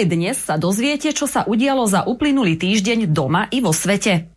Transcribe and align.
Aj 0.00 0.08
dnes 0.08 0.32
sa 0.32 0.56
dozviete, 0.56 1.12
čo 1.12 1.28
sa 1.28 1.44
udialo 1.44 1.84
za 1.84 2.08
uplynulý 2.08 2.56
týždeň 2.56 3.12
doma 3.12 3.52
i 3.52 3.60
vo 3.60 3.68
svete. 3.68 4.32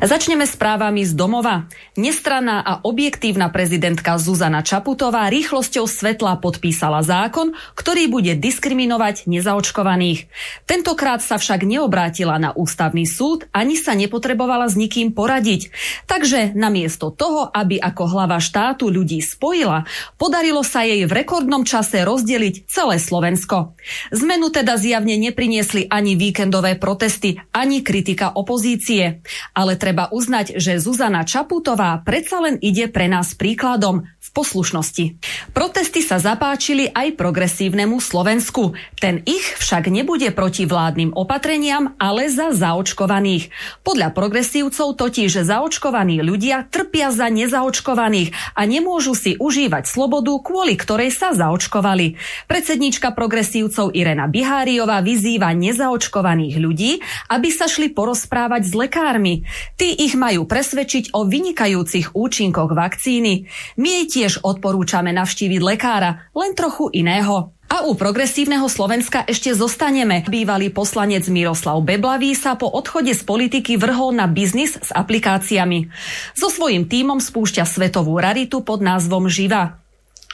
Začneme 0.00 0.44
správami 0.44 1.00
z 1.08 1.16
domova. 1.16 1.64
Nestranná 1.98 2.62
a 2.62 2.78
objektívna 2.86 3.50
prezidentka 3.50 4.14
Zuzana 4.14 4.62
Čaputová 4.62 5.26
rýchlosťou 5.26 5.90
svetla 5.90 6.38
podpísala 6.38 7.02
zákon, 7.02 7.50
ktorý 7.74 8.06
bude 8.06 8.38
diskriminovať 8.38 9.26
nezaočkovaných. 9.26 10.30
Tentokrát 10.70 11.18
sa 11.18 11.34
však 11.34 11.66
neobrátila 11.66 12.38
na 12.38 12.54
ústavný 12.54 13.10
súd, 13.10 13.50
ani 13.50 13.74
sa 13.74 13.98
nepotrebovala 13.98 14.70
s 14.70 14.78
nikým 14.78 15.10
poradiť. 15.10 15.74
Takže 16.06 16.54
namiesto 16.54 17.10
toho, 17.10 17.50
aby 17.50 17.82
ako 17.82 18.06
hlava 18.06 18.38
štátu 18.38 18.86
ľudí 18.86 19.18
spojila, 19.18 19.82
podarilo 20.14 20.62
sa 20.62 20.86
jej 20.86 21.02
v 21.02 21.10
rekordnom 21.10 21.66
čase 21.66 22.06
rozdeliť 22.06 22.70
celé 22.70 23.02
Slovensko. 23.02 23.74
Zmenu 24.14 24.54
teda 24.54 24.78
zjavne 24.78 25.18
nepriniesli 25.18 25.90
ani 25.90 26.14
víkendové 26.14 26.78
protesty, 26.78 27.42
ani 27.50 27.82
kritika 27.82 28.30
opozície. 28.30 29.26
Ale 29.58 29.74
treba 29.74 30.06
uznať, 30.14 30.54
že 30.54 30.78
Zuzana 30.78 31.26
Čaputová 31.26 31.79
predsa 32.04 32.44
len 32.44 32.60
ide 32.60 32.92
pre 32.92 33.08
nás 33.08 33.32
príkladom 33.34 34.04
poslušnosti. 34.32 35.20
Protesty 35.52 36.00
sa 36.00 36.16
zapáčili 36.18 36.90
aj 36.90 37.14
progresívnemu 37.14 38.00
Slovensku. 38.00 38.72
Ten 38.96 39.20
ich 39.28 39.44
však 39.60 39.92
nebude 39.92 40.32
proti 40.32 40.64
vládnym 40.64 41.12
opatreniam, 41.14 41.92
ale 42.00 42.32
za 42.32 42.50
zaočkovaných. 42.50 43.52
Podľa 43.84 44.10
progresívcov 44.16 44.96
totiž 44.96 45.44
zaočkovaní 45.44 46.24
ľudia 46.24 46.64
trpia 46.66 47.12
za 47.12 47.28
nezaočkovaných 47.28 48.56
a 48.56 48.64
nemôžu 48.64 49.12
si 49.12 49.36
užívať 49.36 49.84
slobodu, 49.84 50.32
kvôli 50.40 50.74
ktorej 50.74 51.12
sa 51.12 51.36
zaočkovali. 51.36 52.16
Predsednička 52.48 53.12
progresívcov 53.12 53.92
Irena 53.92 54.26
Biháriová 54.26 55.04
vyzýva 55.04 55.52
nezaočkovaných 55.52 56.56
ľudí, 56.56 57.04
aby 57.28 57.48
sa 57.52 57.68
šli 57.68 57.92
porozprávať 57.92 58.62
s 58.64 58.72
lekármi. 58.72 59.44
Tí 59.76 59.92
ich 60.00 60.16
majú 60.16 60.48
presvedčiť 60.48 61.12
o 61.12 61.28
vynikajúcich 61.28 62.16
účinkoch 62.16 62.72
vakcíny. 62.72 63.44
Jej 63.76 64.19
tiež 64.20 64.44
odporúčame 64.44 65.16
navštíviť 65.16 65.60
lekára, 65.64 66.28
len 66.36 66.52
trochu 66.52 66.92
iného. 66.92 67.56
A 67.72 67.88
u 67.88 67.96
progresívneho 67.96 68.68
Slovenska 68.68 69.24
ešte 69.24 69.56
zostaneme. 69.56 70.26
Bývalý 70.28 70.68
poslanec 70.68 71.24
Miroslav 71.32 71.80
Beblavý 71.80 72.36
sa 72.36 72.52
po 72.58 72.68
odchode 72.68 73.16
z 73.16 73.22
politiky 73.24 73.80
vrhol 73.80 74.12
na 74.12 74.28
biznis 74.28 74.76
s 74.76 74.90
aplikáciami. 74.92 75.88
So 76.36 76.52
svojím 76.52 76.84
tímom 76.84 77.16
spúšťa 77.16 77.64
svetovú 77.64 78.20
raritu 78.20 78.60
pod 78.60 78.84
názvom 78.84 79.30
Živa. 79.32 79.79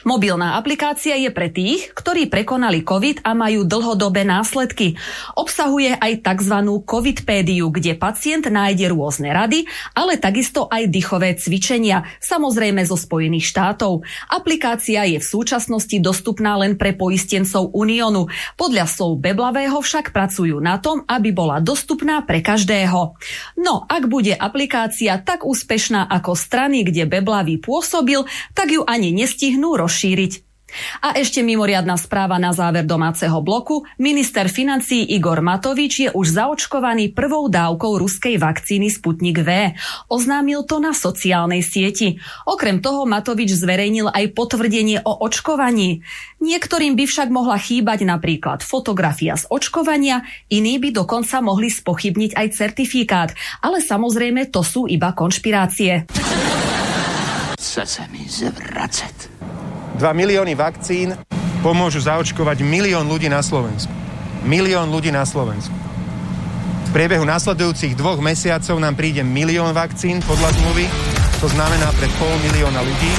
Mobilná 0.07 0.55
aplikácia 0.55 1.19
je 1.19 1.27
pre 1.35 1.51
tých, 1.51 1.91
ktorí 1.91 2.31
prekonali 2.31 2.79
COVID 2.79 3.27
a 3.27 3.35
majú 3.35 3.67
dlhodobé 3.67 4.23
následky. 4.23 4.95
Obsahuje 5.35 5.99
aj 5.99 6.23
tzv. 6.23 6.55
COVIDpédiu, 6.87 7.67
kde 7.67 7.91
pacient 7.99 8.47
nájde 8.47 8.87
rôzne 8.95 9.35
rady, 9.35 9.67
ale 9.91 10.15
takisto 10.15 10.71
aj 10.71 10.87
dýchové 10.87 11.35
cvičenia, 11.35 12.07
samozrejme 12.23 12.87
zo 12.87 12.95
Spojených 12.95 13.51
štátov. 13.51 14.07
Aplikácia 14.31 15.03
je 15.03 15.19
v 15.19 15.27
súčasnosti 15.27 15.99
dostupná 15.99 16.55
len 16.55 16.79
pre 16.79 16.95
poistencov 16.95 17.75
Uniónu. 17.75 18.31
Podľa 18.55 18.87
slov 18.87 19.19
Beblavého 19.19 19.75
však 19.83 20.15
pracujú 20.15 20.63
na 20.63 20.79
tom, 20.79 21.03
aby 21.03 21.35
bola 21.35 21.59
dostupná 21.59 22.23
pre 22.23 22.39
každého. 22.39 23.19
No, 23.59 23.83
ak 23.83 24.07
bude 24.07 24.31
aplikácia 24.39 25.19
tak 25.19 25.43
úspešná 25.43 26.07
ako 26.07 26.31
strany, 26.31 26.87
kde 26.87 27.03
Beblavý 27.03 27.59
pôsobil, 27.59 28.23
tak 28.55 28.71
ju 28.71 28.87
ani 28.87 29.11
nestihnú 29.11 29.75
rozšíriť 29.75 29.96
rozšíriť. 29.97 30.45
A 30.99 31.15
ešte 31.15 31.39
mimoriadná 31.47 31.95
správa 31.95 32.35
na 32.35 32.51
záver 32.51 32.83
domáceho 32.83 33.39
bloku. 33.39 33.87
Minister 34.03 34.51
financí 34.51 34.99
Igor 35.15 35.39
Matovič 35.39 35.93
je 36.03 36.09
už 36.11 36.35
zaočkovaný 36.35 37.15
prvou 37.15 37.47
dávkou 37.47 38.03
ruskej 38.03 38.35
vakcíny 38.35 38.91
Sputnik 38.91 39.47
V. 39.47 39.71
Oznámil 40.11 40.67
to 40.67 40.83
na 40.83 40.91
sociálnej 40.91 41.63
sieti. 41.63 42.19
Okrem 42.43 42.83
toho 42.83 43.07
Matovič 43.07 43.55
zverejnil 43.55 44.11
aj 44.11 44.35
potvrdenie 44.35 45.07
o 45.07 45.15
očkovaní. 45.23 46.03
Niektorým 46.43 46.99
by 46.99 47.05
však 47.07 47.31
mohla 47.31 47.55
chýbať 47.55 48.03
napríklad 48.03 48.59
fotografia 48.59 49.39
z 49.39 49.47
očkovania, 49.47 50.27
iní 50.51 50.83
by 50.83 50.91
dokonca 50.91 51.39
mohli 51.39 51.71
spochybniť 51.71 52.35
aj 52.35 52.47
certifikát. 52.51 53.31
Ale 53.63 53.79
samozrejme 53.79 54.51
to 54.51 54.67
sú 54.67 54.83
iba 54.83 55.15
konšpirácie. 55.15 56.11
Chce 57.55 57.83
sa 57.87 58.03
mi 58.11 58.27
zvracať. 58.27 59.36
2 59.97 60.13
milióny 60.13 60.53
vakcín 60.53 61.17
pomôžu 61.65 62.05
zaočkovať 62.05 62.61
milión 62.61 63.09
ľudí 63.09 63.33
na 63.33 63.41
Slovensku. 63.41 63.89
Milión 64.45 64.93
ľudí 64.93 65.09
na 65.09 65.25
Slovensku. 65.25 65.73
V 66.87 66.89
priebehu 66.93 67.25
nasledujúcich 67.25 67.97
dvoch 67.97 68.21
mesiacov 68.21 68.77
nám 68.77 68.93
príde 68.93 69.25
milión 69.25 69.73
vakcín 69.73 70.21
podľa 70.21 70.53
zmluvy, 70.53 70.85
to 71.41 71.49
znamená 71.49 71.89
pre 71.97 72.07
pol 72.21 72.29
milióna 72.45 72.79
ľudí. 72.85 73.13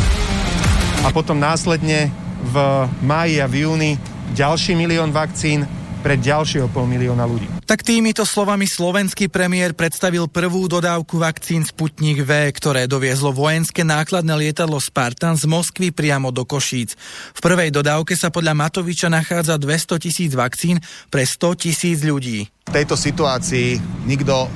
A 1.03 1.11
potom 1.11 1.43
následne 1.43 2.15
v 2.47 2.57
máji 3.03 3.43
a 3.43 3.51
v 3.51 3.67
júni 3.67 3.91
ďalší 4.39 4.79
milión 4.79 5.11
vakcín 5.11 5.67
pre 6.01 6.15
ďalšieho 6.17 6.71
pol 6.71 6.87
milióna 6.87 7.27
ľudí. 7.27 7.47
Tak 7.67 7.85
týmito 7.85 8.23
slovami 8.23 8.65
slovenský 8.65 9.29
premiér 9.29 9.75
predstavil 9.75 10.31
prvú 10.31 10.71
dodávku 10.71 11.19
vakcín 11.19 11.67
Sputnik 11.67 12.23
V, 12.25 12.49
ktoré 12.55 12.87
doviezlo 12.87 13.35
vojenské 13.35 13.83
nákladné 13.83 14.35
lietadlo 14.39 14.79
Spartan 14.79 15.35
z 15.37 15.45
Moskvy 15.51 15.91
priamo 15.91 16.31
do 16.31 16.47
Košíc. 16.47 16.95
V 17.35 17.41
prvej 17.43 17.75
dodávke 17.75 18.15
sa 18.15 18.31
podľa 18.31 18.55
Matoviča 18.57 19.11
nachádza 19.11 19.59
200 19.59 20.05
tisíc 20.05 20.31
vakcín 20.33 20.79
pre 21.11 21.27
100 21.27 21.63
tisíc 21.67 21.99
ľudí. 22.07 22.47
V 22.69 22.73
tejto 22.73 22.95
situácii 22.95 23.81
nikto 24.07 24.49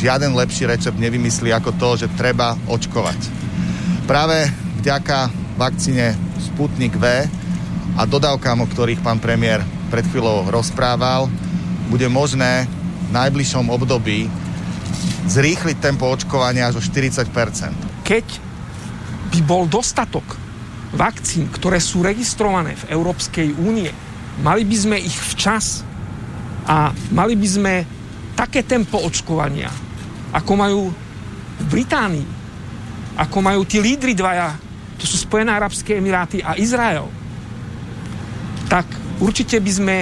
žiaden 0.00 0.32
lepší 0.32 0.66
recept 0.66 0.96
nevymyslí 0.96 1.52
ako 1.52 1.76
to, 1.76 2.06
že 2.06 2.16
treba 2.16 2.56
očkovať. 2.66 3.20
Práve 4.08 4.48
vďaka 4.82 5.30
vakcíne 5.60 6.16
Sputnik 6.40 6.96
V 6.96 7.28
a 7.92 8.02
dodávkam, 8.08 8.64
o 8.64 8.66
ktorých 8.66 9.04
pán 9.04 9.20
premiér 9.20 9.60
pred 9.92 10.08
chvíľou 10.08 10.48
rozprával, 10.48 11.28
bude 11.92 12.08
možné 12.08 12.64
v 12.64 13.10
najbližšom 13.12 13.68
období 13.68 14.24
zrýchliť 15.28 15.76
tempo 15.84 16.08
očkovania 16.08 16.72
až 16.72 16.80
o 16.80 16.82
40 16.82 17.28
Keď 18.00 18.26
by 19.36 19.40
bol 19.44 19.68
dostatok 19.68 20.24
vakcín, 20.96 21.52
ktoré 21.52 21.76
sú 21.76 22.00
registrované 22.00 22.72
v 22.72 22.96
Európskej 22.96 23.52
únie, 23.60 23.92
mali 24.40 24.64
by 24.64 24.76
sme 24.80 24.96
ich 24.96 25.12
včas 25.12 25.84
a 26.64 26.96
mali 27.12 27.36
by 27.36 27.48
sme 27.48 27.74
také 28.32 28.64
tempo 28.64 28.96
očkovania, 28.96 29.68
ako 30.32 30.52
majú 30.56 30.82
v 31.60 31.64
Británii, 31.68 32.28
ako 33.20 33.38
majú 33.44 33.60
tí 33.68 33.76
lídry 33.76 34.16
dvaja, 34.16 34.56
to 34.96 35.04
sú 35.04 35.20
Spojené 35.20 35.52
Arabské 35.52 36.00
Emiráty 36.00 36.40
a 36.40 36.56
Izrael, 36.56 37.04
tak 38.72 39.01
určite 39.22 39.62
by 39.62 39.72
sme 39.72 39.96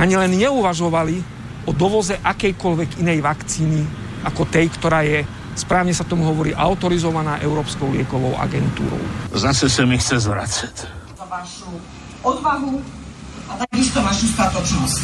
ani 0.00 0.14
len 0.16 0.32
neuvažovali 0.32 1.20
o 1.68 1.76
dovoze 1.76 2.16
akejkoľvek 2.24 3.04
inej 3.04 3.20
vakcíny 3.20 3.84
ako 4.24 4.48
tej, 4.48 4.72
ktorá 4.72 5.04
je, 5.04 5.24
správne 5.56 5.92
sa 5.92 6.08
tomu 6.08 6.24
hovorí, 6.24 6.56
autorizovaná 6.56 7.36
Európskou 7.44 7.92
liekovou 7.92 8.32
agentúrou. 8.40 9.00
Zase 9.36 9.68
sa 9.68 9.84
mi 9.84 10.00
chce 10.00 10.24
zvracať. 10.24 10.74
Za 11.16 11.26
vašu 11.28 11.68
odvahu 12.24 12.80
a 13.48 13.52
takisto 13.68 14.00
vašu 14.00 14.26
statočnosť. 14.32 15.00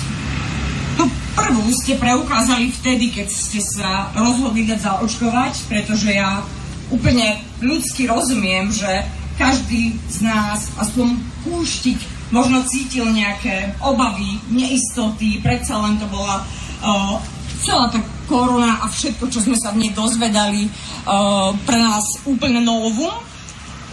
Tu 0.96 1.04
prvú 1.36 1.68
ste 1.76 2.00
preukázali 2.00 2.72
vtedy, 2.72 3.12
keď 3.12 3.28
ste 3.28 3.60
sa 3.60 4.08
rozhodli 4.16 4.64
dať 4.64 4.80
zaočkovať, 4.80 5.68
pretože 5.68 6.08
ja 6.08 6.40
úplne 6.88 7.36
ľudsky 7.60 8.08
rozumiem, 8.08 8.72
že 8.72 9.04
každý 9.36 9.92
z 10.08 10.24
nás 10.24 10.72
aspoň 10.80 11.20
púštiť 11.44 12.15
možno 12.30 12.62
cítil 12.66 13.06
nejaké 13.10 13.74
obavy, 13.82 14.40
neistoty, 14.50 15.38
predsa 15.42 15.78
len 15.78 15.98
to 15.98 16.06
bola 16.10 16.42
uh, 16.82 17.20
celá 17.62 17.90
tá 17.90 18.00
korona 18.26 18.82
a 18.82 18.90
všetko, 18.90 19.30
čo 19.30 19.40
sme 19.42 19.56
sa 19.58 19.70
v 19.70 19.86
nej 19.86 19.92
dozvedali, 19.94 20.66
uh, 20.66 21.54
pre 21.62 21.78
nás 21.78 22.04
úplne 22.26 22.62
novum. 22.62 23.14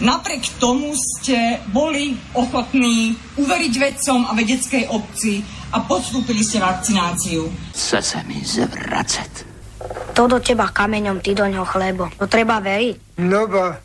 Napriek 0.02 0.58
tomu 0.58 0.90
ste 0.98 1.62
boli 1.70 2.18
ochotní 2.34 3.14
uveriť 3.38 3.72
vedcom 3.78 4.26
a 4.26 4.34
vedeckej 4.34 4.90
obci 4.90 5.46
a 5.70 5.78
podstúpili 5.86 6.42
ste 6.42 6.58
vakcináciu. 6.58 7.46
Chce 7.70 8.02
se 8.02 8.18
mi 8.26 8.42
zvracet. 8.42 9.46
To 10.18 10.26
do 10.26 10.42
teba 10.42 10.70
kameňom, 10.70 11.22
ty 11.22 11.34
do 11.34 11.46
ňoho 11.46 11.66
chlebo. 11.66 12.10
To 12.18 12.26
treba 12.26 12.58
veriť. 12.58 13.22
No 13.22 13.46
ba, 13.46 13.78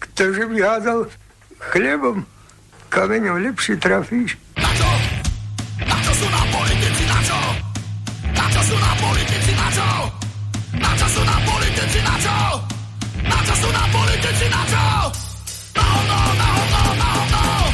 ktože 0.00 0.48
by 0.48 0.56
hádal 0.60 1.12
chlebom, 1.72 2.24
kameňom 2.94 3.42
lepšie 3.50 3.74
trafíš. 3.82 4.38
Na 4.54 4.70
čo? 4.78 4.90
Na 5.82 5.96
čo 5.98 6.12
sú 6.14 6.26
nám 6.30 6.46
politici, 6.54 7.02
na 7.10 7.18
čo? 7.26 7.38
Na 8.30 8.46
čo 8.46 8.60
sú 8.62 8.76
nám 8.78 8.96
politici, 9.02 9.52
na 9.58 9.68
čo? 9.74 9.88
Na 10.78 10.90
čo 10.94 11.06
sú 11.10 11.22
nám 11.26 11.42
politici, 11.42 11.98
na 12.06 12.14
čo? 12.22 12.36
Na 13.26 13.38
čo 13.42 13.54
sú 13.58 13.68
nám 13.74 13.88
politici, 13.90 14.46
na 14.46 14.62
čo? 14.70 14.86
Na 15.74 15.82
hovno, 15.82 16.18
na 16.38 16.46
hovno, 16.54 16.82
na 16.94 17.08
hovno! 17.18 17.73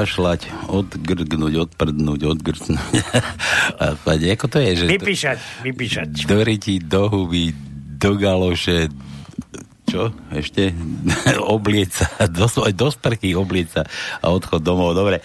Odkašľať, 0.00 0.72
odgrgnúť, 0.72 1.54
odprdnúť, 1.68 2.20
odgrcnúť. 2.24 2.80
A 3.84 3.92
ako 4.00 4.46
to 4.48 4.58
je? 4.64 4.70
Že 4.80 4.84
Vypíšať, 4.96 5.38
vypíšať. 5.60 6.08
Do 6.24 6.40
ryti, 6.40 6.80
do 6.80 7.12
huby, 7.12 7.52
do 8.00 8.16
galoše, 8.16 8.88
čo 9.90 10.14
ešte? 10.30 10.70
obliec 11.56 11.90
sa, 11.90 12.06
do, 12.30 12.46
do 12.70 12.88
sprchy 12.94 13.34
obliec 13.34 13.74
sa 13.74 13.82
a 14.22 14.30
odchod 14.30 14.62
domov. 14.62 14.94
Dobre, 14.94 15.18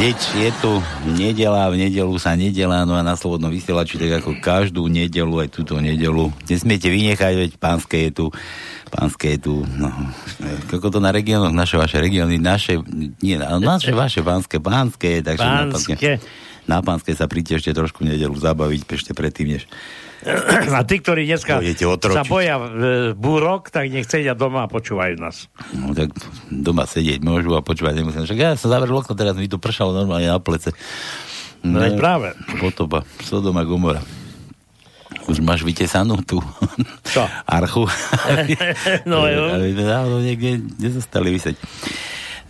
nič, 0.00 0.16
je 0.40 0.48
tu 0.64 0.72
nedela, 1.12 1.68
v 1.68 1.84
nedelu 1.84 2.14
sa 2.16 2.32
nedelá, 2.32 2.88
no 2.88 2.96
a 2.96 3.04
na 3.04 3.12
slobodnom 3.20 3.52
vysielači, 3.52 4.00
tak 4.00 4.24
ako 4.24 4.40
každú 4.40 4.88
nedelu, 4.88 5.44
aj 5.44 5.48
túto 5.52 5.76
nedelu. 5.76 6.32
Nesmiete 6.48 6.88
vynechať, 6.88 7.32
veď 7.36 7.50
pánske 7.60 8.08
je 8.08 8.10
tu 8.10 8.26
pánske 8.90 9.38
je 9.38 9.38
tu, 9.38 9.54
no, 9.78 9.86
ako 10.66 10.90
to 10.90 10.98
na 10.98 11.14
regiónoch, 11.14 11.54
naše 11.54 11.78
vaše 11.78 12.02
regióny, 12.02 12.42
naše, 12.42 12.82
nie, 13.22 13.38
naše 13.38 13.94
vaše 13.94 14.20
pánske, 14.26 14.58
pánske, 14.58 15.22
takže 15.22 15.46
na 15.46 15.70
pánske, 15.70 15.94
Pánske. 15.94 16.12
na 16.66 16.78
pánske 16.82 17.10
sa 17.14 17.30
príďte 17.30 17.62
ešte 17.62 17.70
trošku 17.70 18.02
nedelu 18.02 18.34
zabaviť, 18.34 18.82
ešte 18.90 19.14
predtým, 19.14 19.54
než 19.56 19.70
A 20.70 20.84
tí, 20.84 21.00
ktorí 21.00 21.24
dneska 21.24 21.64
sa 22.12 22.24
boja 22.28 22.60
e, 22.60 22.64
búrok, 23.16 23.72
tak 23.72 23.88
nech 23.88 24.04
sedia 24.04 24.36
doma 24.36 24.64
a 24.64 24.68
počúvajú 24.68 25.16
nás. 25.16 25.48
No 25.72 25.96
tak 25.96 26.12
doma 26.52 26.84
sedieť 26.84 27.24
môžu 27.24 27.56
a 27.56 27.64
počúvať 27.64 28.04
nemusím. 28.04 28.28
Však 28.28 28.38
ja 28.38 28.52
som 28.60 28.68
zavrel 28.68 28.92
okno, 28.92 29.16
teraz 29.16 29.32
mi 29.40 29.48
to 29.48 29.56
pršalo 29.56 29.96
normálne 29.96 30.28
na 30.28 30.36
plece. 30.36 30.76
No 31.64 31.80
veď 31.80 31.96
práve. 31.96 32.28
Potopa, 32.60 33.04
Sodoma 33.24 33.64
Gomora. 33.64 34.04
Už 35.28 35.40
máš 35.40 35.64
vytesanú 35.64 36.20
tú 36.24 36.40
Čo? 37.08 37.24
archu. 37.56 37.88
No 39.10 39.24
jo. 39.24 39.56
Aby 39.56 39.72
sme 39.72 39.84
náhodou 39.88 40.20
niekde 40.20 40.50
nezostali 40.76 41.32
vysieť. 41.32 41.56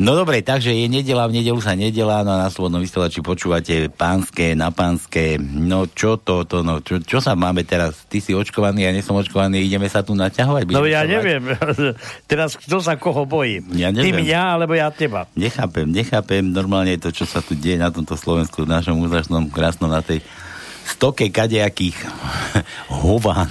No 0.00 0.16
dobre, 0.16 0.40
takže 0.40 0.72
je 0.72 0.88
nedela, 0.88 1.28
v 1.28 1.44
nedelu 1.44 1.60
sa 1.60 1.76
nedela, 1.76 2.24
no 2.24 2.32
a 2.32 2.48
na 2.48 2.48
slobodnom 2.48 2.80
vysielači 2.80 3.20
počúvate 3.20 3.92
pánske, 3.92 4.56
na 4.56 4.72
pánske, 4.72 5.36
no 5.36 5.84
čo 5.92 6.16
to, 6.16 6.48
to 6.48 6.64
no, 6.64 6.80
čo, 6.80 7.04
čo 7.04 7.20
sa 7.20 7.36
máme 7.36 7.68
teraz? 7.68 8.08
Ty 8.08 8.16
si 8.24 8.32
očkovaný, 8.32 8.88
ja 8.88 8.96
nie 8.96 9.04
som 9.04 9.12
očkovaný, 9.20 9.60
ideme 9.60 9.92
sa 9.92 10.00
tu 10.00 10.16
naťahovať? 10.16 10.72
No 10.72 10.88
ja 10.88 11.04
neviem, 11.04 11.52
teraz 12.32 12.56
kto 12.56 12.80
sa 12.80 12.96
koho 12.96 13.28
bojí? 13.28 13.60
Ja 13.76 13.92
Ty 13.92 14.08
mňa, 14.08 14.40
alebo 14.56 14.72
ja 14.72 14.88
teba? 14.88 15.28
Nechápem, 15.36 15.92
nechápem 15.92 16.48
normálne 16.48 16.96
to, 16.96 17.12
čo 17.12 17.28
sa 17.28 17.44
tu 17.44 17.52
deje 17.52 17.76
na 17.76 17.92
tomto 17.92 18.16
Slovensku, 18.16 18.64
v 18.64 18.72
našom 18.72 18.96
úžasnom, 19.04 19.52
krásnom, 19.52 19.92
na 19.92 20.00
tej 20.00 20.24
stoke 20.90 21.30
kadejakých 21.30 21.96
hován, 23.02 23.46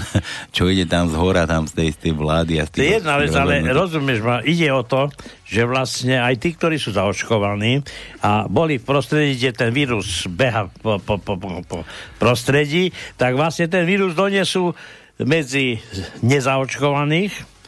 čo 0.52 0.68
ide 0.68 0.84
tam 0.84 1.08
z 1.08 1.16
hora, 1.16 1.48
tam 1.48 1.66
z 1.66 1.74
tej, 1.74 1.90
z 1.96 1.98
tej 2.04 2.14
vlády. 2.20 2.54
A 2.60 2.68
z 2.68 2.70
To 2.76 2.84
je 2.84 2.98
jedna 3.00 3.16
vec, 3.16 3.32
ale 3.34 3.64
rozumieš 3.72 4.20
ma, 4.20 4.44
ide 4.44 4.68
o 4.76 4.84
to, 4.84 5.08
že 5.48 5.64
vlastne 5.64 6.20
aj 6.20 6.36
tí, 6.38 6.54
ktorí 6.54 6.76
sú 6.76 6.92
zaočkovaní 6.94 7.82
a 8.22 8.46
boli 8.46 8.78
v 8.78 8.86
prostredí, 8.86 9.40
kde 9.40 9.52
ten 9.56 9.72
vírus 9.72 10.28
beha 10.28 10.68
po, 10.70 11.00
po, 11.00 11.16
po, 11.18 11.40
po, 11.40 11.50
po 11.66 11.80
prostredí, 12.20 12.92
tak 13.16 13.40
vlastne 13.40 13.72
ten 13.72 13.88
vírus 13.88 14.14
donesú 14.14 14.76
medzi 15.20 15.80
nezaočkovaných 16.24 17.59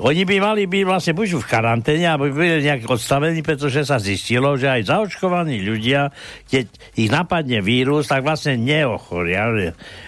oni 0.00 0.24
by 0.24 0.36
mali 0.40 0.62
byť 0.64 0.84
vlastne 0.88 1.12
buď 1.12 1.36
v 1.36 1.50
karanténe, 1.50 2.06
alebo 2.08 2.30
by 2.30 2.32
byli 2.32 2.64
nejak 2.64 2.88
odstavení, 2.88 3.44
pretože 3.44 3.84
sa 3.84 4.00
zistilo, 4.00 4.56
že 4.56 4.72
aj 4.72 4.88
zaočkovaní 4.88 5.60
ľudia, 5.60 6.08
keď 6.48 6.64
ich 6.96 7.12
napadne 7.12 7.60
vírus, 7.60 8.08
tak 8.08 8.24
vlastne 8.24 8.56
neochoria, 8.56 9.52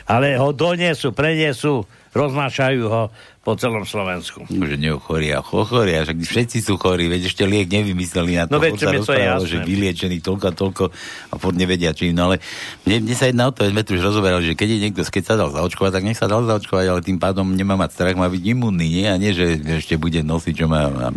ale 0.09 0.27
ho 0.41 0.57
donesú, 0.57 1.13
prenesú, 1.13 1.85
roznášajú 2.17 2.83
ho 2.89 3.03
po 3.45 3.53
celom 3.55 3.85
Slovensku. 3.85 4.49
Že 4.49 4.81
neochoria, 4.81 5.45
ochoria, 5.45 6.01
však 6.03 6.17
všetci 6.17 6.59
sú 6.65 6.81
chorí, 6.81 7.13
veď 7.13 7.29
ešte 7.29 7.45
liek 7.45 7.69
nevymysleli 7.69 8.41
na 8.41 8.49
to. 8.49 8.57
No 8.57 8.59
veď, 8.59 8.73
to 9.05 9.13
je 9.13 9.21
jasné. 9.21 9.45
že 9.47 9.57
vyliečený 9.61 10.19
toľko 10.19 10.45
a 10.49 10.53
toľko 10.57 10.83
a 11.29 11.35
furt 11.37 11.53
nevedia 11.53 11.93
čím. 11.93 12.17
No 12.17 12.33
ale 12.33 12.41
mne, 12.89 13.05
mne 13.05 13.15
sa 13.15 13.29
jedná 13.29 13.45
o 13.47 13.53
to, 13.53 13.69
sme 13.69 13.85
tu 13.85 13.95
už 13.95 14.03
rozoberali, 14.03 14.49
že 14.49 14.57
keď 14.57 14.69
je 14.73 14.79
niekto, 14.81 15.01
keď 15.05 15.23
sa 15.23 15.35
dal 15.37 15.53
zaočkovať, 15.53 15.93
tak 15.93 16.05
nech 16.09 16.17
sa 16.17 16.25
dal 16.25 16.41
zaočkovať, 16.43 16.87
ale 16.89 17.05
tým 17.05 17.21
pádom 17.21 17.45
nemá 17.53 17.77
mať 17.77 17.93
strach, 17.93 18.17
má 18.17 18.27
byť 18.27 18.43
imunný, 18.43 18.89
nie? 18.89 19.07
A 19.07 19.21
nie, 19.21 19.37
že 19.37 19.61
ešte 19.77 20.01
bude 20.01 20.25
nosiť, 20.25 20.55
čo 20.57 20.65
má. 20.65 20.89
má- 20.89 21.13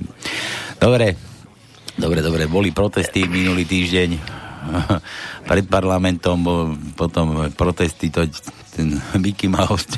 Dobre, 0.78 1.16
dobre, 1.96 2.20
dobre, 2.20 2.44
boli 2.46 2.76
protesty 2.76 3.24
minulý 3.24 3.64
týždeň 3.64 4.10
pred 5.50 5.66
parlamentom, 5.66 6.38
potom 6.94 7.48
protesty, 7.56 8.12
to, 8.12 8.28
ten 8.78 9.02
Mickey 9.18 9.50
Mouse 9.50 9.90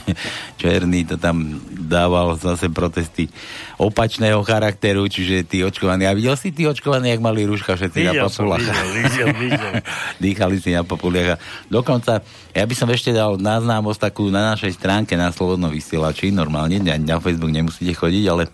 černý 0.56 1.04
to 1.04 1.20
tam 1.20 1.60
dával 1.68 2.40
zase 2.40 2.72
protesty 2.72 3.28
opačného 3.76 4.40
charakteru, 4.48 5.04
čiže 5.12 5.44
tí 5.44 5.60
očkovaní. 5.68 6.08
A 6.08 6.16
videl 6.16 6.40
si 6.40 6.56
tí 6.56 6.64
očkovaní, 6.64 7.12
jak 7.12 7.20
mali 7.20 7.44
rúška 7.44 7.76
všetci 7.76 8.00
na 8.08 8.12
Videl 8.16 8.30
som, 8.32 8.48
papulách? 8.48 8.64
videl, 8.64 8.88
videl, 8.96 9.30
videl. 9.36 9.74
Dýchali 10.24 10.56
si 10.64 10.72
na 10.72 10.88
populiach. 10.88 11.40
Dokonca, 11.68 12.24
ja 12.56 12.64
by 12.64 12.76
som 12.76 12.88
ešte 12.88 13.12
dal 13.12 13.36
na 13.36 13.60
známosť 13.60 14.00
takú 14.00 14.32
na 14.32 14.56
našej 14.56 14.80
stránke 14.80 15.20
na 15.20 15.36
Slobodnom 15.36 15.70
vysielači, 15.70 16.32
normálne, 16.32 16.80
na, 16.80 16.96
na 16.96 17.20
Facebook 17.20 17.52
nemusíte 17.52 17.92
chodiť, 17.92 18.24
ale 18.32 18.48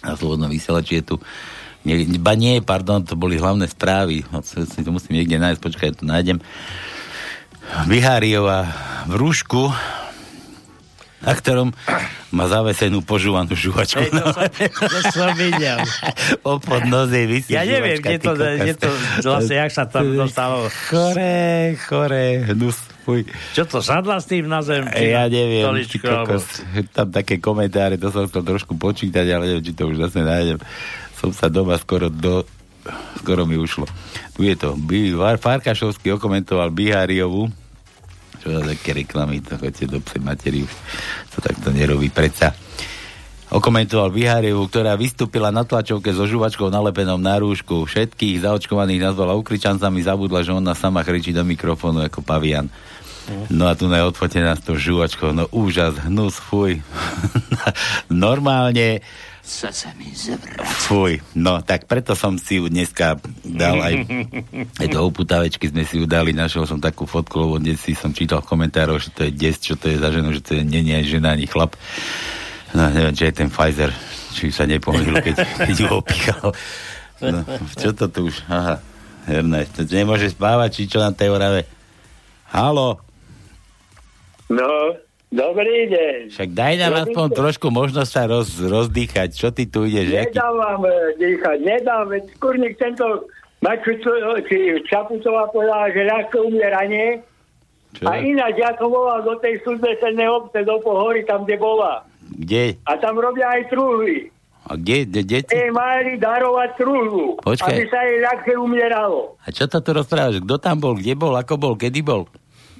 na 0.00 0.16
Slobodnom 0.16 0.48
vysielači 0.48 1.04
je 1.04 1.04
tu 1.14 1.16
nie, 1.84 2.16
ba 2.16 2.32
nie, 2.32 2.64
pardon, 2.64 3.04
to 3.04 3.12
boli 3.12 3.36
hlavné 3.36 3.68
správy. 3.68 4.24
Si 4.72 4.80
to 4.80 4.88
musím 4.88 5.20
niekde 5.20 5.36
nájsť, 5.36 5.60
počkaj, 5.60 5.90
to 6.00 6.08
nájdem. 6.08 6.40
Biháriová 7.88 8.68
v 9.08 9.12
rúšku 9.16 9.72
na 11.24 11.32
ktorom 11.32 11.72
má 12.28 12.44
zavesenú 12.52 13.00
požúvanú 13.00 13.56
žuvačku. 13.56 13.96
Hej, 13.96 14.12
to, 14.12 14.24
som, 14.28 14.44
to 14.92 15.00
som 15.08 15.30
videl. 15.34 15.80
O 16.48 16.60
podnoze 16.60 17.24
vysí 17.24 17.56
Ja 17.56 17.64
neviem, 17.64 17.96
kde 17.96 18.20
to, 18.20 18.32
kde 18.36 18.74
to 18.76 18.90
vlastne, 19.24 19.56
jak 19.64 19.72
sa 19.72 19.88
tam 19.88 20.12
dostalo. 20.12 20.68
Chore, 20.92 21.78
chore, 21.80 22.44
hnus, 22.52 22.76
fuj. 23.08 23.24
Čo 23.56 23.64
to, 23.64 23.80
sadla 23.80 24.20
s 24.20 24.28
tým 24.28 24.44
na 24.44 24.60
zem? 24.60 24.84
Ja 24.92 25.24
neviem, 25.32 25.64
stoličku, 25.64 26.04
ty 26.04 26.12
kokos, 26.12 26.44
tam 26.92 27.08
také 27.08 27.40
komentáre, 27.40 27.96
to 27.96 28.12
som 28.12 28.28
chcel 28.28 28.44
trošku 28.44 28.76
počítať, 28.76 29.24
ale 29.32 29.56
neviem, 29.56 29.64
či 29.64 29.72
to 29.72 29.88
už 29.88 29.96
zase 30.04 30.20
nájdem. 30.20 30.60
Som 31.16 31.32
sa 31.32 31.48
doma 31.48 31.80
skoro 31.80 32.12
do... 32.12 32.44
Skoro 33.16 33.48
mi 33.48 33.56
ušlo. 33.56 33.88
Tu 34.34 34.50
je 34.50 34.54
to. 34.58 34.74
Farkašovský 35.38 36.18
okomentoval 36.18 36.74
Biháriovu. 36.74 37.50
Čo 38.42 38.46
za 38.50 38.60
také 38.66 39.06
reklamy, 39.06 39.40
to 39.40 39.56
chodte 39.56 39.86
do 39.86 40.02
psej 40.02 40.20
materi 40.20 40.58
už. 40.66 40.72
To 41.32 41.38
takto 41.40 41.70
nerobí 41.70 42.10
predsa. 42.10 42.52
Okomentoval 43.54 44.10
Bihárievu, 44.10 44.66
ktorá 44.66 44.98
vystúpila 44.98 45.54
na 45.54 45.62
tlačovke 45.62 46.10
so 46.10 46.26
žuvačkou 46.26 46.66
nalepenou 46.74 47.14
na 47.14 47.38
rúšku. 47.38 47.86
Všetkých 47.86 48.42
zaočkovaných 48.42 49.06
nazvala 49.06 49.38
ukričancami, 49.38 50.02
zabudla, 50.02 50.42
že 50.42 50.50
ona 50.50 50.74
sama 50.74 51.06
kričí 51.06 51.30
do 51.30 51.46
mikrofónu 51.46 52.02
ako 52.02 52.26
pavian. 52.26 52.66
No 53.48 53.70
a 53.70 53.72
tu 53.72 53.88
je 53.88 54.02
odfotená 54.04 54.52
s 54.52 54.66
tou 54.66 54.76
žuvačkou, 54.76 55.32
no 55.32 55.48
úžas, 55.54 55.96
hnus, 56.04 56.36
fuj. 56.36 56.84
Normálne, 58.10 59.00
Chce 59.44 59.92
mi 60.00 60.08
zvracať. 60.08 60.88
fuj. 60.88 61.20
No, 61.36 61.60
tak 61.60 61.84
preto 61.84 62.16
som 62.16 62.40
si 62.40 62.56
ju 62.56 62.72
dneska 62.72 63.20
dal 63.44 63.76
aj, 63.76 63.94
aj 64.80 64.88
do 64.88 65.00
oputávečky 65.04 65.68
sme 65.68 65.84
si 65.84 66.00
ju 66.00 66.08
dali, 66.08 66.32
našiel 66.32 66.64
som 66.64 66.80
takú 66.80 67.04
fotku, 67.04 67.44
lebo 67.44 67.60
dnes 67.60 67.76
si 67.76 67.92
som 67.92 68.08
čítal 68.16 68.40
v 68.40 68.48
komentároch, 68.48 69.04
že 69.04 69.12
to 69.12 69.28
je 69.28 69.36
des, 69.36 69.60
čo 69.60 69.76
to 69.76 69.92
je 69.92 70.00
za 70.00 70.08
ženu, 70.08 70.32
že 70.32 70.40
to 70.40 70.56
je, 70.56 70.64
nie 70.64 70.80
nie 70.80 70.96
je 71.04 71.20
žena 71.20 71.36
ani 71.36 71.44
chlap. 71.44 71.76
No, 72.72 72.88
neviem, 72.88 73.12
či 73.12 73.28
je 73.28 73.36
ten 73.36 73.52
Pfizer, 73.52 73.92
či 74.32 74.48
sa 74.48 74.64
nepomýlil, 74.64 75.20
keď, 75.20 75.36
keď 75.68 75.76
ju 75.76 75.88
opíchal. 75.92 76.48
No, 77.20 77.44
čo 77.76 77.92
to 77.92 78.08
tu 78.08 78.32
už? 78.32 78.48
Aha, 78.48 78.80
herné, 79.28 79.68
to 79.70 79.84
nemôže 79.84 80.32
spávať, 80.32 80.70
či 80.72 80.82
čo 80.88 81.04
na 81.04 81.12
tej 81.12 81.30
orave? 81.30 81.68
Halo, 82.48 82.96
No, 84.44 84.68
dobrý 85.34 85.90
deň. 85.90 86.16
však 86.30 86.48
daj 86.54 86.74
nám 86.78 86.92
Dobrý 86.94 87.02
aspoň 87.04 87.26
deň. 87.26 87.36
trošku 87.36 87.66
možnosť 87.68 88.10
sa 88.10 88.22
roz, 88.24 88.48
rozdýchať. 88.56 89.28
Čo 89.34 89.50
ty 89.50 89.66
tu 89.66 89.82
ideš? 89.82 90.06
Jaký? 90.08 90.30
Nedám 90.32 90.54
vám 90.54 90.82
e, 90.82 90.94
dýchať, 91.18 91.58
nedám, 91.58 92.02
veď 92.06 92.24
kurník 92.38 92.74
tento 92.78 93.26
Maču, 93.58 93.96
či 94.44 94.58
Čaputová 94.84 95.48
povedala, 95.48 95.88
že 95.88 96.04
ľahké 96.04 96.36
umieranie. 96.38 97.24
Čo? 97.96 98.04
A 98.04 98.20
ináč, 98.20 98.60
ja 98.60 98.76
som 98.76 98.92
volal 98.92 99.24
do 99.24 99.40
tej 99.40 99.56
súdbesednej 99.64 100.28
obce, 100.28 100.60
do 100.62 100.76
Pohory, 100.84 101.24
tam, 101.24 101.48
kde 101.48 101.56
bola. 101.56 102.04
Kde? 102.34 102.76
A 102.84 102.98
tam 103.00 103.16
robia 103.16 103.48
aj 103.56 103.72
truhly. 103.72 104.28
A 104.68 104.76
kde? 104.76 105.08
Kde? 105.08 105.20
kde 105.24 105.38
ty? 105.48 105.52
Jej 105.56 105.70
mali 105.70 106.16
darovať 106.16 106.70
truhlu, 106.76 107.36
Počkaj. 107.40 107.68
aby 107.68 107.84
sa 107.88 108.00
jej 108.02 108.18
ľahšie 108.20 108.54
umieralo. 108.56 109.36
A 109.40 109.48
čo 109.48 109.64
to 109.64 109.80
tu 109.80 109.90
rozprávaš? 109.92 110.40
Kto 110.40 110.56
tam 110.56 110.76
bol? 110.80 110.96
Kde 110.96 111.14
bol? 111.16 111.32
Ako 111.32 111.56
bol? 111.56 111.72
Kedy 111.76 112.00
bol? 112.00 112.28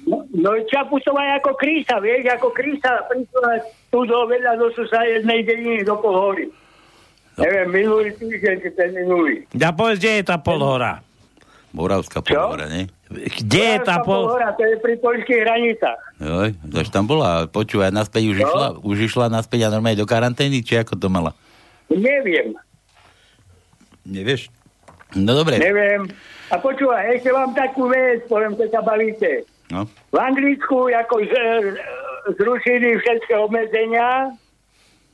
No, 0.05 0.21
no 0.31 0.49
Čaputová 0.69 1.21
je 1.25 1.33
ako 1.41 1.51
krísa, 1.57 1.97
vieš, 1.97 2.29
ako 2.29 2.53
krísa 2.53 3.05
prišla 3.09 3.51
tu 3.89 4.05
do 4.05 4.29
vedľa 4.29 4.53
do 4.61 4.69
susa 4.71 5.01
jednej 5.01 5.41
dediny 5.41 5.81
do 5.81 5.97
Pohory. 5.97 6.49
No. 7.35 7.41
Neviem, 7.43 7.67
minulý 7.73 8.09
týždeň, 8.15 8.55
ten 8.77 8.89
minulý. 8.95 9.43
Ja 9.57 9.75
povedz, 9.75 9.99
kde 9.99 10.21
je 10.21 10.23
tá 10.23 10.37
polhora? 10.39 11.03
Moravská 11.75 12.23
polhora, 12.23 12.71
nie? 12.71 12.87
Kde 13.11 13.75
je 13.75 13.79
tá 13.83 13.99
Moravská 13.99 14.07
pol... 14.07 14.21
Polhora, 14.31 14.49
to 14.55 14.63
je 14.63 14.75
pri 14.79 14.95
poľských 15.03 15.39
hranicách. 15.43 16.01
Joj, 16.23 16.49
až 16.55 16.87
tam 16.87 17.03
bola. 17.03 17.51
Počúvaj, 17.51 17.91
naspäť 17.91 18.31
už 18.31 18.37
No. 18.39 18.43
išla, 18.47 18.67
už 18.79 18.97
išla 19.03 19.25
naspäť 19.27 19.67
a 19.67 19.73
normálne 19.75 19.99
do 19.99 20.07
karantény, 20.07 20.63
či 20.63 20.79
ako 20.79 20.95
to 20.95 21.11
mala? 21.11 21.35
Neviem, 21.91 22.55
Nevieš? 24.05 24.53
No 25.17 25.33
dobre. 25.33 25.57
neviem. 25.57 26.05
A 26.53 26.61
počúvaj, 26.61 27.17
ešte 27.17 27.33
vám 27.33 27.57
takú 27.57 27.89
vec, 27.89 28.21
poviem, 28.29 28.53
keď 28.53 28.69
sa 28.69 28.81
bavíte. 28.85 29.49
No. 29.73 29.89
V 30.13 30.17
Anglicku, 30.17 30.89
ako 30.93 31.15
z, 31.25 31.31
zrušili 32.37 33.01
všetky 33.01 33.33
obmedzenia, 33.37 34.33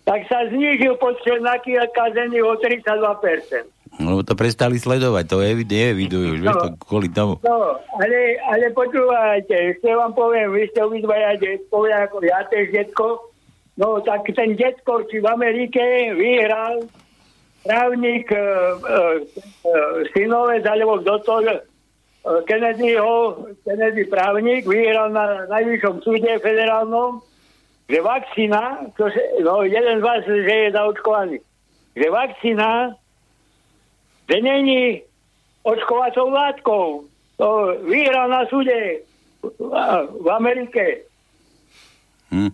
tak 0.04 0.28
sa 0.28 0.50
znížil 0.50 0.98
počet 0.98 1.40
nakazených 1.40 2.44
o 2.44 2.54
32%. 2.60 3.70
No 4.00 4.24
to 4.24 4.40
prestali 4.40 4.80
sledovať, 4.80 5.24
to 5.28 5.44
evi- 5.44 5.68
neevidujú, 5.68 6.40
vieš, 6.40 6.56
to 6.56 6.70
kvôli 6.88 7.12
tomu. 7.12 7.38
No, 7.44 7.76
ale, 8.00 8.40
ale 8.48 8.72
počúvajte, 8.72 9.76
ešte 9.76 9.92
vám 9.92 10.16
poviem, 10.16 10.48
vy 10.48 10.64
ste 10.72 10.80
obidvaja 10.80 11.36
detkovia, 11.36 12.08
ako 12.08 12.24
ja 12.24 12.40
tiež 12.48 12.72
detko. 12.72 13.20
No, 13.76 14.00
tak 14.00 14.32
ten 14.32 14.56
detko, 14.56 15.04
či 15.12 15.20
v 15.20 15.28
Amerike 15.28 16.16
vyhral 16.16 16.88
právnik 17.68 18.32
e, 18.32 18.40
e, 18.40 18.42
e, 18.42 19.74
synovec, 20.16 20.64
alebo 20.66 21.04
kto 21.04 21.14
to, 21.22 21.36
Kennedyho, 22.22 23.50
Kennedy 23.66 24.06
právnik, 24.06 24.70
vyhral 24.70 25.10
na 25.10 25.50
najvyššom 25.50 26.06
súde 26.06 26.38
federálnom, 26.38 27.18
že 27.90 27.98
vakcína, 27.98 28.94
se, 28.94 29.22
no 29.42 29.66
jeden 29.66 30.00
z 30.00 30.04
vás, 30.06 30.22
že 30.24 30.54
je 30.54 30.70
zaočkovaný, 30.72 31.38
že 31.98 32.08
vakcína, 32.14 32.94
že 34.30 34.38
není 34.38 35.02
očkovacou 35.66 36.30
látkou. 36.30 37.04
To 37.42 37.48
vyhral 37.90 38.30
na 38.30 38.46
súde 38.46 39.02
v- 39.42 40.30
Amerike. 40.30 41.10
Hm. 42.30 42.54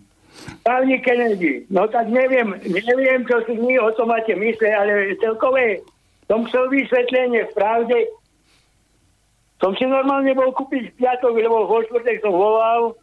Právnik 0.64 1.04
Kennedy. 1.04 1.68
No 1.70 1.88
tak 1.92 2.08
neviem, 2.08 2.56
neviem, 2.64 3.28
čo 3.28 3.44
si 3.44 3.60
vy 3.60 3.76
o 3.84 3.92
tom 4.00 4.16
máte 4.16 4.32
mysle, 4.32 4.72
ale 4.72 5.12
celkové 5.20 5.84
som 6.28 6.48
chcel 6.48 6.72
vysvetlenie 6.72 7.52
v 7.52 7.56
pravde. 7.56 7.98
Som 9.58 9.74
si 9.74 9.90
normálne 9.90 10.32
bol 10.38 10.54
kúpiť 10.54 10.94
v 10.94 10.96
piatok, 11.02 11.34
lebo 11.34 11.66
vo 11.66 11.82
štvrtek 11.82 12.22
som 12.22 12.34
volal 12.34 12.94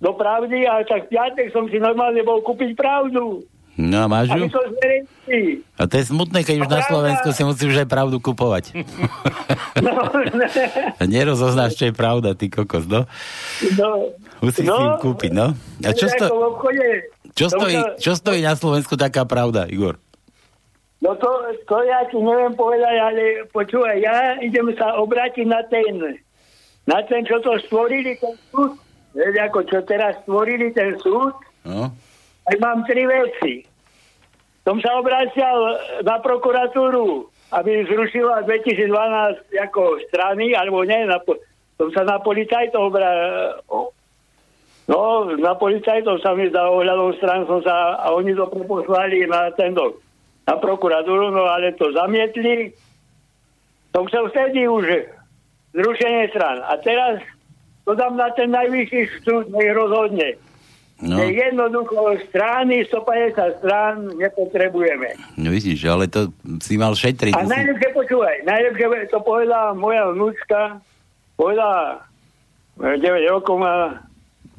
do 0.00 0.10
pravdy, 0.16 0.66
ale 0.66 0.82
tak 0.88 1.06
v 1.06 1.14
piatek 1.14 1.54
som 1.54 1.70
si 1.70 1.78
normálne 1.78 2.24
bol 2.26 2.42
kúpiť 2.42 2.74
pravdu. 2.74 3.46
No 3.80 3.96
a 4.04 4.06
máš 4.10 4.28
ju? 4.34 4.44
A 5.78 5.82
to 5.88 5.94
je 5.96 6.04
smutné, 6.10 6.44
keď 6.44 6.66
už 6.66 6.68
na. 6.68 6.82
Slovensku 6.84 7.28
si 7.32 7.42
musíš 7.46 7.80
aj 7.80 7.88
pravdu 7.88 8.18
kupovať. 8.18 8.64
No, 9.80 9.96
Nerozoznáš, 11.08 11.78
čo 11.78 11.88
je 11.88 11.94
pravda, 11.96 12.36
ty 12.36 12.52
kokos, 12.52 12.84
no? 12.84 13.08
no, 13.80 14.12
Musíš 14.44 14.68
si 14.68 14.76
ju 14.76 14.90
kúpiť, 15.00 15.32
no? 15.32 15.56
A 15.80 15.90
čo, 15.96 16.04
sto- 16.04 16.28
čo, 17.32 17.46
stojí, 17.48 17.78
čo 17.96 18.12
stojí 18.12 18.44
na 18.44 18.52
Slovensku 18.52 18.98
taká 19.00 19.24
pravda, 19.24 19.64
Igor? 19.64 19.96
No 21.00 21.16
to, 21.16 21.28
to 21.64 21.76
ja 21.88 22.04
ti 22.12 22.20
neviem 22.20 22.52
povedať, 22.52 22.96
ale 23.00 23.48
počúvaj, 23.56 23.96
ja 24.04 24.36
idem 24.44 24.68
sa 24.76 25.00
obrátiť 25.00 25.48
na 25.48 25.64
ten, 25.64 26.20
na 26.84 27.00
ten, 27.08 27.24
čo 27.24 27.40
to 27.40 27.56
stvorili, 27.64 28.20
ten 28.20 28.36
súd. 28.52 28.76
Vieš, 29.16 29.36
ako 29.42 29.60
čo 29.66 29.78
teraz 29.88 30.20
stvorili 30.22 30.70
ten 30.70 30.94
súd, 31.00 31.34
No? 31.64 31.92
tak 32.48 32.56
mám 32.60 32.88
tri 32.88 33.04
veci. 33.04 33.64
Som 34.64 34.80
sa 34.80 35.00
obracial 35.00 35.80
na 36.04 36.20
prokuratúru, 36.20 37.28
aby 37.52 37.84
zrušila 37.88 38.44
2012 38.44 38.90
ako 39.60 40.00
strany, 40.08 40.52
alebo 40.52 40.84
nie, 40.84 41.04
na, 41.08 41.20
som 41.76 41.88
sa 41.92 42.02
na 42.04 42.20
policajtov 42.20 42.92
obra... 42.92 43.10
No, 44.90 45.30
na 45.38 45.54
policajtov 45.54 46.18
sa 46.18 46.34
mi 46.34 46.50
za 46.50 46.66
ohľadom 46.66 47.14
stran 47.22 47.46
som 47.46 47.62
sa, 47.62 47.94
a 48.02 48.10
oni 48.10 48.34
to 48.34 48.50
preposlali 48.50 49.22
na 49.30 49.54
ten 49.54 49.70
do, 49.70 49.94
na 50.46 50.54
prokuratúru, 50.56 51.30
no 51.30 51.46
ale 51.46 51.72
to 51.76 51.92
zamietli. 51.92 52.72
Som 53.90 54.06
chcel 54.06 54.30
vtedy 54.30 54.70
už 54.70 54.86
zrušenie 55.74 56.30
stran. 56.30 56.62
A 56.62 56.78
teraz 56.78 57.22
to 57.84 57.94
dám 57.94 58.14
na 58.14 58.30
ten 58.34 58.50
najvyšší 58.50 59.26
súd, 59.26 59.50
nech 59.50 59.72
rozhodne. 59.74 60.38
No, 61.00 61.16
jednoducho 61.16 61.96
strany, 62.28 62.84
150 62.84 63.64
strán 63.64 64.12
nepotrebujeme. 64.20 65.16
no 65.40 65.48
vidíš, 65.48 65.88
ale 65.88 66.04
to 66.04 66.28
si 66.60 66.76
mal 66.76 66.92
šetriť. 66.92 67.32
A 67.32 67.40
ty 67.40 67.48
si- 67.48 67.54
najlepšie 67.56 67.90
počúvaj, 67.96 68.36
najlepšie 68.44 69.08
to 69.08 69.18
povedala 69.24 69.72
moja 69.72 70.12
vnúčka, 70.12 70.76
povedala, 71.40 72.04
9 72.76 73.00
rokov 73.32 73.64
má, 73.64 73.96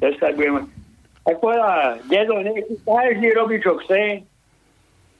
ja 0.02 0.10
sa 0.18 0.34
budem, 0.34 0.66
tak 1.22 1.38
povedala, 1.38 1.94
dedo, 2.10 2.34
nech 2.42 2.58
si 2.66 2.74
každý 2.82 3.28
robí, 3.38 3.62
čo 3.62 3.78
chce, 3.86 4.26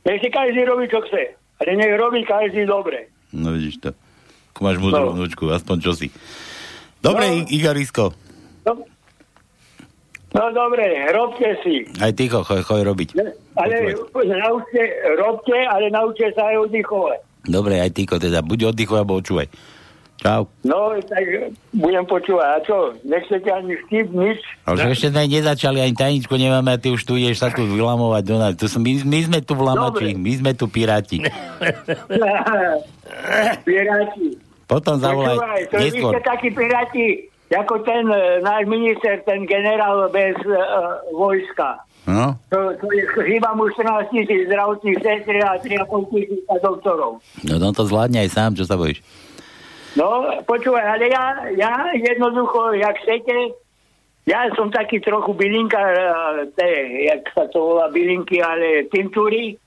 nech 0.05 0.19
si 0.19 0.29
každý 0.29 0.63
robí, 0.63 0.87
čo 0.87 1.01
chce, 1.01 1.23
ale 1.57 1.71
nech 1.73 1.95
robí 1.95 2.23
každý 2.23 2.65
dobre. 2.65 3.09
No 3.31 3.51
vidíš 3.51 3.79
to. 3.79 3.91
Máš 4.57 4.79
múdru 4.79 5.03
No. 5.05 5.13
vnúčku, 5.13 5.49
aspoň 5.49 5.77
čo 5.81 5.93
si. 5.93 6.07
Dobre, 6.99 7.27
No. 7.27 7.47
Igorisko, 7.49 8.05
No, 8.63 8.79
no 10.33 10.45
dobre, 10.51 10.87
robte 11.09 11.59
si. 11.61 11.83
aj 11.97 12.13
ty 12.13 12.25
cho, 12.27 12.41
choj, 12.41 12.63
choj 12.63 12.83
robiť. 12.85 13.09
Ale 13.53 13.75
naučte, 14.25 14.83
robte, 15.15 15.59
ale 15.67 15.91
naučte 15.91 16.31
sa 16.33 16.47
aj 16.47 16.57
oddychovať. 16.63 17.19
Dobre, 17.43 17.75
aj 17.77 17.91
tyko 17.91 18.17
teda, 18.17 18.39
buď 18.41 18.71
oddychuj, 18.71 18.97
alebo 18.97 19.19
očúvaj. 19.19 19.51
Čau. 20.23 20.47
No, 20.63 20.95
tak 21.03 21.51
budem 21.75 22.07
počúvať. 22.07 22.47
A 22.47 22.57
čo, 22.63 22.95
nechcete 23.03 23.51
ani 23.51 23.75
vtip, 23.75 24.07
nič? 24.15 24.39
Ale 24.63 24.79
že 24.79 24.95
ešte 24.95 25.09
sme 25.11 25.27
nezačali, 25.27 25.83
ani 25.83 25.99
tajničku 25.99 26.35
nemáme 26.39 26.71
a 26.71 26.79
ty 26.79 26.95
už 26.95 27.03
tu 27.03 27.19
ideš 27.19 27.43
sa 27.43 27.51
tu 27.51 27.67
vylamovať 27.67 28.23
do 28.23 28.37
nás. 28.39 28.55
Tu 28.55 28.71
som, 28.71 28.79
my, 28.79 29.03
my 29.03 29.19
sme 29.19 29.39
tu 29.43 29.59
vlamači, 29.59 30.15
my 30.15 30.33
sme 30.39 30.55
tu 30.55 30.71
piráti. 30.71 31.27
Piráti. 33.67 34.39
Potom 34.71 34.97
zavolaj 35.03 35.37
Počúvaj, 35.37 35.63
to 35.69 35.77
vy 35.77 35.89
ste 35.91 36.21
takí 36.23 36.49
piráti, 36.55 37.07
ako 37.53 37.83
ten 37.85 38.07
e, 38.09 38.41
náš 38.41 38.65
minister, 38.65 39.21
ten 39.29 39.45
generál 39.45 40.09
bez 40.09 40.39
uh, 40.49 41.03
vojska. 41.13 41.83
No, 42.09 42.35
To, 42.49 42.73
to 42.81 42.87
je, 42.91 43.05
chýba 43.27 43.53
mu 43.55 43.69
14 43.69 44.11
tisíc 44.11 44.49
zdravotných 44.49 44.99
sestier 45.03 45.39
a 45.45 45.61
3,5 45.61 45.87
tisíc 46.15 46.41
doktorov. 46.59 47.21
no 47.45 47.53
on 47.63 47.75
to 47.77 47.85
zvládne 47.85 48.27
aj 48.27 48.31
sám, 48.33 48.51
čo 48.57 48.65
sa 48.65 48.75
bojíš. 48.75 49.05
No, 49.93 50.09
počúvaj, 50.43 50.85
ale 50.89 51.05
ja, 51.07 51.25
ja 51.53 51.73
jednoducho, 51.93 52.73
jak 52.75 52.97
chcete, 52.99 53.53
ja 54.25 54.49
som 54.55 54.69
taký 54.69 54.99
trochu 54.99 55.33
bylinka, 55.33 55.77
eh, 55.77 56.03
te, 56.51 56.69
jak 57.05 57.23
sa 57.31 57.45
to 57.47 57.59
volá, 57.71 57.89
bylinky, 57.89 58.39
ale 58.39 58.89
tintúry. 58.89 59.59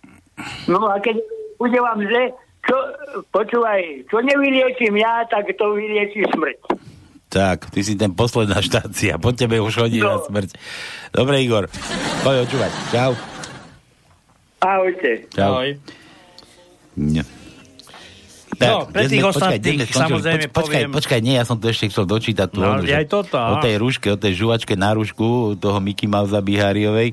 No 0.65 0.81
a 0.85 0.97
keď 0.97 1.21
bude 1.55 1.77
vám 1.77 2.01
zle, 2.01 2.33
čo, 2.61 2.75
počúvaj, 3.29 3.79
čo 4.09 4.17
nevyliečím 4.19 4.97
ja, 4.97 5.23
tak 5.25 5.53
to 5.53 5.71
vylieči 5.71 6.25
smrť. 6.33 6.59
Tak, 7.27 7.69
ty 7.69 7.83
si 7.83 7.93
ten 7.93 8.09
posledná 8.09 8.57
štácia, 8.59 9.19
po 9.19 9.29
tebe 9.29 9.59
už 9.59 9.75
chodí 9.77 9.99
No. 9.99 10.09
na 10.09 10.17
smrť. 10.19 10.49
Dobre, 11.11 11.43
Igor, 11.43 11.67
poď 12.23 12.47
očúvať. 12.47 12.71
Čau. 12.89 13.11
Ahojte. 14.57 15.11
Čau. 15.29 15.61
No. 16.95 17.21
No, 18.57 18.87
pre 18.87 19.05
tých 19.05 19.19
sme- 19.19 19.27
počkaj, 19.27 19.41
ostatných 19.57 19.79
skončili? 19.81 20.01
samozrejme 20.01 20.45
počkaj, 20.45 20.53
poviem- 20.55 20.91
Počkaj, 20.91 21.19
nie, 21.19 21.35
ja 21.35 21.43
som 21.43 21.57
to 21.57 21.65
ešte 21.67 21.85
chcel 21.87 22.05
dočítať. 22.05 22.47
Tú 22.47 22.59
No, 22.59 22.73
onu, 22.73 22.81
aj 22.81 22.87
že 22.87 23.05
toto, 23.05 23.35
O 23.35 23.55
tej 23.59 23.75
rúške, 23.77 24.07
o 24.07 24.17
tej 24.17 24.33
žuvačke 24.35 24.73
na 24.73 24.91
rúšku 24.91 25.25
toho 25.55 25.77
Mickey 25.77 26.05
Mouse 26.05 26.31
Biháriovej 26.31 27.11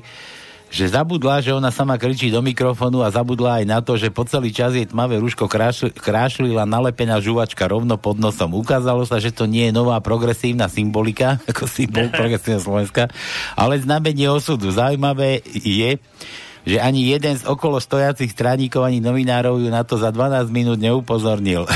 že 0.73 0.89
zabudla, 0.89 1.37
že 1.37 1.53
ona 1.53 1.69
sama 1.69 2.01
kričí 2.01 2.33
do 2.33 2.41
mikrofónu 2.41 3.05
a 3.05 3.13
zabudla 3.13 3.61
aj 3.61 3.65
na 3.69 3.77
to, 3.77 3.93
že 3.93 4.09
po 4.09 4.25
celý 4.25 4.49
čas 4.49 4.73
jej 4.73 4.89
tmavé 4.89 5.21
rúško 5.21 5.45
krášl, 5.45 5.93
krášlila 5.93 6.65
nalepená 6.65 7.21
žuvačka 7.21 7.69
rovno 7.69 7.93
pod 7.93 8.17
nosom. 8.17 8.57
Ukázalo 8.57 9.05
sa, 9.05 9.21
že 9.21 9.29
to 9.29 9.45
nie 9.45 9.69
je 9.69 9.71
nová 9.71 10.01
progresívna 10.01 10.65
symbolika, 10.65 11.37
ako 11.45 11.69
symbol 11.69 12.09
progresívneho 12.17 12.57
Slovenska, 12.57 13.05
ale 13.53 13.77
znamenie 13.77 14.25
osudu. 14.25 14.73
Zaujímavé 14.73 15.45
je, 15.45 16.01
že 16.63 16.79
ani 16.79 17.11
jeden 17.11 17.35
z 17.35 17.43
okolo 17.43 17.79
stojacich 17.79 18.31
straníkov 18.31 18.87
ani 18.87 19.03
novinárov 19.03 19.59
ju 19.59 19.67
na 19.67 19.83
to 19.83 19.99
za 19.99 20.11
12 20.11 20.47
minút 20.49 20.79
neupozornil. 20.79 21.67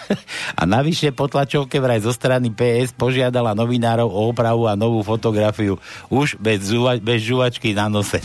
a 0.60 0.62
navyše 0.64 1.12
po 1.12 1.28
tlačovke 1.28 1.80
vraj 1.80 2.00
zo 2.00 2.12
strany 2.12 2.52
PS 2.52 2.96
požiadala 2.96 3.52
novinárov 3.52 4.08
o 4.08 4.32
opravu 4.32 4.68
a 4.68 4.76
novú 4.76 5.04
fotografiu 5.04 5.76
už 6.08 6.40
bez, 6.40 6.68
žuva, 6.68 6.96
bez 6.96 7.24
žuvačky 7.24 7.76
na 7.76 7.92
nose. 7.92 8.20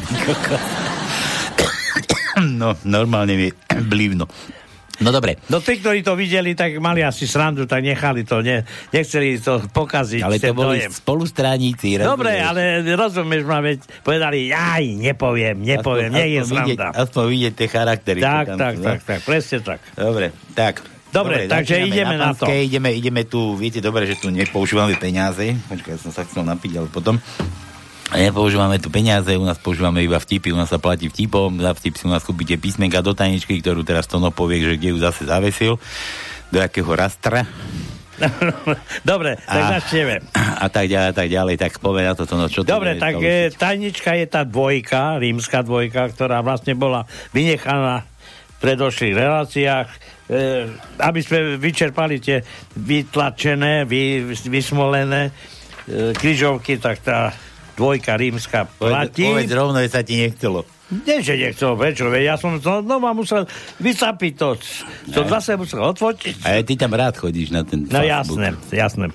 no, 2.60 2.76
normálne 2.84 3.36
mi 3.36 3.48
blívno. 3.88 4.28
No 5.04 5.12
dobre. 5.12 5.36
No 5.52 5.60
tí, 5.60 5.80
ktorí 5.80 6.00
to 6.02 6.16
videli, 6.16 6.56
tak 6.56 6.80
mali 6.80 7.04
asi 7.04 7.28
srandu, 7.28 7.68
tak 7.68 7.84
nechali 7.84 8.24
to, 8.24 8.40
ne, 8.40 8.64
nechceli 8.96 9.36
to 9.44 9.60
pokaziť. 9.68 10.22
Ale 10.24 10.40
to 10.40 10.56
boli 10.56 10.80
dojem. 10.80 10.92
spolustráníci. 10.92 12.00
Dobre, 12.00 12.40
rozumieš? 12.40 12.48
ale 12.48 12.62
rozumieš 12.96 13.44
ma, 13.44 13.60
veď 13.60 13.80
povedali, 14.02 14.48
jaj, 14.48 14.86
nepoviem, 14.96 15.58
nepoviem, 15.60 16.12
Aspoň- 16.12 16.20
nie 16.20 16.28
je 16.32 16.40
aspoň 16.40 16.56
vidieť, 16.56 16.78
sranda. 16.80 17.02
aspoň 17.04 17.24
vidieť 17.28 17.54
tie 17.60 17.68
charaktery. 17.68 18.20
Tak, 18.24 18.46
tam 18.48 18.58
tak, 18.58 18.74
no. 18.80 18.86
tak, 18.88 19.00
tak, 19.04 19.20
presne 19.28 19.58
tak. 19.60 19.80
Dobre, 19.96 20.28
tak. 20.56 20.76
Dobre, 21.12 21.48
takže 21.48 21.80
začíname 21.80 21.96
ideme 21.96 22.16
na 22.20 22.36
to. 22.36 22.44
Panskej, 22.44 22.62
Ideme, 22.68 22.90
ideme 22.92 23.22
tu, 23.24 23.56
viete 23.56 23.80
dobre, 23.80 24.04
že 24.04 24.20
tu 24.20 24.28
nepoužívame 24.28 25.00
peniaze. 25.00 25.56
Počkaj, 25.72 25.92
ja 25.96 26.00
som 26.00 26.12
sa 26.12 26.28
chcel 26.28 26.44
napiť, 26.44 26.76
ale 26.76 26.92
potom. 26.92 27.16
Nepoužívame 28.14 28.78
tu 28.78 28.94
peniaze, 28.94 29.34
u 29.34 29.42
nás 29.42 29.58
používame 29.58 30.06
iba 30.06 30.22
vtipy, 30.22 30.54
u 30.54 30.60
nás 30.62 30.70
sa 30.70 30.78
platí 30.78 31.10
vtipom, 31.10 31.58
za 31.58 31.74
vtip 31.74 31.98
si 31.98 32.06
u 32.06 32.14
nás 32.14 32.22
kúpite 32.22 32.54
písmenka 32.62 33.02
do 33.02 33.18
tajničky, 33.18 33.58
ktorú 33.66 33.82
teraz 33.82 34.06
Tono 34.06 34.30
povie, 34.30 34.62
že 34.62 34.78
kde 34.78 34.94
ju 34.94 34.98
zase 35.02 35.26
zavesil, 35.26 35.82
do 36.54 36.58
jakého 36.62 36.94
rastra. 36.94 37.50
Dobre, 39.10 39.42
tak 39.42 39.64
A- 39.66 39.72
začneme. 39.82 40.22
a 40.38 40.68
tak 40.70 40.86
ďalej, 40.86 41.08
a 41.12 41.16
tak 41.18 41.28
ďalej, 41.34 41.56
tak 41.58 41.72
povie 41.82 42.06
na 42.06 42.14
to, 42.14 42.30
Tono, 42.30 42.46
čo 42.46 42.62
Dobre, 42.62 42.96
tak 43.02 43.18
e, 43.18 43.50
tajnička 43.50 44.14
je 44.22 44.26
tá 44.30 44.46
dvojka, 44.46 45.18
rímska 45.18 45.66
dvojka, 45.66 46.14
ktorá 46.14 46.46
vlastne 46.46 46.78
bola 46.78 47.10
vynechaná 47.34 48.06
v 48.06 48.58
predošlých 48.62 49.16
reláciách, 49.18 49.88
e, 49.90 49.98
aby 51.02 51.20
sme 51.26 51.58
vyčerpali 51.58 52.22
tie 52.22 52.40
vytlačené, 52.78 53.84
vy, 53.84 54.30
vysmolené 54.48 55.34
e, 55.90 56.14
križovky, 56.16 56.80
tak 56.80 57.02
tá 57.04 57.34
dvojka 57.76 58.16
rímska 58.16 58.66
Povedz, 58.80 58.92
platí. 59.12 59.24
povedz 59.28 59.52
rovno, 59.52 59.78
že 59.84 59.90
sa 59.92 60.02
ti 60.02 60.16
nechcelo. 60.20 60.64
Nie, 60.86 61.18
že 61.20 61.34
nechcel, 61.34 61.74
veď 61.74 62.08
Ja 62.22 62.38
som 62.38 62.62
znova 62.62 63.12
musel 63.12 63.50
vycapiť 63.82 64.34
to. 64.38 64.50
To 65.18 65.20
zase 65.26 65.58
musel 65.58 65.82
odfotiť. 65.82 66.46
A 66.46 66.62
ty 66.62 66.78
tam 66.78 66.94
rád 66.94 67.18
chodíš 67.18 67.50
na 67.50 67.66
ten 67.66 67.90
No 67.90 68.06
jasné, 68.06 68.54
jasné. 68.70 69.10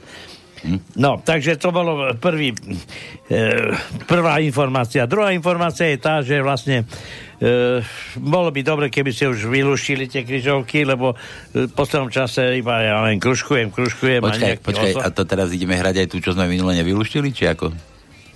No, 0.92 1.16
takže 1.25 1.57
to 1.57 1.73
bolo 1.73 2.12
prvý, 2.20 2.53
e, 2.53 3.73
prvá 4.05 4.44
informácia. 4.44 5.09
Druhá 5.09 5.33
informácia 5.33 5.88
je 5.88 5.96
tá, 5.96 6.20
že 6.20 6.37
vlastne 6.44 6.85
e, 7.40 7.81
bolo 8.20 8.53
by 8.53 8.61
dobre, 8.61 8.92
keby 8.92 9.09
ste 9.09 9.33
už 9.33 9.49
vylúštili 9.49 10.05
tie 10.05 10.20
križovky, 10.20 10.85
lebo 10.85 11.16
e, 11.16 11.64
v 11.64 11.73
poslednom 11.73 12.12
čase 12.12 12.61
iba 12.61 12.77
ja 12.85 13.01
len 13.01 13.16
kružkujem. 13.16 13.73
a 13.73 14.29
Počkaj, 14.29 14.49
nejaký 14.61 14.64
počkaj, 14.68 14.92
oso- 14.92 15.01
a 15.01 15.09
to 15.09 15.25
teraz 15.25 15.49
ideme 15.49 15.81
hrať 15.81 16.05
aj 16.05 16.09
tú, 16.12 16.20
čo 16.20 16.37
sme 16.37 16.44
minule 16.44 16.77
nevyluštili, 16.77 17.33
či 17.33 17.49
ako? 17.49 17.73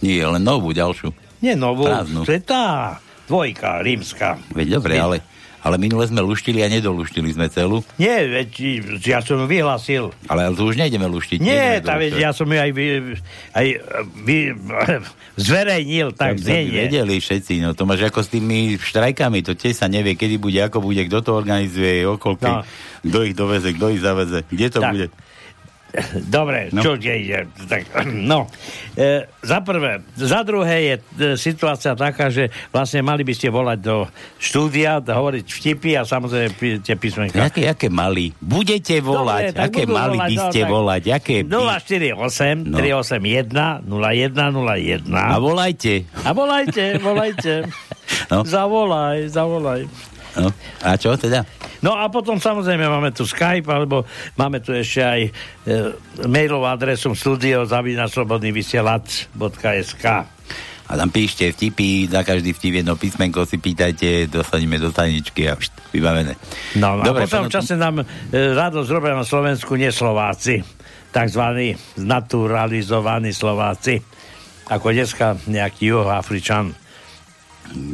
Nie, 0.05 0.29
len 0.29 0.41
novú, 0.41 0.71
ďalšiu. 0.71 1.09
Nie 1.41 1.57
novú, 1.57 1.85
Prázdnu. 1.85 2.23
to 2.23 2.31
je 2.31 2.41
tá 2.41 3.01
dvojka, 3.25 3.81
rímska. 3.81 4.37
Veď 4.51 4.77
dobre, 4.77 4.97
ale, 4.97 5.17
ale 5.59 5.77
minule 5.77 6.05
sme 6.05 6.21
luštili 6.21 6.61
a 6.61 6.69
nedoluštili 6.69 7.29
sme 7.31 7.49
celú. 7.49 7.81
Nie, 7.97 8.29
veď 8.29 8.49
ja 9.01 9.21
som 9.21 9.37
ju 9.39 9.47
vyhlásil. 9.47 10.13
Ale 10.27 10.53
tu 10.53 10.63
už 10.63 10.77
nejdeme 10.77 11.05
luštiť. 11.07 11.41
Nie, 11.41 11.81
tá, 11.81 11.97
veď 11.97 12.13
ja 12.19 12.31
som 12.31 12.45
ju 12.45 12.55
aj, 12.55 12.71
vy, 12.71 12.87
aj 13.51 13.67
vy, 14.21 14.37
zverejnil, 15.37 16.13
tak 16.13 16.39
nie, 16.39 16.65
nie. 16.65 16.85
vedeli 16.85 17.17
všetci, 17.17 17.61
no 17.61 17.73
to 17.73 17.83
máš 17.83 18.05
ako 18.05 18.21
s 18.21 18.29
tými 18.31 18.77
štrajkami, 18.77 19.41
to 19.41 19.53
tiež 19.53 19.75
sa 19.75 19.87
nevie, 19.87 20.15
kedy 20.15 20.37
bude, 20.37 20.61
ako 20.61 20.79
bude, 20.81 21.03
kto 21.03 21.19
to 21.21 21.31
organizuje, 21.33 22.05
okolky, 22.05 22.47
No. 22.47 22.63
kto 23.03 23.19
ich 23.23 23.35
doveze, 23.35 23.69
kto 23.71 23.87
ich 23.91 24.01
zaveze, 24.01 24.45
kde 24.45 24.67
to 24.69 24.81
Tak. 24.81 24.93
bude. 24.93 25.07
Dobre, 26.29 26.69
No. 26.69 26.79
no. 26.79 26.83
čo 26.83 26.93
ide? 26.97 27.47
Tak, 27.65 27.87
no, 28.31 28.51
e, 28.93 29.25
za 29.41 29.61
prvé. 29.61 30.03
Za 30.15 30.43
druhé 30.43 30.77
je 30.83 30.95
e, 30.95 31.03
situácia 31.35 31.93
taká, 31.93 32.29
že 32.29 32.51
vlastne 32.69 32.99
mali 33.01 33.23
by 33.23 33.31
ste 33.31 33.49
volať 33.49 33.79
do 33.79 34.05
štúdia, 34.37 34.99
hovoriť 34.99 35.45
vtipy 35.45 35.95
a 35.95 36.03
samozrejme 36.03 36.51
pi- 36.53 36.81
tie 36.81 36.95
písmenka. 36.95 37.39
Jaké, 37.39 37.65
jaké 37.65 37.87
mali? 37.89 38.35
Budete 38.37 38.99
volať, 38.99 39.53
Dobre, 39.53 39.63
aké 39.63 39.83
mali 39.85 40.17
volať, 40.17 40.29
by 40.29 40.35
no, 40.35 40.45
ste 40.45 40.61
tak- 40.61 40.71
volať, 40.71 41.03
aké 41.13 41.37
by... 41.41 41.51
048 41.55 42.67
No. 42.67 42.77
381 42.77 43.87
0101 43.87 45.07
A 45.09 45.37
volajte. 45.39 45.95
A 46.21 46.31
volajte, 46.31 46.85
volajte. 46.99 47.53
No. 48.29 48.45
Zavolaj, 48.45 49.29
zavolaj. 49.29 49.89
No. 50.35 50.53
A 50.81 50.93
čo 50.95 51.15
teda? 51.15 51.41
No 51.85 52.01
a 52.01 52.09
potom 52.09 52.41
samozrejme 52.41 52.89
máme 52.89 53.13
tu 53.13 53.29
Skype, 53.29 53.69
alebo 53.69 54.09
máme 54.41 54.65
tu 54.65 54.73
ešte 54.73 55.05
aj 55.05 55.21
e, 55.29 55.31
mailovú 56.25 56.65
adresu 56.65 57.13
studiozavinaslobodnyvysielac.sk 57.13 60.05
A 60.89 60.93
tam 60.97 61.13
píšte 61.13 61.53
vtipy, 61.53 62.09
na 62.09 62.25
každý 62.25 62.57
vtip 62.57 62.81
jedno 62.81 62.97
písmenko 62.97 63.45
si 63.45 63.61
pýtajte, 63.61 64.33
dostaneme 64.33 64.81
do 64.81 64.97
tajničky 64.97 65.45
a 65.45 65.61
št, 65.61 65.93
vybavené. 65.93 66.41
No, 66.81 66.97
no 66.97 67.05
Dobre, 67.05 67.25
a 67.25 67.27
potom 67.29 67.53
potom- 67.53 67.53
čase 67.53 67.77
nám 67.77 68.01
e, 68.01 68.05
radosť 68.33 68.89
robia 68.89 69.13
na 69.13 69.29
Slovensku 69.29 69.77
neslováci, 69.77 70.65
takzvaní 71.13 71.77
naturalizovaní 72.01 73.37
Slováci. 73.37 74.01
Ako 74.73 74.89
dneska 74.89 75.37
nejaký 75.45 75.93
juhoafričan 75.93 76.73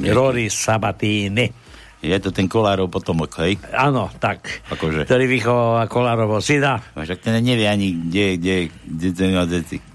Rory 0.06 0.46
Sabatini. 0.46 1.58
Je 2.00 2.16
to 2.16 2.32
ten 2.32 2.48
Kolárov 2.48 2.88
potomok, 2.88 3.44
hej? 3.44 3.60
Áno, 3.76 4.08
tak. 4.16 4.64
Akože. 4.72 5.04
Ktorý 5.04 5.28
vychoval 5.28 5.84
Kolárovo 5.84 6.40
syna. 6.40 6.80
Však 6.96 7.20
ten 7.20 7.36
nevie 7.44 7.68
ani, 7.68 7.92
kde, 7.92 8.24
kde, 8.40 8.54
kde 8.88 9.08
to 9.12 9.20
má 9.28 9.44
deti. 9.44 9.89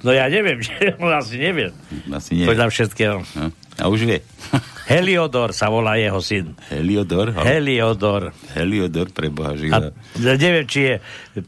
No 0.00 0.10
ja 0.16 0.26
neviem, 0.32 0.60
že 0.66 0.96
on 0.96 1.12
asi 1.12 1.36
nevie. 1.36 1.72
Asi 2.12 2.36
nie. 2.36 2.46
Podľa 2.48 2.72
všetkého. 2.72 3.20
No. 3.36 3.52
A 3.80 3.88
už 3.88 4.04
vie. 4.04 4.20
Heliodor 4.90 5.54
sa 5.54 5.70
volá 5.70 5.94
jeho 5.96 6.18
syn. 6.18 6.58
Heliodor? 6.66 7.30
ho? 7.30 7.40
Heliodor. 7.46 8.34
Heliodor 8.58 9.14
pre 9.14 9.30
Boha 9.30 9.54
A 9.54 9.56
živého. 9.56 9.94
neviem, 10.18 10.66
či 10.66 10.80
je 10.82 10.94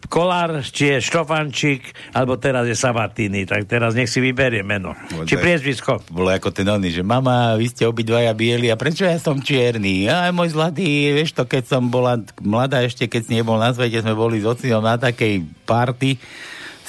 Kolár, 0.07 0.63
či 0.63 0.95
je 0.95 1.03
Štofančík, 1.03 1.91
alebo 2.15 2.39
teraz 2.39 2.71
je 2.71 2.79
Sabatini, 2.79 3.43
tak 3.43 3.67
teraz 3.67 3.99
nech 3.99 4.07
si 4.07 4.23
vyberie 4.23 4.63
meno. 4.63 4.95
Či 5.27 5.35
priezvisko. 5.43 6.07
Bolo 6.07 6.31
ako 6.31 6.55
ten 6.55 6.71
oný, 6.71 6.95
že 6.95 7.03
mama, 7.03 7.59
vy 7.59 7.67
ste 7.67 7.83
obidvaja 7.83 8.31
bieli 8.31 8.71
a 8.71 8.79
prečo 8.79 9.03
ja 9.03 9.19
som 9.19 9.43
čierny? 9.43 10.07
Aj 10.07 10.31
môj 10.31 10.55
zlatý, 10.55 11.11
vieš 11.11 11.35
to, 11.35 11.43
keď 11.43 11.67
som 11.67 11.91
bola 11.91 12.23
mladá 12.39 12.79
ešte, 12.87 13.11
keď 13.11 13.23
si 13.27 13.33
nebol 13.35 13.59
na 13.59 13.75
svete, 13.75 14.07
sme 14.07 14.15
boli 14.15 14.39
s 14.39 14.47
ocinom 14.47 14.87
na 14.87 14.95
takej 14.95 15.43
party 15.67 16.15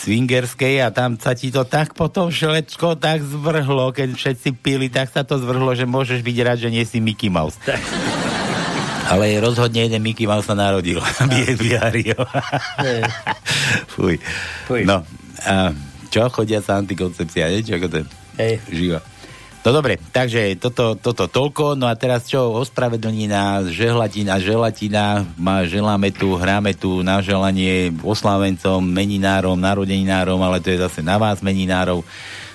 swingerskej 0.04 0.84
a 0.84 0.92
tam 0.92 1.16
sa 1.16 1.32
ti 1.32 1.48
to 1.48 1.64
tak 1.64 1.96
potom 1.96 2.28
šlečko 2.28 3.00
tak 3.00 3.24
zvrhlo, 3.24 3.96
keď 3.96 4.20
všetci 4.20 4.50
pili, 4.60 4.92
tak 4.92 5.08
sa 5.08 5.24
to 5.24 5.40
zvrhlo, 5.40 5.72
že 5.72 5.88
môžeš 5.88 6.20
byť 6.20 6.38
rád, 6.44 6.60
že 6.60 6.70
nie 6.70 6.84
si 6.84 7.00
Mickey 7.00 7.32
Mouse. 7.32 7.56
Ale 9.08 9.40
rozhodne 9.40 9.88
jeden 9.88 10.04
Mickey 10.04 10.28
Mouse 10.28 10.48
sa 10.48 10.56
narodil. 10.56 11.00
Bihario. 11.60 12.20
Fuj. 13.96 14.20
Fuj. 14.68 14.84
No, 14.84 15.08
a 15.44 15.72
čo? 16.12 16.28
Chodia 16.32 16.60
sa 16.60 16.80
antikoncepcia, 16.80 17.52
nie? 17.52 17.64
Čo 17.64 17.80
ten? 17.88 18.06
Hej. 18.40 18.60
Živa. 18.68 19.13
No 19.64 19.72
dobre, 19.72 19.96
takže 19.96 20.60
toto, 20.60 21.00
toto 21.00 21.32
toľko, 21.32 21.80
no 21.80 21.88
a 21.88 21.96
teraz 21.96 22.28
čo, 22.28 22.52
ospravedlnina, 22.60 23.64
žehlatina, 23.72 24.36
želatina, 24.44 25.24
má, 25.40 25.64
želáme 25.64 26.12
tu, 26.12 26.36
hráme 26.36 26.76
tu 26.76 27.00
na 27.00 27.24
želanie 27.24 27.96
oslávencom, 28.04 28.84
meninárom, 28.84 29.56
narodeninárom, 29.56 30.36
ale 30.44 30.60
to 30.60 30.68
je 30.68 30.84
zase 30.84 31.00
na 31.00 31.16
vás 31.16 31.40
meninárom, 31.40 32.04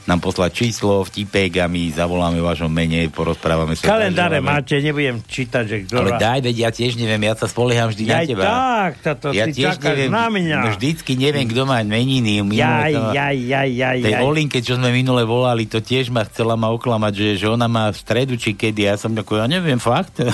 nám 0.09 0.25
poslať 0.25 0.65
číslo, 0.65 1.05
vtipek 1.05 1.61
a 1.61 1.69
my 1.69 1.93
zavoláme 1.93 2.41
v 2.41 2.49
vašom 2.49 2.73
mene, 2.73 3.13
porozprávame 3.13 3.77
sa. 3.77 3.85
Kalendáre 3.85 4.41
zaželáme. 4.41 4.49
máte, 4.57 4.75
nebudem 4.81 5.21
čítať, 5.21 5.65
že 5.69 5.77
kto... 5.85 6.01
Ale 6.01 6.17
daj, 6.17 6.41
veď 6.49 6.57
ja 6.65 6.71
tiež 6.73 6.97
neviem, 6.97 7.29
ja 7.29 7.37
sa 7.37 7.45
spolieham 7.45 7.93
vždy 7.93 8.05
na 8.09 8.25
Jaj, 8.25 8.27
teba. 8.33 8.45
tak, 8.49 8.93
toto 9.05 9.37
ja 9.37 9.45
ty 9.45 9.61
tiež 9.61 9.77
neviem, 9.85 10.09
na 10.09 10.33
mňa. 10.33 10.59
no 10.65 10.69
vždycky 10.81 11.13
neviem, 11.13 11.45
kto 11.45 11.69
má 11.69 11.85
meniny. 11.85 12.41
Jaj, 12.41 12.97
jaj, 12.97 13.37
jaj, 13.37 13.69
jaj, 13.69 13.99
Tej 14.01 14.15
jaj. 14.17 14.23
Olinke, 14.25 14.59
čo 14.65 14.81
sme 14.81 14.89
minule 14.97 15.29
volali, 15.29 15.69
to 15.69 15.85
tiež 15.85 16.09
ma 16.09 16.25
chcela 16.25 16.57
ma 16.57 16.73
oklamať, 16.73 17.13
že, 17.13 17.29
že 17.45 17.47
ona 17.53 17.69
má 17.69 17.93
v 17.93 18.01
stredu 18.01 18.41
či 18.41 18.57
kedy. 18.57 18.89
Ja 18.89 18.97
som 18.97 19.13
ako, 19.13 19.45
ja 19.45 19.47
neviem, 19.47 19.77
fakt. 19.77 20.25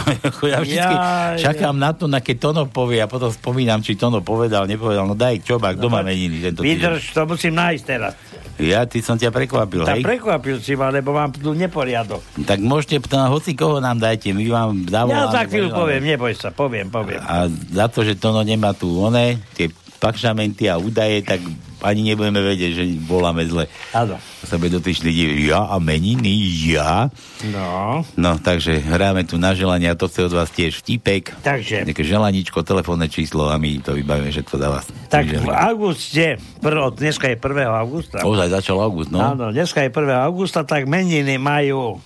Ja 0.44 0.60
vždycky 0.60 0.94
Jaj, 0.94 1.40
čakám 1.40 1.72
na 1.72 1.96
to, 1.96 2.04
na 2.04 2.20
keď 2.20 2.36
Tono 2.36 2.62
povie 2.68 3.00
a 3.00 3.08
potom 3.08 3.32
spomínam, 3.32 3.80
či 3.80 3.96
Tono 3.96 4.20
povedal, 4.20 4.68
nepovedal. 4.68 5.08
No 5.08 5.16
daj, 5.16 5.40
čo 5.40 5.56
má, 5.56 5.72
kto 5.72 5.88
má 5.88 6.04
meniny 6.04 6.44
tento? 6.44 6.60
Vydrž, 6.60 7.16
to 7.16 7.24
musím 7.24 7.56
nájsť 7.56 7.84
teraz. 7.88 8.12
Ja, 8.60 8.86
ty 8.86 9.02
som 9.02 9.18
ťa 9.18 9.34
prekvapil, 9.34 9.63
Tak 9.66 9.96
hej? 10.00 10.04
prekvapil 10.04 10.56
si 10.60 10.72
ma, 10.74 10.88
lebo 10.88 11.14
mám 11.14 11.32
tu 11.32 11.52
neporiadok. 11.52 12.20
Tak 12.44 12.58
môžete, 12.60 13.00
tam 13.06 13.30
hoci 13.30 13.56
koho 13.56 13.80
nám 13.80 14.00
dajte, 14.00 14.32
my 14.32 14.44
vám 14.48 14.84
zavoláme. 14.88 15.28
Ja 15.28 15.34
za 15.34 15.42
chvíľu 15.48 15.68
poviem, 15.72 16.02
neboj 16.04 16.32
sa, 16.36 16.48
poviem, 16.50 16.86
poviem. 16.88 17.20
A 17.22 17.48
za 17.50 17.86
to, 17.88 18.04
že 18.04 18.18
Tono 18.18 18.42
nemá 18.42 18.72
tu 18.74 18.88
one, 18.98 19.40
tie 19.54 19.70
pakšamenty 20.04 20.68
a 20.68 20.76
údaje, 20.76 21.24
tak 21.24 21.40
ani 21.80 22.12
nebudeme 22.12 22.40
vedieť, 22.44 22.72
že 22.76 22.84
voláme 23.08 23.44
zle. 23.48 23.64
Áno. 23.96 24.20
Sa 24.44 24.60
bude 24.60 24.76
dotyčný. 24.76 25.08
Ja 25.48 25.68
a 25.68 25.80
meniny, 25.80 26.32
ja. 26.72 27.08
No. 27.48 28.00
No, 28.16 28.36
takže 28.36 28.80
hráme 28.84 29.24
tu 29.24 29.40
na 29.40 29.56
želanie 29.56 29.88
a 29.88 29.96
to 29.96 30.08
chce 30.08 30.28
od 30.28 30.36
vás 30.36 30.52
tiež 30.52 30.80
vtipek. 30.80 31.32
Takže. 31.40 31.88
Nejaké 31.88 32.04
želaníčko, 32.04 32.60
telefónne 32.64 33.08
číslo 33.08 33.48
a 33.48 33.56
my 33.56 33.80
to 33.80 33.96
vybavíme 33.96 34.28
všetko 34.28 34.54
za 34.60 34.68
vás. 34.68 34.84
Tak 35.08 35.28
Takže- 35.28 35.40
v 35.40 35.48
auguste, 35.52 36.26
prvo, 36.60 36.92
dneska 36.92 37.28
je 37.32 37.36
1. 37.36 37.72
augusta. 37.72 38.20
Ozaj 38.20 38.48
začal 38.52 38.80
august, 38.80 39.08
no. 39.12 39.20
Áno, 39.20 39.52
dneska 39.52 39.84
je 39.84 39.88
1. 39.92 40.24
augusta, 40.24 40.64
tak 40.64 40.84
meniny 40.88 41.36
majú. 41.40 42.00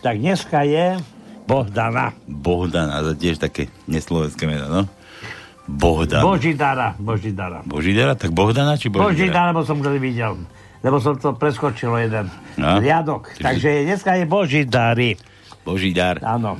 Tak 0.00 0.16
dneska 0.16 0.64
je 0.64 0.96
Bohdana. 1.44 2.14
Bohdana, 2.30 3.02
to 3.02 3.12
tiež 3.18 3.42
také 3.42 3.66
neslovenské 3.90 4.46
meno, 4.46 4.70
no. 4.70 4.82
Bohdan. 5.72 6.20
Božidara. 6.20 6.94
Božidara. 6.96 7.62
Božidara? 7.62 8.12
Tak 8.12 8.30
Bohdana 8.30 8.74
či 8.74 8.86
Božidara? 8.86 9.06
Božidara, 9.08 9.48
lebo 9.48 9.62
som 9.62 9.78
to 9.78 9.90
videl. 9.92 10.34
Lebo 10.80 10.96
som 10.96 11.14
to 11.14 11.32
preskočil 11.32 11.92
jeden 12.00 12.26
No. 12.56 12.76
riadok. 12.76 13.36
Takže 13.36 13.84
dneska 13.84 14.14
je 14.14 14.24
Božidary. 14.24 15.10
Božidar. 15.60 16.18
Áno. 16.20 16.56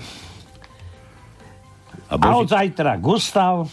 A 2.07 2.15
A 2.15 2.15
Boži... 2.17 2.37
od 2.37 2.47
zajtra 2.49 2.93
Gustav, 2.97 3.67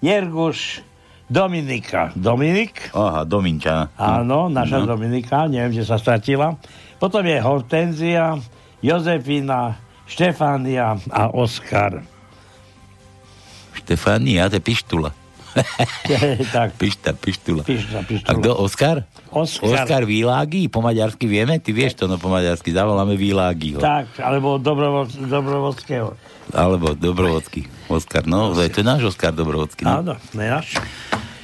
Jerguš, 0.00 0.80
Dominika. 1.26 2.14
Dominik? 2.14 2.90
Aha, 2.90 3.22
Dominča. 3.22 3.90
Áno, 3.94 4.46
naša 4.46 4.80
No. 4.80 4.94
Dominika, 4.94 5.44
neviem, 5.44 5.72
že 5.72 5.82
sa 5.82 5.96
stratila. 5.96 6.54
Potom 6.96 7.20
je 7.20 7.36
Hortenzia, 7.36 8.38
Jozefina, 8.80 9.74
Štefánia 10.04 10.96
a 11.06 11.28
Oskar. 11.28 12.00
Štefánia, 13.86 14.50
to 14.50 14.58
je 14.58 14.64
pištula. 14.66 15.14
tak. 16.52 16.74
Pišta, 16.74 17.14
pištula. 17.14 17.62
Pišta, 17.62 18.02
pištula. 18.02 18.28
A 18.28 18.32
kto? 18.34 18.50
Oskar? 18.58 19.06
Oskar. 19.30 19.86
Oskar 19.86 20.02
Výlágy? 20.02 20.66
Po 20.66 20.82
maďarsky 20.82 21.24
vieme? 21.24 21.62
Ty 21.62 21.70
vieš 21.70 21.96
to 21.96 22.10
no 22.10 22.18
po 22.18 22.26
maďarsky. 22.26 22.74
Zavoláme 22.74 23.14
Výlágyho. 23.14 23.78
Tak, 23.78 24.18
alebo 24.18 24.58
Dobrovo- 24.58 25.06
Dobrovodského. 25.06 26.18
Alebo 26.50 26.98
Dobrovodský. 26.98 27.62
Oskar, 27.86 28.26
no, 28.26 28.52
to 28.52 28.60
je, 28.60 28.68
to 28.68 28.82
je 28.82 28.86
náš 28.86 29.02
Oskar 29.06 29.30
Dobrovodský. 29.30 29.86
No. 29.86 30.02
Áno, 30.02 30.14
ne 30.34 30.46
náš. 30.50 30.76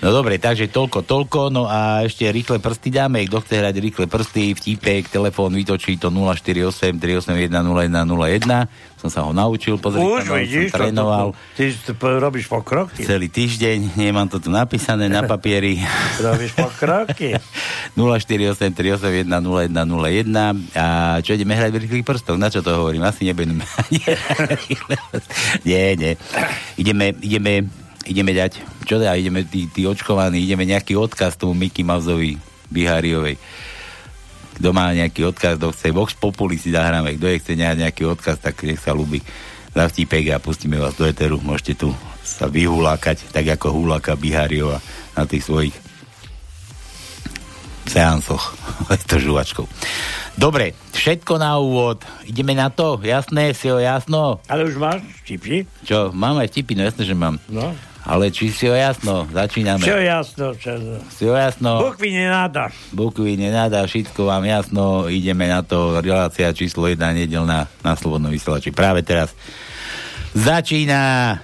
No 0.03 0.09
dobre, 0.11 0.37
takže 0.37 0.69
toľko, 0.69 1.07
toľko. 1.07 1.41
No 1.55 1.71
a 1.71 2.03
ešte 2.03 2.27
rýchle 2.27 2.59
prsty 2.59 2.91
dáme. 2.91 3.23
Kto 3.31 3.41
chce 3.41 3.63
hrať 3.63 3.75
rýchle 3.79 4.07
prsty, 4.11 4.59
vtípek, 4.59 5.09
telefón 5.09 5.55
vytočí 5.55 5.97
to 5.97 6.11
048 6.11 6.99
381 6.99 7.49
0101. 7.49 8.93
Som 9.03 9.11
sa 9.11 9.27
ho 9.27 9.35
naučil, 9.35 9.83
pozri 9.83 9.99
Už 9.99 10.31
no, 10.31 10.39
vidíš, 10.39 10.71
som 10.71 10.79
trénoval. 10.79 11.35
To, 11.35 11.37
to, 11.39 11.59
ty 11.59 11.75
to 11.75 11.93
po- 11.99 12.23
robíš 12.23 12.47
pokroky. 12.47 13.03
Celý 13.03 13.27
týždeň, 13.27 13.99
nemám 13.99 14.31
to 14.31 14.39
tu 14.39 14.47
napísané 14.47 15.11
na 15.11 15.27
papieri. 15.27 15.83
Robíš 16.23 16.55
pokroky. 16.55 17.35
048 17.99 18.71
381 18.71 19.27
0101 19.27 20.79
a 20.79 21.19
čo 21.19 21.35
ideme 21.35 21.59
hrať 21.59 21.75
v 21.75 21.79
rýchlych 21.83 22.07
prstoch? 22.07 22.39
Na 22.39 22.47
čo 22.47 22.63
to 22.63 22.71
hovorím? 22.71 23.03
Asi 23.03 23.27
nebudeme. 23.27 23.67
nie, 25.67 25.99
nie. 25.99 26.15
Ideme, 26.79 27.11
ideme, 27.19 27.67
ideme 28.07 28.35
dať, 28.35 28.63
čo 28.87 28.99
dá, 28.99 29.15
ideme 29.15 29.47
tí, 29.47 29.71
tí 29.71 29.87
očkovaní, 29.87 30.43
ideme 30.43 30.67
nejaký 30.67 30.99
odkaz 30.99 31.39
tomu 31.39 31.55
Mickey 31.55 31.87
Mouseovi 31.87 32.39
Bihariovej. 32.73 33.37
Kto 34.59 34.69
má 34.71 34.93
nejaký 34.93 35.27
odkaz, 35.33 35.57
kto 35.57 35.73
chce 35.73 35.89
Vox 35.91 36.13
Populi 36.15 36.61
si 36.61 36.75
zahráme, 36.75 37.17
kto 37.17 37.27
je 37.31 37.41
chce 37.41 37.53
nejaký 37.57 38.05
odkaz, 38.05 38.39
tak 38.43 38.61
nech 38.63 38.81
sa 38.81 38.93
ľúbi. 38.93 39.23
Za 39.73 39.89
vtipek 39.89 40.37
a 40.37 40.43
pustíme 40.43 40.77
vás 40.77 40.93
do 41.01 41.09
eteru. 41.09 41.41
Môžete 41.41 41.81
tu 41.81 41.89
sa 42.21 42.45
vyhulákať, 42.45 43.33
tak 43.33 43.49
ako 43.57 43.73
huláka 43.73 44.13
Bihariova 44.21 44.85
na 45.17 45.25
tých 45.25 45.49
svojich 45.49 45.75
seansoch 47.89 48.55
s 48.93 49.05
to 49.09 49.17
žuvačkou. 49.19 49.67
Dobre, 50.33 50.73
všetko 50.97 51.37
na 51.37 51.61
úvod. 51.61 52.05
Ideme 52.25 52.57
na 52.57 52.73
to? 52.73 52.97
Jasné? 53.01 53.53
Si 53.53 53.69
ho 53.69 53.77
jasno? 53.77 54.41
Ale 54.49 54.65
už 54.65 54.81
máš 54.81 55.05
vtipy? 55.25 55.69
Čo? 55.85 56.09
Mám 56.13 56.41
aj 56.41 56.49
vtipy, 56.49 56.73
no 56.73 56.89
jasné, 56.89 57.05
že 57.05 57.13
mám. 57.13 57.37
No. 57.53 57.77
Ale 58.03 58.35
či 58.35 58.51
si 58.51 58.67
ho 58.67 58.75
jasno? 58.75 59.31
Začíname. 59.31 59.87
Čo 59.87 59.99
jasno? 60.03 60.47
Čo... 60.59 60.75
Si 61.07 61.23
ho 61.23 61.39
jasno? 61.39 61.79
Bukvi 61.87 62.11
nenáda. 62.11 62.75
Bukvi 62.91 63.39
nenádá, 63.39 63.87
všetko 63.87 64.27
vám 64.27 64.43
jasno. 64.43 65.07
Ideme 65.07 65.47
na 65.47 65.63
to. 65.63 66.03
Relácia 66.03 66.51
číslo 66.51 66.91
1 66.91 66.99
nedelná 66.99 67.71
na 67.87 67.93
Slobodnom 67.95 68.35
vysielači. 68.35 68.75
Práve 68.75 69.07
teraz 69.07 69.31
začína. 70.35 71.39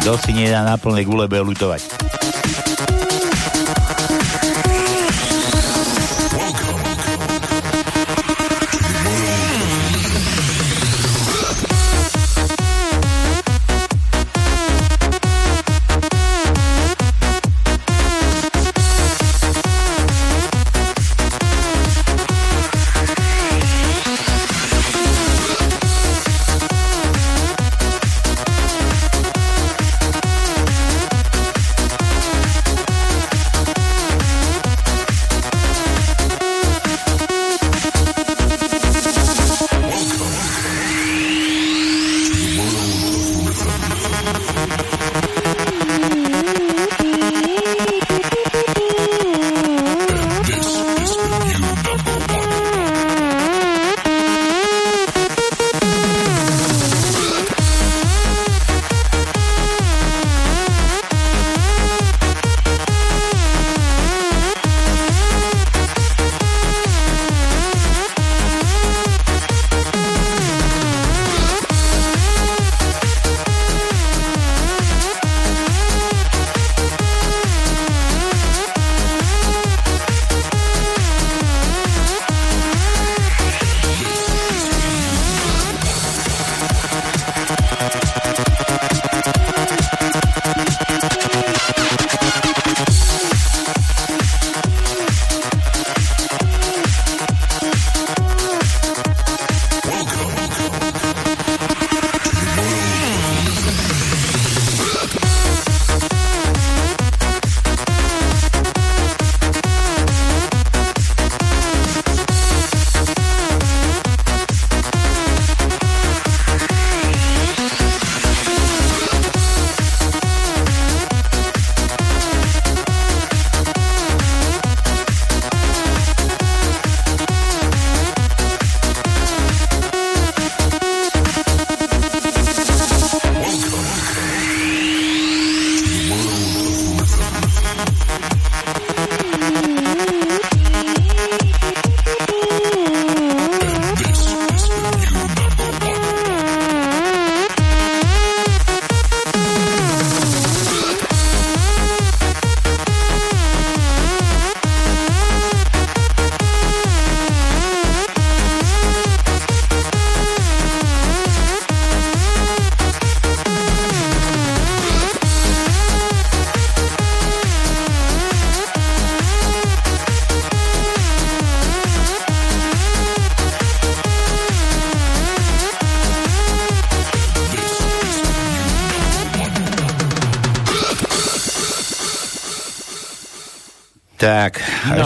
Kto 0.00 0.16
si 0.24 0.32
nedá 0.32 0.64
na 0.64 0.80
plné 0.80 1.04
gule, 1.04 1.28
bude 1.28 1.52
lutovať. 1.52 2.17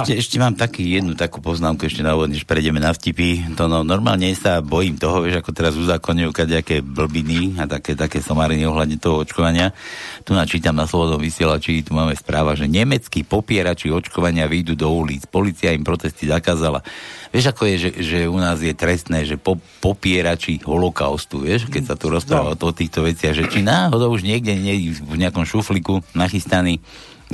Ešte, 0.02 0.14
ešte 0.18 0.36
mám 0.42 0.58
taký, 0.58 0.98
jednu 0.98 1.14
takú 1.14 1.38
poznámku 1.38 1.86
ešte 1.86 2.02
na 2.02 2.18
úvod, 2.18 2.34
než 2.34 2.42
prejdeme 2.42 2.82
na 2.82 2.90
vtipy. 2.90 3.54
To 3.54 3.70
no, 3.70 3.86
normálne 3.86 4.28
sa 4.34 4.58
bojím 4.58 4.98
toho, 4.98 5.22
vieš, 5.22 5.38
ako 5.38 5.50
teraz 5.54 5.78
uzákonujú 5.78 6.34
kadejaké 6.34 6.82
blbiny 6.82 7.56
a 7.62 7.70
také, 7.70 7.94
také 7.94 8.18
somariny 8.18 8.66
ohľadne 8.66 8.98
toho 8.98 9.22
očkovania. 9.22 9.70
Tu 10.26 10.34
načítam 10.34 10.74
na 10.74 10.90
Slobodnom 10.90 11.22
vysielači, 11.22 11.86
tu 11.86 11.94
máme 11.94 12.12
správa, 12.18 12.58
že 12.58 12.66
nemeckí 12.66 13.22
popierači 13.22 13.88
očkovania 13.88 14.50
vyjdú 14.50 14.74
do 14.74 14.90
ulic. 14.90 15.24
Polícia 15.30 15.70
im 15.70 15.86
protesty 15.86 16.26
zakázala. 16.26 16.82
Vieš, 17.32 17.56
ako 17.56 17.62
je, 17.64 17.74
že, 17.78 17.90
že 18.02 18.18
u 18.28 18.36
nás 18.36 18.60
je 18.60 18.76
trestné, 18.76 19.24
že 19.24 19.40
po, 19.40 19.56
popierači 19.80 20.60
holokaustu, 20.60 21.48
vieš, 21.48 21.70
keď 21.72 21.82
sa 21.88 21.96
tu 21.96 22.12
rozpráva 22.12 22.52
o 22.52 22.72
týchto 22.76 23.08
veciach, 23.08 23.32
že 23.32 23.48
či 23.48 23.64
náhodou 23.64 24.12
už 24.12 24.20
niekde, 24.20 24.52
niekde 24.52 25.00
v 25.00 25.16
nejakom 25.16 25.48
šufliku 25.48 26.04
nachystaný 26.12 26.84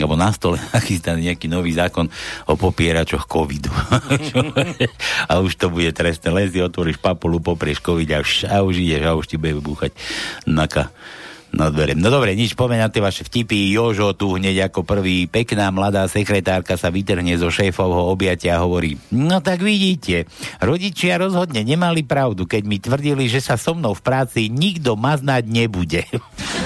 alebo 0.02 0.16
na 0.18 0.30
stole 0.30 0.58
nachystaný 0.76 1.32
nejaký 1.32 1.46
nový 1.50 1.74
zákon 1.74 2.06
o 2.46 2.54
popieračoch 2.54 3.26
covidu. 3.26 3.70
a 5.30 5.32
už 5.42 5.58
to 5.58 5.68
bude 5.68 5.90
trestné. 5.94 6.30
Len 6.30 6.48
si 6.48 6.62
otvoríš 6.62 7.02
papulu, 7.02 7.42
poprieš 7.42 7.82
covid 7.82 8.08
a 8.14 8.18
už, 8.22 8.30
a 8.46 8.56
už 8.62 8.74
ideš 8.78 9.02
a 9.06 9.16
už 9.18 9.26
ti 9.26 9.36
bude 9.36 9.58
búchať 9.58 9.92
naka 10.46 10.90
na 11.48 11.72
dvere. 11.72 11.96
No 11.96 12.12
dobre, 12.12 12.36
nič, 12.36 12.52
pomeň 12.52 12.78
na 12.84 12.88
tie 12.92 13.00
vaše 13.00 13.24
vtipy. 13.24 13.72
Jožo 13.72 14.12
tu 14.12 14.36
hneď 14.36 14.68
ako 14.68 14.84
prvý. 14.84 15.24
Pekná 15.24 15.72
mladá 15.72 16.04
sekretárka 16.04 16.76
sa 16.76 16.92
vytrhne 16.92 17.32
zo 17.40 17.48
šéfovho 17.48 18.12
objatia 18.12 18.60
a 18.60 18.62
hovorí, 18.64 19.00
no 19.12 19.40
tak 19.40 19.64
vidíte, 19.64 20.28
rodičia 20.60 21.16
rozhodne 21.16 21.64
nemali 21.64 22.04
pravdu, 22.04 22.44
keď 22.44 22.62
mi 22.68 22.76
tvrdili, 22.76 23.32
že 23.32 23.40
sa 23.40 23.56
so 23.56 23.72
mnou 23.72 23.96
v 23.96 24.04
práci 24.04 24.52
nikto 24.52 24.92
maznať 24.98 25.48
nebude. 25.48 26.04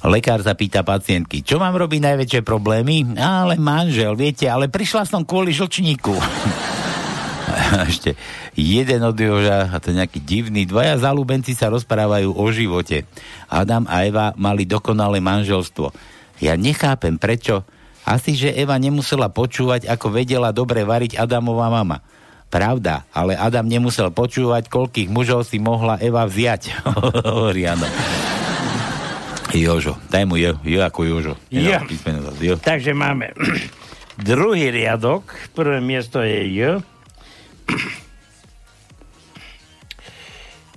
Lekár 0.00 0.40
sa 0.40 0.56
pýta 0.56 0.80
pacientky, 0.80 1.44
čo 1.44 1.60
mám 1.60 1.76
robiť 1.76 2.00
najväčšie 2.00 2.40
problémy? 2.40 3.20
Ale 3.20 3.60
manžel, 3.60 4.16
viete, 4.16 4.48
ale 4.48 4.72
prišla 4.72 5.04
som 5.04 5.28
kvôli 5.28 5.52
žlčníku. 5.52 6.16
A 7.50 7.86
ešte 7.86 8.14
jeden 8.54 9.02
od 9.02 9.14
Joža, 9.18 9.70
a 9.70 9.76
to 9.82 9.90
je 9.90 9.98
nejaký 9.98 10.22
divný, 10.22 10.66
dvaja 10.66 11.02
zalúbenci 11.02 11.54
sa 11.54 11.70
rozprávajú 11.70 12.34
o 12.34 12.46
živote. 12.50 13.06
Adam 13.50 13.90
a 13.90 14.06
Eva 14.06 14.30
mali 14.38 14.66
dokonalé 14.66 15.18
manželstvo. 15.18 15.90
Ja 16.38 16.54
nechápem, 16.54 17.18
prečo. 17.18 17.66
Asi, 18.06 18.34
že 18.34 18.54
Eva 18.54 18.78
nemusela 18.78 19.30
počúvať, 19.30 19.86
ako 19.86 20.14
vedela 20.14 20.54
dobre 20.54 20.82
variť 20.82 21.18
Adamová 21.18 21.70
mama. 21.70 22.02
Pravda, 22.50 23.06
ale 23.14 23.38
Adam 23.38 23.66
nemusel 23.66 24.10
počúvať, 24.10 24.66
koľkých 24.66 25.06
mužov 25.06 25.46
si 25.46 25.62
mohla 25.62 25.98
Eva 26.02 26.26
vziať. 26.26 26.82
Hovorí. 27.26 27.66
Jožo, 29.54 29.98
daj 30.10 30.24
mu 30.26 30.36
jo, 30.38 30.58
jo 30.62 30.80
ako 30.82 31.00
Jožo. 31.04 31.34
Jo. 31.50 31.82
Jo. 32.40 32.54
Takže 32.58 32.94
máme 32.94 33.34
druhý 34.28 34.70
riadok, 34.70 35.26
prvé 35.54 35.82
miesto 35.82 36.22
je 36.22 36.40
J. 36.46 36.58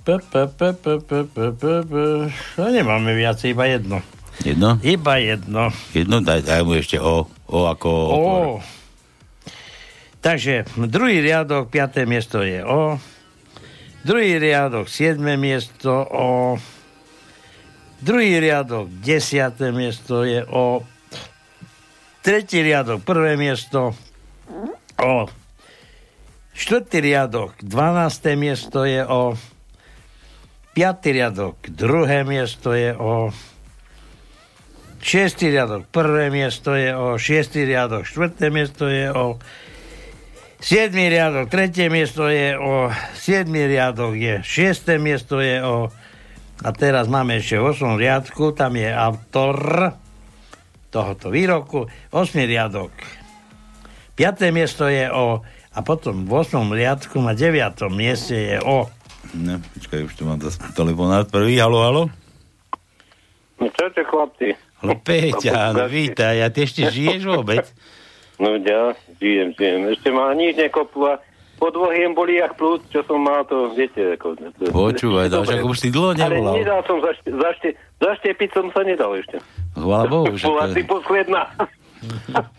P, 0.04 0.20
p, 0.20 0.34
p, 0.46 0.60
p, 0.76 0.86
p, 1.00 1.10
p, 1.24 1.42
p, 1.56 1.64
p. 1.80 1.92
No 2.60 2.64
nemáme 2.68 3.16
viac, 3.16 3.40
iba 3.48 3.64
jedno. 3.64 4.04
Jedno? 4.44 4.76
Iba 4.84 5.16
jedno. 5.16 5.72
Jedno, 5.96 6.20
daj, 6.20 6.44
daj 6.44 6.60
mu 6.60 6.76
ešte 6.76 7.00
O. 7.00 7.24
O 7.48 7.58
ako... 7.64 7.90
O. 8.12 8.20
Takže 10.20 10.68
druhý 10.76 11.24
riadok, 11.24 11.72
piaté 11.72 12.04
miesto 12.04 12.44
je 12.44 12.60
O. 12.60 13.00
Druhý 14.04 14.36
riadok, 14.36 14.92
siedme 14.92 15.40
miesto 15.40 16.04
O. 16.04 16.60
Druhý 18.02 18.40
riadok, 18.42 18.90
desiaté 19.04 19.70
miesto 19.70 20.24
je 20.26 20.42
O. 20.48 20.82
Tretí 22.24 22.64
riadok, 22.64 23.04
prvé 23.04 23.36
miesto 23.36 23.94
O. 24.98 25.28
Štvrtý 26.54 27.02
riadok, 27.02 27.58
dvanácté 27.60 28.38
miesto 28.38 28.86
je 28.86 29.02
O. 29.04 29.34
Piatý 30.74 31.14
riadok, 31.14 31.58
druhé 31.70 32.26
miesto 32.26 32.74
je 32.74 32.94
O. 32.94 33.30
Šiestý 35.04 35.52
riadok, 35.52 35.84
prvé 35.92 36.32
miesto 36.32 36.72
je 36.72 36.90
O. 36.96 37.20
Šiestý 37.20 37.68
riadok, 37.68 38.08
štvrté 38.08 38.48
miesto 38.48 38.88
je 38.88 39.12
O. 39.12 39.38
Siedmý 40.64 41.12
riadok, 41.12 41.52
tretie 41.52 41.92
miesto 41.92 42.24
je 42.30 42.56
O. 42.56 42.88
Siedmý 43.12 43.68
riadok 43.68 44.16
je 44.16 44.40
šiesté 44.40 44.96
miesto 44.96 45.44
je 45.44 45.60
O. 45.60 45.92
A 46.62 46.70
teraz 46.70 47.10
máme 47.10 47.42
ešte 47.42 47.58
v 47.58 47.74
8. 47.74 47.98
riadku, 47.98 48.54
tam 48.54 48.78
je 48.78 48.86
autor 48.86 49.56
tohoto 50.94 51.26
výroku. 51.34 51.90
8. 52.14 52.46
riadok. 52.46 52.94
5. 54.14 54.54
miesto 54.54 54.86
je 54.86 55.10
O. 55.10 55.42
A 55.74 55.78
potom 55.82 56.22
v 56.22 56.30
8. 56.30 56.70
riadku 56.70 57.18
na 57.18 57.34
9. 57.34 57.90
mieste 57.90 58.38
je 58.38 58.58
O. 58.62 58.86
No, 59.34 59.58
počkaj, 59.74 60.06
už 60.06 60.14
tu 60.14 60.22
mám 60.22 60.38
zase 60.38 60.62
telefonát 60.78 61.26
prvý. 61.26 61.58
Halo, 61.58 61.82
halo? 61.82 62.02
No 63.58 63.66
čo 63.74 63.90
te 63.90 64.06
chlapci? 64.06 64.54
Ale 64.84 64.94
Peťa, 65.00 65.74
no 65.74 65.90
vítaj, 65.90 66.44
a 66.44 66.52
ty 66.52 66.68
ešte 66.68 66.86
žiješ 66.86 67.24
vôbec? 67.26 67.66
No 68.38 68.54
ja 68.60 68.94
žijem, 69.18 69.56
žijem. 69.56 69.90
Ešte 69.90 70.12
ma 70.14 70.30
nič 70.36 70.54
nekoplo 70.58 71.18
a 71.54 71.58
po 71.58 71.70
dvohiem 71.70 72.12
boli 72.14 72.42
jak 72.42 72.58
plúc, 72.58 72.82
čo 72.90 73.00
som 73.06 73.22
mal, 73.22 73.46
to 73.46 73.70
viete. 73.78 74.18
Ako, 74.18 74.34
to, 74.36 74.70
Počúvaj, 74.74 75.30
no, 75.30 75.46
však 75.46 75.62
už 75.62 75.76
si 75.78 75.88
dlho 75.94 76.12
Ale 76.14 76.18
nevolal. 76.18 76.54
nedal 76.58 76.80
som, 76.84 76.98
zašte, 76.98 77.28
zašte, 77.30 77.68
zaštiepiť 78.02 78.50
som 78.50 78.66
sa 78.74 78.82
nedal 78.82 79.14
ešte. 79.14 79.38
Chvála 79.78 80.06
Bohu, 80.10 80.34
že 80.34 80.44
Bola 80.44 80.66
to 80.70 80.78
je... 80.78 80.86
posledná. 80.86 81.42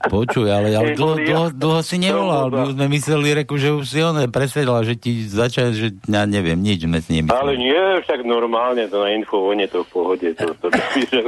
Počuj, 0.10 0.48
ale, 0.50 0.74
ale 0.74 0.90
dlho, 1.00 1.16
dlho, 1.22 1.48
dlho 1.54 1.80
si 1.86 2.02
nevolal. 2.02 2.50
My 2.50 2.72
sme 2.74 2.86
mysleli, 2.98 3.46
reku, 3.46 3.60
že 3.62 3.70
už 3.76 3.86
si 3.86 4.00
on 4.02 4.18
presvedla, 4.32 4.82
že 4.82 4.98
ti 4.98 5.26
začal, 5.28 5.76
že 5.76 5.94
ja 6.10 6.26
neviem, 6.26 6.58
nič 6.58 6.88
sme 6.88 6.98
si 7.04 7.22
nemysleli. 7.22 7.36
Ale 7.36 7.54
nie, 7.60 7.82
však 8.06 8.26
normálne 8.26 8.90
to 8.90 9.04
na 9.04 9.14
infovone 9.14 9.70
to 9.70 9.86
v 9.86 9.90
pohode. 9.92 10.28
To, 10.40 10.46
to, 10.58 10.68
to, 10.74 10.80
to, 11.12 11.20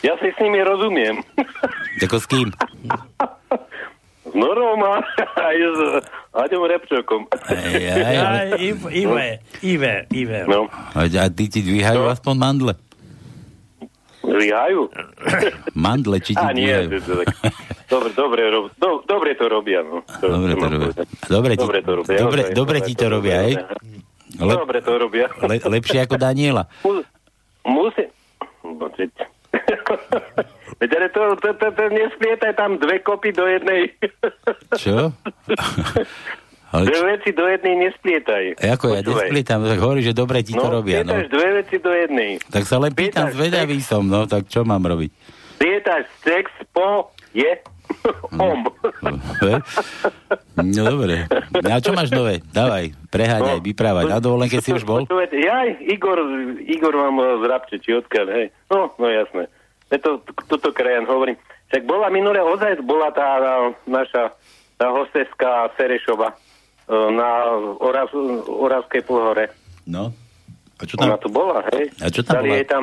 ja 0.00 0.14
si 0.22 0.28
s 0.32 0.38
nimi 0.40 0.62
rozumiem. 0.62 1.20
Ako 2.00 2.16
s 2.22 2.26
kým? 2.30 2.48
Norom 4.36 4.80
a 4.86 5.00
aj 5.40 5.56
s 5.56 5.80
Aďom 6.30 6.68
Repčokom. 6.68 7.24
Aj, 7.32 8.52
Ive, 8.54 8.88
Ive, 8.92 9.26
Ive, 9.64 9.94
Ive. 10.12 10.40
No. 10.44 10.68
A, 10.92 11.08
ty 11.26 11.48
ti 11.48 11.60
dvíhajú 11.60 12.04
aspoň 12.06 12.34
mandle? 12.36 12.74
Zvíhajú? 14.20 14.90
Mandle, 15.72 16.20
či 16.20 16.34
ti 16.34 16.42
A 16.42 16.52
nie, 16.52 16.68
dvíhajú? 16.68 17.24
dobre, 17.86 18.10
dobre, 18.12 18.40
rob, 18.50 18.66
do, 18.74 19.00
dobre 19.04 19.32
to 19.32 19.46
robia. 19.46 19.80
No. 19.80 20.02
To, 20.04 20.26
Dobre 20.28 20.52
to 20.52 20.66
robia. 20.68 20.92
Dobre 21.24 21.52
ti, 21.54 21.62
dobre 21.62 21.80
to 21.80 21.92
robia. 21.94 22.18
dobre, 22.18 22.40
ozaj, 22.42 22.52
dobre 22.52 22.76
ozaj 22.76 22.86
ti 22.86 22.94
to 22.94 23.06
robia, 23.08 23.36
hej? 23.40 23.54
Le, 24.36 24.52
Dobre 24.52 24.78
to 24.82 24.92
robia. 24.98 25.26
le, 25.48 25.56
lepšie 25.56 26.04
ako 26.04 26.18
Daniela. 26.18 26.68
Mu- 26.84 27.06
Musí... 27.64 28.04
No, 30.76 30.84
veď... 30.84 30.90
Ale 30.96 31.08
to, 31.08 31.22
to, 31.40 31.48
to, 31.56 31.66
to 31.72 31.84
nesplietaj 31.88 32.52
tam 32.56 32.76
dve 32.76 33.00
kopy 33.00 33.32
do 33.32 33.48
jednej. 33.48 33.92
Čo? 34.76 35.08
Ale 36.66 36.90
Dve 36.90 36.98
čo? 36.98 37.06
veci 37.06 37.30
do 37.30 37.44
jednej 37.46 37.74
nesplietaj. 37.88 38.44
Ako 38.58 38.98
ja 38.98 39.00
nesplietam, 39.00 39.62
tak 39.62 39.78
hovorí, 39.78 40.02
že 40.02 40.12
dobre 40.12 40.42
ti 40.42 40.52
to 40.52 40.66
no, 40.66 40.82
robia. 40.82 41.06
No. 41.06 41.14
Dve 41.14 41.62
veci 41.62 41.78
do 41.78 41.94
jednej. 41.94 42.42
Tak 42.50 42.66
sa 42.66 42.82
len 42.82 42.90
pýtam, 42.90 43.30
zvedavý 43.30 43.78
som, 43.78 44.02
no, 44.02 44.26
tak 44.26 44.50
čo 44.50 44.66
mám 44.66 44.82
robiť? 44.82 45.08
Spietaš 45.56 46.04
sex 46.26 46.50
po 46.74 47.14
je 47.32 47.48
om. 48.36 48.66
No 50.58 50.82
dobre. 50.90 51.30
A 51.64 51.78
čo 51.78 51.94
máš 51.94 52.10
nové? 52.10 52.42
Dávaj, 52.50 52.92
preháňaj, 53.08 53.62
vyprávať. 53.62 54.04
Na 54.10 54.18
dovolenke 54.18 54.58
si 54.58 54.74
už 54.74 54.82
bol? 54.82 55.06
Jaj, 55.30 55.68
Igor, 55.86 56.18
Igor 56.66 56.92
mám 56.96 57.16
eh, 57.22 57.28
z 57.40 57.42
Rabče, 57.46 57.76
či 57.80 57.90
odkiaľ, 57.94 58.26
hej. 58.34 58.46
No, 58.68 58.90
no 58.98 59.06
jasné. 59.06 59.48
Je 59.90 59.98
to, 60.02 60.18
toto 60.50 60.74
krajan 60.74 61.06
hovorím. 61.06 61.38
Však 61.70 61.82
bola 61.86 62.10
minulé, 62.10 62.42
ozaj 62.42 62.82
bola 62.82 63.10
tá 63.10 63.38
naša 63.86 64.34
tá 64.76 64.92
hosteská 64.92 65.72
Serešova 65.74 66.32
eh, 66.32 67.08
na 67.10 67.28
Orav, 67.80 68.12
Oravskej 68.46 69.02
polhore. 69.02 69.50
No. 69.88 70.12
A 70.76 70.82
čo 70.84 71.00
Ona 71.00 71.16
tam? 71.16 71.22
tu 71.24 71.28
bola, 71.32 71.64
hej. 71.72 71.88
A 72.04 72.12
čo 72.12 72.20
tam 72.20 72.42
dali 72.42 72.48
bola? 72.52 72.56
jej 72.60 72.66
tam, 72.68 72.82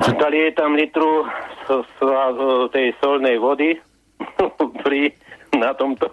čo- 0.00 0.16
dali 0.16 0.36
jej 0.40 0.52
tam 0.56 0.70
litru 0.72 1.28
s, 1.60 1.68
s, 1.84 1.98
tej 2.72 2.96
solnej 2.96 3.36
vody 3.36 3.76
pri 4.84 5.12
na 5.52 5.76
tomto 5.76 6.08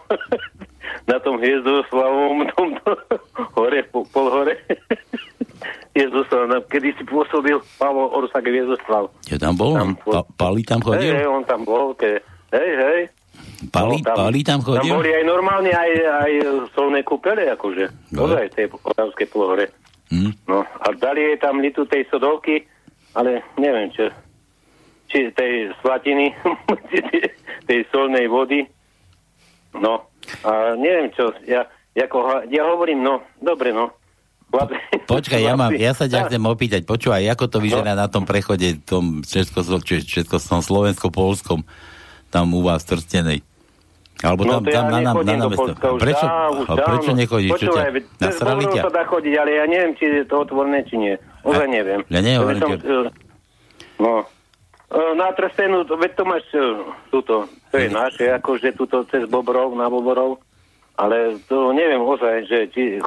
na 1.12 1.18
tom 1.24 1.40
hviezdoslavom 1.40 2.44
tomto 2.56 2.92
hore, 3.56 3.88
po, 3.88 4.04
polhore. 4.12 4.60
Hviezdoslav, 5.94 6.50
no, 6.50 6.58
kedy 6.64 6.90
si 6.98 7.04
pôsobil 7.04 7.54
Pavol 7.78 8.10
Orsak 8.10 8.44
Hviezdoslav. 8.44 9.14
Ja 9.30 9.38
tam 9.38 9.54
bol? 9.54 9.78
Pa, 10.02 10.26
Pali 10.36 10.66
tam 10.66 10.82
Hej, 10.82 10.88
chodil? 10.90 11.14
hej, 11.14 11.28
on 11.28 11.46
tam 11.46 11.62
bol, 11.62 11.94
ke, 11.94 12.18
hej, 12.50 12.72
hej. 12.76 13.00
Pali, 13.70 14.02
No, 14.02 14.14
Pali 14.14 14.42
tam 14.42 14.58
Tam 14.58 14.68
chodil? 14.68 14.90
boli 14.92 15.10
aj 15.10 15.24
normálne 15.24 15.70
aj, 15.70 15.92
aj 16.20 16.32
solné 16.74 17.02
kúpele, 17.02 17.46
akože. 17.48 18.10
No. 18.12 18.26
Ozaj, 18.26 18.46
tej 18.52 18.74
Oravskej 18.74 19.28
polhore. 19.28 19.70
Hm? 20.10 20.34
No, 20.46 20.62
a 20.62 20.86
dali 20.94 21.22
jej 21.24 21.38
tam 21.38 21.58
litu 21.58 21.86
tej 21.86 22.06
sodovky, 22.10 22.66
ale 23.14 23.42
neviem, 23.56 23.90
čo, 23.90 24.10
či 25.08 25.30
tej 25.30 25.74
slatiny, 25.80 26.34
tej 27.70 27.86
solnej 27.90 28.26
vody. 28.26 28.66
No, 29.74 30.10
a 30.42 30.74
neviem 30.74 31.10
čo, 31.14 31.34
ja, 31.46 31.66
ako, 31.94 32.46
ja 32.50 32.66
hovorím, 32.66 33.02
no, 33.02 33.22
dobre, 33.38 33.70
no. 33.70 33.94
Počkaj, 35.04 35.40
ja, 35.40 35.54
mám, 35.54 35.74
ja 35.74 35.92
sa 35.92 36.06
ťa 36.06 36.28
chcem 36.28 36.40
opýtať, 36.40 36.82
počúvaj, 36.84 37.26
ako 37.28 37.46
to 37.48 37.58
vyzerá 37.58 37.92
No. 37.92 38.00
na 38.00 38.08
tom 38.08 38.24
prechode, 38.24 38.78
tom 38.80 39.20
Česko, 39.22 39.60
či- 39.82 40.02
Česko, 40.02 40.38
tom 40.38 40.62
slovensko-polskom, 40.62 41.66
tam 42.30 42.46
u 42.50 42.62
vás 42.62 42.82
Trstenej. 42.84 43.42
Alebo 44.22 44.46
No 44.46 44.52
tam, 44.56 44.64
ja 44.66 44.74
tam 44.80 44.86
na, 44.86 45.00
nechodím 45.04 45.36
na 45.36 45.44
námesto. 45.44 45.64
Polska 45.74 45.88
Prečo, 46.00 46.26
už 46.54 46.66
a 46.66 46.74
prečo 46.80 47.10
dávno. 47.10 47.20
nechodíš? 47.20 47.50
Čo 47.50 47.58
ťa, 47.58 47.66
Počúvaj, 47.66 47.90
veď 47.92 48.04
cez 48.06 48.24
nasrali 48.24 48.64
ťa? 48.70 48.82
sa 48.82 48.92
dá 48.94 49.04
chodiť, 49.04 49.34
ale 49.36 49.50
ja 49.52 49.66
neviem, 49.66 49.92
či 49.94 50.04
je 50.06 50.24
to 50.24 50.36
otvorené, 50.40 50.80
či 50.86 50.96
nie. 50.96 51.14
Ozaj 51.44 51.68
neviem. 51.68 52.00
Ja 52.08 52.22
že- 52.54 52.62
som, 52.62 52.72
e, 52.72 53.12
No, 54.00 54.12
E, 54.86 55.18
na 55.18 55.34
Trstenu, 55.34 55.82
to- 55.84 55.98
veď 55.98 56.12
to 56.14 56.24
máš 56.24 56.46
e, 56.52 56.62
túto, 57.10 57.50
to 57.68 57.76
je 57.76 57.90
naše, 57.90 58.30
akože 58.32 58.78
túto 58.78 59.02
cez 59.06 59.26
Bobrov, 59.26 59.74
na 59.74 59.90
Bobrov, 59.90 60.38
ale 60.98 61.42
to 61.50 61.74
neviem 61.74 62.02
ozaj, 62.02 62.46
že 62.46 62.60
či 62.70 62.84
e, 62.98 63.02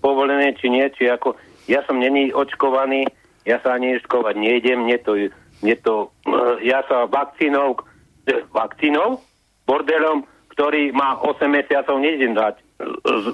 povolené, 0.00 0.56
či 0.56 0.72
nie, 0.72 0.88
či 0.96 1.12
ako, 1.12 1.36
ja 1.68 1.84
som 1.84 2.00
není 2.00 2.32
očkovaný, 2.32 3.04
ja 3.44 3.60
sa 3.60 3.76
ani 3.76 4.00
očkovať 4.00 4.34
nejdem, 4.36 4.88
mne 4.88 4.98
to, 5.04 5.12
mne 5.60 5.76
to 5.84 5.94
e, 6.24 6.36
ja 6.64 6.80
sa 6.88 7.04
vakcínou, 7.04 7.76
e, 8.24 8.44
vakcínou, 8.48 9.20
bordelom, 9.68 10.24
ktorý 10.56 10.90
má 10.96 11.20
8 11.20 11.44
mesiacov, 11.52 12.00
nejdem 12.00 12.32
dať, 12.32 12.54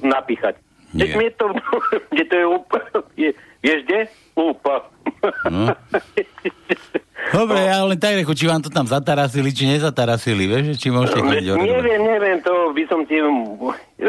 napíchať. 0.03 0.59
Veď 0.95 1.11
mne 1.19 1.31
to, 1.35 1.47
mne 2.15 2.25
to 2.27 2.35
je 2.35 2.47
úplne, 2.47 2.91
vieš 3.65 3.81
kde? 3.87 4.01
Úplne. 4.35 4.95
No. 5.51 5.71
Dobre, 7.35 7.59
ja 7.67 7.83
len 7.83 7.99
tak 7.99 8.15
rechu, 8.15 8.35
či 8.37 8.45
vám 8.47 8.63
to 8.63 8.71
tam 8.71 8.87
zatarasili, 8.87 9.51
či 9.51 9.65
nezatarasili, 9.67 10.45
vieš, 10.45 10.77
či 10.79 10.93
môžete 10.93 11.19
chodiť 11.25 11.47
Neviem, 11.57 12.03
neviem, 12.05 12.39
to. 12.45 12.54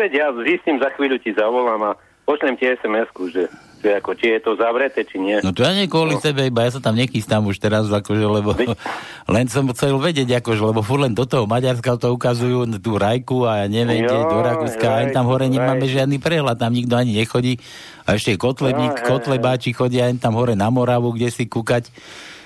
Veď 0.05 0.21
ja 0.21 0.29
zistím, 0.37 0.77
za 0.77 0.93
chvíľu 0.93 1.17
ti 1.17 1.33
zavolám 1.33 1.81
a 1.81 1.91
pošlem 2.29 2.53
ti 2.61 2.69
SMS-ku, 2.69 3.25
že, 3.33 3.49
že 3.81 3.97
ako, 3.97 4.13
či 4.13 4.37
je 4.37 4.39
to 4.45 4.53
zavreté, 4.53 5.01
či 5.01 5.17
nie. 5.17 5.41
No 5.41 5.49
to 5.49 5.65
ja 5.65 5.73
nie 5.73 5.89
kvôli 5.89 6.13
sebe, 6.21 6.45
iba 6.45 6.61
ja 6.61 6.77
sa 6.77 6.77
tam 6.77 6.93
nechystám 6.93 7.41
už 7.41 7.57
teraz, 7.57 7.89
akože, 7.89 8.21
lebo 8.21 8.53
len 9.33 9.49
som 9.49 9.65
chcel 9.73 9.97
vedieť, 9.97 10.45
akože, 10.45 10.61
lebo 10.61 10.85
furt 10.85 11.09
len 11.09 11.17
do 11.17 11.25
toho 11.25 11.49
Maďarska 11.49 11.97
to 11.97 12.13
ukazujú, 12.13 12.69
tú 12.77 13.01
rajku 13.01 13.49
a 13.49 13.65
ja 13.65 13.67
neviem, 13.81 14.05
Jo, 14.05 14.13
kde, 14.13 14.29
do 14.29 14.37
Rakúska, 14.45 14.85
ani 14.93 15.09
tam 15.09 15.25
hore 15.25 15.49
nemáme 15.49 15.89
žiadny 15.89 16.21
prehľad, 16.21 16.61
tam 16.61 16.77
nikto 16.77 16.93
ani 16.93 17.17
nechodí. 17.17 17.57
A 18.05 18.13
ešte 18.13 18.37
kotlebník, 18.37 19.01
hej, 19.01 19.09
kotlebáči 19.09 19.73
chodia 19.73 20.05
ani 20.05 20.21
tam 20.21 20.37
hore 20.37 20.53
na 20.53 20.69
Moravu, 20.69 21.17
kde 21.17 21.33
si 21.33 21.49
kúkať 21.49 21.89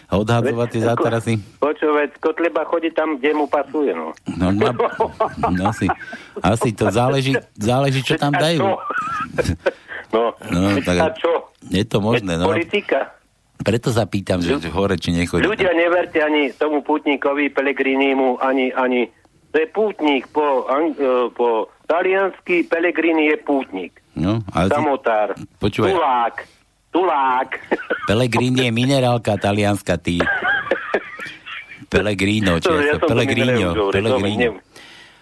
a 0.10 0.18
odhadzovať 0.18 0.68
tie 0.74 0.82
zátarasy. 0.84 1.34
Počúvať, 1.62 2.18
Kotleba 2.18 2.66
chodí 2.66 2.90
tam, 2.90 3.22
kde 3.22 3.32
mu 3.32 3.46
pasuje, 3.46 3.94
no. 3.94 4.10
No, 4.36 4.50
no, 4.50 4.74
no 5.54 5.62
asi, 5.70 5.86
asi 6.42 6.74
to 6.74 6.90
záleží, 6.90 7.38
záleží, 7.54 8.02
čo 8.02 8.18
tam 8.18 8.34
A 8.34 8.42
dajú. 8.42 8.66
No, 10.10 10.34
No, 10.50 10.74
a 10.74 10.82
tak 10.82 11.22
čo? 11.22 11.54
je 11.70 11.86
to 11.86 12.02
možné, 12.02 12.34
no. 12.36 12.50
Politika. 12.50 13.14
Preto 13.60 13.94
sa 13.94 14.10
pýtam, 14.10 14.42
že 14.42 14.58
že 14.58 14.72
hore 14.74 14.98
či 14.98 15.14
nechodí. 15.14 15.46
Ľudia 15.46 15.70
neverte 15.76 16.18
ani 16.18 16.50
tomu 16.50 16.82
pútnikovi 16.82 17.54
Pelegrinimu, 17.54 18.42
ani, 18.42 18.74
ani... 18.74 19.06
To 19.50 19.58
je 19.58 19.68
pútnik 19.68 20.30
po, 20.30 20.66
ang, 20.66 20.94
e, 20.94 21.30
po 21.30 21.70
taliansky, 21.86 22.66
Pelegrini 22.66 23.30
je 23.30 23.38
pútnik. 23.38 23.98
No, 24.14 24.42
ale 24.54 24.70
Samotár. 24.70 25.34
počúvaj, 25.58 25.90
Tulák. 25.90 26.36
Tulák. 27.00 27.50
Pellegrini 28.12 28.68
je 28.68 28.72
minerálka 28.76 29.40
talianska, 29.40 29.96
ty. 29.96 30.20
Pellegrino, 31.88 32.60
či 32.60 32.68
ja 32.68 33.00
som 33.00 33.08
to 33.08 33.08
Pellegrino, 33.08 33.72
Pellegrino. 33.88 34.60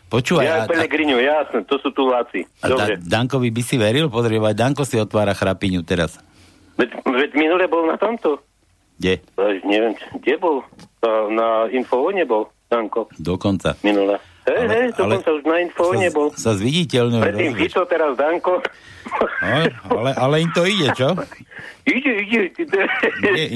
Počúvaj, 0.08 0.44
ja, 0.44 0.56
Pelegrini, 0.66 1.14
jasne, 1.20 1.68
to 1.68 1.78
sú 1.84 1.92
tuláci. 1.92 2.48
a 2.64 2.72
da. 2.72 2.96
Dankovi 2.96 3.52
by 3.52 3.62
si 3.62 3.76
veril? 3.76 4.08
Pozri, 4.08 4.40
aj 4.40 4.56
Danko 4.56 4.88
si 4.88 4.96
otvára 4.98 5.36
chrapiňu 5.36 5.84
teraz. 5.84 6.16
Veď, 6.80 6.96
veď 7.04 7.32
minule 7.36 7.68
bol 7.68 7.86
na 7.86 8.00
tomto. 8.00 8.40
Kde? 8.98 9.20
Až 9.36 9.62
neviem, 9.68 9.94
kde 10.24 10.34
bol. 10.40 10.64
Na, 11.04 11.12
na 11.30 11.48
Infovone 11.70 12.24
bol, 12.24 12.50
Danko, 12.72 13.12
Dokonca. 13.20 13.76
minule. 13.84 14.18
Hej, 14.48 14.64
Ale- 14.64 14.72
hej, 14.72 14.88
ale 14.96 15.12
dokonca 15.20 15.32
už 15.36 15.44
na 15.44 15.58
Infovone 15.60 16.08
bol. 16.16 16.28
Sa 16.40 16.56
zviditeľňuje. 16.56 17.24
Predtým? 17.28 17.52
Fico, 17.60 17.82
teraz 17.84 18.12
Danko. 18.16 18.64
No, 19.40 19.58
ale, 20.04 20.12
ale 20.20 20.36
im 20.44 20.52
to 20.52 20.68
ide, 20.68 20.92
čo? 20.92 21.16
Ide, 21.88 22.14
ide, 22.28 22.42
ide. 22.60 22.84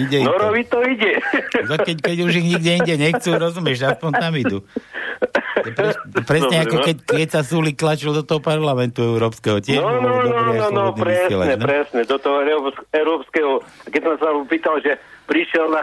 Ide. 0.07 0.19
Norovi 0.23 0.63
to 0.63 0.79
ide. 0.87 1.19
Za 1.67 1.75
keď, 1.75 1.97
keď 1.99 2.17
už 2.23 2.33
ich 2.39 2.47
nikde 2.55 2.71
inde 2.79 2.95
nechcú, 2.95 3.35
rozumieš, 3.35 3.83
aspoň 3.91 4.11
tam 4.15 4.31
idú. 4.39 4.57
Pre, 5.61 5.91
presne 6.23 6.55
Dobre, 6.55 6.63
ako 6.63 6.75
no. 6.79 6.83
keď, 6.87 6.97
keď 7.03 7.27
sa 7.27 7.41
Sulik 7.43 7.75
tlačil 7.75 8.15
do 8.15 8.23
toho 8.23 8.39
parlamentu 8.39 9.03
európskeho. 9.03 9.59
Tiež 9.59 9.83
No, 9.83 9.99
no, 9.99 10.23
no, 10.23 10.31
no, 10.31 10.51
aj 10.55 10.59
no, 10.59 10.67
slobodný 10.71 11.03
presne, 11.03 11.19
vysielač, 11.27 11.49
no? 11.51 11.65
presne, 11.67 11.99
do 12.07 12.17
toho 12.17 12.37
európs- 12.41 12.85
európskeho. 12.95 13.51
Keď 13.91 14.01
som 14.07 14.15
sa 14.17 14.27
pýtal, 14.47 14.75
že 14.79 14.91
prišiel 15.27 15.65
na... 15.67 15.81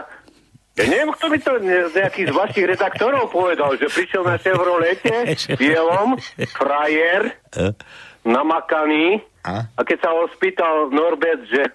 Ja 0.79 0.85
neviem, 0.87 1.11
kto 1.11 1.25
mi 1.27 1.37
to 1.37 1.59
ne- 1.59 1.91
z 1.91 2.31
vašich 2.31 2.65
redaktorov 2.65 3.27
povedal, 3.27 3.75
že 3.75 3.85
prišiel 3.85 4.23
na 4.23 4.39
Chevrolete, 4.39 5.11
bielom, 5.61 6.15
frajer, 6.49 7.35
E? 7.51 7.75
namakaný, 8.23 9.19
A? 9.43 9.67
a 9.67 9.81
keď 9.83 9.97
sa 9.99 10.09
ho 10.11 10.31
spýtal 10.31 10.87
Norbert, 10.89 11.43
že 11.45 11.67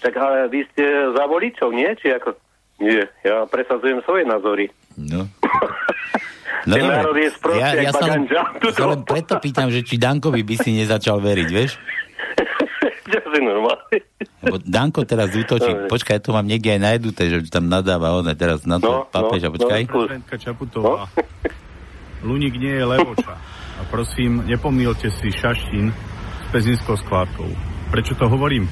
tak 0.00 0.12
ale 0.14 0.50
vy 0.50 0.66
ste 0.68 0.84
za 1.14 1.24
voličov, 1.24 1.70
nie? 1.70 1.88
Či 1.94 2.12
ako... 2.12 2.34
Nie, 2.76 3.06
ja 3.22 3.46
presadzujem 3.46 4.02
svoje 4.02 4.26
názory. 4.26 4.68
No. 4.98 5.24
No 6.62 6.78
Ten 6.78 6.86
národ 6.86 7.18
je 7.18 7.26
sprostý, 7.34 7.58
ja, 7.74 7.74
ja 7.74 7.90
sa 7.90 8.06
len, 8.06 8.22
baganža. 8.22 8.42
sa 8.70 8.86
len 8.86 9.02
preto 9.02 9.34
pýtam, 9.42 9.66
že 9.66 9.82
či 9.82 9.98
Dankovi 9.98 10.46
by 10.46 10.54
si 10.62 10.70
nezačal 10.70 11.18
veriť, 11.18 11.48
vieš? 11.50 11.74
Čo 13.14 13.28
si 13.28 13.40
normálne? 13.40 13.96
Lebo 14.40 14.56
Danko 14.58 15.04
teraz 15.04 15.30
útočí. 15.30 15.68
Počkaj, 15.86 16.18
to 16.18 16.32
mám 16.32 16.44
niekde 16.44 16.72
aj 16.72 16.80
najdúte, 16.82 17.22
že 17.24 17.44
tam 17.46 17.68
nadáva 17.68 18.12
on 18.12 18.26
teraz 18.32 18.64
na 18.64 18.76
to 18.76 19.04
No, 19.04 19.06
papeža. 19.06 19.48
no, 19.48 19.54
Počkaj. 19.54 19.82
no, 19.86 20.34
Čaputová. 20.34 21.06
Luník 22.26 22.54
nie 22.54 22.72
je 22.72 22.84
levoča. 22.84 23.34
A 23.74 23.82
prosím, 23.90 24.46
nepomílte 24.46 25.10
si 25.12 25.28
šaštín 25.28 25.90
s 25.90 26.46
pezinskou 26.50 26.94
skládkou. 26.96 27.50
Prečo 27.90 28.14
to 28.14 28.24
hovorím? 28.24 28.70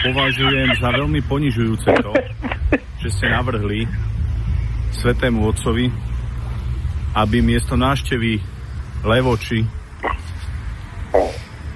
Považujem 0.00 0.78
za 0.78 0.88
veľmi 0.88 1.20
ponižujúce 1.22 1.90
to, 2.00 2.12
že 2.98 3.08
ste 3.12 3.26
navrhli 3.28 3.84
Svetému 4.94 5.42
Otcovi, 5.44 5.90
aby 7.12 7.38
miesto 7.38 7.74
návštevy 7.74 8.38
Levoči 9.04 9.62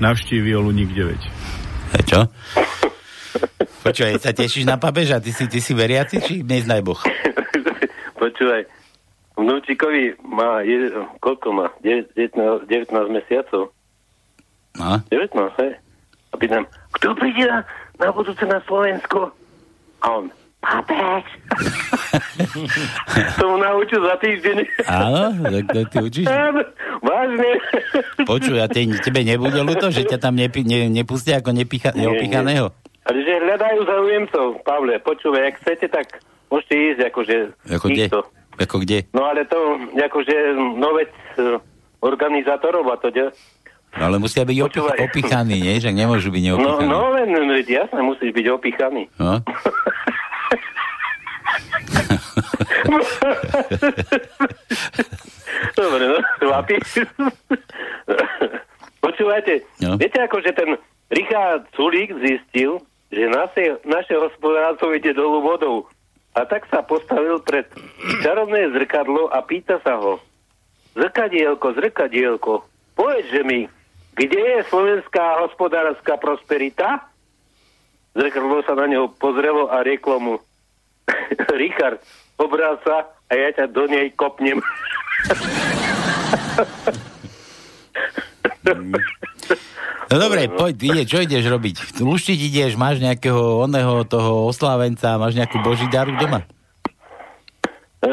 navštívil 0.01 0.63
Luník 0.63 0.95
9. 0.95 1.19
A 1.93 1.99
čo? 2.07 2.21
Počúvaj, 3.83 4.23
sa 4.23 4.31
tešíš 4.31 4.65
na 4.65 4.79
papeža? 4.79 5.19
Ty 5.19 5.31
si, 5.35 5.45
ty 5.51 5.59
si 5.59 5.75
veriaci, 5.75 6.23
či 6.23 6.35
neznaj 6.47 6.81
Boh? 6.87 7.01
Počúvaj, 8.23 8.63
vnúčikovi 9.35 10.15
má, 10.23 10.63
je, 10.63 10.95
koľko 11.19 11.49
má? 11.51 11.67
19, 11.83 12.15
19 12.71 12.93
mesiacov. 13.11 13.75
A? 14.79 15.03
19, 15.11 15.61
hej. 15.61 15.73
A 16.33 16.35
pýtam, 16.39 16.65
kto 16.97 17.13
príde 17.19 17.45
na, 17.45 17.67
na 18.01 18.09
budúce 18.15 18.47
na 18.47 18.63
Slovensko? 18.65 19.35
A 20.01 20.07
on, 20.09 20.33
pápež. 20.63 21.27
to 23.37 23.45
mu 23.45 23.59
naučil 23.59 24.01
za 24.01 24.15
týždeň. 24.17 24.57
Áno, 24.87 25.23
tak 25.43 25.65
to 25.67 25.81
ty 25.85 25.97
učíš. 26.01 26.27
Áno, 26.27 26.63
Vážne. 27.03 27.51
Počuj, 28.23 28.57
a 28.57 28.67
te, 28.67 28.87
tebe 29.03 29.21
nebude 29.21 29.59
ľúto, 29.59 29.91
že 29.91 30.07
ťa 30.07 30.19
tam 30.21 30.39
nepi, 30.39 30.63
ne, 30.63 30.87
nepustia 30.89 31.43
ako 31.43 31.51
nepicha, 31.51 31.91
Nie, 31.91 32.07
neopichaného? 32.07 32.71
Ale 33.03 33.19
že 33.19 33.43
hľadajú 33.43 33.79
zaujemcov, 33.83 34.47
Pavle, 34.63 35.03
počúvaj, 35.03 35.43
ak 35.45 35.59
chcete, 35.59 35.91
tak 35.91 36.23
môžete 36.47 36.75
ísť, 36.75 37.01
akože 37.11 37.37
Ako 37.75 37.87
kde? 37.89 38.05
týchto. 38.07 38.21
Ako 38.55 38.77
kde? 38.79 38.99
No 39.11 39.27
ale 39.27 39.43
to, 39.43 39.59
akože, 39.91 40.37
no 40.79 40.95
veď 40.95 41.11
eh, 41.11 41.59
organizátorov 41.99 42.87
a 42.87 42.97
to, 42.97 43.11
de- 43.11 43.35
Ale 43.93 44.17
musia 44.17 44.47
byť 44.47 44.59
opich, 44.63 44.79
Počúvaj. 44.79 44.99
opichaní, 45.03 45.57
nie? 45.59 45.75
Že 45.77 45.91
nemôžu 45.91 46.31
byť 46.31 46.43
No, 46.45 46.49
neopichaní. 46.55 46.87
no 46.87 47.01
len, 47.13 47.29
veď 47.51 47.67
jasne, 47.83 48.01
musíš 48.01 48.31
byť 48.31 48.47
opichaný. 48.49 49.11
No? 49.19 49.43
Dobre, 55.77 56.05
no, 56.09 56.19
chlapi. 56.41 56.77
Počúvajte, 59.03 59.53
No. 59.83 59.99
viete 59.99 60.19
ako, 60.23 60.41
že 60.41 60.53
ten 60.55 60.79
Richard 61.11 61.67
Sulík 61.75 62.15
zistil, 62.23 62.79
že 63.11 63.29
naše, 63.29 63.83
naše 63.85 64.15
hospodárstvo 64.17 64.95
ide 64.95 65.13
dolu 65.13 65.43
vodou. 65.43 65.77
A 66.33 66.49
tak 66.49 66.65
sa 66.73 66.81
postavil 66.81 67.43
pred 67.45 67.69
čarovné 68.25 68.73
zrkadlo 68.73 69.29
a 69.29 69.45
pýta 69.45 69.77
sa 69.85 70.01
ho, 70.01 70.17
zrkadielko, 70.97 71.77
zrkadielko, 71.77 72.65
povedže 72.97 73.45
mi, 73.45 73.69
kde 74.17 74.41
je 74.41 74.69
slovenská 74.73 75.45
hospodárska 75.45 76.17
prosperita? 76.17 77.05
Zrkadlo 78.17 78.65
sa 78.65 78.77
na 78.77 78.89
neho 78.89 79.13
pozrelo 79.13 79.69
a 79.69 79.85
rieklo 79.85 80.17
mu, 80.21 80.35
Richard, 81.63 81.99
obráca 82.39 83.11
a 83.29 83.33
ja 83.33 83.49
ťa 83.55 83.67
do 83.73 83.85
nej 83.89 84.13
kopnem. 84.15 84.61
No 90.13 90.21
dobre, 90.21 90.45
poď, 90.45 90.77
ide, 90.93 91.03
čo 91.09 91.25
ideš 91.25 91.49
robiť? 91.49 92.05
Luštiť 92.05 92.39
ideš, 92.53 92.77
máš 92.77 93.01
nejakého 93.01 93.65
oného 93.65 94.05
toho 94.05 94.45
oslávenca, 94.45 95.17
máš 95.17 95.41
nejakú 95.41 95.65
boží 95.65 95.89
daru 95.89 96.13
doma? 96.21 96.45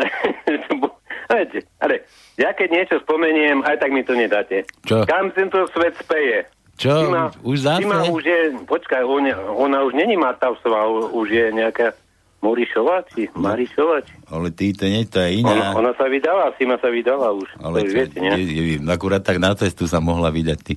Ale 1.83 2.07
ja 2.39 2.55
keď 2.55 2.67
niečo 2.71 2.95
spomeniem, 3.03 3.67
aj 3.67 3.83
tak 3.83 3.91
mi 3.91 4.07
to 4.07 4.15
nedáte. 4.15 4.63
Čo? 4.87 5.03
Kam 5.05 5.35
tento 5.35 5.67
svet 5.75 5.99
speje? 5.99 6.47
Čo, 6.79 7.03
Ty 7.03 7.05
ma, 7.11 7.23
už 7.43 7.57
zase? 7.59 7.83
Ty 7.83 7.91
ma 7.91 8.07
už 8.07 8.23
je, 8.23 8.39
počkaj, 8.63 9.03
ona, 9.03 9.35
ona 9.51 9.83
už 9.83 9.99
není 9.99 10.15
Matavsová, 10.15 10.87
už 11.11 11.27
je 11.27 11.51
nejaká 11.51 11.91
Morišová, 12.39 13.03
či 13.11 13.27
Marišová, 13.35 13.99
či... 14.07 14.13
Ale 14.31 14.47
ty, 14.55 14.71
to 14.71 14.87
nie, 14.87 15.03
to 15.03 15.19
je 15.19 15.43
Ona, 15.43 15.51
iná. 15.51 15.67
ona 15.75 15.91
sa 15.99 16.07
vydala, 16.07 16.55
Sima 16.55 16.79
sa 16.79 16.87
vydala 16.87 17.35
už. 17.35 17.51
Ale 17.59 17.83
to 17.83 17.91
viete, 17.91 18.15
nie? 18.15 18.31
je, 18.39 18.43
je, 18.47 18.75
akurát 18.87 19.19
tak 19.19 19.43
na 19.43 19.51
cestu 19.59 19.91
sa 19.91 19.99
mohla 19.99 20.31
vydať 20.31 20.59
ty. 20.63 20.73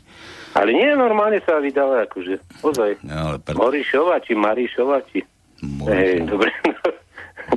Ale 0.58 0.74
nie, 0.74 0.90
normálne 0.98 1.38
sa 1.46 1.62
vydala, 1.62 2.02
akože, 2.10 2.42
ozaj. 2.66 2.98
No, 3.06 3.14
ale 3.14 3.38
pr- 3.38 3.54
Morišová, 3.54 4.18
či 4.26 4.34
Marišová, 4.34 5.06
či... 5.06 5.22
Hej, 5.62 6.26
dobre. 6.26 6.50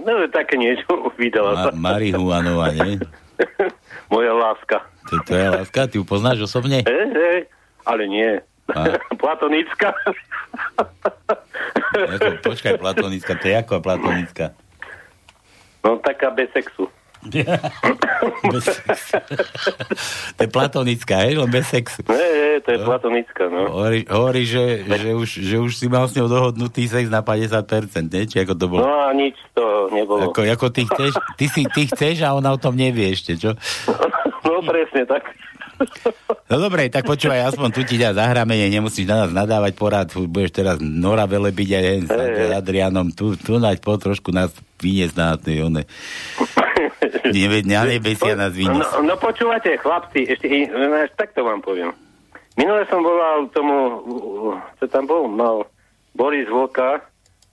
No, 0.06 0.22
také 0.30 0.58
niečo 0.58 1.10
vydala. 1.18 1.74
Ma, 1.74 1.94
Marihuanova, 1.98 2.70
nie? 2.74 3.02
Moja 4.14 4.34
láska. 4.34 4.86
To, 5.10 5.18
to 5.26 5.34
je 5.34 5.48
láska, 5.50 5.90
ty 5.90 5.98
ju 5.98 6.06
poznáš 6.06 6.46
osobne? 6.46 6.86
Hej, 6.86 7.06
hej, 7.10 7.40
ale 7.86 8.04
nie. 8.06 8.32
A? 8.70 8.98
Platonická. 9.22 9.94
Ako, 11.96 12.28
počkaj, 12.52 12.80
platonická, 12.80 13.34
to 13.40 13.46
je 13.48 13.56
ako 13.56 13.74
platonická? 13.84 14.56
No, 15.86 16.02
taká 16.02 16.34
bez 16.34 16.50
sexu. 16.52 16.90
bez 18.54 18.64
sexu. 18.70 19.18
to 20.38 20.40
je 20.46 20.50
platonická, 20.50 21.26
hej, 21.26 21.42
len 21.42 21.50
bez 21.50 21.66
sexu. 21.70 22.06
Hej, 22.06 22.34
hej, 22.38 22.58
to 22.62 22.70
je 22.74 22.80
platonická, 22.86 23.44
no. 23.50 23.66
Hovorí, 23.70 24.06
hovorí 24.06 24.44
že, 24.46 24.86
že, 24.86 25.12
už, 25.14 25.30
že 25.42 25.56
už 25.58 25.72
si 25.74 25.88
mal 25.90 26.06
s 26.06 26.14
ňou 26.14 26.30
dohodnutý 26.30 26.86
sex 26.86 27.10
na 27.10 27.26
50%, 27.26 28.14
nie? 28.14 28.30
Či 28.30 28.46
ako 28.46 28.54
to 28.54 28.66
bolo? 28.70 28.86
No 28.86 29.10
a 29.10 29.14
nič 29.14 29.38
to 29.58 29.90
nebolo. 29.90 30.30
Ako, 30.30 30.46
ako 30.46 30.68
ty 30.70 30.86
chceš, 30.86 31.18
ty, 31.38 31.46
si, 31.50 31.66
ty 31.66 31.90
chceš 31.90 32.22
a 32.22 32.38
ona 32.38 32.54
o 32.54 32.62
tom 32.62 32.78
nevie 32.78 33.10
ešte, 33.14 33.38
čo? 33.38 33.54
No 34.46 34.62
presne 34.62 35.04
tak. 35.10 35.26
No 36.46 36.56
dobre, 36.62 36.88
tak 36.94 37.10
počúvaj, 37.10 37.52
aspoň 37.52 37.70
tu 37.74 37.82
ti 37.84 37.98
ťa 37.98 38.16
zahráme, 38.16 38.54
ne, 38.56 38.70
nemusíš 38.70 39.10
na 39.10 39.26
nás 39.26 39.32
nadávať 39.34 39.74
porad, 39.76 40.08
budeš 40.14 40.54
teraz 40.54 40.78
Nora 40.80 41.26
Velebiť 41.26 41.70
aj 41.74 41.86
s 42.06 42.10
Hej, 42.10 42.32
hej. 42.38 42.52
Adrianom, 42.54 43.10
tu, 43.12 43.34
tu 43.36 43.58
nať 43.58 43.82
po 43.82 43.98
trošku 43.98 44.30
nás 44.30 44.54
vyniesť 44.78 45.16
na 45.18 45.36
tej 45.36 45.68
one. 45.68 45.84
Nebe, 47.36 47.66
na 47.66 47.84
nebesia 47.90 48.38
nás 48.38 48.54
vyniesť. 48.54 49.02
No, 49.02 49.10
no 49.10 49.16
počúvate, 49.18 49.74
chlapci, 49.82 50.30
ešte 50.30 50.46
no, 50.70 50.96
až 50.96 51.12
takto 51.18 51.42
vám 51.42 51.66
poviem. 51.66 51.92
Minule 52.56 52.88
som 52.88 53.04
volal 53.04 53.52
tomu, 53.52 53.76
čo 54.80 54.86
tam 54.88 55.10
bol, 55.10 55.28
mal 55.28 55.68
Boris 56.16 56.48
Vlka 56.48 57.04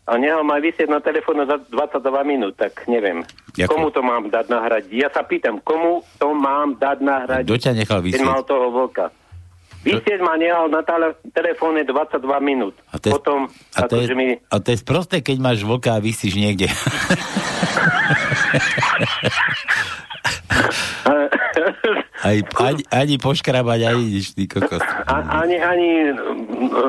a 0.03 0.19
nehal 0.19 0.43
ma 0.43 0.59
vysieť 0.59 0.87
na 0.87 0.99
telefónu 0.99 1.47
za 1.47 1.63
22 1.63 2.25
minút, 2.25 2.55
tak 2.55 2.87
neviem. 2.87 3.23
Jako? 3.55 3.71
Komu 3.71 3.91
to 3.91 4.01
mám 4.01 4.27
dať 4.27 4.49
nahradiť? 4.49 4.91
Ja 4.91 5.09
sa 5.09 5.23
pýtam, 5.23 5.61
komu 5.61 6.03
to 6.19 6.33
mám 6.33 6.75
dať 6.75 6.99
nahradiť? 7.01 7.47
Kto 7.47 7.57
ťa 7.57 7.73
nechal 7.73 7.99
Keď 7.99 8.05
vysieť? 8.11 8.27
mal 8.27 8.43
toho 8.43 8.69
Vlka. 8.69 9.11
Vysieť 9.83 10.19
ma 10.23 10.37
nehal 10.37 10.69
na 10.69 10.81
tele- 10.81 11.15
telefóne 11.31 11.83
22 11.83 12.39
minút. 12.39 12.75
A 12.89 12.99
to 12.99 13.09
je- 13.09 13.13
Potom, 13.13 13.39
A 13.75 13.87
to, 13.87 13.99
je, 13.99 14.15
mi... 14.15 14.39
a 14.39 14.57
to 14.59 14.71
je 14.71 14.77
sprosté, 14.79 15.21
keď 15.21 15.37
máš 15.39 15.63
vlka 15.63 15.93
a 15.93 15.99
vysíš 15.99 16.35
niekde. 16.35 16.67
Aj, 22.23 22.39
ani, 22.39 22.83
ani 22.87 23.15
poškrabať, 23.19 23.81
ani 23.83 24.05
nič, 24.15 24.39
ty 24.39 24.47
kokos. 24.47 24.79
A, 25.11 25.43
ani, 25.43 25.59
ani 25.59 26.15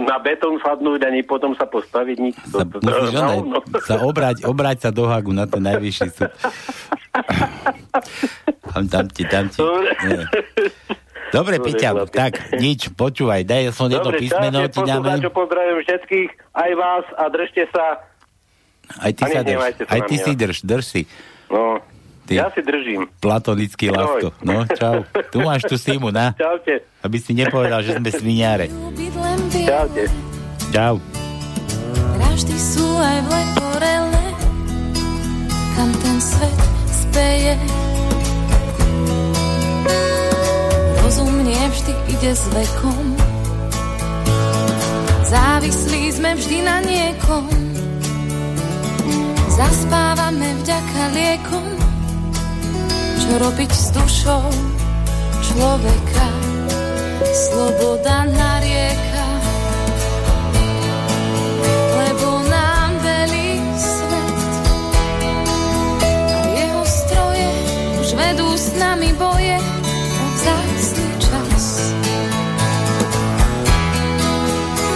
na 0.05 0.21
betón 0.21 0.61
sadnúť, 0.61 1.09
ani 1.09 1.25
potom 1.25 1.57
sa 1.57 1.65
postaviť 1.65 2.17
nič. 2.21 2.35
To, 2.53 2.61
to, 2.61 2.77
Musíš 2.85 3.17
onaj, 3.17 3.37
no. 3.41 3.59
sa 3.81 3.95
obrať, 4.05 4.45
obrať 4.45 4.77
sa 4.85 4.89
do 4.93 5.09
Hagu 5.09 5.33
na 5.33 5.49
ten 5.49 5.65
najvyšší 5.65 6.09
súd. 6.13 6.29
Tam, 8.73 8.85
tam 8.85 9.05
ti, 9.09 9.25
tam 9.25 9.49
ti. 9.49 9.57
Dobre, 9.57 10.29
Dobre, 11.33 11.55
Piťa, 11.65 12.13
tak 12.13 12.53
nič, 12.61 12.93
počúvaj, 12.93 13.41
daj 13.41 13.73
som 13.73 13.89
jedno 13.89 14.13
Dobre, 14.13 14.21
písmeno, 14.21 14.69
ti 14.69 14.81
dáme. 14.85 15.17
pozdravujem 15.33 15.81
všetkých, 15.81 16.29
aj 16.53 16.71
vás 16.77 17.05
a 17.17 17.23
držte 17.33 17.63
sa. 17.73 17.85
Aj 19.01 19.11
ty 19.17 19.23
sa 19.25 19.41
drž, 19.41 19.57
sa 19.57 19.85
aj 19.89 19.99
na 20.03 20.05
ty 20.05 20.15
si 20.21 20.31
drž, 20.37 20.57
drž 20.61 20.85
si. 20.85 21.01
No, 21.49 21.81
Ty. 22.23 22.33
ja 22.39 22.47
si 22.55 22.63
držím. 22.63 23.11
Platonický 23.19 23.91
Ahoj. 23.91 24.31
No, 24.47 24.63
čau. 24.79 25.03
Tu 25.27 25.37
máš 25.43 25.67
tú 25.67 25.75
Simu, 25.75 26.07
na. 26.07 26.31
Čaute. 26.39 26.87
Aby 27.03 27.17
si 27.19 27.35
nepovedal, 27.35 27.83
že 27.83 27.99
sme 27.99 28.09
sviniare. 28.15 28.71
Čaute. 29.51 30.07
Čau. 30.71 31.03
Vraždy 32.15 32.55
sú 32.57 32.87
aj 32.97 33.17
v 33.21 33.27
leporele, 33.29 34.25
kam 35.75 35.89
ten 36.01 36.17
svet 36.17 36.59
speje. 36.89 37.53
Rozum 41.03 41.45
nevždy 41.45 41.93
ide 42.09 42.31
s 42.33 42.43
vekom, 42.49 43.05
závislí 45.29 46.01
sme 46.09 46.31
vždy 46.39 46.57
na 46.65 46.77
niekom. 46.81 47.45
Zaspávame 49.53 50.57
vďaka 50.65 51.01
liekom, 51.13 51.67
čo 53.23 53.39
robiť 53.39 53.71
s 53.71 53.87
dušou 53.95 54.51
človeka. 55.39 56.27
Sloboda 57.23 58.27
narieka, 58.27 59.27
lebo 62.03 62.43
nám 62.51 62.91
velí 62.99 63.63
svet. 63.79 64.39
A 66.35 66.39
jeho 66.51 66.83
stroje 66.83 67.51
už 68.03 68.09
vedú 68.11 68.49
s 68.59 68.75
nami 68.75 69.15
boje 69.15 69.55
o 70.19 70.25
vzácny 70.35 71.07
čas. 71.23 71.63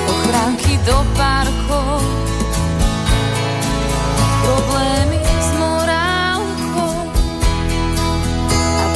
Ochránky 0.04 0.76
do 0.84 1.00
parkov, 1.16 2.04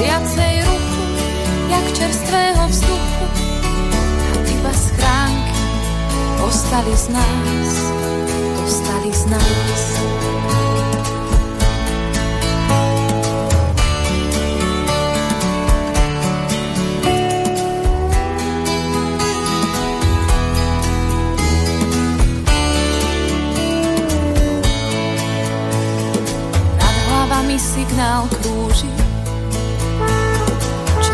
viacej 0.01 0.53
ruchu, 0.65 1.03
jak 1.69 1.85
čerstvého 1.93 2.67
vzduchu 2.67 3.25
a 4.33 4.49
iba 4.49 4.73
schránky 4.73 5.61
ostali 6.41 6.93
z 6.97 7.07
nás, 7.13 7.73
ostali 8.65 9.13
z 9.13 9.25
nás. 9.25 9.81
Signál 27.61 28.27
krúži, 28.41 28.89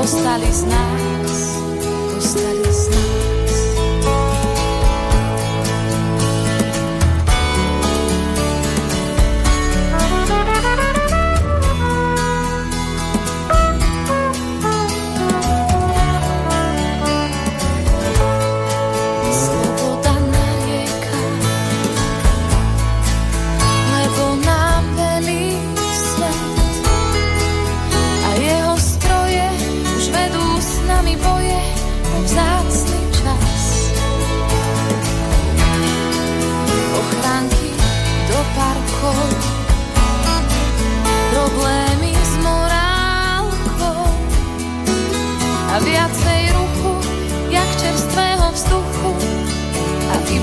Ostali 0.00 0.52
z 0.52 0.62
nás, 0.64 1.09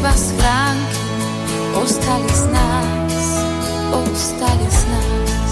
iba 0.08 0.16
schránky 0.16 1.00
ostali 1.76 2.32
z 2.32 2.44
nás, 2.56 3.16
ostali 3.92 4.68
z 4.72 4.82
nás. 4.88 5.52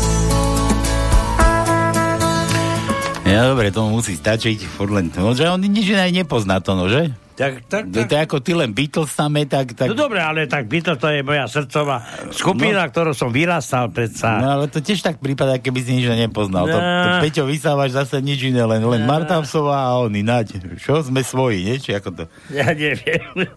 Ja 3.28 3.52
dobre, 3.52 3.68
tomu 3.76 4.00
musí 4.00 4.16
stačiť. 4.16 4.64
Furt 4.64 4.96
len, 4.96 5.12
že 5.12 5.52
on 5.52 5.60
nič 5.60 5.92
iné 5.92 6.08
nepozná 6.24 6.64
to, 6.64 6.72
no, 6.72 6.88
že? 6.88 7.12
Tak, 7.36 7.68
tak, 7.68 7.84
To 7.92 8.00
je 8.16 8.22
ako 8.24 8.40
ty 8.40 8.56
len 8.56 8.72
Beatles 8.72 9.12
samé, 9.12 9.44
tak... 9.44 9.76
tak... 9.76 9.92
No 9.92 10.08
dobre, 10.08 10.24
ale 10.24 10.48
tak 10.48 10.72
Beatles 10.72 10.96
to 10.96 11.12
je 11.12 11.20
moja 11.20 11.52
srdcová 11.52 12.00
skupina, 12.32 12.88
no. 12.88 12.92
ktorú 12.92 13.12
som 13.12 13.28
vyrastal 13.28 13.92
predsa. 13.92 14.40
No 14.40 14.56
ale 14.56 14.72
to 14.72 14.80
tiež 14.80 15.04
tak 15.04 15.20
prípada, 15.20 15.60
keby 15.60 15.80
si 15.84 16.00
nič 16.00 16.08
nepoznal. 16.16 16.64
To, 16.64 16.80
to 16.80 17.06
No. 17.16 17.22
Peťo 17.22 17.44
vysávaš 17.48 17.92
zase 17.96 18.24
nič 18.24 18.40
iné, 18.50 18.64
len, 18.64 18.82
len 18.84 19.04
Martavsová 19.04 19.92
a 19.92 20.00
oni, 20.04 20.24
naď. 20.24 20.58
Čo, 20.80 21.04
sme 21.06 21.22
svoji, 21.22 21.68
nie? 21.68 21.76
Či 21.78 21.98
ako 22.00 22.10
to? 22.12 22.24
Ja 22.56 22.72
neviem. 22.72 23.52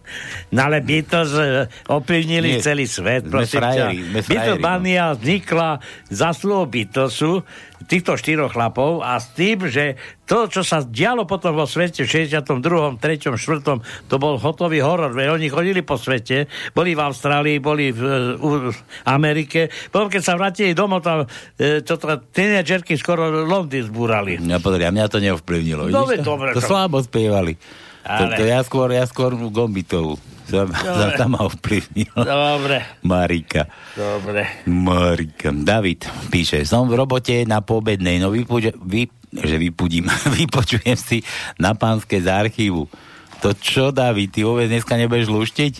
No 0.51 0.59
ale 0.67 0.83
Beatles 0.83 1.31
eh, 1.39 1.67
ovplyvnili 1.87 2.59
celý 2.59 2.85
svet. 2.85 3.27
prosím 3.27 3.63
frajeri, 3.63 3.97
ťa. 4.11 4.27
Beatlemania 4.27 5.05
vznikla 5.15 5.79
zaslúho 6.11 6.67
Beatlesu, 6.67 7.41
týchto 7.87 8.19
štyroch 8.19 8.51
chlapov 8.51 8.99
a 8.99 9.15
s 9.21 9.31
tým, 9.37 9.69
že 9.71 9.95
to, 10.27 10.51
čo 10.51 10.61
sa 10.61 10.83
dialo 10.83 11.23
potom 11.23 11.55
vo 11.55 11.63
svete 11.63 12.03
v 12.03 12.27
62., 12.27 12.99
3., 12.99 12.99
4., 12.99 14.11
to 14.11 14.15
bol 14.19 14.35
hotový 14.35 14.83
horor. 14.83 15.15
Veď 15.15 15.39
oni 15.39 15.47
chodili 15.47 15.81
po 15.81 15.95
svete, 15.95 16.51
boli 16.75 16.93
v 16.93 17.01
Austrálii, 17.01 17.57
boli 17.63 17.89
v, 17.95 18.01
eh, 18.03 18.73
v 18.73 18.79
Amerike. 19.07 19.71
Potom, 19.89 20.11
keď 20.11 20.21
sa 20.21 20.35
vrátili 20.35 20.75
domov, 20.75 21.01
tam 21.01 21.23
e, 21.57 21.81
toto 21.81 22.07
tínedžerky 22.29 22.99
skoro 22.99 23.47
Londýn 23.47 23.87
zbúrali. 23.87 24.37
Ja 24.43 24.59
pozri, 24.59 24.83
a 24.83 24.91
mňa 24.91 25.05
to 25.07 25.19
neovplyvnilo. 25.23 25.87
No, 25.89 26.05
vidíš 26.05 26.23
to? 26.23 26.29
dobre, 26.35 26.49
to 26.55 26.61
to- 26.61 26.69
slabo 26.69 26.99
spievali. 27.01 27.55
To, 28.05 28.23
Ale- 28.25 28.37
to 28.39 28.43
ja 28.47 28.59
skôr, 28.63 28.89
ja 28.89 29.05
skôr 29.05 29.35
Gombitovú. 29.35 30.17
Tam 31.19 31.29
ma 31.37 31.45
ovplyvnil. 31.45 32.13
Dobre, 32.13 32.99
Marika. 33.05 33.69
dobre. 33.93 34.65
Marika. 34.65 35.53
David 35.53 36.09
píše, 36.33 36.65
som 36.65 36.89
v 36.89 36.97
robote 36.97 37.45
na 37.45 37.61
poobednej, 37.61 38.17
no 38.17 38.33
vypuže, 38.33 38.73
vy, 38.81 39.07
že 39.31 39.55
vypudím, 39.61 40.09
vypočujem 40.41 40.97
si 40.97 41.21
na 41.61 41.77
pánske 41.77 42.19
z 42.19 42.27
archívu. 42.27 42.89
To 43.39 43.55
čo, 43.55 43.95
David, 43.95 44.35
ty 44.35 44.43
vôbec 44.43 44.67
dneska 44.67 44.99
nebudeš 44.99 45.31
luštiť? 45.31 45.73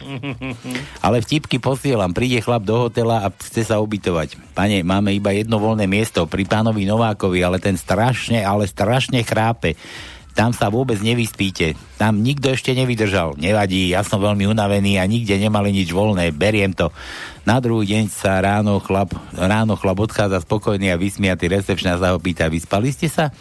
Ale 1.05 1.19
vtipky 1.19 1.59
posielam. 1.59 2.15
Príde 2.15 2.39
chlap 2.39 2.63
do 2.63 2.87
hotela 2.87 3.27
a 3.27 3.33
chce 3.35 3.67
sa 3.67 3.83
ubytovať. 3.83 4.39
Pane, 4.55 4.79
máme 4.87 5.11
iba 5.11 5.35
jedno 5.35 5.59
voľné 5.59 5.83
miesto 5.83 6.23
pri 6.23 6.47
pánovi 6.47 6.87
Novákovi, 6.87 7.43
ale 7.43 7.59
ten 7.59 7.75
strašne, 7.75 8.47
ale 8.47 8.63
strašne 8.63 9.19
chrápe. 9.27 9.75
Tam 10.39 10.55
sa 10.55 10.71
vôbec 10.71 10.95
nevyspíte. 11.03 11.75
Tam 11.99 12.23
nikto 12.23 12.55
ešte 12.55 12.71
nevydržal. 12.71 13.35
Nevadí, 13.35 13.91
ja 13.91 14.07
som 14.07 14.23
veľmi 14.23 14.47
unavený 14.47 14.95
a 14.95 15.03
nikde 15.03 15.35
nemali 15.35 15.75
nič 15.75 15.91
voľné. 15.91 16.31
Beriem 16.31 16.71
to. 16.71 16.95
Na 17.43 17.59
druhý 17.59 17.91
deň 17.91 18.07
sa 18.07 18.39
ráno 18.39 18.79
chlap, 18.79 19.11
ráno 19.35 19.75
chlap 19.75 19.99
odchádza 19.99 20.39
spokojný 20.47 20.95
a 20.95 21.01
vysmiatý 21.01 21.51
recepčná 21.51 21.99
sa 21.99 22.15
ho 22.15 22.23
pýta, 22.23 22.47
vyspali 22.47 22.87
ste 22.95 23.11
sa? 23.11 23.35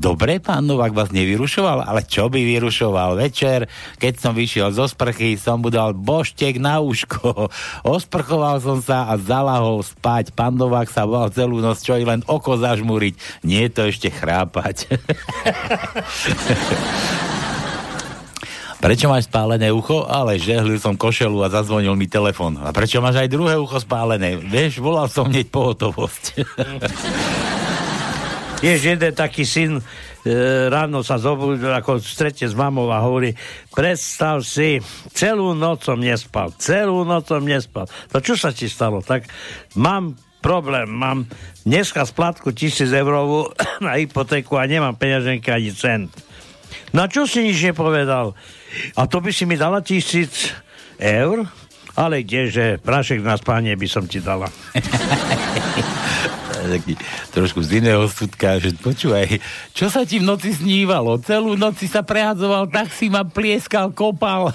Dobre, 0.00 0.40
pán 0.40 0.64
Novák 0.64 0.96
vás 0.96 1.12
nevyrušoval, 1.12 1.84
ale 1.84 2.08
čo 2.08 2.32
by 2.32 2.40
vyrušoval? 2.40 3.20
Večer, 3.20 3.68
keď 4.00 4.14
som 4.16 4.32
vyšiel 4.32 4.72
zo 4.72 4.88
sprchy, 4.88 5.36
som 5.36 5.60
mu 5.60 5.68
dal 5.68 5.92
boštek 5.92 6.56
na 6.56 6.80
uško. 6.80 7.52
Osprchoval 7.84 8.64
som 8.64 8.80
sa 8.80 9.12
a 9.12 9.20
zalahol 9.20 9.84
spať. 9.84 10.32
Pán 10.32 10.56
Novák 10.56 10.88
sa 10.88 11.04
bal 11.04 11.28
celú 11.36 11.60
noc, 11.60 11.84
čo 11.84 12.00
i 12.00 12.08
len 12.08 12.24
oko 12.24 12.56
zažmúriť. 12.56 13.44
Nie 13.44 13.68
je 13.68 13.72
to 13.76 13.82
ešte 13.92 14.08
chrápať. 14.08 14.88
Prečo 18.80 19.12
máš 19.12 19.28
spálené 19.28 19.68
ucho? 19.68 20.08
Ale 20.08 20.40
žehlil 20.40 20.80
som 20.80 20.96
košelu 20.96 21.44
a 21.44 21.52
zazvonil 21.52 21.92
mi 21.92 22.08
telefon. 22.08 22.56
A 22.56 22.72
prečo 22.72 23.04
máš 23.04 23.20
aj 23.20 23.28
druhé 23.28 23.60
ucho 23.60 23.76
spálené? 23.76 24.40
Vieš, 24.40 24.80
volal 24.80 25.12
som 25.12 25.28
hneď 25.28 25.52
pohotovosť. 25.52 26.24
Vieš, 28.60 28.92
jeden 28.92 29.16
taký 29.16 29.48
syn 29.48 29.80
e, 29.80 29.82
ráno 30.68 31.00
sa 31.00 31.16
zobudil, 31.16 31.72
ako 31.72 31.96
stretie 31.96 32.44
s 32.44 32.52
mamou 32.52 32.92
a 32.92 33.00
hovorí, 33.00 33.32
predstav 33.72 34.44
si, 34.44 34.84
celú 35.16 35.56
noc 35.56 35.88
som 35.88 35.96
nespal, 35.96 36.52
celú 36.60 37.08
noc 37.08 37.24
som 37.24 37.40
nespal. 37.40 37.88
To 38.12 38.20
čo 38.20 38.36
sa 38.36 38.52
ti 38.52 38.68
stalo? 38.68 39.00
Tak 39.00 39.24
mám 39.80 40.12
problém, 40.44 40.92
mám 40.92 41.24
dneska 41.64 42.04
splátku 42.04 42.52
tisíc 42.52 42.92
eurovú 42.92 43.48
na 43.84 43.96
hypotéku 43.96 44.60
a 44.60 44.68
nemám 44.68 44.92
peňaženky 44.92 45.48
ani 45.48 45.72
cent. 45.72 46.12
Na 46.92 47.08
čo 47.08 47.24
si 47.24 47.40
nič 47.40 47.64
nepovedal? 47.64 48.36
A 48.92 49.08
to 49.08 49.24
by 49.24 49.32
si 49.32 49.48
mi 49.48 49.56
dala 49.56 49.80
tisíc 49.80 50.52
eur? 51.00 51.48
Ale 51.96 52.28
kdeže, 52.28 52.76
prašek 52.84 53.24
na 53.24 53.40
spanie 53.40 53.72
by 53.72 53.88
som 53.88 54.04
ti 54.04 54.20
dala. 54.20 54.52
taký 56.66 56.94
trošku 57.32 57.64
z 57.64 57.80
iného 57.80 58.04
súdka, 58.10 58.60
že 58.60 58.76
počúvaj, 58.76 59.40
čo 59.72 59.88
sa 59.88 60.04
ti 60.04 60.20
v 60.20 60.28
noci 60.28 60.52
snívalo? 60.52 61.16
Celú 61.22 61.56
noc 61.56 61.80
si 61.80 61.88
sa 61.88 62.04
prehadzoval, 62.04 62.68
tak 62.68 62.92
si 62.92 63.08
ma 63.08 63.24
plieskal, 63.24 63.94
kopal. 63.94 64.52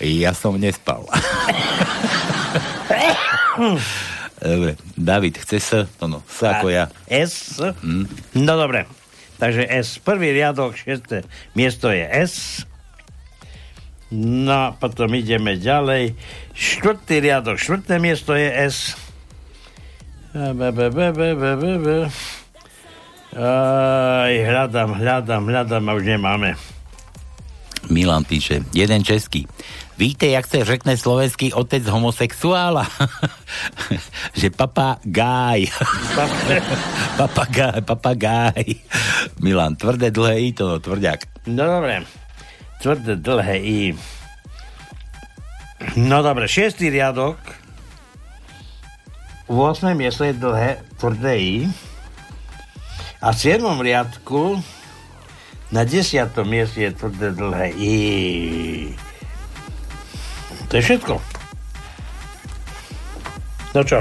Ja 0.00 0.32
som 0.32 0.56
nespal. 0.56 1.04
Dobre, 4.44 4.76
David, 4.96 5.40
chce 5.40 5.58
sa? 5.60 5.80
No, 6.00 6.06
no, 6.06 6.18
sa 6.28 6.60
ako 6.60 6.68
ja. 6.68 6.92
S? 7.08 7.56
No 8.36 8.52
dobre. 8.60 8.84
Takže 9.40 9.66
S, 9.66 9.98
prvý 9.98 10.30
riadok, 10.30 10.78
šiesté 10.78 11.26
miesto 11.58 11.90
je 11.90 12.06
S. 12.06 12.62
No, 14.14 14.78
potom 14.78 15.10
ideme 15.10 15.58
ďalej. 15.58 16.14
Štvrtý 16.54 17.18
riadok, 17.18 17.58
štvrté 17.58 17.98
miesto 17.98 18.36
je 18.38 18.46
S. 18.46 18.94
Aj, 23.38 24.34
hľadám, 24.34 24.98
hľadám, 24.98 25.42
hľadám 25.46 25.84
a 25.86 25.92
už 25.94 26.04
nemáme. 26.10 26.58
Milan 27.86 28.26
píše, 28.26 28.66
jeden 28.74 29.06
český. 29.06 29.46
Víte, 29.98 30.26
jak 30.26 30.46
se 30.46 30.64
řekne 30.64 30.96
slovenský 30.98 31.54
otec 31.54 31.86
homosexuála? 31.86 32.82
že 34.38 34.50
papagaj. 34.50 35.70
papagaj, 37.18 37.78
papagaj. 37.86 38.64
Milan, 39.38 39.78
tvrdé, 39.78 40.10
dlhé 40.10 40.40
i 40.40 40.52
to, 40.52 40.66
no, 40.66 40.82
tvrďak. 40.82 41.46
No 41.46 41.62
dobre. 41.62 42.02
Tvrdé, 42.82 43.16
dlhé 43.16 43.56
I. 43.62 43.80
No 45.94 46.26
dobre, 46.26 46.50
šiestý 46.50 46.90
riadok. 46.90 47.63
V 49.44 49.56
8. 49.60 49.92
miesto 49.92 50.24
je 50.24 50.32
dlhé, 50.32 50.80
tvrdé 50.96 51.32
I. 51.36 51.56
A 53.20 53.32
v 53.32 53.36
7. 53.36 53.60
riadku 53.76 54.56
na 55.68 55.84
10. 55.84 56.32
mieste 56.48 56.80
je 56.80 56.90
tvrdé, 56.96 57.36
dlhé 57.36 57.68
I. 57.76 57.96
To 60.68 60.72
je 60.80 60.82
všetko. 60.82 61.14
No 63.74 63.80
čo? 63.84 64.00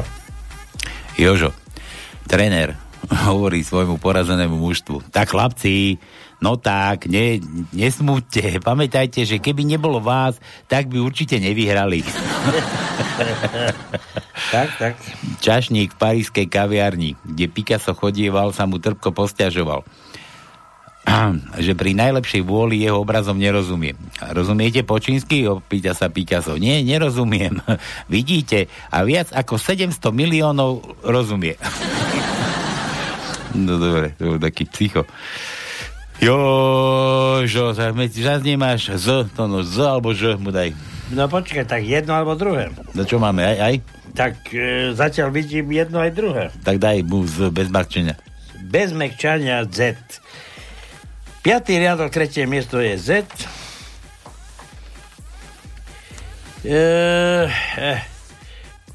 Jožo, 1.20 1.52
tréner, 2.26 2.80
hovorí 3.28 3.68
svojmu 3.68 4.00
porazenému 4.00 4.56
mužstvu. 4.56 5.12
Tak 5.12 5.36
chlapci, 5.36 6.00
no 6.44 6.60
tak, 6.60 7.08
ne, 7.08 7.40
nesmúďte. 7.72 8.60
Pamätajte, 8.68 9.24
že 9.24 9.40
keby 9.40 9.64
nebolo 9.64 10.04
vás, 10.04 10.36
tak 10.68 10.92
by 10.92 11.00
určite 11.00 11.40
nevyhrali. 11.40 12.04
tak, 14.54 14.70
tak. 14.76 14.94
Čašník 15.40 15.96
v 15.96 16.00
parískej 16.00 16.52
kaviarni, 16.52 17.16
kde 17.24 17.48
Picasso 17.48 17.96
chodieval, 17.96 18.52
sa 18.52 18.68
mu 18.68 18.84
trpko 18.84 19.16
posťažoval 19.16 19.88
že 21.66 21.76
pri 21.76 21.92
najlepšej 21.96 22.42
vôli 22.44 22.84
jeho 22.84 23.04
obrazom 23.04 23.36
nerozumie. 23.36 23.96
Rozumiete 24.32 24.88
po 24.88 25.00
čínsky? 25.00 25.48
Opýta 25.48 25.92
sa 25.92 26.08
Picasso. 26.08 26.56
Nie, 26.56 26.80
nerozumiem. 26.84 27.60
Vidíte? 28.14 28.72
A 28.92 29.04
viac 29.04 29.32
ako 29.36 29.60
700 29.60 30.00
miliónov 30.16 30.84
rozumie. 31.04 31.60
no 33.56 33.74
dobre, 33.78 34.16
to 34.16 34.36
bol 34.36 34.40
taký 34.40 34.64
psycho. 34.72 35.04
Jo, 36.22 37.42
žo, 37.50 37.74
zase 37.74 38.44
nemáš 38.46 38.94
z, 38.94 39.26
to 39.34 39.50
no, 39.50 39.66
z 39.66 39.78
alebo 39.82 40.14
ž 40.14 40.38
mu 40.38 40.54
daj. 40.54 40.76
No 41.14 41.26
počkaj, 41.30 41.66
tak 41.66 41.82
jedno 41.86 42.14
alebo 42.14 42.38
druhé. 42.38 42.70
No 42.94 43.02
čo 43.06 43.18
máme, 43.18 43.42
aj, 43.42 43.58
aj? 43.58 43.76
Tak 44.14 44.36
e, 44.54 44.94
zatiaľ 44.94 45.34
vidím 45.34 45.74
jedno 45.74 45.98
aj 45.98 46.12
druhé. 46.14 46.44
Tak 46.62 46.78
daj 46.78 47.02
mu 47.02 47.26
z 47.26 47.50
bez 47.50 47.70
mrkčenia. 47.74 48.16
Bez 48.62 48.94
mekčania 48.94 49.66
Z. 49.66 49.98
Piatý 51.44 51.82
riadok, 51.82 52.14
tretie 52.14 52.46
miesto 52.46 52.78
je 52.78 52.94
Z. 52.96 53.10
E, 56.64 56.80
eh, 57.76 58.00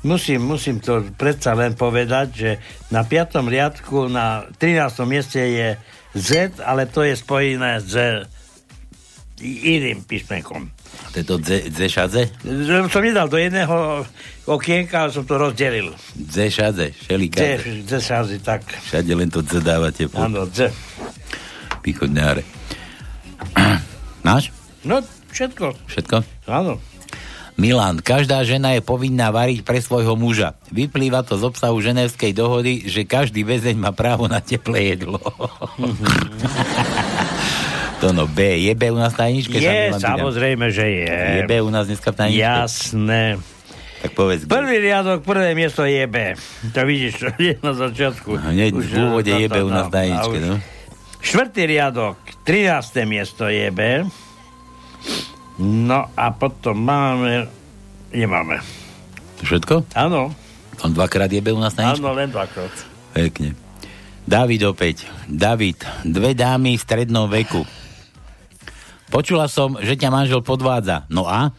musím, 0.00 0.40
musím 0.40 0.80
to 0.80 1.04
predsa 1.18 1.52
len 1.52 1.76
povedať, 1.76 2.26
že 2.32 2.50
na 2.88 3.04
piatom 3.04 3.44
riadku 3.44 4.08
na 4.08 4.48
13. 4.56 5.04
mieste 5.04 5.42
je 5.42 5.68
Z, 6.16 6.60
ale 6.64 6.88
to 6.88 7.04
je 7.04 7.14
spojené 7.16 7.80
s 7.84 7.94
iným 9.44 10.02
písmenkom. 10.08 10.72
To 11.12 11.16
je 11.16 11.26
to 11.26 11.36
zešadze? 11.72 12.28
Som 12.90 13.02
nedal 13.04 13.30
do 13.30 13.38
jedného 13.38 14.04
okienka, 14.44 15.06
ale 15.06 15.10
som 15.14 15.24
to 15.24 15.38
rozdelil. 15.38 15.94
Zešadze, 16.16 16.92
šelikáze. 17.06 17.86
Zešadze, 17.86 18.36
tak. 18.42 18.66
Všade 18.66 19.12
len 19.14 19.30
to 19.30 19.40
Z 19.40 19.62
dávate. 19.62 20.10
Po... 20.10 20.20
Áno, 20.26 20.44
Z. 20.50 20.72
Východňáre. 21.86 22.42
Máš? 24.26 24.50
No, 24.84 25.00
všetko. 25.32 25.76
Všetko? 25.86 26.16
Áno. 26.50 26.82
Milan, 27.58 27.98
každá 27.98 28.46
žena 28.46 28.78
je 28.78 28.82
povinná 28.86 29.34
variť 29.34 29.66
pre 29.66 29.82
svojho 29.82 30.14
muža. 30.14 30.54
Vyplýva 30.70 31.26
to 31.26 31.34
z 31.34 31.50
obsahu 31.50 31.74
ženevskej 31.82 32.30
dohody, 32.30 32.86
že 32.86 33.02
každý 33.02 33.42
väzeň 33.42 33.74
má 33.74 33.90
právo 33.90 34.30
na 34.30 34.38
teplé 34.38 34.94
jedlo. 34.94 35.18
to 38.00 38.14
no 38.14 38.30
B. 38.30 38.62
Je 38.62 38.72
B 38.78 38.94
u 38.94 38.98
nás 39.02 39.10
tajničke? 39.18 39.58
Je, 39.58 39.90
samozrejme, 39.90 40.70
že 40.70 40.86
je. 40.86 41.10
Je 41.10 41.42
B 41.50 41.58
u 41.58 41.66
nás 41.74 41.90
dneska 41.90 42.14
v 42.14 42.16
tajničke? 42.22 42.46
Jasné. 42.46 43.42
Tak 44.06 44.14
povedz. 44.14 44.46
Prvý 44.46 44.78
riadok, 44.78 45.26
prvé 45.26 45.58
miesto 45.58 45.82
je 45.82 46.06
B. 46.06 46.38
To 46.70 46.80
vidíš, 46.86 47.12
to 47.26 47.28
je 47.42 47.58
na 47.58 47.74
začiatku. 47.74 48.38
Hneď 48.38 48.70
v 48.70 48.86
úvode 49.02 49.34
je 49.34 49.48
B 49.50 49.58
u 49.66 49.70
nás 49.74 49.90
v 49.90 49.94
tajničke, 49.98 50.38
no. 50.46 50.62
Štvrtý 51.18 51.66
riadok, 51.66 52.22
13. 52.46 53.02
miesto 53.02 53.50
je 53.50 53.66
B. 53.74 54.06
No 55.58 56.06
a 56.14 56.26
potom 56.30 56.78
máme... 56.78 57.50
Nemáme. 58.14 58.62
Všetko? 59.42 59.84
Áno. 59.98 60.32
On 60.80 60.90
dvakrát 60.94 61.28
jebe 61.28 61.50
u 61.50 61.58
nás 61.58 61.74
na 61.74 61.92
Áno, 61.92 62.14
len 62.14 62.30
dvakrát. 62.30 62.70
Pekne. 63.10 63.58
David 64.22 64.62
opäť. 64.70 65.10
David, 65.26 65.82
dve 66.06 66.38
dámy 66.38 66.78
v 66.78 66.84
strednom 66.84 67.26
veku. 67.26 67.66
Počula 69.08 69.48
som, 69.48 69.74
že 69.80 69.98
ťa 69.98 70.12
manžel 70.12 70.44
podvádza. 70.44 71.08
No 71.10 71.26
a? 71.26 71.50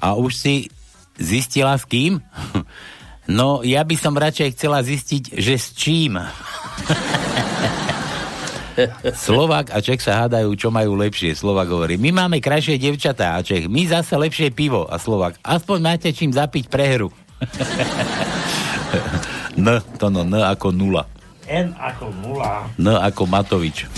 A 0.00 0.08
už 0.16 0.32
si 0.32 0.54
zistila 1.20 1.76
s 1.76 1.84
kým? 1.84 2.18
No, 3.22 3.62
ja 3.62 3.86
by 3.86 3.94
som 3.94 4.18
radšej 4.18 4.58
chcela 4.58 4.82
zistiť, 4.82 5.38
že 5.38 5.54
s 5.54 5.70
čím. 5.78 6.18
Slovak 9.14 9.70
a 9.72 9.78
Čech 9.84 10.00
sa 10.00 10.24
hádajú, 10.24 10.52
čo 10.56 10.68
majú 10.72 10.96
lepšie. 10.96 11.36
Slovak 11.36 11.68
hovorí, 11.68 12.00
my 12.00 12.10
máme 12.12 12.40
krajšie 12.40 12.80
devčatá 12.80 13.36
a 13.36 13.44
Čech, 13.44 13.68
my 13.68 13.84
zase 13.88 14.16
lepšie 14.16 14.50
pivo. 14.52 14.88
A 14.88 14.96
Slovak, 14.96 15.36
aspoň 15.44 15.78
máte 15.80 16.08
čím 16.12 16.32
zapiť 16.32 16.68
prehru. 16.72 17.12
N, 19.58 19.66
to 20.00 20.06
no, 20.08 20.24
N 20.24 20.34
ako 20.40 20.72
nula. 20.72 21.04
N 21.48 21.76
ako 21.76 22.06
nula. 22.22 22.70
N 22.80 22.86
ako 22.96 23.22
Matovič. 23.28 23.90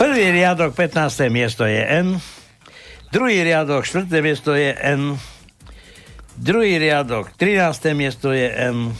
Prvý 0.00 0.34
riadok, 0.34 0.74
15. 0.74 1.30
miesto 1.30 1.62
je 1.62 1.78
N. 1.78 2.18
Druhý 3.12 3.44
riadok, 3.44 3.84
4. 3.84 4.08
miesto 4.24 4.56
je 4.56 4.72
N. 4.72 5.20
Druhý 6.34 6.80
riadok, 6.80 7.30
13. 7.38 7.92
miesto 7.94 8.32
je 8.32 8.48
N. 8.50 8.96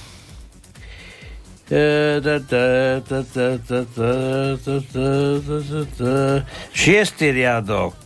Šiestý 6.76 7.32
riadok. 7.32 7.96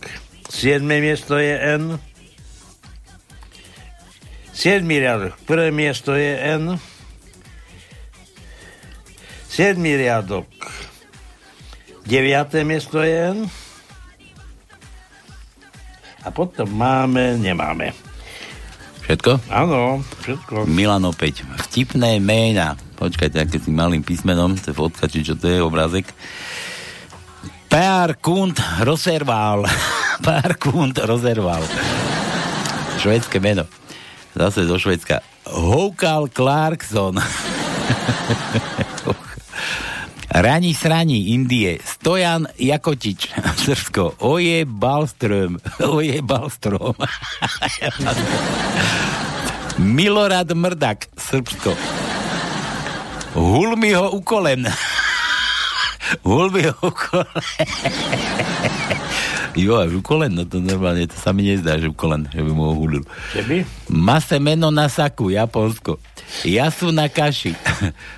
Siedme 0.47 1.03
miesto 1.03 1.35
je 1.35 1.51
N. 1.75 1.99
Siedmý 4.55 5.03
riadok. 5.03 5.35
Prvé 5.43 5.75
miesto 5.75 6.15
je 6.15 6.31
N. 6.39 6.79
Siedmý 9.51 9.99
riadok. 9.99 10.47
Deviaté 12.07 12.63
miesto 12.63 13.03
je 13.03 13.35
N. 13.35 13.51
A 16.23 16.31
potom 16.31 16.71
máme, 16.71 17.35
nemáme. 17.35 18.06
Všetko? 19.07 19.39
Áno, 19.47 20.03
všetko. 20.19 20.67
Milan 20.67 21.07
opäť. 21.07 21.47
Vtipné 21.71 22.19
ména. 22.19 22.75
Počkajte, 22.99 23.39
aké 23.39 23.55
si 23.55 23.71
malým 23.71 24.03
písmenom, 24.03 24.59
to 24.59 24.69
je 24.69 24.75
fotka, 24.75 25.07
či 25.07 25.23
čo 25.23 25.39
to 25.39 25.47
je, 25.47 25.63
obrázek. 25.63 26.11
Pár 27.71 28.19
Kund 28.19 28.59
Roserval. 28.83 29.63
Pár 30.27 30.59
Kund 30.59 30.99
Roserval. 30.99 31.63
Švedské 32.99 33.39
meno. 33.39 33.63
Zase 34.35 34.67
zo 34.67 34.75
Švedska. 34.75 35.23
Houkal 35.47 36.27
Clarkson. 36.27 37.15
Rani 40.29 40.73
Srani, 40.73 41.33
Indie. 41.33 41.79
Stojan 41.79 42.47
Jakotič, 42.59 43.31
Srbsko. 43.63 44.13
Oje 44.19 44.65
Balström. 44.65 45.59
Oje 45.97 46.21
Balstrom. 46.21 46.93
Milorad 49.77 50.51
Mrdak, 50.51 51.07
Srbsko. 51.17 51.75
Hulmi 53.33 53.93
ho 53.93 54.09
ukolem. 54.11 54.65
Hulmi 56.23 56.63
ho 56.65 56.73
ukolem. 56.81 57.41
Jo, 59.57 59.81
až 59.81 59.97
ukolen, 59.97 60.37
no 60.37 60.45
to 60.45 60.61
normálne, 60.61 61.09
to 61.09 61.17
sa 61.17 61.33
mi 61.33 61.49
nezdá, 61.49 61.81
že 61.81 61.89
ukolen, 61.89 62.29
že 62.29 62.45
by 62.45 62.51
mu 62.53 62.69
ho 62.69 62.73
hulil. 62.77 63.01
Mase 63.89 64.37
meno 64.37 64.69
na 64.69 64.85
saku, 64.85 65.33
Japonsko. 65.33 65.97
Jasu 66.45 66.93
na 66.93 67.09
kaši. 67.09 67.57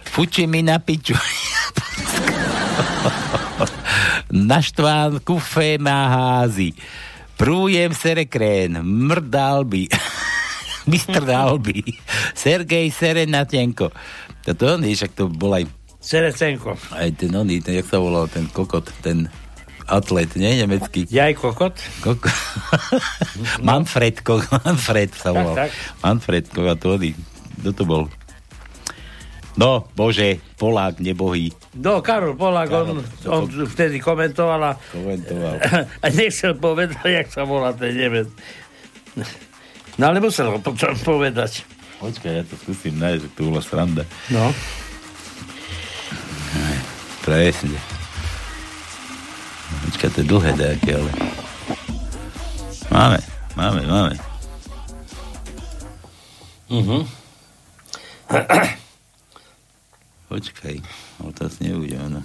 Fuči 0.03 0.51
mi 0.51 0.59
na 0.59 0.83
piču. 0.83 1.15
Naštván 4.49 5.19
kufe 5.25 5.81
má 5.81 6.09
házy. 6.09 6.73
Prújem 7.39 7.95
serekrén. 7.95 8.83
Mrdalby. 8.83 9.87
Mr. 10.89 11.21
Dalby. 11.21 11.85
Sergej 12.33 12.89
Serenatenko. 12.89 13.93
To 14.49 14.65
on, 14.65 14.81
však 14.81 15.13
to 15.13 15.29
bol 15.29 15.53
aj... 15.53 15.69
Serecenko. 16.01 16.73
Aj 16.95 17.11
ten 17.13 17.29
oný, 17.29 17.61
ten, 17.61 17.77
jak 17.77 17.85
sa 17.85 18.01
volal, 18.01 18.25
ten 18.25 18.49
kokot, 18.49 18.89
ten 19.03 19.29
atlet, 19.85 20.31
nie? 20.39 20.57
Nemecký. 20.57 21.05
Jaj 21.05 21.37
kokot? 21.37 21.77
Koko... 22.01 22.31
Manfred, 23.67 24.25
ko... 24.25 24.41
Manfred 24.41 25.13
sa 25.13 25.29
volal. 25.35 25.53
Tak, 25.53 25.69
tak. 25.69 26.01
Manfred, 26.01 26.43
ko... 26.49 26.65
a 26.65 26.73
to 26.73 26.97
oný. 26.97 27.13
Kto 27.61 27.69
to 27.75 27.83
bol? 27.85 28.03
No, 29.57 29.89
bože, 29.97 30.37
Polák, 30.61 31.01
nebohý. 31.01 31.49
No, 31.73 32.05
Karol 32.05 32.37
Polák, 32.37 32.69
on, 32.69 33.01
on 33.25 33.43
vtedy 33.49 33.97
komentoval 33.97 34.61
a, 34.61 34.71
Komentoval. 34.93 35.57
a 36.03 36.05
nechcel 36.13 36.53
povedať, 36.53 37.01
jak 37.01 37.27
sa 37.33 37.43
volá 37.47 37.73
ten 37.73 37.97
Nemec. 37.97 38.29
No 39.97 40.03
ale 40.13 40.21
musel 40.21 40.53
ho 40.53 40.61
potom 40.61 40.93
povedať. 41.01 41.65
Počkaj, 41.99 42.31
ja 42.31 42.43
to 42.47 42.55
skúsim 42.55 42.95
nájsť, 42.95 43.35
to 43.35 43.41
bola 43.51 43.59
sranda. 43.59 44.03
No. 44.31 44.53
Presne. 47.25 47.75
Počkaj, 49.89 50.09
to 50.15 50.19
je 50.23 50.27
dlhé 50.29 50.51
nejaké, 50.55 50.91
ale... 50.95 51.11
Máme, 52.89 53.19
máme, 53.53 53.81
máme. 53.85 54.13
Mhm. 56.69 56.99
Počkaj, 60.29 60.77
asi 61.41 61.59
nebude 61.65 61.97
ono. 61.97 62.21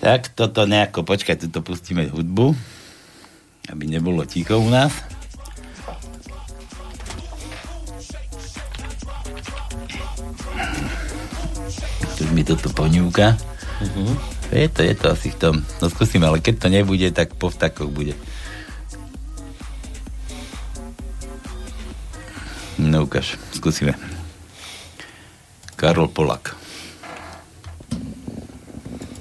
Tak 0.00 0.32
toto 0.32 0.64
nejako, 0.64 1.04
počkaj, 1.04 1.36
tu 1.36 1.60
pustíme 1.60 2.08
hudbu, 2.08 2.56
aby 3.68 3.84
nebolo 3.84 4.24
ticho 4.24 4.56
u 4.56 4.72
nás. 4.72 4.92
Keď 12.16 12.28
mi 12.32 12.40
toto 12.40 12.72
ponúka. 12.72 13.36
Uh-huh. 13.84 14.16
Je 14.48 14.72
to, 14.72 14.80
je 14.80 14.94
to 14.96 15.06
asi 15.12 15.28
v 15.28 15.36
tom. 15.36 15.54
No 15.84 15.92
skúsim, 15.92 16.24
ale 16.24 16.40
keď 16.40 16.54
to 16.64 16.68
nebude, 16.72 17.12
tak 17.12 17.36
po 17.36 17.52
vtakoch 17.52 17.92
bude. 17.92 18.16
No 22.96 23.04
ukáž, 23.04 23.36
skúsime. 23.52 23.92
Karol 25.76 26.08
Polak. 26.08 26.56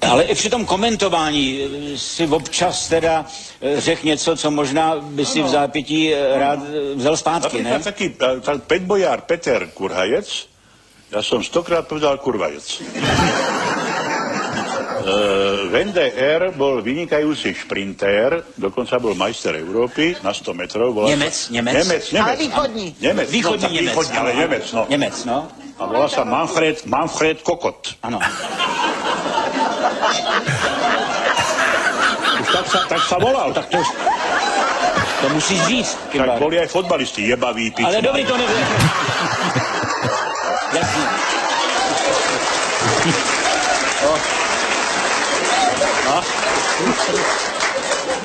Ale 0.02 0.24
i 0.24 0.36
při 0.36 0.50
tom 0.50 0.66
komentování 0.66 1.60
eh, 1.60 1.98
si 1.98 2.28
občas 2.28 2.88
teda 2.88 3.26
eh, 3.62 3.82
řek 3.82 4.04
něco, 4.04 4.36
co 4.36 4.52
možná 4.52 4.96
by 4.96 5.26
si 5.26 5.42
v 5.44 5.48
zápětí 5.48 6.14
eh, 6.14 6.40
rád 6.40 6.60
vzal 6.96 7.18
zpátky, 7.18 7.64
ne? 7.64 7.80
Taký 7.80 8.10
tak 8.42 8.64
petbojár 8.64 9.22
Peter 9.22 9.68
Kurhajec, 9.68 10.48
ja 11.12 11.22
som 11.22 11.44
stokrát 11.44 11.88
povedal 11.88 12.18
kurvajec. 12.18 12.82
Uh, 15.06 15.70
Vende 15.70 16.02
R 16.18 16.50
bol 16.58 16.82
vynikajúci 16.82 17.54
šprintér, 17.54 18.58
dokonca 18.58 18.98
bol 18.98 19.14
majster 19.14 19.54
Európy 19.54 20.18
na 20.26 20.34
100 20.34 20.58
metrov. 20.58 20.98
Volá 20.98 21.14
Nemec, 21.14 21.30
sa... 21.30 21.54
Nemec. 21.54 21.74
Nemec, 21.78 22.04
Nemec. 22.10 22.26
Ale 22.26 22.42
východní. 22.42 22.88
Nemec, 22.98 23.30
Východní 23.30 23.70
no, 23.70 23.70
Nemec, 23.70 23.94
Východní, 23.94 24.18
ale. 24.18 24.34
Nemec, 24.34 24.66
no. 24.74 24.82
Nemec, 24.90 25.16
no. 25.30 25.46
A 25.78 25.86
volá 25.86 26.10
sa 26.10 26.26
Manfred, 26.26 26.90
Manfred 26.90 27.38
Kokot. 27.46 28.02
Áno. 28.02 28.18
Už 32.42 32.48
tak 32.50 32.66
sa, 32.66 32.80
tak 32.90 33.02
sa 33.06 33.18
volal. 33.22 33.54
Tak 33.54 33.70
to, 33.70 33.78
to 35.22 35.30
musíš 35.30 35.60
říct. 35.70 35.98
Tak 36.18 36.42
boli 36.42 36.60
aj 36.60 36.68
fotbalisti, 36.74 37.30
jebaví, 37.30 37.72
pič. 37.72 37.86
Ale 37.86 38.02
dobrý 38.02 38.26
to 38.26 38.38
nebude. 38.38 38.64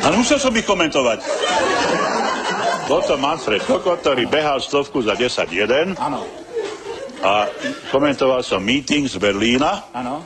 Ale 0.00 0.14
musel 0.16 0.40
som 0.40 0.52
ich 0.56 0.64
komentovať. 0.64 1.20
Bol 2.90 3.00
to 3.06 3.14
Manfred 3.20 3.62
Kokot, 3.62 4.02
ktorý 4.02 4.26
behal 4.26 4.58
stovku 4.58 4.98
za 5.04 5.14
10-1. 5.14 5.94
Áno. 5.94 6.26
A 7.20 7.46
komentoval 7.92 8.40
som 8.42 8.64
meeting 8.64 9.06
z 9.06 9.20
Berlína. 9.20 9.92
Áno. 9.94 10.24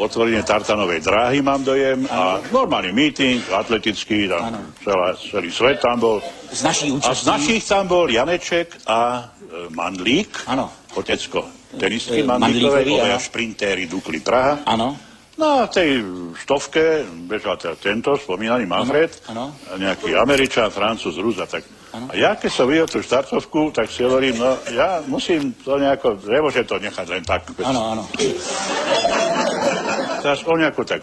Otvorenie 0.00 0.40
tartanovej 0.44 1.04
dráhy 1.04 1.44
mám 1.44 1.60
dojem. 1.60 2.08
A 2.08 2.40
normálny 2.52 2.92
meeting, 2.92 3.44
atletický, 3.52 4.32
tam 4.32 4.72
celá, 4.80 5.12
celý 5.16 5.52
svet 5.52 5.78
tam 5.80 6.00
bol. 6.00 6.16
Z 6.50 6.64
našich 6.64 6.90
A 7.04 7.12
z 7.12 7.24
našich 7.28 7.62
tam 7.68 7.84
bol 7.84 8.08
Janeček 8.08 8.88
a 8.88 9.28
e, 9.28 9.68
Mandlík. 9.72 10.48
Áno. 10.48 10.72
Otecko 10.96 11.60
tenistky 11.76 12.24
E, 12.24 12.26
Mandlíkové, 12.26 12.82
obaja 12.82 13.20
áno. 13.20 13.22
šprintéri 13.22 13.84
Dukli 13.86 14.18
Praha. 14.24 14.64
Áno. 14.66 15.09
No 15.40 15.64
a 15.64 15.64
v 15.64 15.72
tej 15.72 15.90
stovke 16.36 17.00
bežal 17.24 17.56
teda 17.56 17.72
tento 17.74 18.12
spomínaný 18.12 18.68
Manfred, 18.68 19.24
Áno. 19.26 19.56
a 19.66 19.74
nejaký 19.74 20.12
Američan, 20.12 20.68
Francúz, 20.68 21.16
Rus 21.16 21.40
a 21.40 21.48
tak. 21.48 21.64
A 21.90 22.12
ja 22.12 22.36
keď 22.36 22.50
som 22.52 22.68
videl 22.68 22.84
tú 22.84 23.00
štartovku, 23.00 23.72
tak 23.72 23.88
si 23.88 24.04
hovorím, 24.04 24.36
no 24.36 24.54
ja 24.68 25.00
musím 25.02 25.56
to 25.56 25.74
nejako, 25.74 26.20
nemôžem 26.22 26.62
to 26.62 26.76
nechať 26.76 27.06
len 27.08 27.24
tak. 27.24 27.48
bez- 27.50 27.64
Áno, 27.64 27.80
áno. 27.88 28.02
Teraz 30.20 30.44
on 30.44 30.60
nejako 30.60 30.84
tak, 30.84 31.02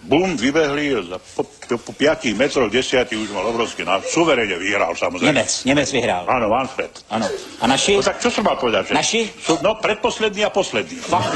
bum, 0.00 0.32
vybehli, 0.32 0.94
za 1.04 1.18
po, 1.18 1.42
po, 1.42 1.74
po 1.76 1.92
5 1.92 2.30
metroch, 2.32 2.70
10 2.70 2.78
už 3.10 3.30
mal 3.32 3.44
obrovský 3.44 3.82
náv, 3.82 4.06
suverene 4.06 4.54
vyhral 4.54 4.94
samozrejme. 4.94 5.34
Nemec, 5.34 5.50
Nemec 5.66 5.88
vyhrál. 5.90 6.24
Áno, 6.24 6.46
Manfred. 6.46 6.94
Áno. 7.10 7.26
A 7.58 7.64
naši? 7.66 7.98
No 7.98 8.06
tak 8.06 8.22
čo 8.22 8.30
som 8.30 8.46
mal 8.46 8.54
povedať? 8.54 8.86
Že 8.86 8.92
Naši? 8.94 9.20
Sú, 9.34 9.58
no, 9.60 9.76
predposledný 9.76 10.46
a 10.46 10.54
posledný. 10.54 10.94
Fakt. 11.02 11.34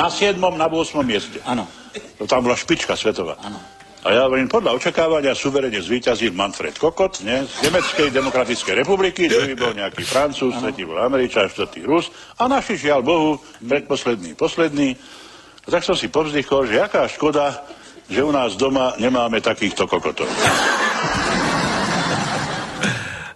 Na 0.00 0.08
7. 0.08 0.40
na 0.40 0.64
8. 0.64 1.04
mieste. 1.04 1.44
Áno. 1.44 1.68
To 2.16 2.24
tam 2.24 2.48
bola 2.48 2.56
špička 2.56 2.96
svetová. 2.96 3.36
Áno. 3.44 3.60
A 4.00 4.16
ja 4.16 4.24
hovorím, 4.24 4.48
podľa 4.48 4.80
očakávania 4.80 5.36
suverene 5.36 5.76
zvíťazil 5.76 6.32
Manfred 6.32 6.72
Kokot, 6.80 7.20
ne, 7.20 7.44
z 7.44 7.68
Nemeckej 7.68 8.08
demokratickej 8.08 8.80
republiky, 8.80 9.28
druhý 9.28 9.52
bol 9.52 9.76
nejaký 9.76 10.08
Francúz, 10.08 10.56
tretí 10.56 10.88
bol 10.88 10.96
Američan, 10.96 11.52
štvrtý 11.52 11.84
Rus 11.84 12.08
a 12.40 12.48
naši 12.48 12.80
žiaľ 12.80 13.04
Bohu, 13.04 13.30
predposledný, 13.60 14.32
posledný. 14.40 14.96
A 14.96 15.68
tak 15.68 15.84
som 15.84 15.92
si 15.92 16.08
povzdychol, 16.08 16.64
že 16.64 16.80
aká 16.80 17.04
škoda, 17.04 17.60
že 18.08 18.24
u 18.24 18.32
nás 18.32 18.56
doma 18.56 18.96
nemáme 18.96 19.44
takýchto 19.44 19.84
kokotov. 19.84 20.32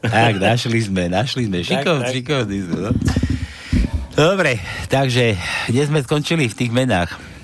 Tak, 0.01 0.41
našli 0.41 0.81
sme, 0.81 1.13
našli 1.13 1.45
sme. 1.45 1.61
Šikov, 1.61 2.09
tak. 2.09 2.13
šikovní 2.13 2.59
sme, 2.65 2.79
no. 2.89 2.93
Dobre, 4.15 4.63
takže, 4.87 5.35
kde 5.67 5.83
sme 5.91 5.99
skončili 6.07 6.47
v 6.47 6.55
tých 6.55 6.71
menách? 6.71 7.35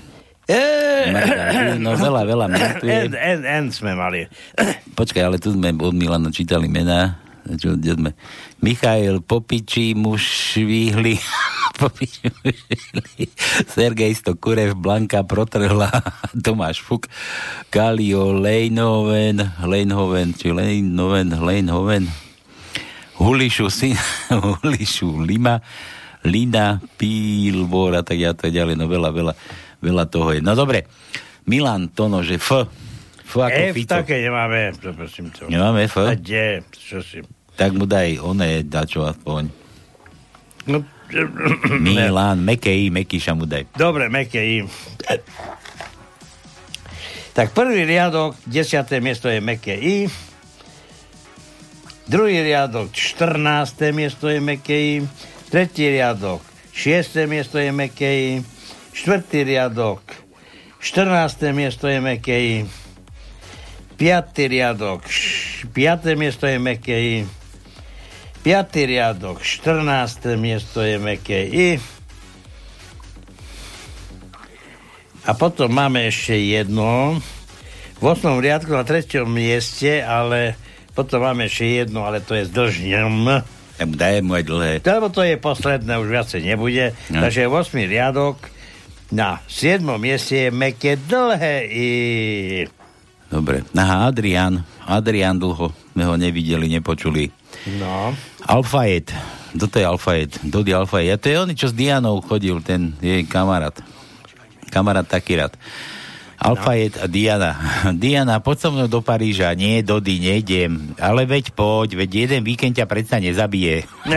No 1.82 1.98
veľa, 1.98 2.22
veľa 2.26 2.46
je. 2.46 2.94
N, 3.10 3.12
N, 3.14 3.40
N 3.42 3.64
sme 3.74 3.98
mali. 3.98 4.26
Počkaj, 4.98 5.22
ale 5.22 5.36
tu 5.42 5.54
sme 5.54 5.74
od 5.74 5.94
Milana 5.94 6.30
čítali 6.30 6.70
mená. 6.70 7.18
Čo, 7.40 7.74
kde 7.74 7.98
sme? 7.98 8.10
Michail 8.62 9.24
Popiči, 9.24 9.96
Mušvihli, 9.96 11.18
Sergej 13.74 14.12
Stokurev, 14.14 14.76
Blanka 14.76 15.24
Protrhla, 15.24 15.90
Tomáš 16.44 16.84
Fuk, 16.84 17.08
Kalio 17.72 18.36
Lejnoven, 18.36 19.40
Lejnhoven, 19.66 20.36
či 20.36 20.52
Lejnoven, 20.52 21.32
Lejnhoven, 21.40 22.04
Hulišu, 23.18 23.72
Sin, 23.72 23.96
Hulišu 24.30 25.24
Lima, 25.24 25.64
Lina, 26.24 26.80
Pílbor 27.00 27.96
a 27.96 28.02
tak 28.04 28.20
ja 28.20 28.36
to 28.36 28.52
ďalej, 28.52 28.76
no 28.76 28.84
veľa, 28.84 29.10
veľa, 29.12 29.34
veľa 29.80 30.04
toho 30.12 30.36
je. 30.36 30.40
No 30.44 30.52
dobre, 30.52 30.84
Milan 31.48 31.88
Tono, 31.92 32.20
že 32.20 32.36
F, 32.36 32.68
F 33.24 33.32
ako 33.40 33.60
F 33.72 33.74
Fico. 33.74 33.96
také 33.96 34.20
nemáme, 34.20 34.76
prosím 34.76 35.32
to. 35.32 35.48
Nemáme 35.48 35.88
F? 35.88 35.96
A 36.04 36.12
kde? 36.12 36.66
Čo 36.76 37.00
si... 37.00 37.24
Tak 37.56 37.72
mu 37.72 37.88
daj 37.88 38.20
oné 38.20 38.64
dačo 38.64 39.04
aspoň. 39.08 39.48
No, 40.68 40.84
Milan, 41.86 42.44
Mekej, 42.44 42.92
Mekyša 42.92 43.32
mu 43.34 43.48
daj. 43.48 43.72
Dobre, 43.74 44.12
meké 44.12 44.40
I. 44.40 44.56
Tak 47.32 47.56
prvý 47.56 47.86
riadok, 47.86 48.36
desiaté 48.44 49.00
miesto 49.00 49.30
je 49.30 49.40
meké 49.40 49.74
I. 49.78 49.96
Druhý 52.10 52.42
riadok, 52.42 52.90
14. 52.90 53.94
miesto 53.94 54.26
je 54.26 54.42
meké 54.42 54.76
I. 54.76 54.94
Tretí 55.50 55.82
riadok, 55.90 56.46
6. 56.70 57.26
miesto 57.26 57.58
je 57.58 57.74
meké 57.74 58.06
I. 58.06 58.32
Štvrtý 58.94 59.42
riadok, 59.42 59.98
14. 60.78 61.50
miesto 61.50 61.90
je 61.90 61.98
meké 61.98 62.38
I. 62.38 62.56
Piatý 63.98 64.46
riadok, 64.46 65.02
5. 65.74 66.14
miesto 66.14 66.46
je 66.46 66.54
meké 66.62 66.96
I. 67.02 67.16
Piatý 68.46 68.86
riadok, 68.86 69.42
14. 69.42 70.38
miesto 70.38 70.86
je 70.86 71.02
meké 71.02 71.42
I. 71.50 71.82
A 75.26 75.34
potom 75.34 75.74
máme 75.74 76.06
ešte 76.06 76.38
jedno. 76.38 77.18
V 77.98 78.04
8. 78.06 78.38
riadku 78.38 78.70
na 78.70 78.86
3. 78.86 79.26
mieste, 79.26 79.98
ale 79.98 80.54
potom 80.94 81.26
máme 81.26 81.50
ešte 81.50 81.66
jedno, 81.66 82.06
ale 82.06 82.22
to 82.22 82.38
je 82.38 82.46
s 82.46 82.54
dlžňom. 82.54 83.58
Daj 83.80 84.20
mu 84.20 84.36
aj 84.36 84.44
dlhé. 84.44 84.72
Lebo 84.84 85.08
to 85.08 85.24
je 85.24 85.40
posledné, 85.40 85.96
už 85.96 86.08
viacej 86.12 86.40
nebude. 86.44 86.92
No. 87.08 87.24
Takže 87.24 87.48
8. 87.48 87.88
riadok 87.88 88.36
na 89.08 89.40
7. 89.48 89.80
mieste 89.96 90.36
je 90.36 90.50
meké 90.52 91.00
dlhé 91.00 91.64
I. 91.66 91.88
Dobre. 93.30 93.64
Aha, 93.72 94.10
Adrian. 94.10 94.60
Adrian 94.84 95.38
dlho. 95.38 95.72
sme 95.94 96.02
ho 96.06 96.14
nevideli, 96.16 96.66
nepočuli. 96.70 97.28
No. 97.76 98.14
Alfajet. 98.46 99.12
Kto 99.52 99.66
to 99.66 99.76
je 99.82 99.86
Alfajet? 99.86 100.32
Dodi 100.46 100.72
Alfajet. 100.72 101.18
A 101.18 101.20
to 101.20 101.26
je 101.28 101.36
on, 101.36 101.50
čo 101.52 101.68
s 101.68 101.74
Dianou 101.74 102.22
chodil, 102.22 102.56
ten 102.62 102.94
jej 103.02 103.26
kamarát. 103.26 103.74
Kamarát 104.70 105.04
taký 105.04 105.36
rád. 105.36 105.58
Alfajet 106.40 106.96
a 106.96 107.04
Diana. 107.04 107.52
Diana, 108.00 108.40
poď 108.40 108.56
so 108.64 108.68
mnou 108.72 108.88
do 108.88 109.04
Paríža. 109.04 109.52
Nie, 109.52 109.84
Dodi, 109.84 110.16
nejdem. 110.16 110.96
Ale 110.96 111.28
veď 111.28 111.52
poď, 111.52 112.00
veď 112.00 112.10
jeden 112.24 112.40
víkend 112.40 112.80
ťa 112.80 112.88
predsa 112.88 113.20
nezabije. 113.20 113.84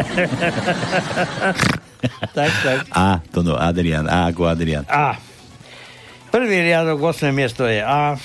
tak, 2.38 2.52
tak. 2.64 2.88
A, 2.96 3.20
to 3.28 3.44
no, 3.44 3.60
Adrian. 3.60 4.08
A 4.08 4.32
ako 4.32 4.48
Adrian. 4.48 4.88
A. 4.88 5.20
Prvý 6.32 6.64
riadok, 6.64 7.12
8. 7.12 7.36
miesto 7.36 7.68
je 7.68 7.84
A. 7.84 8.16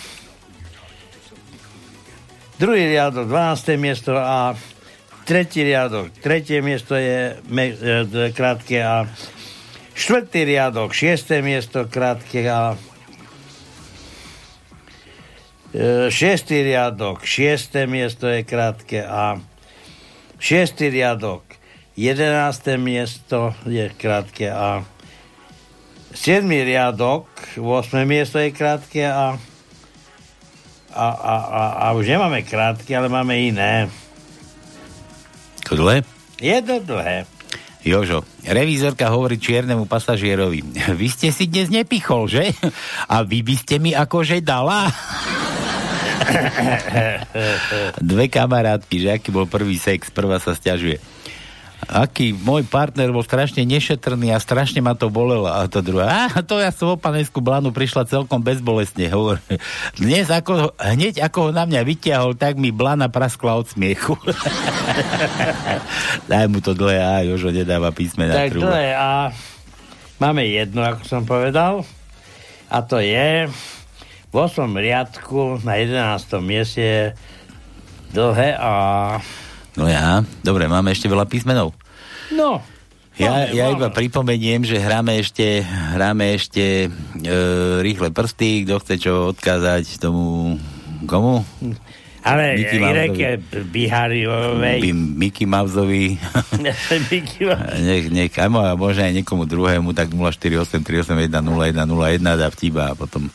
Druhý 2.58 2.90
riadok, 2.90 3.26
12. 3.26 3.78
miesto 3.78 4.14
A. 4.14 4.54
tretí 5.28 5.60
riadok, 5.60 6.08
tretie 6.24 6.64
miesto 6.64 6.96
je 6.96 7.36
me, 7.52 7.74
e, 7.74 8.32
krátke 8.32 8.80
A. 8.80 9.04
Štvrtý 9.92 10.46
riadok, 10.46 10.94
šiesté 10.94 11.42
miesto 11.42 11.90
krátke 11.90 12.46
A. 12.46 12.78
E, 15.68 16.08
šiestý 16.08 16.64
riadok, 16.64 17.28
šiesté 17.28 17.84
miesto 17.84 18.24
je 18.24 18.40
krátke 18.40 19.04
A. 19.04 19.36
Šiestý 20.40 20.88
riadok, 20.88 21.44
jedenácté 21.92 22.80
miesto 22.80 23.52
je 23.68 23.92
krátke 23.92 24.48
A. 24.48 24.80
Siedmý 26.16 26.64
riadok, 26.64 27.28
8. 27.60 28.08
miesto 28.08 28.40
je 28.40 28.48
krátke 28.48 29.04
A. 29.04 29.36
A, 30.96 31.08
a, 31.12 31.34
a, 31.36 31.62
a 31.84 31.86
už 31.92 32.16
nemáme 32.16 32.48
krátke, 32.48 32.96
ale 32.96 33.12
máme 33.12 33.36
iné. 33.36 33.92
Dlhé? 35.68 36.00
Je 36.40 36.56
to 36.64 36.80
dlhé. 36.80 37.28
Jožo, 37.86 38.26
revízorka 38.42 39.06
hovorí 39.08 39.38
čiernemu 39.38 39.86
pasažierovi. 39.86 40.60
Vy 40.98 41.08
ste 41.08 41.28
si 41.30 41.46
dnes 41.46 41.70
nepichol, 41.70 42.26
že? 42.26 42.50
A 43.06 43.22
vy 43.22 43.46
by 43.46 43.54
ste 43.54 43.78
mi 43.78 43.94
akože 43.94 44.42
dala? 44.42 44.90
Dve 48.10 48.26
kamarátky, 48.28 48.96
že 49.00 49.08
aký 49.14 49.30
bol 49.30 49.46
prvý 49.46 49.78
sex, 49.78 50.10
prvá 50.10 50.42
sa 50.42 50.52
stiažuje. 50.52 50.98
Aký 51.88 52.36
môj 52.36 52.68
partner 52.68 53.08
bol 53.08 53.24
strašne 53.24 53.64
nešetrný 53.64 54.36
a 54.36 54.38
strašne 54.38 54.84
ma 54.84 54.92
to 54.92 55.08
bolelo. 55.08 55.48
A 55.48 55.64
to 55.72 55.80
druhá, 55.80 56.28
a 56.28 56.44
to 56.44 56.60
ja 56.60 56.68
som 56.68 56.92
o 56.92 57.00
panensku 57.00 57.40
blanu 57.40 57.72
prišla 57.72 58.04
celkom 58.04 58.44
bezbolestne. 58.44 59.08
Hovor. 59.14 59.40
Dnes 59.96 60.28
ako, 60.28 60.76
hneď 60.76 61.24
ako 61.24 61.48
ho 61.48 61.50
na 61.56 61.64
mňa 61.64 61.80
vyťahol, 61.88 62.36
tak 62.36 62.60
mi 62.60 62.68
blana 62.68 63.08
praskla 63.08 63.56
od 63.56 63.72
smiechu. 63.72 64.20
Daj 66.28 66.44
mu 66.52 66.60
to 66.60 66.76
dlhé 66.76 67.00
A, 67.00 67.14
Jožo 67.24 67.48
nedáva 67.48 67.88
písme 67.88 68.28
na 68.28 68.36
Tak 68.36 68.52
dlhé 68.52 68.92
A. 68.92 69.32
Máme 70.20 70.44
jedno, 70.44 70.84
ako 70.84 71.02
som 71.08 71.24
povedal. 71.24 71.88
A 72.68 72.84
to 72.84 73.00
je 73.00 73.48
v 74.28 74.34
8. 74.36 74.68
riadku 74.76 75.64
na 75.64 75.80
11. 75.80 76.36
mieste 76.44 77.16
dlhé 78.12 78.60
A. 78.60 78.72
No 79.78 79.86
ja, 79.86 80.26
dobre, 80.42 80.66
máme 80.66 80.90
ešte 80.90 81.06
veľa 81.06 81.30
písmenov. 81.30 81.77
No, 82.32 82.60
Ja, 83.18 83.50
ja 83.50 83.74
iba 83.74 83.90
pripomeniem, 83.90 84.62
že 84.62 84.78
hráme 84.78 85.18
ešte, 85.18 85.66
hráme 85.66 86.38
ešte 86.38 86.86
e, 86.86 86.88
rýchle 87.82 88.14
prsty, 88.14 88.62
kto 88.62 88.78
chce 88.78 88.94
čo 88.96 89.34
odkázať 89.34 89.98
tomu 89.98 90.54
komu? 91.02 91.42
ale 92.22 92.60
Mickey 92.60 92.78
Mouseovi. 92.78 93.22
Bihariovej. 93.66 94.78
Bi- 94.82 94.92
Mickey 94.92 95.46
Mouseovi. 95.48 96.14
Nech, 97.88 98.06
nech, 98.06 98.32
mo- 98.46 98.76
možno 98.76 99.02
aj 99.02 99.14
niekomu 99.16 99.48
druhému, 99.48 99.90
tak 99.96 100.12
048 100.12 100.84
381 100.84 101.32
0101 101.32 102.22
dá 102.22 102.48
vtip 102.52 102.74
a 102.78 102.92
potom 102.92 103.32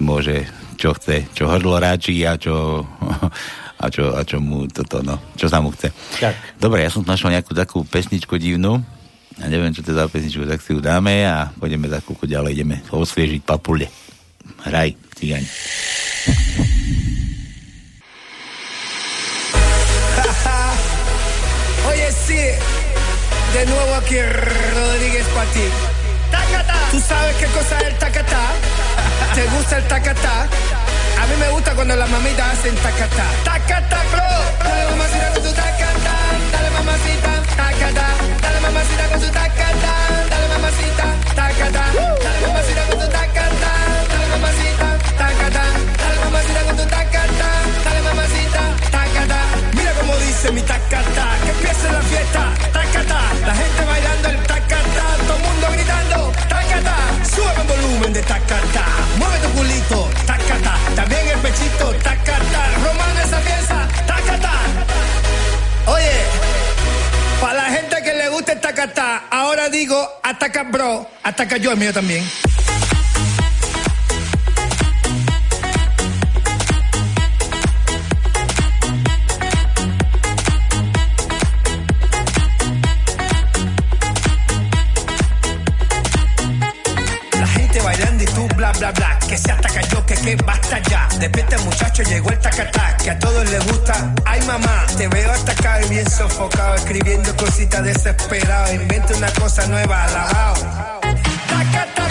môže, 0.00 0.48
čo 0.80 0.96
chce, 0.96 1.28
čo 1.36 1.44
hrdlo 1.46 1.76
ráči 1.76 2.24
a 2.24 2.40
čo, 2.40 2.82
a 3.84 3.92
čo, 3.92 4.16
a 4.16 4.24
čo 4.24 4.40
mu 4.40 4.64
toto, 4.72 5.04
no, 5.04 5.20
čo 5.36 5.44
sa 5.52 5.60
mu 5.60 5.68
chce. 5.76 5.92
Tak. 6.16 6.56
Dobre, 6.56 6.80
ja 6.80 6.90
som 6.90 7.04
tu 7.04 7.12
našiel 7.12 7.36
nejakú 7.36 7.52
takú 7.52 7.84
pesničku 7.84 8.40
divnú. 8.40 8.80
Ja 9.36 9.50
neviem, 9.52 9.74
čo 9.76 9.84
to 9.84 9.92
je 9.92 9.98
za 10.00 10.08
pesničku, 10.08 10.48
tak 10.48 10.64
si 10.64 10.72
ju 10.72 10.80
dáme 10.80 11.26
a 11.26 11.52
pôjdeme 11.60 11.90
za 11.90 12.00
chvíľku 12.00 12.24
ďalej, 12.24 12.56
ideme 12.56 12.80
osviežiť 12.88 13.44
papule. 13.44 13.90
Hraj, 14.64 14.96
cigáň. 15.20 15.44
Oye, 21.84 22.08
sí, 22.26 22.40
de 23.52 23.62
nuevo 23.68 23.94
aquí 24.00 24.16
Rodríguez 24.16 25.26
para 25.36 25.50
ti. 25.52 25.66
¿Tú 26.90 27.00
sabes 27.00 27.34
qué 27.36 27.46
cosa 27.46 27.78
es 27.80 27.86
el 27.88 27.98
tacatá? 27.98 28.44
¿Te 29.34 29.44
gusta 29.50 29.78
el 29.78 29.84
tacatá? 29.84 30.48
A 31.20 31.26
mí 31.26 31.36
me 31.38 31.48
gusta 31.50 31.74
cuando 31.74 31.96
las 31.96 32.10
mamitas 32.10 32.46
hacen 32.58 32.74
tacatá. 32.76 33.24
Tacatá, 33.44 33.98
bro. 34.12 34.28
Dale 34.64 34.84
mamacita 34.90 35.28
con 35.32 35.42
tu 35.42 35.52
tacatá. 35.52 36.14
Dale 36.52 36.70
mamacita, 36.70 37.32
tacatá. 37.56 38.06
Dale 38.42 38.60
mamacita 38.60 39.04
con 39.08 39.20
tu 39.20 39.28
tacatá. 39.30 39.94
Dale 40.30 40.48
mamacita, 40.54 41.04
tacatá. 41.34 41.84
Dale 42.24 42.40
mamacita 42.46 42.82
con 42.88 42.98
tu 43.00 43.08
tacatá. 43.08 43.72
Dale 44.10 44.26
mamacita, 44.34 44.86
tacatá. 45.18 45.64
Dale 46.00 46.16
mamacita 46.24 46.60
con 46.66 46.76
tu 46.76 46.84
tacatá. 46.84 47.50
Dale 47.84 48.00
mamacita, 48.08 48.62
tacatá. 48.90 49.40
Mira 49.76 49.92
cómo 50.00 50.16
dice 50.16 50.52
mi 50.52 50.62
tacatá. 50.62 51.26
Que 51.44 51.50
empiece 51.50 51.92
la 51.92 52.02
fiesta. 52.02 52.42
Tacatá. 52.72 53.20
La 53.46 53.54
gente 53.54 53.84
bailando 53.84 54.28
el 54.28 54.38
tacatá. 54.46 55.04
Todo 55.26 55.36
el 55.36 55.42
mundo 55.42 55.66
gritando. 55.72 56.32
Tacatá. 56.48 56.96
Sube 57.34 57.60
el 57.62 57.66
volumen 57.68 58.12
de 58.12 58.22
tacatá. 58.22 58.84
Digo 69.84 70.08
ataca 70.22 70.62
bro, 70.62 71.06
ataca 71.22 71.58
yo 71.58 71.70
el 71.70 71.76
mío 71.76 71.92
también. 71.92 72.24
La 87.38 87.46
gente 87.46 87.80
bailando 87.82 88.24
y 88.24 88.26
tú 88.26 88.48
bla 88.56 88.72
bla 88.72 88.90
bla, 88.92 89.13
que 89.34 89.38
se 89.38 89.50
ataca 89.50 89.80
yo, 89.80 90.06
que 90.06 90.14
que 90.14 90.36
basta 90.36 90.78
ya. 90.78 91.08
Despierta 91.18 91.58
muchacho, 91.58 92.02
llegó 92.04 92.30
el 92.30 92.38
tacatá, 92.38 92.96
que 93.02 93.10
a 93.10 93.18
todos 93.18 93.50
les 93.50 93.66
gusta. 93.66 94.14
Ay 94.24 94.40
mamá, 94.42 94.86
te 94.96 95.08
veo 95.08 95.32
atacado 95.32 95.84
y 95.86 95.88
bien 95.88 96.08
sofocado, 96.08 96.76
escribiendo 96.76 97.36
cositas 97.36 97.82
desesperado. 97.82 98.74
Inventa 98.74 99.16
una 99.16 99.32
cosa 99.32 99.66
nueva, 99.66 100.04
alabao. 100.04 100.54
Tacatá, 101.48 102.03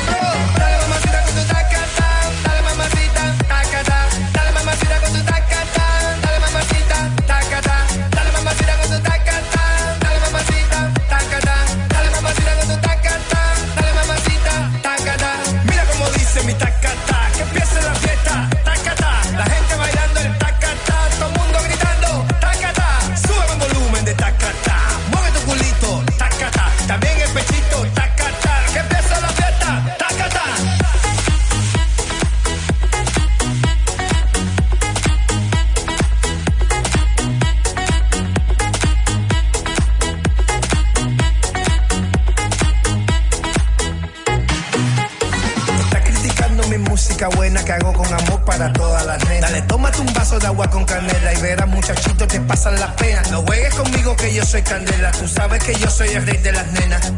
soy 54.53 54.61
candela. 54.61 55.11
Tú 55.11 55.27
sabes 55.27 55.63
que 55.63 55.73
yo 55.73 55.89
soy 55.89 56.09
el 56.09 56.27
rey 56.27 56.37
de 56.37 56.51
las 56.51 56.71
nenas. 56.73 57.11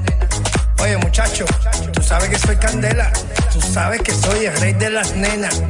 Oye, 0.80 0.96
muchacho, 0.96 1.44
tú 1.92 2.02
sabes 2.02 2.30
que 2.30 2.40
soy 2.40 2.56
candela. 2.56 3.12
Tú 3.52 3.60
sabes 3.60 4.02
que 4.04 4.14
soy 4.14 4.46
el 4.46 4.56
rey 4.56 4.72
de 4.72 4.90
las 4.90 5.14
nenas. 5.18 5.62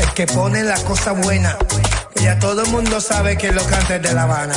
El 0.00 0.12
que 0.14 0.28
pone 0.28 0.62
la 0.62 0.76
cosa 0.84 1.10
buena. 1.10 1.56
Que 2.14 2.22
ya 2.22 2.38
todo 2.38 2.62
el 2.62 2.70
mundo 2.70 3.00
sabe 3.00 3.36
que 3.36 3.50
lo 3.50 3.64
cantes 3.66 4.00
de 4.00 4.14
La 4.14 4.22
Habana. 4.22 4.54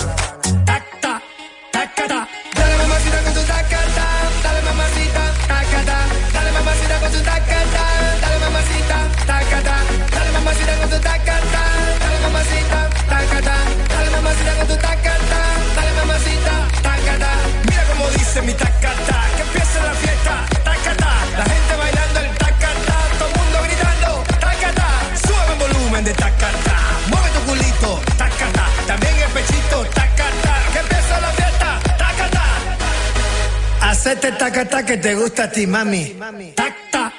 Tete 34.61 34.69
taca 34.69 34.93
taca 34.93 35.01
te 35.01 35.15
gusta 35.15 35.43
a 35.43 35.47
ti, 35.47 35.65
mami. 35.65 36.13
Tac 36.53 36.73
ta, 36.91 37.11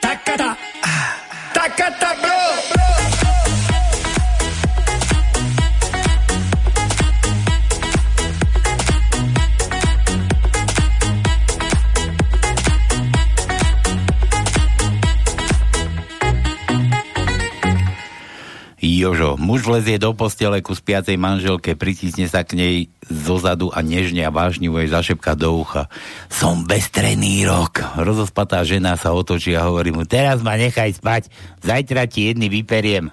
taca 0.00 0.36
ta. 0.36 0.56
Ah, 0.84 1.16
Taca 1.54 1.88
ta, 1.96 2.14
bro. 2.20 2.40
Jožo, 19.00 19.40
muž 19.40 19.64
vlezie 19.64 19.96
do 19.96 20.12
postele 20.12 20.60
ku 20.60 20.76
spiacej 20.76 21.16
manželke, 21.16 21.72
pritisne 21.72 22.28
sa 22.28 22.44
k 22.44 22.52
nej 22.52 22.76
zozadu 23.08 23.72
a 23.72 23.80
nežne 23.80 24.20
a 24.28 24.30
vážnivo 24.32 24.76
jej 24.76 24.92
zašepka 24.92 25.32
do 25.40 25.56
ucha. 25.56 25.88
Som 26.40 26.64
bestrený 26.64 27.44
rok. 27.44 27.84
Rozospatá 28.00 28.64
žena 28.64 28.96
sa 28.96 29.12
otočí 29.12 29.52
a 29.52 29.68
hovorí 29.68 29.92
mu, 29.92 30.08
teraz 30.08 30.40
ma 30.40 30.56
nechaj 30.56 30.96
spať, 30.96 31.28
zajtra 31.60 32.08
ti 32.08 32.32
jedný 32.32 32.48
vyperiem. 32.48 33.12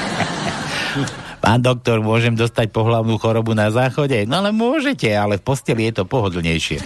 Pán 1.44 1.60
doktor, 1.60 2.00
môžem 2.00 2.32
dostať 2.32 2.72
pohlavnú 2.72 3.20
chorobu 3.20 3.52
na 3.52 3.68
záchode? 3.68 4.24
No 4.24 4.40
ale 4.40 4.48
môžete, 4.48 5.12
ale 5.12 5.36
v 5.36 5.44
posteli 5.44 5.92
je 5.92 6.00
to 6.00 6.08
pohodlnejšie. 6.08 6.80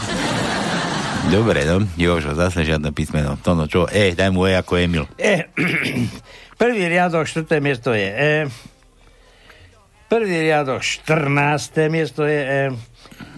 Dobre, 1.38 1.62
no, 1.62 1.78
Jožo, 1.94 2.34
zase 2.34 2.66
žiadne 2.66 2.90
písmeno. 2.90 3.38
To 3.46 3.54
no, 3.54 3.70
čo, 3.70 3.86
e, 3.86 4.18
daj 4.18 4.34
mu 4.34 4.50
E 4.50 4.58
ako 4.58 4.82
Emil. 4.82 5.06
E, 5.14 5.46
prvý 6.58 6.90
riadok, 6.90 7.22
štvrté 7.22 7.62
miesto 7.62 7.94
je 7.94 8.08
E. 8.10 8.32
Prvý 10.06 10.38
riadok, 10.46 10.86
14. 10.86 11.90
miesto 11.90 12.22
je 12.22 12.38
E. 12.38 12.62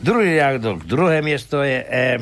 Druhý 0.04 0.36
riadok, 0.36 0.84
druhé 0.84 1.24
miesto 1.24 1.64
je 1.64 1.80
E. 1.80 2.20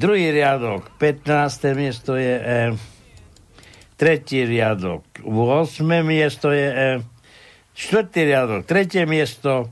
Druhý 0.00 0.32
riadok, 0.32 0.88
15. 0.96 1.76
miesto 1.76 2.16
je 2.16 2.32
E. 2.40 2.60
Tretí 4.00 4.48
riadok, 4.48 5.04
8. 5.20 5.84
miesto 6.00 6.48
je 6.48 6.68
E. 6.72 6.90
Štvrtý 7.76 8.24
riadok, 8.24 8.64
tretie 8.64 9.04
miesto. 9.04 9.68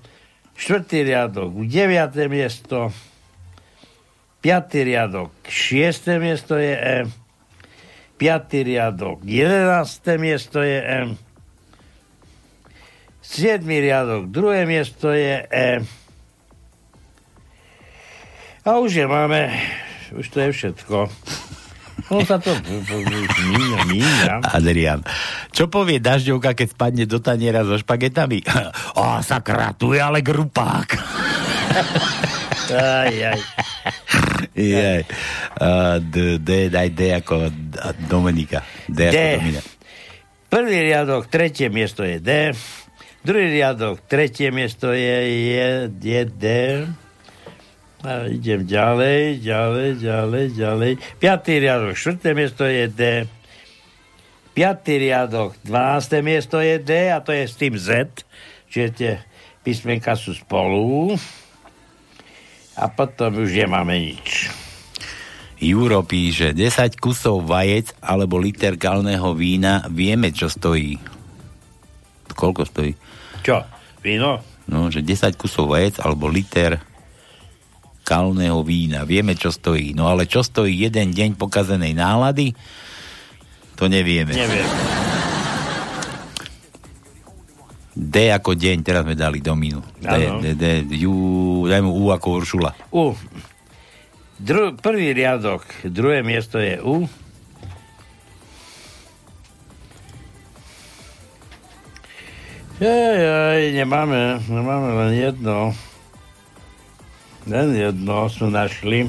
Štvrtý 0.52 1.00
riadok, 1.00 1.56
9. 1.56 2.28
miesto. 2.28 2.92
Piatý 4.44 4.84
riadok, 4.84 5.32
6. 5.48 6.20
miesto 6.20 6.60
je 6.60 6.76
E. 6.76 7.08
Piatý 8.20 8.60
riadok, 8.60 9.24
11. 9.24 10.20
miesto 10.20 10.60
je 10.60 10.80
E. 10.84 11.31
7. 13.22 13.62
riadok, 13.62 14.26
druhé 14.26 14.66
miesto 14.66 15.14
je 15.14 15.46
E. 15.46 15.70
A 18.62 18.78
už 18.78 18.94
je 18.94 19.06
máme, 19.06 19.50
už 20.14 20.26
to 20.26 20.38
je 20.42 20.50
všetko. 20.50 21.06
No 22.10 22.20
sa 22.26 22.36
to 22.42 22.50
míňa, 22.58 23.78
míňa. 23.86 24.34
Adrian, 24.42 25.00
čo 25.54 25.70
povie 25.70 26.02
dažďovka, 26.02 26.52
keď 26.52 26.68
spadne 26.74 27.04
do 27.06 27.22
taniera 27.22 27.62
so 27.62 27.78
špagetami? 27.78 28.42
Ó, 29.00 29.22
sakra, 29.22 29.70
tu 29.72 29.94
je 29.94 30.02
ale 30.02 30.20
grupák. 30.20 30.88
Aj, 32.72 33.12
aj. 33.12 33.40
Jej. 34.52 35.02
Uh, 35.56 35.96
D, 36.02 36.42
D, 36.42 36.68
daj 36.68 36.88
D 36.92 37.00
ako 37.16 37.48
Dominika. 38.10 38.60
D, 38.90 39.08
ako 39.08 39.16
D. 39.16 39.28
Dominika. 39.38 39.62
Prvý 40.52 40.76
riadok, 40.84 41.32
tretie 41.32 41.72
miesto 41.72 42.04
je 42.04 42.20
D. 42.20 42.52
Druhý 43.22 43.54
riadok, 43.54 44.02
tretie 44.10 44.50
miesto 44.50 44.90
je, 44.90 45.18
je, 45.54 45.66
je 45.94 46.22
D. 46.26 46.46
A 48.02 48.26
idem 48.26 48.66
ďalej, 48.66 49.38
ďalej, 49.46 49.90
ďalej, 50.02 50.46
ďalej. 50.58 50.92
Piatý 51.22 51.62
riadok, 51.62 51.94
štvrté 51.94 52.34
miesto 52.34 52.66
je 52.66 52.90
D. 52.90 53.02
Piatý 54.58 54.98
riadok, 54.98 55.54
12. 55.62 56.18
miesto 56.18 56.58
je 56.58 56.82
D 56.82 57.14
a 57.14 57.22
to 57.22 57.30
je 57.30 57.46
s 57.46 57.54
tým 57.54 57.78
Z, 57.78 58.26
čiže 58.66 58.88
tie 58.90 59.12
písmenka 59.62 60.18
sú 60.18 60.34
spolu. 60.34 61.14
A 62.74 62.90
potom 62.90 63.38
už 63.38 63.54
nemáme 63.54 64.02
nič. 64.02 64.50
Juro 65.62 66.02
píše, 66.02 66.58
10 66.58 66.98
kusov 66.98 67.46
vajec 67.46 67.94
alebo 68.02 68.34
liter 68.34 68.74
kalného 68.74 69.30
vína, 69.38 69.86
vieme, 69.94 70.34
čo 70.34 70.50
stojí. 70.50 70.98
Koľko 72.34 72.66
stojí? 72.66 73.11
Čo? 73.42 73.66
Víno? 74.02 74.42
No, 74.70 74.88
že 74.88 75.02
10 75.02 75.34
kusov 75.34 75.74
vajec 75.74 75.98
alebo 75.98 76.30
liter 76.30 76.78
kalného 78.02 78.62
vína. 78.66 79.06
Vieme, 79.06 79.38
čo 79.38 79.50
stojí. 79.54 79.94
No 79.94 80.10
ale 80.10 80.26
čo 80.26 80.42
stojí 80.42 80.74
jeden 80.74 81.14
deň 81.14 81.38
pokazenej 81.38 81.94
nálady? 81.94 82.54
To 83.78 83.86
nevieme. 83.86 84.34
Neviem. 84.34 84.68
D 87.92 88.32
ako 88.32 88.56
deň, 88.56 88.76
teraz 88.80 89.04
sme 89.04 89.12
dali 89.12 89.44
dominu. 89.44 89.84
D. 90.00 90.08
D, 90.40 90.44
D, 90.56 90.64
U, 91.04 91.68
daj 91.68 91.84
mu 91.84 91.92
U 91.92 92.08
ako 92.08 92.40
Uršula. 92.40 92.70
U. 92.90 93.12
Dru- 94.40 94.74
prvý 94.74 95.12
riadok, 95.12 95.62
druhé 95.86 96.24
miesto 96.24 96.56
je 96.56 96.80
U. 96.80 97.04
Jaj, 102.82 103.14
jaj, 103.14 103.62
nemáme, 103.78 104.42
nemáme 104.50 104.90
len 104.90 105.12
jedno. 105.14 105.70
Len 107.46 107.68
jedno 107.78 108.26
sme 108.26 108.50
našli. 108.50 109.06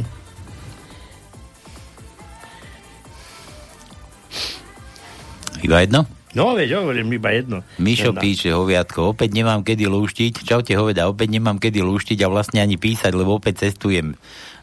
Iba 5.66 5.82
jedno? 5.82 6.06
No, 6.38 6.54
veď 6.54 6.86
hovorím 6.86 7.18
iba 7.18 7.34
jedno. 7.34 7.66
Mišo 7.82 8.14
Jedna. 8.14 8.22
píše, 8.22 8.54
hoviatko, 8.54 9.18
opäť 9.18 9.34
nemám 9.34 9.66
kedy 9.66 9.90
lúštiť. 9.90 10.46
Čaute, 10.46 10.78
hoveda, 10.78 11.10
opäť 11.10 11.34
nemám 11.34 11.58
kedy 11.58 11.82
lúštiť 11.82 12.22
a 12.22 12.30
vlastne 12.30 12.62
ani 12.62 12.78
písať, 12.78 13.10
lebo 13.10 13.42
opäť 13.42 13.66
cestujem. 13.66 14.14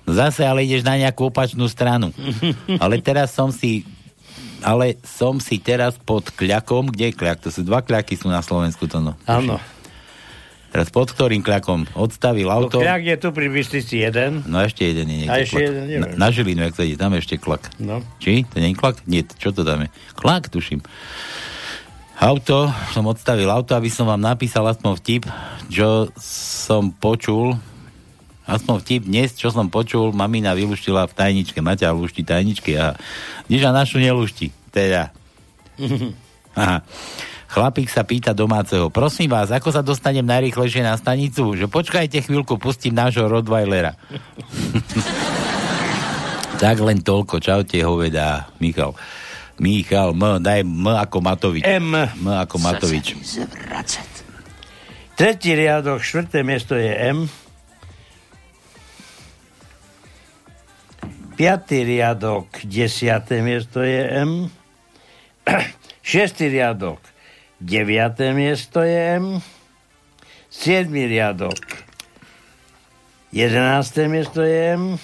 No 0.07 0.11
zase 0.15 0.47
ale 0.47 0.63
ideš 0.63 0.87
na 0.87 0.95
nejakú 0.95 1.35
opačnú 1.35 1.67
stranu. 1.67 2.15
ale 2.83 3.03
teraz 3.03 3.35
som 3.35 3.51
si 3.51 3.83
ale 4.63 4.97
som 5.03 5.39
si 5.39 5.59
teraz 5.59 5.97
pod 5.97 6.29
kľakom, 6.31 6.89
kde 6.89 7.11
je 7.11 7.15
kľak? 7.15 7.45
To 7.45 7.51
sú 7.51 7.63
dva 7.63 7.81
kľaky 7.81 8.15
sú 8.15 8.29
na 8.29 8.41
Slovensku, 8.41 8.87
to 8.87 8.99
no. 8.99 9.15
Áno. 9.25 9.57
Teraz 10.71 10.87
pod 10.87 11.11
ktorým 11.11 11.43
kľakom? 11.43 11.83
Odstavil 11.99 12.47
No, 12.47 12.63
auto. 12.63 12.79
kľak 12.79 13.03
je 13.03 13.17
tu 13.19 13.29
pri 13.35 13.51
Bystrici 13.51 14.07
jeden. 14.07 14.47
No 14.47 14.63
ešte 14.63 14.87
jeden 14.87 15.11
je 15.11 15.17
niekde. 15.27 15.35
A 15.35 15.43
ešte 15.43 15.59
klak. 15.59 15.67
jeden, 15.67 15.83
neviem. 15.83 16.03
na, 16.15 16.15
na 16.15 16.29
Žilinu, 16.31 16.61
jak 16.63 16.75
sa 16.79 16.85
ide, 16.87 16.95
tam 16.95 17.11
je 17.11 17.19
ešte 17.19 17.37
klak. 17.43 17.63
No. 17.83 17.99
Či? 18.23 18.47
To 18.47 18.63
nie 18.63 18.71
je 18.71 18.79
klak? 18.79 19.03
Nie, 19.03 19.27
čo 19.27 19.51
to 19.51 19.67
tam 19.67 19.83
je? 19.83 19.89
Klak, 20.15 20.47
tuším. 20.47 20.79
Auto, 22.21 22.69
som 22.93 23.09
odstavil 23.09 23.49
auto, 23.49 23.73
aby 23.73 23.89
som 23.89 24.05
vám 24.05 24.21
napísal 24.21 24.63
aspoň 24.69 24.93
vtip, 24.95 25.23
čo 25.73 26.13
som 26.21 26.93
počul, 26.93 27.57
aspoň 28.51 28.75
vtip 28.83 29.03
dnes, 29.07 29.31
čo 29.39 29.55
som 29.55 29.71
počul, 29.71 30.11
mamina 30.11 30.51
vyluštila 30.59 31.07
v 31.07 31.13
tajničke, 31.15 31.63
Maťa 31.63 31.95
lušti 31.95 32.27
tajničky 32.27 32.75
a 32.75 32.99
nič 33.47 33.63
a 33.63 33.71
našu 33.71 34.03
nelušti. 34.03 34.51
Teda. 34.75 35.15
Aha. 36.61 36.83
Chlapík 37.51 37.91
sa 37.91 38.07
pýta 38.07 38.31
domáceho, 38.31 38.95
prosím 38.95 39.35
vás, 39.35 39.51
ako 39.51 39.75
sa 39.75 39.83
dostanem 39.83 40.23
najrýchlejšie 40.23 40.87
na 40.87 40.95
stanicu? 40.95 41.59
Že 41.59 41.67
počkajte 41.67 42.23
chvíľku, 42.23 42.63
pustím 42.63 42.95
nášho 42.95 43.27
Rottweilera. 43.27 43.99
tak 46.63 46.79
len 46.79 47.03
toľko, 47.03 47.43
čaute, 47.43 47.75
hovedá 47.83 48.55
Michal. 48.63 48.95
Michal, 49.59 50.15
M, 50.15 50.39
daj 50.39 50.63
M 50.63 50.87
ako 50.95 51.19
Matovič. 51.19 51.67
M. 51.67 51.91
M 51.99 52.27
ako 52.39 52.57
Matovič. 52.63 53.19
Tretí 55.19 55.51
riadok, 55.53 55.99
štvrté 56.01 56.47
miesto 56.47 56.79
je 56.79 56.95
M. 56.95 57.27
Piatý 61.41 61.89
riadok, 61.89 62.69
desiaté 62.69 63.41
miesto 63.41 63.81
je 63.81 64.05
M. 64.13 64.53
Šiestý 66.05 66.53
riadok, 66.53 67.01
deviaté 67.57 68.37
miesto 68.37 68.85
je 68.85 69.17
M. 69.17 69.41
Siedmý 70.53 71.09
riadok, 71.09 71.57
jedenácté 73.33 74.05
miesto 74.13 74.45
je 74.45 74.77
M. 74.77 75.01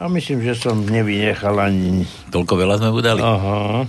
A 0.00 0.08
myslím, 0.08 0.40
že 0.40 0.56
som 0.56 0.80
nevynechal 0.80 1.60
ani... 1.60 2.08
Toľko 2.32 2.56
veľa 2.56 2.80
sme 2.80 2.88
udali. 2.88 3.20
Aha. 3.20 3.84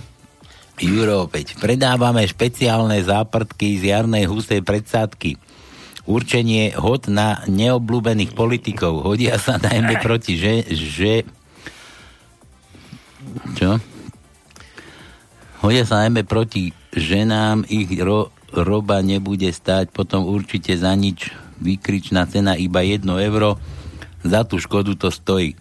Juro 0.76 1.24
opäť. 1.24 1.56
Predávame 1.56 2.20
špeciálne 2.28 3.00
záprtky 3.00 3.80
z 3.80 3.96
jarnej 3.96 4.28
husej 4.28 4.60
predsádky. 4.60 5.40
Určenie 6.06 6.70
hod 6.78 7.10
na 7.10 7.42
neobľúbených 7.50 8.32
politikov. 8.32 9.02
Hodia 9.02 9.36
sa 9.42 9.58
najmä 9.58 9.98
proti, 10.06 10.38
že... 10.38 10.62
že 10.70 11.12
čo? 13.58 13.82
Hodia 15.66 15.82
sa 15.82 16.06
najmä 16.06 16.22
proti 16.22 16.70
ženám, 16.94 17.66
ich 17.66 17.90
ro, 17.98 18.30
roba 18.54 19.02
nebude 19.02 19.50
stať, 19.50 19.90
potom 19.90 20.24
určite 20.30 20.78
za 20.78 20.94
nič 20.94 21.34
vykričná 21.58 22.24
cena 22.30 22.54
iba 22.54 22.86
1 22.86 23.02
euro. 23.02 23.58
Za 24.22 24.46
tú 24.46 24.62
škodu 24.62 24.94
to 24.94 25.10
stojí. 25.10 25.58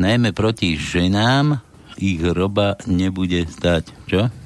Najmä 0.00 0.32
proti 0.32 0.74
ženám 0.80 1.60
ich 2.00 2.24
roba 2.24 2.80
nebude 2.88 3.46
stať. 3.46 3.92
Čo? 4.08 4.41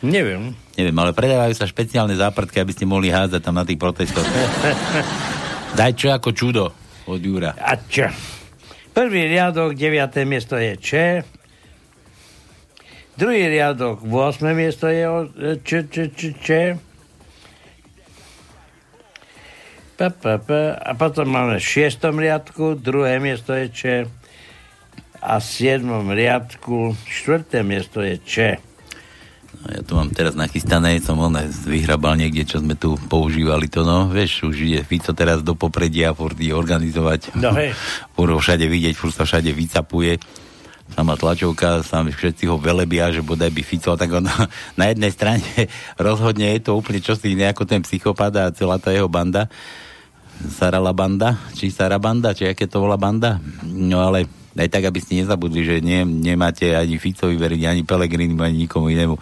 Neviem. 0.00 0.56
Neviem, 0.80 0.96
ale 0.96 1.12
predávajú 1.12 1.52
sa 1.52 1.68
špeciálne 1.68 2.16
zápratky, 2.16 2.56
aby 2.56 2.72
ste 2.72 2.88
mohli 2.88 3.12
hádzať 3.12 3.40
tam 3.44 3.60
na 3.60 3.68
tých 3.68 3.76
protestoch. 3.76 4.24
Daj 5.78 5.92
čo 5.92 6.08
ako 6.08 6.28
čudo 6.32 6.64
od 7.04 7.20
Jura. 7.20 7.52
A 7.60 7.76
čo? 7.76 8.08
Prvý 8.96 9.28
riadok, 9.28 9.76
9. 9.76 10.24
miesto 10.24 10.56
je 10.56 10.72
Č. 10.80 10.90
Druhý 13.20 13.52
riadok, 13.52 14.00
8. 14.00 14.56
miesto 14.56 14.88
je 14.88 15.04
Č, 15.60 15.70
Č, 15.92 15.94
Č, 16.16 16.20
Č. 16.40 16.48
Pa, 20.00 20.08
pa, 20.08 20.40
pa. 20.40 20.80
A 20.80 20.96
potom 20.96 21.28
máme 21.28 21.60
v 21.60 21.84
6. 21.84 22.00
riadku, 22.08 22.72
druhé 22.80 23.20
miesto 23.20 23.52
je 23.52 23.68
Č. 23.68 23.80
A 25.20 25.36
v 25.36 25.44
7. 25.44 25.84
riadku, 26.08 26.96
štvrté 27.04 27.60
miesto 27.60 28.00
je 28.00 28.16
Č. 28.24 28.34
Ja 29.60 29.84
tu 29.84 29.92
mám 29.92 30.08
teraz 30.08 30.32
nachystané, 30.32 31.04
som 31.04 31.20
on 31.20 31.36
vyhrabal 31.68 32.16
niekde, 32.16 32.48
čo 32.48 32.64
sme 32.64 32.80
tu 32.80 32.96
používali 32.96 33.68
to, 33.68 33.84
no, 33.84 34.08
vieš, 34.08 34.48
už 34.48 34.56
ide 34.56 34.80
Fico 34.88 35.12
teraz 35.12 35.44
do 35.44 35.52
popredia, 35.52 36.16
furt 36.16 36.40
organizovať, 36.40 37.36
No 37.36 37.52
hej. 37.52 37.76
furt 38.16 38.32
ho 38.32 38.40
všade 38.40 38.64
vidieť, 38.64 38.96
furt 38.96 39.12
sa 39.12 39.28
všade 39.28 39.52
vycapuje, 39.52 40.16
sama 40.96 41.14
tlačovka, 41.14 41.84
sam 41.84 42.08
všetci 42.08 42.48
ho 42.48 42.56
velebia, 42.56 43.12
že 43.12 43.20
bodaj 43.20 43.52
by 43.52 43.62
Fico, 43.62 43.92
tak 44.00 44.08
on 44.16 44.24
na 44.80 44.84
jednej 44.88 45.12
strane 45.12 45.44
rozhodne 46.00 46.56
je 46.56 46.64
to 46.64 46.80
úplne 46.80 47.04
čosi 47.04 47.36
iné 47.36 47.52
ako 47.52 47.68
ten 47.68 47.84
psychopat 47.84 48.32
a 48.40 48.44
celá 48.56 48.80
tá 48.80 48.96
jeho 48.96 49.12
banda, 49.12 49.44
Sarala 50.40 50.96
banda, 50.96 51.36
či 51.52 51.68
Sarabanda, 51.68 52.32
či 52.32 52.48
aké 52.48 52.64
to 52.64 52.80
volá 52.80 52.96
banda, 52.96 53.36
no 53.60 54.00
ale 54.00 54.24
aj 54.58 54.68
tak, 54.70 54.82
aby 54.90 54.98
ste 54.98 55.22
nezabudli, 55.22 55.62
že 55.62 55.76
nie, 55.78 56.02
nemáte 56.02 56.74
ani 56.74 56.98
Ficovi 56.98 57.38
veriť, 57.38 57.62
ani 57.66 57.82
Pelegrini, 57.86 58.34
ani 58.34 58.66
nikomu 58.66 58.90
inému. 58.90 59.14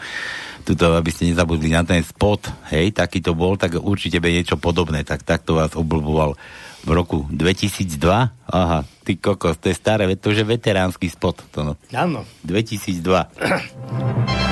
Tuto, 0.64 0.92
aby 0.96 1.09
ste 1.09 1.32
nezabudli 1.32 1.72
na 1.72 1.84
ten 1.84 2.05
spot, 2.05 2.52
hej, 2.72 2.92
taký 2.92 3.24
to 3.24 3.32
bol, 3.32 3.56
tak 3.56 3.80
určite 3.80 4.20
bude 4.20 4.36
niečo 4.36 4.60
podobné. 4.60 5.00
Tak 5.05 5.24
takto 5.24 5.56
vás 5.56 5.72
oblboval 5.72 6.36
v 6.84 6.90
roku 6.92 7.24
2002. 7.32 8.05
Aha, 8.52 8.84
ty 9.05 9.16
kokos, 9.16 9.56
to 9.60 9.72
je 9.72 9.76
staré, 9.76 10.05
to 10.16 10.32
je 10.32 10.44
veteránsky 10.44 11.09
spot. 11.09 11.40
To 11.56 11.64
no. 11.64 11.72
Áno. 11.92 12.28
2002. 12.44 13.00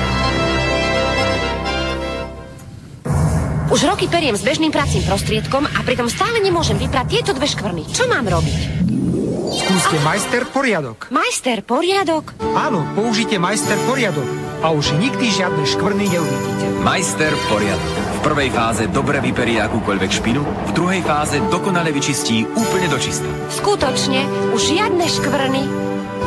Už 3.67 3.83
roky 3.83 4.07
periem 4.07 4.31
s 4.31 4.47
bežným 4.47 4.71
pracím 4.71 5.03
prostriedkom 5.03 5.67
a 5.67 5.79
pritom 5.83 6.07
stále 6.07 6.39
nemôžem 6.39 6.79
vyprať 6.79 7.19
tieto 7.19 7.35
dve 7.35 7.51
škvrny. 7.51 7.83
Čo 7.91 8.07
mám 8.07 8.23
robiť? 8.23 9.26
Skúste 9.47 9.95
majster 10.03 10.43
poriadok. 10.51 11.07
Majster 11.07 11.63
poriadok? 11.63 12.35
Áno, 12.51 12.83
použite 12.91 13.39
majster 13.39 13.79
poriadok 13.87 14.27
a 14.59 14.75
už 14.75 14.99
nikdy 14.99 15.31
žiadne 15.31 15.63
škvrny 15.63 16.05
neuvidíte. 16.11 16.65
Majster 16.83 17.31
poriadok. 17.47 17.93
V 17.95 18.19
prvej 18.27 18.49
fáze 18.51 18.83
dobre 18.91 19.23
vyperie 19.23 19.63
akúkoľvek 19.63 20.11
špinu, 20.11 20.43
v 20.43 20.71
druhej 20.75 21.01
fáze 21.05 21.39
dokonale 21.47 21.95
vyčistí 21.95 22.43
úplne 22.43 22.91
do 22.91 22.99
čista. 22.99 23.29
Skutočne, 23.55 24.27
už 24.51 24.61
žiadne 24.75 25.05
škvrny. 25.07 25.63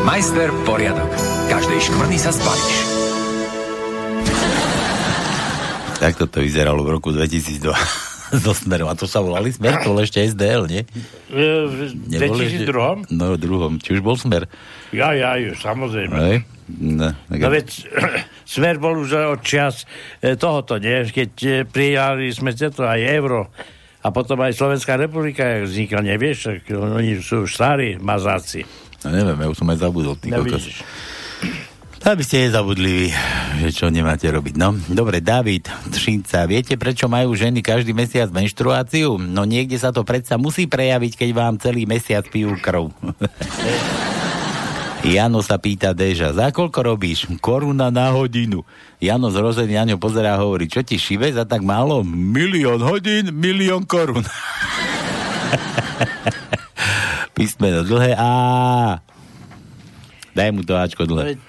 Majster 0.09 0.49
poriadok. 0.65 1.13
Každej 1.53 1.81
škvrny 1.93 2.17
sa 2.17 2.33
zbavíš. 2.33 2.79
Takto 6.01 6.25
to 6.25 6.41
vyzeralo 6.41 6.81
v 6.81 6.97
roku 6.97 7.13
2002. 7.13 8.10
so 8.44 8.55
Smerom. 8.55 8.89
A 8.90 8.94
to 8.94 9.07
sa 9.11 9.19
volali 9.19 9.51
Smer, 9.51 9.82
to 9.82 9.90
bol 9.93 10.01
ešte 10.01 10.23
SDL, 10.23 10.66
nie? 10.70 10.82
V 11.31 11.90
Nebol 12.07 12.39
ešte- 12.40 12.66
2002? 12.66 13.11
No, 13.15 13.35
v 13.35 13.39
druhom. 13.39 13.73
Či 13.78 13.98
už 13.98 14.01
bol 14.01 14.15
Smer? 14.15 14.47
Ja, 14.94 15.15
ja, 15.15 15.35
ju, 15.39 15.55
samozrejme. 15.55 16.15
Hej? 16.15 16.36
No, 16.70 17.11
tak 17.27 17.39
No 17.43 17.48
veď 17.51 17.66
smer 18.55 18.78
bol 18.78 19.02
už 19.02 19.11
od 19.35 19.43
čas 19.43 19.86
e, 20.23 20.39
tohoto, 20.39 20.78
nie? 20.78 21.02
Keď 21.02 21.32
e, 21.43 21.51
prijali 21.66 22.31
sme 22.31 22.55
to 22.55 22.86
aj 22.86 23.01
euro 23.11 23.51
a 24.01 24.09
potom 24.15 24.39
aj 24.40 24.55
Slovenská 24.55 24.94
republika 24.94 25.66
vznikla, 25.66 26.01
nevieš? 26.07 26.62
Oni 26.70 27.19
sú 27.19 27.44
už 27.44 27.51
starí 27.51 27.98
mazáci. 27.98 28.62
No 29.02 29.11
neviem, 29.11 29.36
ja 29.36 29.48
už 29.51 29.59
som 29.59 29.69
aj 29.69 29.82
zabudol. 29.82 30.15
Ty 30.15 30.31
No. 30.31 30.47
Aby 32.01 32.24
ste 32.24 32.48
nezabudli 32.48 32.89
vy, 32.89 33.09
že 33.60 33.77
čo 33.77 33.93
nemáte 33.93 34.24
robiť. 34.24 34.56
No, 34.56 34.72
dobre, 34.89 35.20
David 35.20 35.68
Šinca, 35.93 36.48
viete, 36.48 36.81
prečo 36.81 37.12
majú 37.12 37.36
ženy 37.36 37.60
každý 37.60 37.93
mesiac 37.93 38.32
menštruáciu? 38.32 39.20
No 39.20 39.44
niekde 39.44 39.77
sa 39.77 39.93
to 39.93 40.01
predsa 40.01 40.40
musí 40.40 40.64
prejaviť, 40.64 41.20
keď 41.20 41.31
vám 41.36 41.60
celý 41.60 41.85
mesiac 41.85 42.24
pijú 42.24 42.56
krv. 42.56 42.89
Jano 45.01 45.40
sa 45.44 45.60
pýta 45.60 45.93
Deža, 45.93 46.32
za 46.32 46.48
koľko 46.52 46.97
robíš? 46.97 47.28
Koruna 47.40 47.90
na 47.93 48.12
hodinu. 48.12 48.64
Jano 49.01 49.32
z 49.32 49.40
Rozený 49.40 49.74
na 49.77 49.85
ňo 49.93 49.97
pozerá 49.97 50.36
a 50.36 50.43
hovorí, 50.44 50.68
čo 50.68 50.85
ti 50.85 51.01
šive 51.01 51.32
za 51.32 51.48
tak 51.48 51.64
málo? 51.64 52.05
Milión 52.05 52.85
hodín, 52.85 53.32
milión 53.32 53.89
korun. 53.89 54.24
Písmeno 57.36 57.85
dlhé 57.85 58.16
A. 58.16 59.01
Daj 60.36 60.51
mu 60.52 60.62
to 60.64 60.77
Ačko 60.77 61.06
dlhé. 61.09 61.40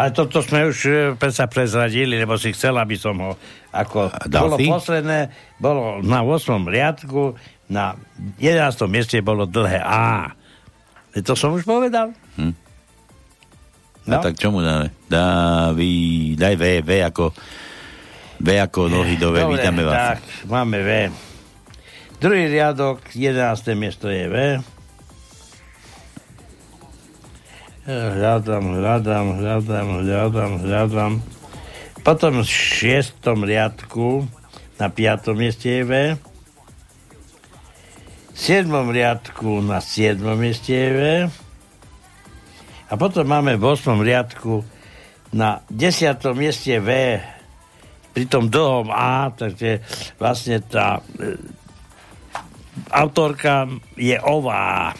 Ale 0.00 0.16
toto 0.16 0.40
sme 0.40 0.64
už 0.64 0.78
e, 0.88 1.28
sa 1.28 1.44
prezradili, 1.44 2.16
lebo 2.16 2.40
si 2.40 2.56
chcel, 2.56 2.72
aby 2.80 2.96
som 2.96 3.20
ho 3.20 3.36
ako... 3.68 4.08
dal 4.32 4.48
bolo 4.48 4.56
si? 4.56 4.64
posledné, 4.64 5.28
bolo 5.60 6.00
na 6.00 6.24
8. 6.24 6.64
riadku, 6.64 7.36
na 7.68 8.00
11. 8.40 8.88
mieste 8.88 9.20
bolo 9.20 9.44
dlhé 9.44 9.84
A. 9.84 10.32
E, 11.12 11.20
To 11.20 11.36
som 11.36 11.52
už 11.52 11.68
povedal. 11.68 12.16
Hm. 12.40 12.56
No. 14.08 14.16
A 14.16 14.24
tak 14.24 14.40
čo 14.40 14.48
mu 14.48 14.64
dáme? 14.64 14.88
Dávi, 15.04 16.32
daj 16.32 16.56
V, 16.56 16.64
V 16.80 16.90
ako 17.04 17.24
V 18.40 18.48
ako 18.56 18.88
nohy 18.88 19.20
do 19.20 19.36
V, 19.36 19.44
Dobre, 19.44 19.60
vítame 19.60 19.84
vás. 19.84 20.16
tak, 20.16 20.20
máme 20.48 20.80
V. 20.80 20.90
Druhý 22.24 22.48
riadok, 22.48 23.04
11. 23.12 23.36
miesto 23.76 24.08
je 24.08 24.24
V. 24.32 24.36
Hľadám, 27.90 28.78
hľadám, 28.78 29.26
hľadám, 29.42 29.88
hľadám, 30.06 30.52
hľadám. 30.62 31.12
Potom 32.06 32.38
v 32.38 32.46
šiestom 32.46 33.42
riadku 33.42 34.30
na 34.78 34.86
piatom 34.86 35.34
mieste 35.34 35.66
je 35.66 35.82
V. 35.82 35.92
V 38.30 38.38
siedmom 38.38 38.94
riadku 38.94 39.58
na 39.66 39.82
siedmom 39.82 40.38
mieste 40.38 40.70
je 40.70 40.90
V. 40.94 41.00
A 42.86 42.92
potom 42.94 43.26
máme 43.26 43.58
v 43.58 43.64
osmom 43.66 44.06
riadku 44.06 44.62
na 45.34 45.58
desiatom 45.66 46.38
mieste 46.38 46.78
V 46.78 47.18
pri 48.14 48.24
tom 48.30 48.46
dlhom 48.46 48.86
A, 48.94 49.34
takže 49.34 49.82
vlastne 50.14 50.62
tá 50.62 51.02
e, 51.18 51.34
autorka 52.94 53.66
je 53.98 54.14
ová. 54.22 54.94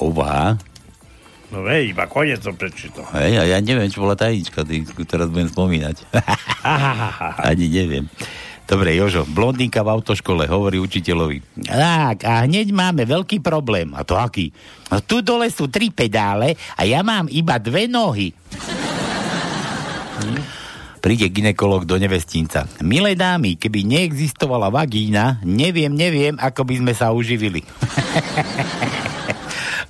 Ová? 0.00 0.56
No 1.48 1.64
vej, 1.64 1.96
iba 1.96 2.04
koniec 2.04 2.44
som 2.44 2.52
prečítal. 2.52 3.08
Hej, 3.16 3.40
a 3.40 3.44
ja 3.48 3.58
neviem, 3.64 3.88
čo 3.88 4.04
bola 4.04 4.12
tajnička, 4.12 4.68
teraz 5.08 5.32
budem 5.32 5.48
spomínať. 5.48 6.04
Ani 7.48 7.72
neviem. 7.72 8.04
Dobre, 8.68 8.92
Jožo, 8.92 9.24
blondínka 9.24 9.80
v 9.80 9.96
autoškole 9.96 10.44
hovorí 10.44 10.76
učiteľovi. 10.76 11.64
Tak, 11.72 12.20
a 12.20 12.44
hneď 12.44 12.68
máme 12.68 13.08
veľký 13.08 13.40
problém. 13.40 13.96
A 13.96 14.04
to 14.04 14.12
aký? 14.20 14.52
No 14.92 15.00
tu 15.00 15.24
dole 15.24 15.48
sú 15.48 15.72
tri 15.72 15.88
pedále 15.88 16.52
a 16.76 16.84
ja 16.84 17.00
mám 17.00 17.32
iba 17.32 17.56
dve 17.56 17.88
nohy. 17.88 18.36
Príde 21.00 21.32
ginekolog 21.32 21.88
do 21.88 21.96
nevestínca. 21.96 22.68
Milé 22.84 23.16
dámy, 23.16 23.56
keby 23.56 23.88
neexistovala 23.88 24.68
vagína, 24.68 25.40
neviem, 25.48 25.96
neviem, 25.96 26.36
ako 26.36 26.68
by 26.68 26.74
sme 26.76 26.92
sa 26.92 27.08
uživili. 27.08 27.64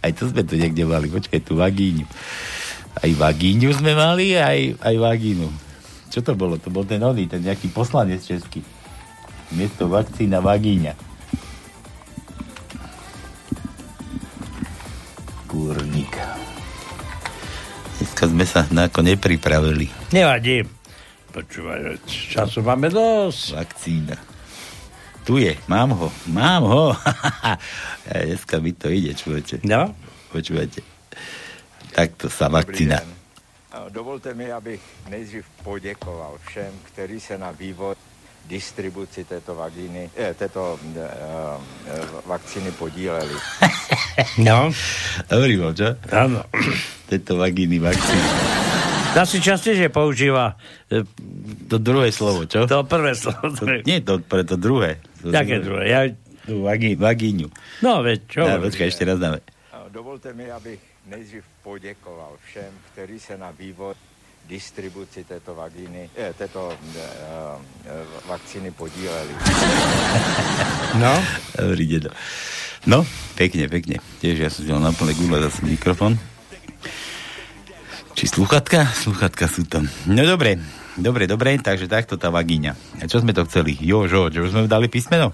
aj 0.09 0.17
to 0.17 0.33
sme 0.33 0.43
tu 0.49 0.57
niekde 0.57 0.89
mali, 0.89 1.13
počkaj, 1.13 1.45
tú 1.45 1.61
vagíňu. 1.61 2.09
Aj 2.99 3.11
vagíňu 3.13 3.71
sme 3.77 3.93
mali, 3.93 4.33
aj, 4.35 4.81
aj 4.81 4.95
vagínu. 4.97 5.47
Čo 6.09 6.25
to 6.25 6.33
bolo? 6.33 6.57
To 6.57 6.73
bol 6.73 6.89
ten 6.89 7.05
oný, 7.05 7.29
ten 7.29 7.45
nejaký 7.45 7.69
poslanec 7.69 8.25
český. 8.25 8.65
Miesto 9.53 9.93
vakcína 9.93 10.41
vagíňa. 10.41 10.97
Kúrnik. 15.49 16.13
Dneska 18.01 18.25
sme 18.29 18.45
sa 18.49 18.65
na 18.73 18.89
ako 18.89 19.05
nepripravili. 19.05 19.93
Nevadí. 20.17 20.65
Počúvaj, 21.29 22.01
času 22.09 22.65
máme 22.65 22.89
dosť. 22.89 23.45
Vakcína. 23.53 24.38
Tu 25.29 25.37
je, 25.45 25.53
mám 25.69 25.93
ho, 25.93 26.09
mám 26.33 26.65
ho. 26.65 26.97
ja, 28.09 28.21
dneska 28.25 28.65
mi 28.65 28.73
to 28.73 28.89
ide, 28.89 29.13
čujete. 29.13 29.61
No? 29.61 29.93
Počúvajte. 30.33 30.81
Takto 31.93 32.33
sa 32.33 32.49
vakcína. 32.49 33.05
Dovolte 33.93 34.33
mi, 34.33 34.49
abych 34.49 34.81
nejdřív 35.13 35.45
poděkoval 35.65 36.41
všem, 36.49 36.73
kteří 36.83 37.21
se 37.21 37.39
na 37.39 37.51
vývoj 37.53 37.95
distribuci 38.49 39.25
této 39.25 39.55
vagíny, 39.55 40.11
eh, 40.17 40.35
této 40.35 40.81
eh, 40.97 41.05
eh, 41.05 42.01
vakcíny 42.25 42.73
podíleli. 42.73 43.37
No. 44.41 44.73
Dobrý 45.29 45.61
bol, 45.61 45.77
čo? 45.77 45.93
Áno. 46.09 46.43
Tieto 47.07 47.37
vagíny, 47.37 47.77
vakcíny. 47.79 48.78
Dá 49.17 49.25
si 49.25 49.41
častejšie 49.41 49.89
používa 49.89 50.61
e, 50.93 51.03
To 51.69 51.77
druhé 51.81 52.13
slovo, 52.13 52.45
čo? 52.45 52.69
to 52.69 52.85
prvé 52.85 53.17
slovo. 53.17 53.53
To, 53.57 53.65
nie 53.85 54.05
to, 54.05 54.21
pre 54.21 54.45
to 54.45 54.61
druhé. 54.61 55.01
To 55.25 55.33
Jaké 55.33 55.61
druhé? 55.65 55.85
Ja... 55.89 56.01
Tú 56.49 56.65
vagí, 56.65 56.97
vagíňu. 56.97 57.53
No, 57.85 58.01
veď 58.01 58.19
čo? 58.25 58.41
Ja, 58.41 58.57
počkaj, 58.57 58.89
ešte 58.89 59.05
raz 59.05 59.21
dáme. 59.21 59.45
Dovolte 59.93 60.33
mi, 60.33 60.49
abych 60.49 60.81
nejdřív 61.05 61.45
poděkoval 61.63 62.41
všem, 62.49 62.73
kteří 62.93 63.21
se 63.21 63.37
na 63.37 63.51
vývoj 63.51 63.95
distribuci 64.49 65.25
této 65.25 65.55
vagíny, 65.55 66.11
eh, 66.17 66.33
této 66.33 66.73
eh, 66.73 67.01
eh, 67.85 68.29
vakcíny 68.29 68.71
podíleli. 68.71 69.35
No? 70.95 71.25
Dobrý 71.61 71.87
dedo. 71.87 72.11
No, 72.89 73.05
pekne, 73.37 73.69
pekne. 73.69 74.01
Tiež 74.25 74.41
ja 74.41 74.49
som 74.49 74.65
si 74.65 74.73
dal 74.73 74.81
na 74.81 74.89
plné 74.97 75.13
gule 75.13 75.37
zase 75.45 75.61
mikrofón. 75.61 76.17
Či 78.19 78.27
sluchatka? 78.27 78.83
Sluchatka 78.99 79.47
sú 79.47 79.63
tam. 79.63 79.87
No 80.11 80.27
dobre, 80.27 80.59
dobre, 80.99 81.31
dobre, 81.31 81.55
takže 81.55 81.87
takto 81.87 82.19
tá 82.19 82.35
vagíňa. 82.35 82.75
A 82.99 83.07
čo 83.07 83.23
sme 83.23 83.31
to 83.31 83.47
chceli? 83.47 83.79
Jožo, 83.79 84.27
čo 84.27 84.43
sme 84.51 84.67
dali 84.67 84.91
písmeno? 84.91 85.31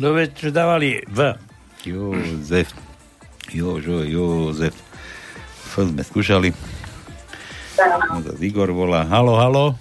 No 0.00 0.16
veď 0.16 0.40
čo 0.40 0.48
dávali 0.48 1.04
V. 1.04 1.36
Jozef. 1.84 2.72
Jožo, 3.52 4.08
Jozef. 4.08 4.72
F 5.68 5.84
sme 5.84 6.00
skúšali. 6.00 6.48
No, 7.76 8.24
zase 8.24 8.40
Igor 8.40 8.72
volá. 8.72 9.04
Halo, 9.04 9.36
halo. 9.36 9.76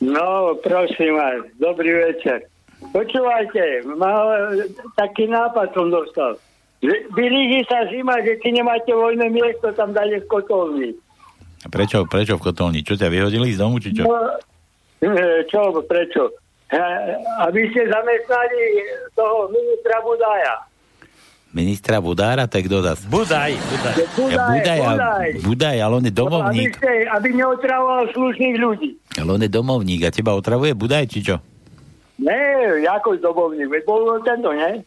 No, 0.00 0.56
prosím 0.64 1.20
vás, 1.20 1.44
dobrý 1.60 1.92
večer. 1.92 2.48
Počúvajte, 2.80 3.84
mal, 4.00 4.64
taký 4.96 5.28
nápad 5.28 5.76
som 5.76 5.92
dostal. 5.92 6.40
Že 6.80 6.94
Blíži 7.12 7.60
sa 7.68 7.84
zima, 7.92 8.16
že 8.24 8.40
či 8.40 8.56
nemáte 8.56 8.88
voľné 8.90 9.28
miesto, 9.28 9.68
tam 9.76 9.92
dať 9.92 10.24
v 10.24 10.26
kotolni. 10.26 10.90
A 11.60 11.68
prečo, 11.68 12.08
prečo 12.08 12.40
v 12.40 12.42
kotolni? 12.42 12.80
Čo 12.80 12.96
ťa 12.96 13.12
vyhodili 13.12 13.52
z 13.52 13.60
domu, 13.60 13.76
či 13.76 13.92
čo? 13.92 14.08
No, 14.08 14.16
e, 15.04 15.44
čo, 15.44 15.60
prečo? 15.84 16.32
E, 16.72 16.80
Aby 17.44 17.68
ste 17.68 17.84
zamestnali 17.84 18.58
toho 19.12 19.52
ministra 19.52 20.00
Budaja. 20.00 20.56
Ministra 21.50 21.98
Budára, 21.98 22.46
tak 22.46 22.64
kto 22.64 22.80
zas? 22.80 23.02
Budaj, 23.04 23.58
Budaj. 23.58 23.94
Budaj, 24.14 24.30
Ja, 24.30 24.44
Budaj, 24.48 24.78
a- 24.78 24.86
Budaj. 24.88 25.28
Budaj, 25.42 25.76
ale 25.76 25.92
on 25.92 26.04
je 26.06 26.08
Aby, 26.08 26.16
domovník. 26.16 26.72
ste, 26.78 26.92
aby 27.10 27.28
neotravoval 27.34 28.02
slušných 28.14 28.56
ľudí. 28.56 28.90
Ale 29.18 29.28
on 29.28 29.42
je 29.42 29.50
domovník 29.50 30.00
a 30.06 30.14
teba 30.14 30.32
otravuje 30.32 30.72
Budaj, 30.72 31.04
či 31.10 31.20
čo? 31.20 31.36
Ne, 32.16 32.38
ako 32.86 33.18
dobovník, 33.18 33.66
veď 33.66 33.82
bol 33.82 34.16
tento, 34.22 34.52
ne? 34.52 34.80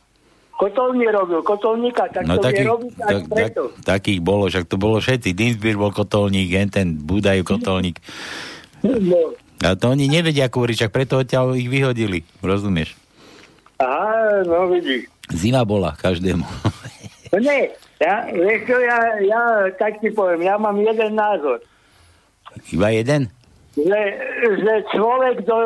Kotolní 0.64 1.11
robil, 1.11 1.44
kotolníka, 1.44 2.07
tak 2.07 2.23
No 2.23 2.40
to 2.40 2.48
takých, 2.48 2.68
robiť 2.72 2.91
tak, 2.95 3.03
tak, 3.03 3.19
tak, 3.19 3.35
preto. 3.35 3.61
takých 3.84 4.19
bolo, 4.23 4.48
však 4.48 4.65
to 4.72 4.80
bolo 4.80 5.03
všetci. 5.03 5.35
Dinsbyr 5.35 5.76
bol 5.76 5.91
kotolník, 5.91 6.56
hen 6.56 6.72
ten 6.72 6.95
Budaj 6.95 7.44
kotolník. 7.44 7.99
No. 8.80 9.35
A 9.60 9.76
to 9.76 9.91
oni 9.91 10.07
nevedia 10.07 10.48
kúriť, 10.48 10.88
však 10.88 10.91
preto 10.95 11.19
odtiaľ 11.19 11.60
ich 11.60 11.68
vyhodili. 11.68 12.23
Rozumieš? 12.40 12.95
Aha, 13.84 14.48
no 14.48 14.72
vidíš. 14.72 15.11
Zima 15.35 15.68
bola 15.68 15.99
každému. 15.99 16.48
No 17.34 17.38
nie, 17.44 17.68
ja, 17.99 18.30
vieš 18.31 18.60
čo, 18.64 18.77
ja, 18.80 18.98
ja 19.19 19.41
tak 19.76 19.99
ti 19.99 20.15
poviem, 20.15 20.48
ja 20.48 20.56
mám 20.56 20.80
jeden 20.80 21.18
názor. 21.18 21.60
Iba 22.72 22.94
jeden? 22.94 23.27
Že, 23.74 24.02
že 24.62 24.74
človek, 24.94 25.50
do, 25.50 25.58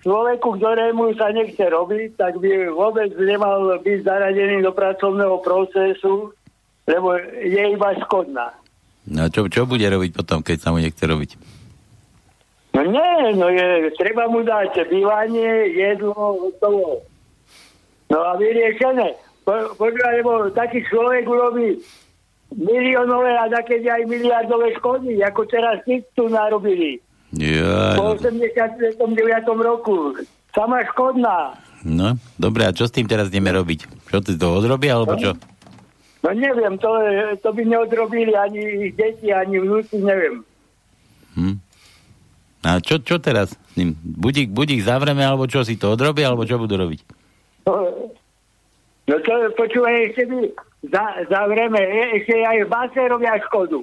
človeku, 0.00 0.56
ktorému 0.56 1.12
sa 1.20 1.36
nechce 1.36 1.60
robiť, 1.68 2.16
tak 2.16 2.40
by 2.40 2.72
vôbec 2.72 3.12
nemal 3.20 3.76
byť 3.76 3.98
zaradený 4.08 4.64
do 4.64 4.72
pracovného 4.72 5.36
procesu, 5.44 6.32
lebo 6.88 7.12
je 7.44 7.62
iba 7.76 7.92
škodná. 8.00 8.56
No 9.04 9.28
čo, 9.28 9.52
čo 9.52 9.68
bude 9.68 9.84
robiť 9.84 10.16
potom, 10.16 10.40
keď 10.40 10.56
sa 10.64 10.72
mu 10.72 10.80
nechce 10.80 11.04
robiť? 11.04 11.30
No 12.72 12.88
nie, 12.88 13.36
no 13.36 13.52
je, 13.52 13.92
treba 14.00 14.32
mu 14.32 14.40
dať 14.40 14.88
bývanie, 14.88 15.76
jedlo, 15.76 16.48
to. 16.56 17.04
No 18.08 18.18
a 18.24 18.32
vyriešené. 18.40 19.12
Po, 19.44 19.76
počúvaj, 19.76 20.24
lebo 20.24 20.32
taký 20.56 20.80
človek 20.88 21.28
urobí 21.28 21.84
miliónové 22.56 23.36
a 23.36 23.48
také 23.52 23.84
aj 23.84 24.08
miliardové 24.08 24.72
škody, 24.80 25.20
ako 25.20 25.44
teraz 25.48 25.84
tí 25.84 26.00
tu 26.16 26.32
narobili. 26.32 27.00
Ja, 27.32 27.96
Po 27.96 28.12
no, 28.12 28.20
89. 28.20 29.08
roku. 29.64 30.12
Sama 30.52 30.84
škodná. 30.84 31.56
no, 31.80 32.20
dobre, 32.36 32.68
a 32.68 32.76
čo 32.76 32.84
s 32.84 32.92
tým 32.92 33.08
teraz 33.08 33.32
ideme 33.32 33.48
robiť? 33.56 33.88
Čo 34.12 34.20
ty 34.20 34.36
to 34.36 34.52
odrobia, 34.52 35.00
alebo 35.00 35.16
čo? 35.16 35.32
No 36.22 36.30
neviem, 36.30 36.78
to, 36.78 36.86
to 37.42 37.48
by 37.50 37.62
neodrobili 37.66 38.30
ani 38.36 38.86
ich 38.86 38.94
deti, 38.94 39.32
ani 39.34 39.58
vnúci, 39.58 39.98
neviem. 39.98 40.44
Hm? 41.34 41.56
A 42.62 42.78
čo, 42.78 43.02
čo 43.02 43.18
teraz 43.18 43.50
s 43.58 43.74
ním? 43.74 43.98
Buď 43.98 44.46
ich, 44.46 44.48
buď 44.52 44.68
ich 44.78 44.86
zavreme, 44.86 45.26
alebo 45.26 45.50
čo 45.50 45.66
si 45.66 45.74
to 45.74 45.90
odrobia, 45.90 46.30
alebo 46.30 46.46
čo 46.46 46.62
budú 46.62 46.78
robiť? 46.78 47.00
No, 47.66 47.74
no 49.10 49.14
to 49.18 49.32
počúvaj, 49.58 50.14
ešte 50.14 50.30
by 50.30 50.38
za, 50.86 51.26
zavreme, 51.26 51.80
e- 51.82 52.22
ešte 52.22 52.38
aj 52.38 52.58
v 52.62 52.70
base 52.70 53.00
robia 53.02 53.34
škodu. 53.50 53.82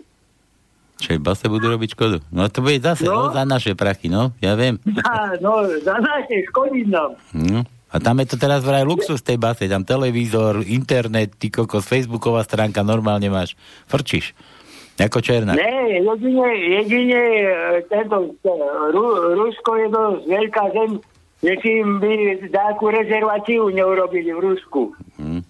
V 1.10 1.18
base 1.18 1.49
budú 1.49 1.73
robiť 1.73 1.98
škodu? 1.98 2.22
No 2.30 2.45
to 2.53 2.61
bude 2.61 2.86
zase, 2.86 3.10
no? 3.10 3.27
No. 3.27 3.34
za 3.34 3.41
naše 3.41 3.73
prachy, 3.73 4.14
no, 4.14 4.30
ja 4.45 4.53
viem. 4.53 4.77
Á, 5.02 5.41
no, 5.41 5.65
za 5.81 5.98
naše 5.98 6.45
škody 6.53 6.86
nám. 6.86 7.18
No. 7.34 7.65
A 7.90 7.98
tam 7.98 8.22
je 8.22 8.30
to 8.30 8.38
teraz 8.38 8.61
vraj 8.61 8.86
luxus 8.86 9.26
tej 9.26 9.41
base, 9.41 9.65
tam 9.65 9.81
televízor, 9.81 10.61
internet, 10.69 11.34
ty 11.41 11.49
kokos, 11.49 11.90
facebooková 11.90 12.45
stránka, 12.45 12.86
normálne 12.86 13.26
máš. 13.34 13.57
Frčíš. 13.90 14.38
Ako 14.99 15.23
černá. 15.23 15.56
Nie, 15.56 16.03
jedine, 16.03 16.49
jedine 16.76 17.22
tento, 17.88 18.36
e, 18.44 18.52
Ru, 18.91 19.31
Rusko 19.31 19.72
je 19.80 19.88
dosť 19.88 20.22
veľká 20.27 20.64
zem, 20.76 20.91
im 21.48 21.90
by 22.03 22.14
takú 22.52 22.91
rezerváciu 22.91 23.72
neurobili 23.72 24.36
v 24.36 24.40
Rusku. 24.44 24.91
Hm. 25.15 25.41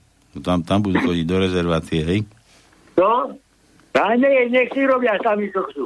Tam, 0.46 0.62
tam 0.62 0.86
budú 0.86 1.02
chodiť 1.02 1.26
do 1.26 1.38
rezervácie, 1.42 2.00
hej? 2.06 2.20
No? 2.94 3.34
A 3.98 4.16
nie, 4.16 4.48
nech 4.54 4.70
si 4.72 4.86
robia 4.86 5.18
sami, 5.22 5.50
čo 5.50 5.66
chcú. 5.72 5.86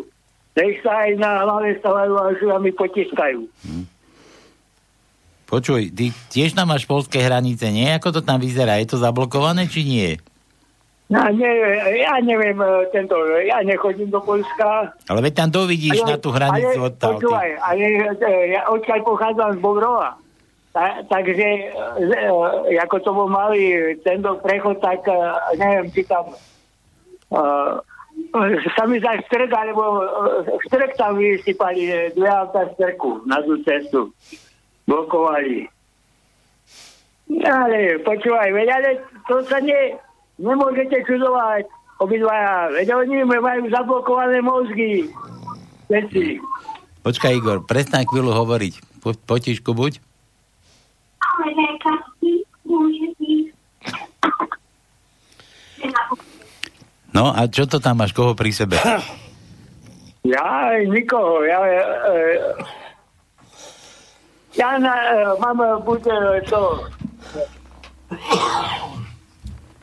Nech 0.54 0.78
sa 0.86 1.08
aj 1.08 1.12
na 1.18 1.32
hlave 1.48 1.80
stavajú 1.82 2.14
a 2.14 2.36
žilami 2.38 2.70
potiskajú. 2.76 3.42
Počuj, 5.50 5.94
ty 5.94 6.10
tiež 6.34 6.54
tam 6.54 6.70
máš 6.70 6.86
polské 6.86 7.22
hranice, 7.22 7.70
nie? 7.70 7.90
Ako 7.94 8.10
to 8.10 8.22
tam 8.26 8.42
vyzerá? 8.42 8.82
Je 8.82 8.90
to 8.90 8.98
zablokované, 9.02 9.66
či 9.70 9.86
nie? 9.86 10.18
Ja, 11.14 11.30
ne, 11.30 11.52
ja 12.00 12.16
neviem, 12.26 12.58
e, 12.58 12.90
tento, 12.90 13.14
ja 13.44 13.62
nechodím 13.62 14.10
do 14.10 14.18
Polska. 14.24 14.98
Ale 15.06 15.20
veď 15.22 15.46
tam 15.46 15.50
dovidíš 15.54 16.02
na 16.10 16.18
tú 16.18 16.34
hranicu 16.34 16.80
ale, 16.80 16.88
od 16.90 16.94
tam. 16.98 17.22
Počúvaj, 17.22 17.50
ale 17.60 17.86
e, 18.18 18.58
ja 18.58 18.66
odkiaľ 18.72 19.00
pochádzam 19.06 19.50
z 19.54 19.60
Bobrova. 19.62 20.18
Ta, 20.74 21.06
takže, 21.06 21.70
e, 21.70 22.18
e, 22.74 22.78
ako 22.82 22.98
to 23.04 23.10
bol 23.14 23.30
malý 23.30 23.94
tento 24.02 24.42
prechod, 24.42 24.82
tak 24.82 25.06
e, 25.06 25.14
neviem, 25.54 25.86
či 25.94 26.02
tam 26.08 26.34
e, 26.34 26.38
sa 28.74 28.90
mi 28.90 28.98
zdá 28.98 29.14
strk, 29.30 29.52
alebo 29.54 30.02
e, 30.02 30.06
strk 30.66 30.98
tam 30.98 31.22
vysypali 31.22 31.86
e, 31.86 32.10
dve 32.18 32.26
auta 32.26 32.66
strku 32.74 33.22
na 33.30 33.38
tú 33.46 33.62
cestu. 33.62 34.10
Blokovali. 34.90 35.70
Ale 37.46 38.02
počúvaj, 38.02 38.50
veď, 38.52 38.68
ale 38.74 38.90
to 39.30 39.46
sa 39.46 39.62
ne, 39.62 39.96
nemôžete 40.42 41.06
čudovať 41.06 41.70
obidvaja. 42.02 42.74
Veď 42.74 42.88
oni 43.06 43.22
majú 43.24 43.70
zablokované 43.70 44.42
mozgy. 44.42 45.08
Veci. 45.88 46.42
Počkaj, 47.06 47.38
Igor, 47.38 47.62
prestaň 47.70 48.10
chvíľu 48.10 48.34
hovoriť. 48.34 48.74
Po, 49.06 49.14
potišku 49.14 49.78
buď. 49.78 50.02
No 57.14 57.30
a 57.30 57.46
čo 57.46 57.70
to 57.70 57.78
tam 57.78 58.02
máš, 58.02 58.12
koho 58.12 58.34
pri 58.34 58.50
sebe? 58.50 58.78
Ja 60.24 60.74
nikoho. 60.88 61.46
Ja, 61.46 61.62
e, 61.68 61.78
e, 61.78 62.16
ja 64.58 64.82
na, 64.82 64.94
e, 64.94 65.38
mám 65.38 65.60
buď 65.86 66.02
to 66.50 66.62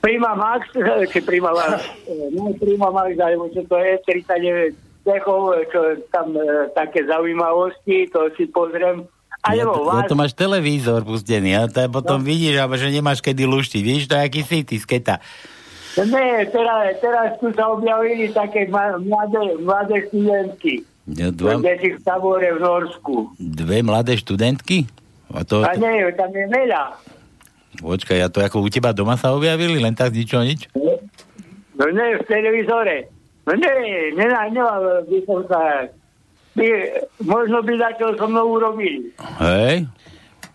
Prima 0.01 0.32
Max, 0.32 0.65
či 1.12 1.20
Prima 1.20 1.52
Max, 1.52 1.85
no 2.32 2.57
Prima 2.57 2.89
Max, 2.89 3.20
alebo 3.20 3.52
čo 3.52 3.62
to 3.69 3.77
je, 3.77 4.01
39 4.09 5.05
cechov, 5.05 5.40
e, 5.52 5.69
čo 5.69 5.81
tam 6.09 6.32
e, 6.32 6.73
také 6.73 7.05
zaujímavosti, 7.05 8.09
to 8.09 8.32
si 8.36 8.48
pozriem. 8.48 9.05
Ja, 9.40 9.65
Alebo 9.65 9.81
to, 9.81 9.89
ja 9.89 10.05
vás, 10.05 10.09
to 10.09 10.16
máš 10.16 10.32
televízor 10.36 11.01
pustený 11.01 11.57
a 11.57 11.65
to 11.65 11.81
potom 11.89 12.20
no. 12.20 12.27
vidíš, 12.28 12.61
že 12.61 12.89
nemáš 12.93 13.24
kedy 13.24 13.48
luštiť. 13.48 13.81
Vidíš 13.81 14.05
to, 14.09 14.20
aký 14.20 14.44
si 14.44 14.69
ty, 14.69 14.77
sketa. 14.77 15.24
Nie, 15.98 16.46
teraz, 16.54 16.94
teraz 17.02 17.34
tu 17.42 17.50
sa 17.50 17.74
objavili 17.74 18.30
také 18.30 18.70
mladé, 18.70 19.58
mladé 19.58 20.06
študentky. 20.06 20.86
Dva, 21.10 21.58
Deti 21.58 21.98
v 21.98 22.00
tabore 22.06 22.46
v 22.54 22.62
Norsku. 22.62 23.34
dve 23.34 23.82
mladé 23.82 24.14
študentky? 24.14 24.86
A 25.34 25.42
to, 25.42 25.66
A 25.66 25.74
nie, 25.74 26.06
tam 26.14 26.30
je 26.30 26.46
veľa. 26.46 26.82
počkaj, 27.82 28.18
ja 28.22 28.28
to 28.30 28.38
ako 28.38 28.62
u 28.62 28.70
teba 28.70 28.94
doma 28.94 29.18
sa 29.18 29.34
objavili, 29.34 29.82
len 29.82 29.94
tak 29.94 30.14
z 30.14 30.22
ničoho 30.22 30.42
nič? 30.46 30.70
No 31.74 31.84
nie, 31.90 32.14
v 32.14 32.22
televízore. 32.26 33.10
No 33.46 33.58
nie, 33.58 34.14
nemá, 34.14 34.46
by 35.02 35.18
som 35.26 35.40
sa... 35.50 35.90
By, 36.54 36.66
možno 37.22 37.62
by 37.62 37.72
za 37.78 37.90
čo 37.98 38.14
so 38.18 38.26
mnou 38.26 38.58
urobili. 38.58 39.10
Hej? 39.38 39.86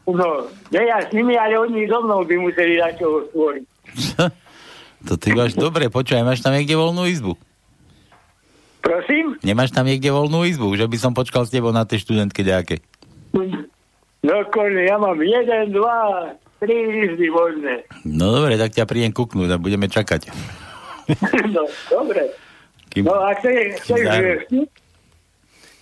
No, 0.07 0.47
nie 0.71 0.83
ja 0.85 0.99
s 1.01 1.09
nimi, 1.11 1.35
ale 1.39 1.55
oni 1.59 1.87
so 1.87 2.03
mnou 2.03 2.23
by 2.23 2.35
museli 2.35 2.79
za 2.79 2.91
čo 2.95 3.27
stvoriť. 3.31 3.65
To 5.05 5.13
ty 5.17 5.37
máš 5.37 5.53
dobre, 5.53 5.89
počúvaj, 5.93 6.25
máš 6.25 6.41
tam 6.41 6.57
niekde 6.57 6.73
voľnú 6.73 7.05
izbu? 7.05 7.37
Prosím? 8.85 9.37
Nemáš 9.41 9.73
tam 9.73 9.89
niekde 9.89 10.13
voľnú 10.13 10.45
izbu, 10.45 10.77
že 10.77 10.85
by 10.85 10.97
som 11.01 11.17
počkal 11.17 11.45
s 11.45 11.53
tebou 11.53 11.73
na 11.73 11.85
tej 11.89 12.05
študentke 12.05 12.45
nejaké. 12.45 12.85
No 14.25 14.35
konne, 14.49 14.85
ja 14.85 14.97
mám 14.97 15.17
jeden, 15.21 15.73
dva, 15.73 16.33
tri 16.61 16.73
izby 17.09 17.29
voľné. 17.29 17.85
No 18.05 18.41
dobre, 18.41 18.57
tak 18.57 18.77
ťa 18.77 18.85
prídem 18.89 19.13
kuknúť 19.13 19.53
a 19.53 19.61
budeme 19.61 19.89
čakať. 19.89 20.29
no, 21.53 21.65
dobre. 21.89 22.33
Kým... 22.89 23.05
No, 23.05 23.21
a 23.21 23.33
chceš, 23.37 23.85
chceš? 23.85 24.49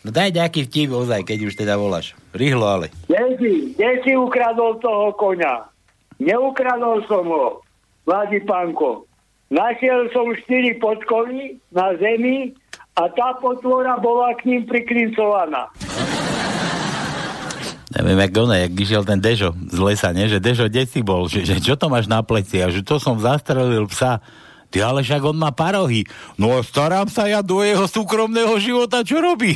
No 0.04 0.12
daj 0.12 0.36
nejaký 0.36 0.68
vtip 0.68 0.91
ozaj, 0.91 1.24
keď 1.24 1.48
už 1.48 1.56
teda 1.56 1.80
voláš. 1.80 2.12
Rýchlo 2.36 2.68
ale. 2.68 2.91
Kde 3.08 3.40
si, 3.40 3.52
kde 3.80 3.90
si 4.04 4.12
ukradol 4.20 4.76
toho 4.84 5.16
koňa? 5.16 5.72
Neukradol 6.20 7.04
som 7.08 7.24
ho, 7.24 7.64
mladý 8.04 8.44
pánko. 8.44 9.08
Našiel 9.53 10.09
som 10.09 10.34
štyri 10.34 10.81
podkovy 10.81 11.61
na 11.69 11.93
zemi 12.01 12.57
a 12.97 13.05
tá 13.05 13.38
potvora 13.38 14.01
bola 14.01 14.34
k 14.34 14.49
ním 14.49 14.65
priklincovaná. 14.65 15.69
Neviem, 17.93 18.17
jak 18.17 18.34
ono, 18.34 18.53
jak 18.57 18.73
išiel 18.73 19.05
ten 19.05 19.21
Dežo 19.21 19.53
z 19.53 19.77
lesa, 19.77 20.09
nie? 20.09 20.25
Že 20.25 20.41
Dežo, 20.41 20.65
kde 20.65 20.89
si 20.89 21.05
bol? 21.05 21.30
Že, 21.30 21.45
že 21.45 21.55
čo 21.61 21.77
to 21.77 21.85
máš 21.85 22.09
na 22.09 22.25
pleci? 22.25 22.65
A 22.65 22.73
že 22.73 22.81
to 22.81 22.97
som 22.97 23.21
zastrelil 23.21 23.85
psa. 23.85 24.17
Ty 24.73 24.89
ale 24.89 25.05
však 25.05 25.21
on 25.21 25.38
má 25.38 25.53
parohy. 25.53 26.09
No 26.34 26.57
starám 26.65 27.05
sa 27.05 27.30
ja 27.30 27.45
do 27.45 27.61
jeho 27.61 27.85
súkromného 27.85 28.57
života, 28.57 29.05
čo 29.05 29.21
robí? 29.21 29.53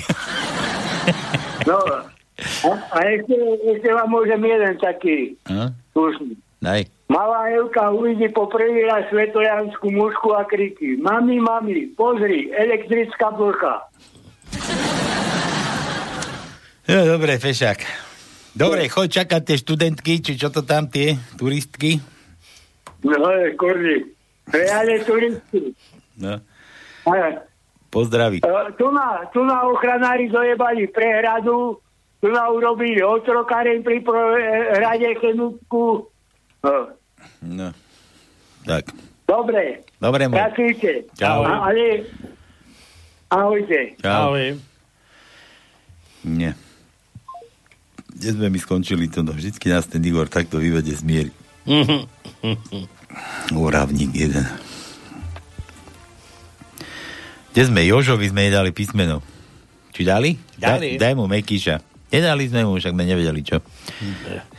No, 1.66 1.82
a, 1.82 2.70
a 2.94 2.98
ešte, 3.10 3.34
ešte 3.74 3.90
vám 3.90 4.14
môžem 4.14 4.38
jeden 4.46 4.74
taký 4.78 5.34
Hm? 5.50 5.74
slušný. 5.98 6.38
Daj. 6.68 6.84
Malá 7.08 7.48
Evka 7.56 7.96
uvidí 7.96 8.28
poprvý 8.36 8.84
raz 8.84 9.08
svetojanskú 9.08 9.88
mužku 9.88 10.36
a 10.36 10.44
kriky. 10.44 11.00
Mami, 11.00 11.40
mami, 11.40 11.96
pozri, 11.96 12.52
elektrická 12.52 13.32
blcha. 13.32 13.88
No, 16.92 17.00
dobre, 17.08 17.40
fešák. 17.40 17.80
Dobre, 18.52 18.92
choď 18.92 19.24
čakať 19.24 19.42
tie 19.48 19.58
študentky, 19.64 20.14
či 20.20 20.36
čo 20.36 20.52
to 20.52 20.68
tam 20.68 20.92
tie 20.92 21.16
turistky. 21.40 22.04
No, 23.00 23.16
kurdi. 23.56 24.04
Reálne 24.52 25.08
turisti. 25.08 25.72
No, 26.20 26.44
pozdraví. 27.88 28.44
e, 28.44 28.52
tu, 28.76 28.92
na, 28.92 29.24
tu 29.32 29.40
na 29.48 29.64
ochranári 29.72 30.28
dojebali 30.28 30.92
prehradu, 30.92 31.80
tu 32.20 32.28
na 32.28 32.52
urobili 32.52 33.00
otrokáreň 33.00 33.88
pri 33.88 34.04
prehrade 34.04 35.16
chemickú. 35.24 36.12
No, 36.60 36.92
No. 37.40 37.70
Tak. 38.64 38.92
dobre, 39.24 39.84
Dobre, 39.98 40.28
môj. 40.28 40.38
pracujte. 40.38 40.92
Čau. 41.16 41.42
Ale, 41.42 42.04
ahojte. 43.28 43.96
Čau. 43.98 44.36
Nie. 46.24 46.52
Kde 48.10 48.30
sme 48.34 48.48
my 48.50 48.60
skončili 48.60 49.08
to? 49.08 49.22
No, 49.22 49.32
vždycky 49.32 49.70
nás 49.70 49.86
ten 49.86 50.02
Igor 50.02 50.26
takto 50.26 50.58
vyvede 50.58 50.92
z 50.92 51.02
miery. 51.02 51.32
Úravník 53.54 54.12
jeden. 54.12 54.46
Kde 57.52 57.62
sme? 57.64 57.82
Jožovi 57.84 58.28
sme 58.28 58.50
nedali 58.50 58.70
písmeno. 58.70 59.22
Či 59.90 60.02
dali? 60.04 60.38
Dali. 60.54 60.94
Daj, 60.94 61.00
daj 61.00 61.14
mu 61.16 61.26
Mekyša. 61.26 61.76
Nedali 62.08 62.48
sme 62.48 62.64
mu, 62.64 62.80
však 62.80 62.96
sme 62.96 63.04
nevedeli 63.04 63.42
čo. 63.44 63.60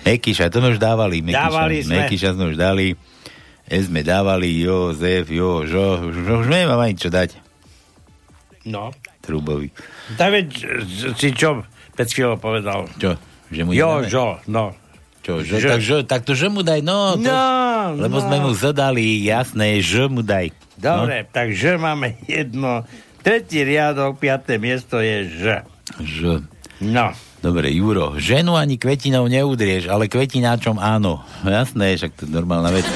Mekyša, 0.04 0.52
to 0.52 0.60
sme 0.60 0.76
už 0.76 0.80
dávali. 0.80 1.24
Mekyša, 1.24 1.40
Dávali 1.40 1.76
sme. 1.80 1.94
Mekyša 2.04 2.30
sme 2.36 2.44
už 2.52 2.56
dali. 2.56 2.92
E 3.64 3.76
sme 3.80 4.00
dávali, 4.00 4.48
Jozef, 4.60 5.28
Jožo. 5.28 6.08
Už, 6.08 6.44
už 6.44 6.46
nemám 6.48 6.80
ani 6.80 6.96
čo 6.96 7.08
dať. 7.08 7.36
No. 8.68 8.92
Trubovi. 9.24 9.72
Tak 10.16 10.28
veď, 10.28 10.46
si 11.16 11.32
čo 11.32 11.64
pred 11.92 12.08
chvíľou 12.08 12.36
povedal? 12.36 12.84
Čo? 12.96 13.16
Že 13.48 13.60
mu 13.64 13.70
Jo, 13.72 14.04
nedáme? 14.04 14.08
žo, 14.12 14.26
no. 14.44 14.64
Čo, 15.24 15.44
že, 15.44 15.60
tak, 15.60 15.80
že, 15.80 15.96
tak 16.04 16.20
to 16.24 16.32
že 16.32 16.48
mu 16.48 16.64
daj, 16.64 16.80
no. 16.80 17.16
To, 17.16 17.28
No, 17.88 17.96
lebo 17.96 18.20
no. 18.20 18.24
sme 18.24 18.36
mu 18.40 18.52
zadali, 18.52 19.24
jasné, 19.24 19.80
že 19.80 20.04
mu 20.08 20.20
daj. 20.20 20.52
Dobre, 20.76 21.24
no. 21.24 21.28
takže 21.32 21.80
máme 21.80 22.16
jedno. 22.24 22.84
Tretí 23.20 23.60
riadok, 23.60 24.16
piaté 24.16 24.56
miesto 24.56 25.00
je 25.00 25.28
Ž. 25.28 25.44
Že. 26.00 26.44
No. 26.84 27.12
Dobre, 27.38 27.70
Juro, 27.70 28.18
ženu 28.18 28.58
ani 28.58 28.82
kvetinou 28.82 29.30
neudrieš, 29.30 29.86
ale 29.86 30.10
kvetináčom 30.10 30.82
áno. 30.82 31.22
Jasné, 31.46 31.94
však 31.94 32.12
to 32.18 32.22
je 32.26 32.34
normálna 32.34 32.74
vec. 32.74 32.86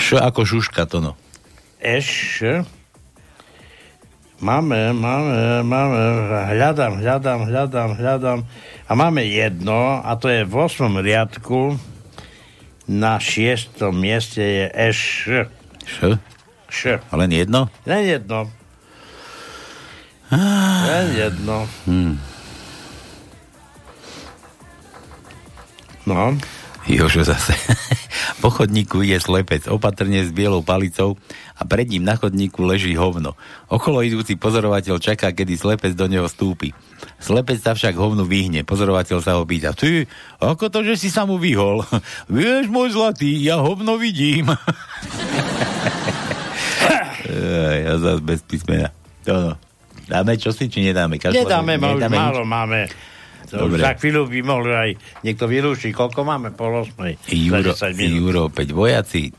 Š 0.00 0.16
ako 0.24 0.48
šuška 0.48 0.88
to 0.88 1.04
no. 1.04 1.12
Eš. 1.84 2.40
Máme, 4.40 4.94
máme, 4.96 5.66
máme, 5.66 6.00
hľadám, 6.54 7.02
hľadám, 7.02 7.40
hľadám, 7.50 7.90
hľadám. 7.98 8.38
A 8.88 8.92
máme 8.96 9.26
jedno, 9.26 10.00
a 10.00 10.14
to 10.16 10.30
je 10.30 10.46
v 10.48 10.54
8. 10.54 11.02
riadku. 11.04 11.76
Na 12.88 13.20
šiestom 13.20 14.00
mieste 14.00 14.40
je 14.40 14.64
Eš. 14.72 15.00
Š? 15.84 16.16
Š. 16.72 16.80
A 17.04 17.12
len 17.20 17.36
jedno? 17.36 17.68
Len 17.84 18.16
jedno. 18.16 18.48
Len 20.88 21.06
jedno. 21.12 21.68
Hmm. 21.84 22.16
No. 26.08 26.32
Jožo 26.88 27.20
zase. 27.20 27.52
po 28.42 28.48
chodníku 28.48 29.04
ide 29.04 29.20
slepec, 29.20 29.68
opatrne 29.68 30.24
s 30.24 30.32
bielou 30.32 30.64
palicou 30.64 31.20
a 31.52 31.68
pred 31.68 31.84
ním 31.84 32.00
na 32.00 32.16
chodníku 32.16 32.64
leží 32.64 32.96
hovno. 32.96 33.36
Okolo 33.68 34.00
idúci 34.00 34.40
pozorovateľ 34.40 34.96
čaká, 34.96 35.36
kedy 35.36 35.60
slepec 35.60 35.92
do 35.92 36.08
neho 36.08 36.24
stúpi. 36.32 36.72
Slepec 37.20 37.60
sa 37.60 37.76
však 37.76 37.92
hovnu 37.92 38.24
vyhne. 38.24 38.64
Pozorovateľ 38.64 39.18
sa 39.20 39.36
ho 39.36 39.44
pýta, 39.44 39.76
ty, 39.76 40.08
ako 40.40 40.72
to, 40.72 40.80
že 40.80 40.96
si 40.96 41.08
sa 41.12 41.28
mu 41.28 41.36
vyhol? 41.36 41.84
Vieš, 42.32 42.72
môj 42.72 42.96
zlatý, 42.96 43.36
ja 43.44 43.60
hovno 43.60 44.00
vidím. 44.00 44.48
Ja 47.84 48.00
zase 48.00 48.24
bez 48.24 48.40
písmena. 48.40 48.88
To 49.28 49.32
no. 49.36 49.52
Dáme 50.08 50.40
čosi, 50.40 50.72
či 50.72 50.80
nedáme? 50.80 51.20
Každý- 51.20 51.44
Nedáme, 51.44 51.76
nedáme 51.76 52.16
málo 52.16 52.42
máme. 52.48 52.88
To 53.48 53.64
už 53.64 53.76
Dobre. 53.76 53.80
za 53.80 53.92
chvíľu 53.96 54.28
by 54.28 54.40
mohli 54.44 54.72
aj 54.72 54.90
niekto 55.24 55.48
vyrúšiť. 55.48 55.90
Koľko 55.92 56.20
máme? 56.22 56.52
Pol 56.52 56.84
osmej. 56.84 57.16
Juro, 57.26 57.72
Za 57.72 57.88
10 57.88 57.96
minút. 57.96 58.16
Juro, 58.20 58.40
opäť 58.52 58.68
vojaci. 58.76 59.32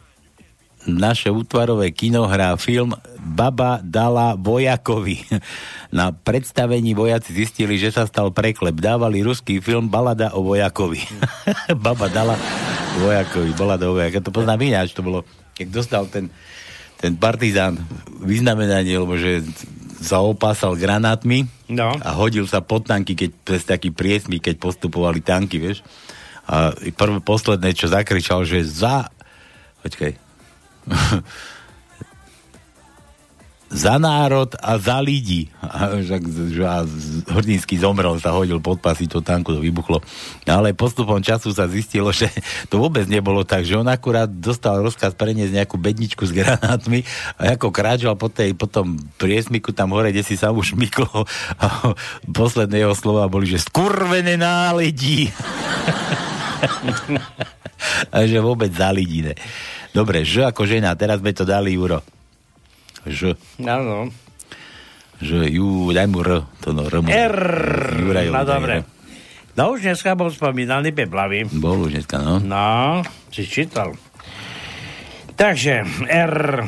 Naše 0.90 1.28
útvarové 1.30 1.92
kino 1.92 2.24
hrá 2.26 2.56
film 2.56 2.96
Baba 3.20 3.84
dala 3.84 4.34
vojakovi. 4.34 5.22
Na 5.98 6.10
predstavení 6.10 6.96
vojaci 6.96 7.36
zistili, 7.36 7.78
že 7.78 7.94
sa 7.94 8.08
stal 8.08 8.34
preklep. 8.34 8.80
Dávali 8.80 9.22
ruský 9.22 9.60
film 9.62 9.92
Balada 9.92 10.34
o 10.34 10.42
vojakovi. 10.42 11.04
Baba 11.86 12.10
dala 12.10 12.34
vojakovi. 12.98 13.54
Balada 13.54 13.86
o 13.86 13.94
vojakovi. 13.94 14.18
Ja 14.18 14.26
to 14.26 14.34
poznám 14.34 14.66
ináč. 14.66 14.96
To 14.98 15.06
bolo, 15.06 15.28
keď 15.54 15.68
dostal 15.70 16.08
ten, 16.10 16.32
ten 16.98 17.14
partizán 17.14 17.78
vyznamenanie, 18.24 18.96
lebo 18.98 19.20
že 19.20 19.46
sa 20.00 20.24
opásal 20.24 20.80
granátmi 20.80 21.46
no. 21.68 21.92
a 22.00 22.10
hodil 22.16 22.48
sa 22.48 22.64
pod 22.64 22.88
tanky, 22.88 23.14
keď 23.20 23.30
cez 23.44 23.68
taký 23.68 23.92
priesmík, 23.92 24.48
keď 24.48 24.56
postupovali 24.58 25.20
tanky, 25.20 25.60
vieš. 25.60 25.84
A 26.50 26.74
prvé, 26.74 27.20
posledné, 27.22 27.76
čo 27.78 27.92
zakričal, 27.92 28.48
že 28.48 28.64
za... 28.66 29.12
Počkaj. 29.86 30.12
za 33.70 34.02
národ 34.02 34.50
a 34.58 34.82
za 34.82 34.98
ľudí. 34.98 35.54
A, 35.62 36.02
že 36.02 36.18
Hrdinský 37.30 37.78
zomrel, 37.78 38.18
sa 38.18 38.34
hodil 38.34 38.58
pod 38.58 38.82
pasy, 38.82 39.06
to 39.06 39.22
tanku 39.22 39.54
to 39.54 39.62
vybuchlo. 39.62 40.02
Ale 40.50 40.74
postupom 40.74 41.22
času 41.22 41.54
sa 41.54 41.70
zistilo, 41.70 42.10
že 42.20 42.34
to 42.68 42.82
vôbec 42.82 43.06
nebolo 43.06 43.46
tak, 43.46 43.70
že 43.70 43.78
on 43.78 43.86
akurát 43.86 44.26
dostal 44.26 44.82
rozkaz 44.82 45.14
preniesť 45.14 45.54
nejakú 45.54 45.78
bedničku 45.78 46.26
s 46.26 46.34
granátmi 46.34 47.06
a 47.38 47.54
ako 47.54 47.70
kráčal 47.70 48.18
po, 48.18 48.34
tej, 48.34 48.58
po 48.58 48.66
priesmiku 49.22 49.70
tam 49.70 49.94
hore, 49.94 50.10
kde 50.10 50.26
si 50.26 50.34
sa 50.34 50.50
už 50.50 50.74
myklo 50.74 51.30
a 51.62 51.94
posledné 52.26 52.82
jeho 52.82 52.98
slova 52.98 53.30
boli, 53.30 53.46
že 53.46 53.62
skurvené 53.62 54.34
náledí. 54.34 55.30
a 58.14 58.18
že 58.26 58.42
vôbec 58.42 58.74
za 58.74 58.90
ľudí, 58.90 59.30
ne. 59.30 59.38
Dobre, 59.94 60.26
že 60.26 60.46
ako 60.46 60.66
žena, 60.66 60.98
teraz 60.98 61.22
sme 61.22 61.34
to 61.34 61.46
dali, 61.46 61.78
Juro. 61.78 62.02
Ž. 63.08 63.36
Áno. 63.64 64.12
Že 65.20 65.52
ju, 65.52 65.92
daj 65.92 66.08
mu 66.08 66.24
R, 66.24 66.48
to 66.64 66.72
no, 66.72 66.88
R. 66.88 67.04
R. 67.04 67.38
Jurajovi 68.00 68.36
No 68.36 68.42
dobre. 68.48 68.76
No 69.60 69.76
už 69.76 69.84
dneska 69.84 70.16
bol 70.16 70.32
spomínaný 70.32 70.96
Beblavý. 70.96 71.44
Bol 71.52 71.88
už 71.88 72.00
dneska, 72.00 72.24
no. 72.24 72.40
No, 72.40 73.04
si 73.28 73.44
čítal. 73.44 73.96
Takže 75.36 75.84
R. 76.08 76.64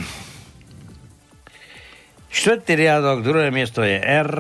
Štvrtý 2.32 2.80
riadok, 2.80 3.24
druhé 3.24 3.52
miesto 3.52 3.84
je 3.84 4.00
R. 4.00 4.32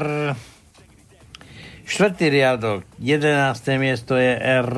Štvrtý 1.83 2.31
riadok, 2.31 2.87
jedenácté 3.03 3.75
miesto 3.75 4.15
je 4.15 4.31
R. 4.39 4.71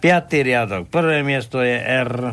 Piatý 0.00 0.44
riadok, 0.44 0.88
prvé 0.88 1.20
miesto 1.20 1.60
je 1.60 1.76
R. 1.76 2.32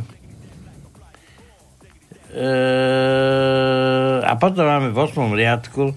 A 4.21 4.33
potom 4.37 4.63
máme 4.63 4.89
v 4.89 4.97
8. 4.97 5.31
riadku 5.33 5.91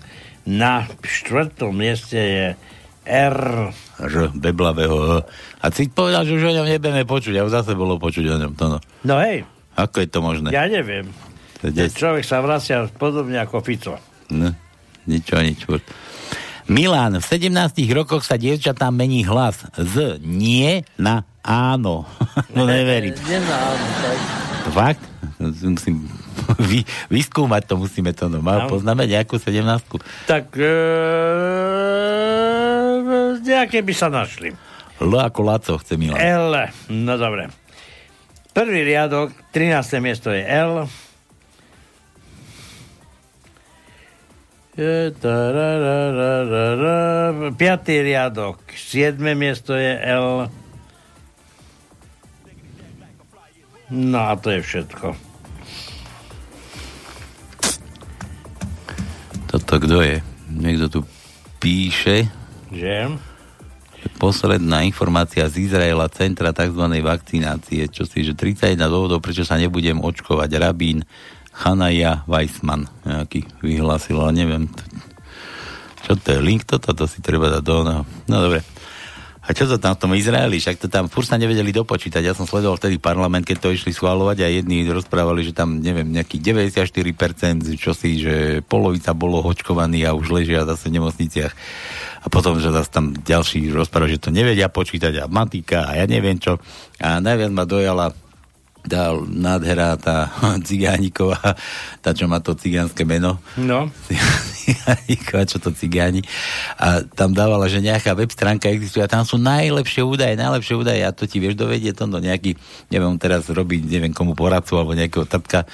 na 0.44 0.84
štvrtom 1.00 1.72
mieste 1.72 2.18
je 2.18 2.46
R. 3.04 3.38
R, 4.00 4.14
beblavého. 4.32 5.22
A 5.60 5.66
si 5.70 5.88
povedal, 5.88 6.24
že 6.24 6.36
už 6.36 6.44
o 6.50 6.56
ňom 6.56 6.66
nebudeme 6.66 7.04
počuť, 7.04 7.36
a 7.36 7.44
už 7.44 7.52
zase 7.52 7.72
bolo 7.76 8.00
počuť 8.00 8.24
o 8.28 8.36
ňom. 8.40 8.52
To 8.56 8.64
no. 8.66 8.78
No 9.04 9.14
hej, 9.20 9.44
Ako 9.76 10.00
je 10.00 10.08
to 10.08 10.20
možné? 10.20 10.48
ja 10.52 10.64
neviem. 10.66 11.08
Je- 11.64 11.88
človek 11.88 12.24
sa 12.24 12.44
vracia 12.44 12.84
podobne 12.92 13.40
ako 13.40 13.64
Fico. 13.64 13.96
No, 14.28 14.52
nič 15.08 15.24
o 15.32 15.40
nič. 15.40 15.64
furt. 15.64 15.84
Milan, 16.64 17.20
v 17.20 17.24
17 17.24 17.52
rokoch 17.92 18.24
sa 18.24 18.40
dievčatám 18.40 18.92
mení 18.92 19.20
hlas 19.28 19.68
z 19.76 20.16
nie 20.24 20.80
na 20.96 21.28
áno. 21.44 22.08
no 22.56 22.64
neverím. 22.64 23.12
Nenáno, 23.28 23.84
tak. 24.00 24.18
Fakt? 24.72 25.02
Musím 25.40 26.08
vy, 26.70 26.84
vyskúmať 27.10 27.62
to, 27.70 27.74
musíme 27.78 28.10
to. 28.12 28.26
No. 28.28 28.42
No. 28.42 28.68
poznáme 28.70 29.06
nejakú 29.06 29.38
17 29.38 29.64
Tak 30.26 30.54
e, 30.56 30.74
nejaké 33.42 33.80
by 33.80 33.94
sa 33.94 34.08
našli. 34.10 34.52
L 35.02 35.12
ako 35.18 35.40
Laco 35.42 35.74
chce 35.78 35.98
Milan. 35.98 36.18
L, 36.20 36.70
no 36.90 37.14
dobre. 37.18 37.50
Prvý 38.54 38.86
riadok, 38.86 39.34
13. 39.50 39.98
miesto 39.98 40.30
je 40.30 40.46
L. 40.46 40.86
E. 44.74 45.10
Piatý 47.58 47.94
riadok, 48.02 48.58
7. 48.74 49.18
miesto 49.34 49.74
je 49.74 49.92
L. 49.98 50.46
No 53.94 54.18
a 54.18 54.34
to 54.38 54.50
je 54.50 54.60
všetko. 54.62 55.33
Toto 59.74 59.90
kto 59.90 60.06
je? 60.06 60.22
Niekto 60.54 60.86
tu 60.86 61.00
píše, 61.58 62.30
Že? 62.70 63.18
posledná 64.22 64.86
informácia 64.86 65.50
z 65.50 65.66
Izraela 65.66 66.06
Centra 66.14 66.54
tzv. 66.54 66.78
vakcinácie, 67.02 67.90
čo 67.90 68.06
si, 68.06 68.22
že 68.22 68.38
31 68.38 68.78
dôvodov, 68.86 69.18
prečo 69.18 69.42
sa 69.42 69.58
nebudem 69.58 69.98
očkovať. 69.98 70.62
Rabín 70.62 71.02
Chanaja 71.50 72.22
Weissman 72.30 72.86
nejaký 73.02 73.50
vyhlásil, 73.66 74.14
ale 74.14 74.46
neviem. 74.46 74.70
Čo 76.06 76.22
to 76.22 76.28
je? 76.30 76.38
Link 76.38 76.70
toto? 76.70 76.94
To 76.94 77.10
si 77.10 77.18
treba 77.18 77.50
dať 77.50 77.62
do 77.66 77.74
oného. 77.74 78.02
No 78.30 78.46
dobre. 78.46 78.62
A 79.44 79.52
čo 79.52 79.68
to 79.68 79.76
tam 79.76 79.92
v 79.92 80.00
tom 80.00 80.12
Izraeli? 80.16 80.56
Však 80.56 80.80
to 80.80 80.88
tam 80.88 81.12
furt 81.12 81.28
sa 81.28 81.36
nevedeli 81.36 81.68
dopočítať. 81.68 82.24
Ja 82.24 82.32
som 82.32 82.48
sledoval 82.48 82.80
vtedy 82.80 82.96
parlament, 82.96 83.44
keď 83.44 83.60
to 83.60 83.76
išli 83.76 83.92
schváľovať 83.92 84.40
a 84.40 84.48
jedni 84.48 84.88
rozprávali, 84.88 85.44
že 85.44 85.52
tam, 85.52 85.84
neviem, 85.84 86.08
nejaký 86.08 86.40
94%, 86.40 87.76
čo 87.76 87.92
si, 87.92 88.24
že 88.24 88.64
polovica 88.64 89.12
bolo 89.12 89.44
očkovaní 89.44 90.00
a 90.08 90.16
už 90.16 90.32
ležia 90.32 90.64
zase 90.64 90.88
v 90.88 90.96
nemocniciach. 90.96 91.52
A 92.24 92.26
potom, 92.32 92.56
že 92.56 92.72
zase 92.72 92.88
tam 92.88 93.12
ďalší 93.12 93.68
rozprávajú, 93.68 94.16
že 94.16 94.24
to 94.24 94.32
nevedia 94.32 94.72
počítať 94.72 95.12
a 95.20 95.28
matika 95.28 95.92
a 95.92 96.00
ja 96.00 96.08
neviem 96.08 96.40
čo. 96.40 96.56
A 96.96 97.20
najviac 97.20 97.52
ma 97.52 97.68
dojala 97.68 98.16
tá 98.84 99.16
nádhera, 99.28 99.96
tá 99.96 100.28
cigániková, 100.68 101.56
tá, 102.04 102.12
čo 102.12 102.28
má 102.28 102.40
to 102.40 102.52
cigánske 102.52 103.02
meno. 103.08 103.40
No. 103.56 103.88
Cigániková, 104.64 105.42
čo 105.48 105.56
to 105.60 105.72
cigáni. 105.72 106.20
A 106.76 107.00
tam 107.04 107.32
dávala, 107.32 107.68
že 107.68 107.80
nejaká 107.80 108.12
web 108.12 108.28
stránka 108.28 108.68
existuje 108.68 109.04
a 109.04 109.10
tam 109.10 109.24
sú 109.24 109.40
najlepšie 109.40 110.04
údaje, 110.04 110.36
najlepšie 110.36 110.74
údaje 110.76 111.02
a 111.04 111.12
to 111.12 111.24
ti 111.24 111.40
vieš 111.40 111.56
dovedieť 111.56 111.96
to, 111.96 112.04
no 112.08 112.20
nejaký, 112.20 112.56
neviem, 112.92 113.16
teraz 113.16 113.48
robí, 113.48 113.80
neviem 113.80 114.12
komu 114.12 114.36
poradcu 114.36 114.76
alebo 114.76 114.92
nejakého 114.92 115.24
tapka. 115.24 115.64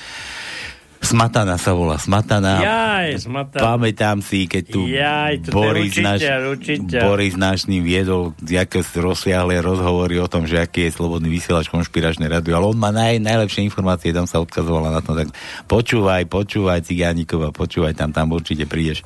Smatana 1.01 1.57
sa 1.57 1.73
volá, 1.73 1.97
Smatana. 1.97 2.61
Jaj, 2.61 3.25
Smatana. 3.25 3.65
Pamätám 3.65 4.21
si, 4.21 4.45
keď 4.45 4.65
tu 4.69 4.85
Jaj, 4.85 5.49
to 5.49 5.51
Boris, 5.51 5.97
náš, 5.97 6.29
učiteľ. 6.29 7.01
Boris 7.09 7.35
náš 7.41 7.65
ním 7.73 7.89
viedol 7.89 8.37
nejaké 8.45 8.85
rozsiahle 9.01 9.65
rozhovory 9.65 10.21
o 10.21 10.29
tom, 10.29 10.45
že 10.45 10.61
aký 10.61 10.87
je 10.87 11.01
slobodný 11.01 11.33
vysielač 11.33 11.73
konšpiračnej 11.73 12.29
rady, 12.29 12.53
ale 12.53 12.69
on 12.69 12.77
má 12.77 12.93
naj, 12.93 13.17
najlepšie 13.17 13.65
informácie, 13.65 14.13
tam 14.13 14.29
sa 14.29 14.45
odkazovala 14.45 14.93
na 14.93 15.01
to, 15.01 15.17
tak 15.17 15.33
počúvaj, 15.65 16.29
počúvaj 16.29 16.85
Cigánikova, 16.85 17.49
počúvaj, 17.49 17.97
tam, 17.97 18.13
tam 18.13 18.37
určite 18.37 18.69
prídeš. 18.69 19.01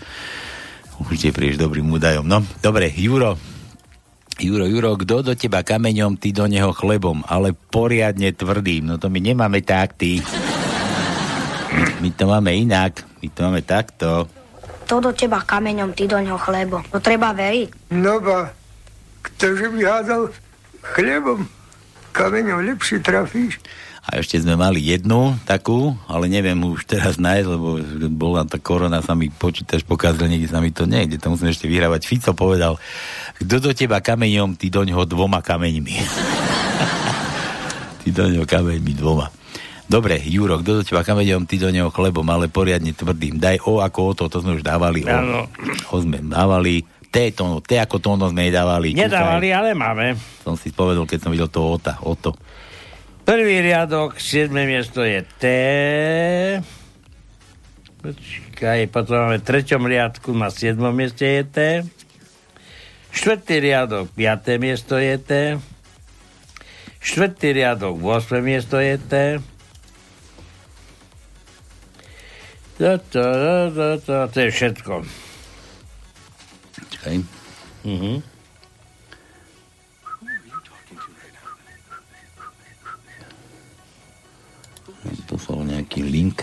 Určite 0.99 1.31
prídeš 1.31 1.63
dobrým 1.63 1.87
údajom. 1.91 2.27
No, 2.27 2.43
dobre, 2.59 2.91
Juro, 2.91 3.39
Juro, 4.35 4.67
Juro, 4.67 4.99
kto 4.99 5.23
do 5.23 5.33
teba 5.39 5.63
kameňom, 5.63 6.19
ty 6.19 6.35
do 6.35 6.51
neho 6.51 6.75
chlebom, 6.75 7.23
ale 7.31 7.55
poriadne 7.55 8.35
tvrdým. 8.35 8.83
No 8.83 8.99
to 8.99 9.07
my 9.07 9.23
nemáme 9.23 9.63
tak, 9.63 9.95
ty. 9.95 10.19
My 12.03 12.09
to 12.13 12.25
máme 12.29 12.51
inak. 12.53 13.03
My 13.23 13.29
to 13.33 13.41
máme 13.49 13.63
takto. 13.65 14.29
To 14.85 15.01
do 15.01 15.17
teba 15.17 15.41
kameňom, 15.41 15.97
ty 15.97 16.05
do 16.05 16.21
ňoho 16.21 16.37
chlebo. 16.37 16.85
To 16.93 17.01
treba 17.01 17.33
veriť. 17.33 17.95
No 17.97 18.21
ba, 18.21 18.53
ktože 19.25 19.73
by 19.73 19.81
hádal 19.81 20.29
chlebom, 20.93 21.49
kameňom 22.13 22.61
lepšie 22.69 23.01
trafíš. 23.01 23.57
A 24.05 24.21
ešte 24.21 24.37
sme 24.37 24.53
mali 24.53 24.85
jednu 24.85 25.33
takú, 25.49 25.97
ale 26.05 26.29
neviem 26.29 26.61
už 26.61 26.85
teraz 26.85 27.17
nájsť, 27.17 27.49
lebo 27.49 27.81
bola 28.13 28.45
tá 28.45 28.61
korona, 28.61 29.01
sa 29.01 29.17
mi 29.17 29.33
počítač 29.33 29.81
pokazil, 29.81 30.29
niekde 30.29 30.53
sa 30.53 30.61
mi 30.61 30.69
to 30.69 30.85
nejde, 30.85 31.17
to 31.17 31.33
musím 31.33 31.49
ešte 31.49 31.65
vyhrávať. 31.65 32.05
Fico 32.05 32.37
povedal, 32.37 32.77
kto 33.41 33.65
do 33.65 33.73
teba 33.73 34.05
kameňom, 34.05 34.61
ty 34.61 34.69
do 34.69 34.85
ňoho 34.85 35.09
dvoma 35.09 35.41
kameňmi. 35.41 35.95
ty 38.05 38.09
do 38.13 38.29
ňoho 38.29 38.45
kameňmi 38.45 38.93
dvoma. 38.93 39.33
Dobre, 39.85 40.17
Juro, 40.17 40.65
kto 40.65 40.81
do 40.81 40.83
teba 40.83 41.05
kameňom, 41.05 41.45
ty 41.45 41.61
do 41.61 41.69
neho 41.69 41.93
chlebom, 41.93 42.25
ale 42.33 42.49
poriadne 42.49 42.97
tvrdým. 42.97 43.37
Daj 43.37 43.61
O 43.69 43.85
ako 43.85 44.01
o 44.01 44.13
to, 44.17 44.25
to 44.33 44.41
sme 44.41 44.57
už 44.57 44.65
dávali. 44.65 45.05
O, 45.05 45.13
Áno. 45.13 45.45
o 45.93 45.97
sme 46.01 46.25
dávali. 46.25 46.89
T, 47.13 47.31
to, 47.31 47.63
T 47.63 47.79
ako 47.79 48.01
tóno 48.01 48.27
sme 48.33 48.49
nedávali. 48.49 48.97
Nedávali, 48.97 49.53
ale 49.55 49.77
máme. 49.77 50.19
Som 50.43 50.57
si 50.57 50.73
spovedal, 50.73 51.07
keď 51.07 51.19
som 51.21 51.31
videl 51.31 51.47
to 51.53 51.63
OTA, 51.63 52.01
o 52.03 52.17
to. 52.17 52.35
Prvý 53.25 53.61
riadok, 53.61 54.19
7. 54.19 54.51
miesto 54.67 55.05
je 55.05 55.21
T. 55.39 55.45
Počkaj, 58.05 58.89
potom 58.93 59.17
máme 59.17 59.41
v 59.41 59.47
treťom 59.49 59.81
riadku, 59.85 60.37
na 60.37 60.53
7. 60.53 60.77
mieste 60.93 61.25
je 61.25 61.43
T. 61.45 61.59
Štvrtý 63.15 63.63
riadok, 63.63 64.11
5. 64.13 64.59
miesto 64.59 64.99
je 64.99 65.17
T. 65.17 65.33
Štvrtý 67.01 67.49
riadok, 67.53 67.97
8. 67.97 68.43
miesto 68.45 68.77
je 68.77 68.97
T. 68.99 69.15
To, 72.75 72.99
to, 72.99 73.23
to, 73.71 73.87
to, 74.03 74.15
to, 74.35 74.39
je 74.41 74.51
všetko. 74.51 74.93
Čakaj. 76.91 77.17
Mhm. 77.87 78.35
Bol 85.55 85.71
nejaký 85.71 86.03
link. 86.03 86.43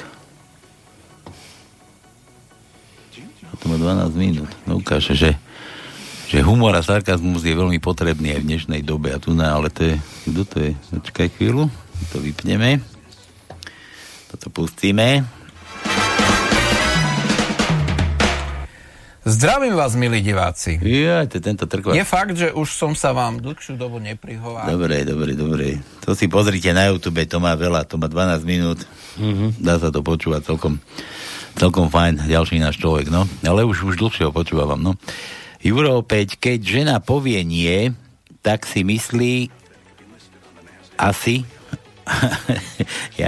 To 3.59 3.65
má 3.67 3.75
12 3.75 4.15
minút. 4.15 4.47
No 4.63 4.79
ukáže, 4.79 5.19
že, 5.19 5.35
že 6.31 6.39
humor 6.39 6.71
a 6.71 6.81
sarkazmus 6.85 7.43
je 7.43 7.51
veľmi 7.51 7.83
potrebný 7.83 8.31
aj 8.37 8.39
v 8.39 8.47
dnešnej 8.55 8.81
dobe. 8.87 9.11
A 9.11 9.19
tu 9.19 9.35
na, 9.35 9.51
ale 9.51 9.67
to 9.67 9.83
je, 9.83 9.95
kto 10.31 10.41
to 10.47 10.57
je? 10.63 10.71
Počkaj 10.95 11.27
chvíľu, 11.35 11.67
to 12.15 12.23
vypneme. 12.23 12.79
Toto 14.31 14.47
pustíme. 14.47 15.40
Zdravím 19.21 19.77
vás, 19.77 19.93
milí 19.93 20.17
diváci. 20.25 20.81
Ja, 20.81 21.21
to 21.29 21.37
je 21.37 21.45
tento 21.45 21.69
trkva. 21.69 21.93
Je 21.93 22.01
fakt, 22.01 22.33
že 22.33 22.49
už 22.49 22.73
som 22.73 22.97
sa 22.97 23.13
vám 23.13 23.37
dlhšiu 23.37 23.77
dobu 23.77 24.01
neprihováral. 24.01 24.73
Dobre, 24.73 25.05
dobre, 25.05 25.37
dobre. 25.37 25.67
To 26.01 26.17
si 26.17 26.25
pozrite 26.25 26.73
na 26.73 26.89
YouTube, 26.89 27.21
to 27.29 27.37
má 27.37 27.53
veľa, 27.53 27.85
to 27.85 28.01
má 28.01 28.09
12 28.09 28.41
minút. 28.49 28.81
Mm-hmm. 29.21 29.61
Dá 29.61 29.77
sa 29.77 29.93
to 29.93 30.01
počúvať 30.01 30.49
celkom, 30.49 30.81
celkom 31.53 31.93
fajn, 31.93 32.25
ďalší 32.25 32.57
náš 32.57 32.81
človek, 32.81 33.13
no. 33.13 33.29
Ale 33.45 33.61
už, 33.61 33.93
už 33.93 34.01
dlhšie 34.01 34.25
ho 34.25 34.33
počúvam, 34.33 34.81
no. 34.81 34.97
Juro 35.61 36.01
opäť, 36.01 36.41
keď 36.41 36.81
žena 36.81 36.97
povie 36.97 37.45
nie, 37.45 37.93
tak 38.41 38.65
si 38.65 38.81
myslí 38.81 39.53
asi, 40.97 41.45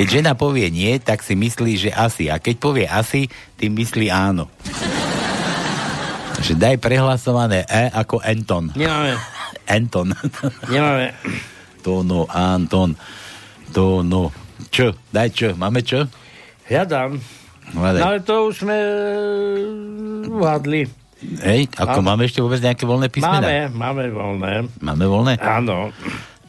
keď 0.00 0.06
žena 0.08 0.32
povie 0.32 0.72
nie, 0.72 0.96
tak 1.04 1.20
si 1.20 1.36
myslí, 1.36 1.72
že 1.76 1.90
asi. 1.92 2.32
A 2.32 2.40
keď 2.40 2.56
povie 2.56 2.88
asi, 2.88 3.28
tým 3.60 3.76
myslí 3.76 4.08
áno. 4.08 4.48
Že 6.44 6.60
daj 6.60 6.76
prehlasované 6.76 7.64
E 7.64 7.88
ako 7.88 8.20
Anton. 8.20 8.68
Nemáme. 8.76 9.16
Anton. 9.64 10.12
Nemáme. 10.68 11.16
Tono, 11.80 12.28
Anton. 12.28 12.92
Tono. 13.72 14.28
Čo? 14.68 14.92
Daj 15.08 15.28
čo? 15.32 15.48
Máme 15.56 15.80
čo? 15.80 16.04
Hľadám. 16.68 17.16
Hľadaj. 17.72 18.00
No 18.00 18.06
ale 18.12 18.20
to 18.20 18.34
už 18.52 18.60
sme 18.60 18.76
e, 18.76 18.92
uhádli. 20.28 20.84
Hej, 21.40 21.72
ako 21.80 22.04
Áno. 22.04 22.08
máme 22.12 22.28
ešte 22.28 22.44
vôbec 22.44 22.60
nejaké 22.60 22.84
voľné 22.84 23.08
písmená? 23.08 23.40
Máme, 23.40 23.56
máme 23.72 24.04
voľné. 24.12 24.52
Máme 24.84 25.04
voľné? 25.08 25.40
Áno. 25.40 25.88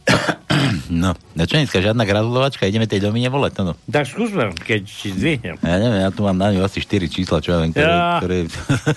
No, 0.86 1.18
na 1.34 1.50
čo 1.50 1.58
dneska 1.58 1.82
žiadna 1.82 2.06
gratulovačka, 2.06 2.70
ideme 2.70 2.86
tej 2.86 3.02
domine 3.02 3.26
volať, 3.34 3.52
to 3.58 3.62
no. 3.66 3.74
Tak 3.90 4.06
skúsme, 4.06 4.54
keď 4.54 4.86
si 4.86 5.10
zdvihnem. 5.18 5.58
Ja 5.58 5.82
neviem, 5.82 6.02
ja 6.06 6.14
tu 6.14 6.22
mám 6.22 6.38
na 6.38 6.54
ňu 6.54 6.62
asi 6.62 6.78
4 6.78 7.10
čísla, 7.10 7.42
čo 7.42 7.58
ja 7.58 7.66
viem, 7.66 7.74
ktoré... 7.74 7.90
Ja. 7.90 8.22
ktoré... 8.22 8.38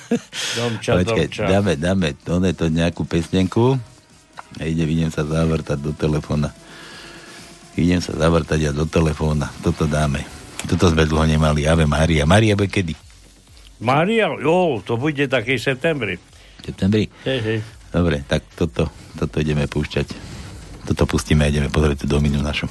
Domča, 0.60 0.92
Počkaj, 1.00 1.26
domča. 1.32 1.44
dáme, 1.48 1.72
dáme, 1.80 2.08
to 2.20 2.36
je 2.44 2.52
to 2.52 2.66
nejakú 2.68 3.08
pesnenku 3.08 3.80
a 4.60 4.62
ide, 4.68 4.84
idem 4.84 5.08
sa 5.08 5.24
zavrtať 5.24 5.78
do 5.80 5.96
telefóna. 5.96 6.52
Idem 7.78 8.04
sa 8.04 8.12
zavrtať 8.12 8.68
a 8.68 8.70
do 8.76 8.84
telefóna, 8.84 9.48
toto 9.64 9.88
dáme. 9.88 10.28
Toto 10.68 10.92
sme 10.92 11.08
dlho 11.08 11.24
nemali, 11.24 11.64
Ave 11.64 11.88
Maria. 11.88 12.28
Maria 12.28 12.52
bude 12.52 12.68
kedy? 12.68 12.92
Maria, 13.80 14.28
jo, 14.36 14.82
to 14.84 15.00
bude 15.00 15.24
taký 15.30 15.56
septembri. 15.56 16.20
Septembri? 16.60 17.08
Hej, 17.24 17.40
hej. 17.40 17.58
Dobre, 17.88 18.20
tak 18.28 18.44
toto, 18.52 18.92
toto 19.16 19.40
ideme 19.40 19.64
púšťať. 19.64 20.27
Toto 20.88 21.04
pustíme 21.04 21.44
a 21.44 21.52
ideme 21.52 21.68
pozrieť 21.68 22.08
tú 22.08 22.16
dominu 22.16 22.40
našu. 22.40 22.64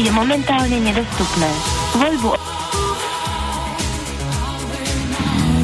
Je 0.00 0.12
momentálne 0.12 0.80
nedostupné. 0.80 1.48
Voľbu 2.00 2.32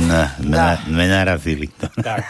No, 0.07 0.23
sme, 0.39 0.55
na, 0.55 0.79
sme 0.79 1.05
narazili. 1.11 1.67
Tak. 1.99 2.23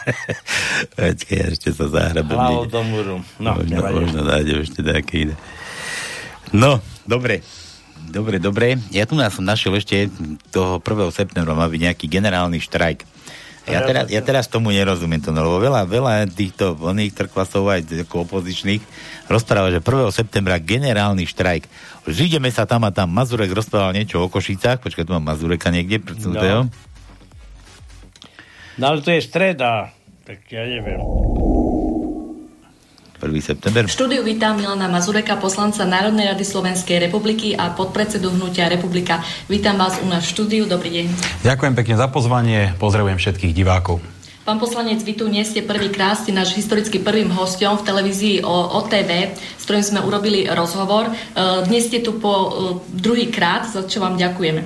Počkej, 0.96 1.36
ja 1.36 1.46
ešte 1.52 1.76
sa 1.76 1.92
zahrabem. 1.92 2.32
Hlavou 2.32 2.64
do 2.64 2.80
múru. 2.88 3.16
No, 3.36 3.52
možno, 3.52 3.68
nevadí. 3.68 3.96
možno 4.00 4.20
nájdem 4.24 4.58
ešte 4.64 4.80
nejaké 4.80 5.14
iné. 5.28 5.34
No, 6.56 6.80
dobre. 7.04 7.44
Dobre, 8.08 8.40
dobre. 8.40 8.80
Ja 8.96 9.04
tu 9.04 9.12
nás 9.12 9.36
som 9.36 9.44
našiel 9.44 9.76
ešte 9.76 10.08
toho 10.56 10.80
1. 10.80 11.12
septembra 11.12 11.52
má 11.52 11.68
byť 11.68 11.80
nejaký 11.92 12.06
generálny 12.08 12.64
štrajk. 12.64 13.04
Ja 13.66 13.82
teraz, 13.82 14.06
ja 14.06 14.22
teraz 14.22 14.47
tomu 14.47 14.70
nerozumiem 14.70 15.18
to, 15.18 15.34
lebo 15.34 15.59
veľa, 15.59 15.90
veľa 15.90 16.30
týchto 16.30 16.78
oných 16.78 17.18
trklasov 17.18 17.66
aj 17.66 18.06
ako 18.06 18.22
opozičných 18.22 18.78
rozpráva, 19.26 19.74
že 19.74 19.82
1. 19.82 20.06
septembra 20.14 20.62
generálny 20.62 21.26
štrajk. 21.26 21.66
Zídeme 22.06 22.55
sa 22.55 22.62
tam 22.62 22.86
a 22.86 22.94
tam. 22.94 23.10
Mazurek 23.10 23.51
rozprával 23.51 23.90
niečo 23.90 24.22
o 24.22 24.30
Košicách. 24.30 24.78
Počkaj, 24.78 25.02
tu 25.02 25.10
mám 25.10 25.26
Mazureka 25.26 25.74
niekde. 25.74 25.98
No. 26.30 26.70
No 28.78 28.84
ale 28.86 29.02
to 29.02 29.10
je 29.10 29.24
streda, 29.24 29.90
tak 30.22 30.47
ja 30.47 30.62
neviem. 30.62 31.02
1. 33.22 33.32
september. 33.40 33.88
V 33.88 33.93
štúdiu 33.93 34.20
vítam 34.20 34.56
Milana 34.60 34.88
Mazureka, 34.88 35.40
poslanca 35.40 35.88
Národnej 35.88 36.32
rady 36.32 36.44
Slovenskej 36.44 37.01
republiky 37.09 37.56
a 37.56 37.72
podpredsedu 37.72 38.32
Hnutia 38.32 38.68
Republika. 38.68 39.24
Vítam 39.48 39.80
vás 39.80 39.97
u 40.02 40.06
nás 40.09 40.24
v 40.24 40.32
štúdiu. 40.36 40.62
Dobrý 40.68 40.93
deň. 40.93 41.06
Ďakujem 41.44 41.74
pekne 41.76 41.94
za 41.97 42.09
pozvanie, 42.12 42.76
pozdravujem 42.76 43.16
všetkých 43.16 43.52
divákov. 43.56 44.15
Pán 44.47 44.62
poslanec, 44.62 45.02
vy 45.02 45.18
tu 45.18 45.27
nie 45.27 45.43
ste 45.43 45.59
prvýkrát, 45.59 46.23
ste 46.23 46.31
náš 46.31 46.55
historicky 46.55 47.02
prvým 47.02 47.35
hostom 47.35 47.82
v 47.82 47.82
televízii 47.82 48.47
o 48.47 48.78
OTV, 48.78 49.35
s 49.35 49.62
ktorým 49.66 49.82
sme 49.82 50.01
urobili 50.06 50.47
rozhovor. 50.47 51.10
E, 51.10 51.66
Dnes 51.66 51.90
ste 51.90 51.98
tu 51.98 52.14
po 52.23 52.31
e, 52.31 52.48
druhý 52.94 53.27
krát, 53.27 53.66
za 53.66 53.82
čo 53.90 53.98
vám 53.98 54.14
ďakujeme. 54.14 54.62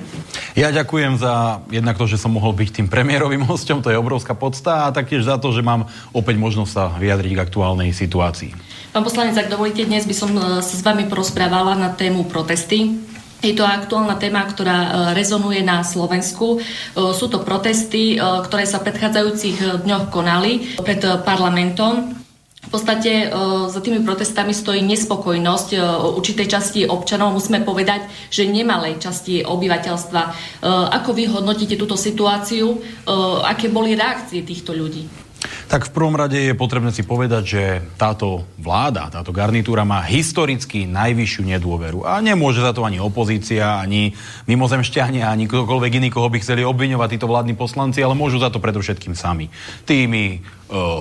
Ja 0.53 0.69
ďakujem 0.69 1.17
za 1.17 1.65
jednak 1.73 1.97
to, 1.97 2.05
že 2.05 2.21
som 2.21 2.29
mohol 2.29 2.53
byť 2.53 2.77
tým 2.77 2.87
premiérovým 2.93 3.41
hostom, 3.41 3.81
to 3.81 3.89
je 3.89 3.97
obrovská 3.97 4.37
podsta 4.37 4.85
a 4.85 4.93
taktiež 4.93 5.25
za 5.25 5.41
to, 5.41 5.49
že 5.49 5.65
mám 5.65 5.89
opäť 6.13 6.37
možnosť 6.37 6.69
sa 6.69 6.93
vyjadriť 7.01 7.33
k 7.33 7.41
aktuálnej 7.41 7.89
situácii. 7.89 8.53
Pán 8.93 9.01
poslanec, 9.01 9.33
ak 9.33 9.49
dovolíte, 9.49 9.81
dnes 9.81 10.05
by 10.05 10.13
som 10.13 10.29
e, 10.37 10.61
sa 10.61 10.75
s 10.77 10.85
vami 10.85 11.09
porozprávala 11.09 11.73
na 11.73 11.89
tému 11.89 12.29
protesty. 12.29 13.01
Je 13.41 13.57
to 13.57 13.65
aktuálna 13.65 14.21
téma, 14.21 14.45
ktorá 14.45 14.77
e, 14.77 14.89
rezonuje 15.17 15.65
na 15.65 15.81
Slovensku. 15.81 16.61
E, 16.61 17.09
Sú 17.17 17.25
to 17.25 17.41
protesty, 17.41 18.15
e, 18.15 18.17
ktoré 18.21 18.69
sa 18.69 18.77
v 18.77 18.93
predchádzajúcich 18.93 19.81
dňoch 19.81 20.13
konali 20.13 20.77
pred 20.85 21.01
parlamentom. 21.25 22.21
V 22.61 22.79
podstate 22.79 23.27
za 23.67 23.83
tými 23.83 23.99
protestami 24.05 24.55
stojí 24.55 24.79
nespokojnosť 24.85 25.75
určitej 26.15 26.47
časti 26.47 26.79
občanov. 26.87 27.35
Musíme 27.35 27.67
povedať, 27.67 28.07
že 28.31 28.47
nemalej 28.47 28.95
časti 28.95 29.43
obyvateľstva. 29.43 30.21
Ako 30.95 31.11
vy 31.11 31.27
hodnotíte 31.27 31.75
túto 31.75 31.99
situáciu? 31.99 32.79
Aké 33.43 33.67
boli 33.67 33.97
reakcie 33.97 34.45
týchto 34.47 34.71
ľudí? 34.71 35.03
Tak 35.71 35.87
v 35.87 35.95
prvom 35.95 36.19
rade 36.19 36.35
je 36.35 36.51
potrebné 36.51 36.91
si 36.91 36.99
povedať, 36.99 37.43
že 37.47 37.63
táto 37.95 38.43
vláda, 38.59 39.07
táto 39.07 39.31
garnitúra 39.31 39.87
má 39.87 40.03
historicky 40.03 40.83
najvyššiu 40.83 41.47
nedôveru. 41.47 42.03
A 42.03 42.19
nemôže 42.19 42.59
za 42.59 42.75
to 42.75 42.83
ani 42.83 42.99
opozícia, 42.99 43.79
ani 43.79 44.11
mimozemšťania, 44.51 45.31
ani 45.31 45.47
ktokoľvek 45.47 46.03
iný, 46.03 46.11
koho 46.11 46.27
by 46.27 46.43
chceli 46.43 46.67
obviňovať 46.67 47.15
títo 47.15 47.31
vládni 47.31 47.55
poslanci, 47.55 48.03
ale 48.03 48.19
môžu 48.19 48.43
za 48.43 48.51
to 48.51 48.59
predovšetkým 48.59 49.15
sami. 49.15 49.47
Tými 49.87 50.23
e, 50.35 50.39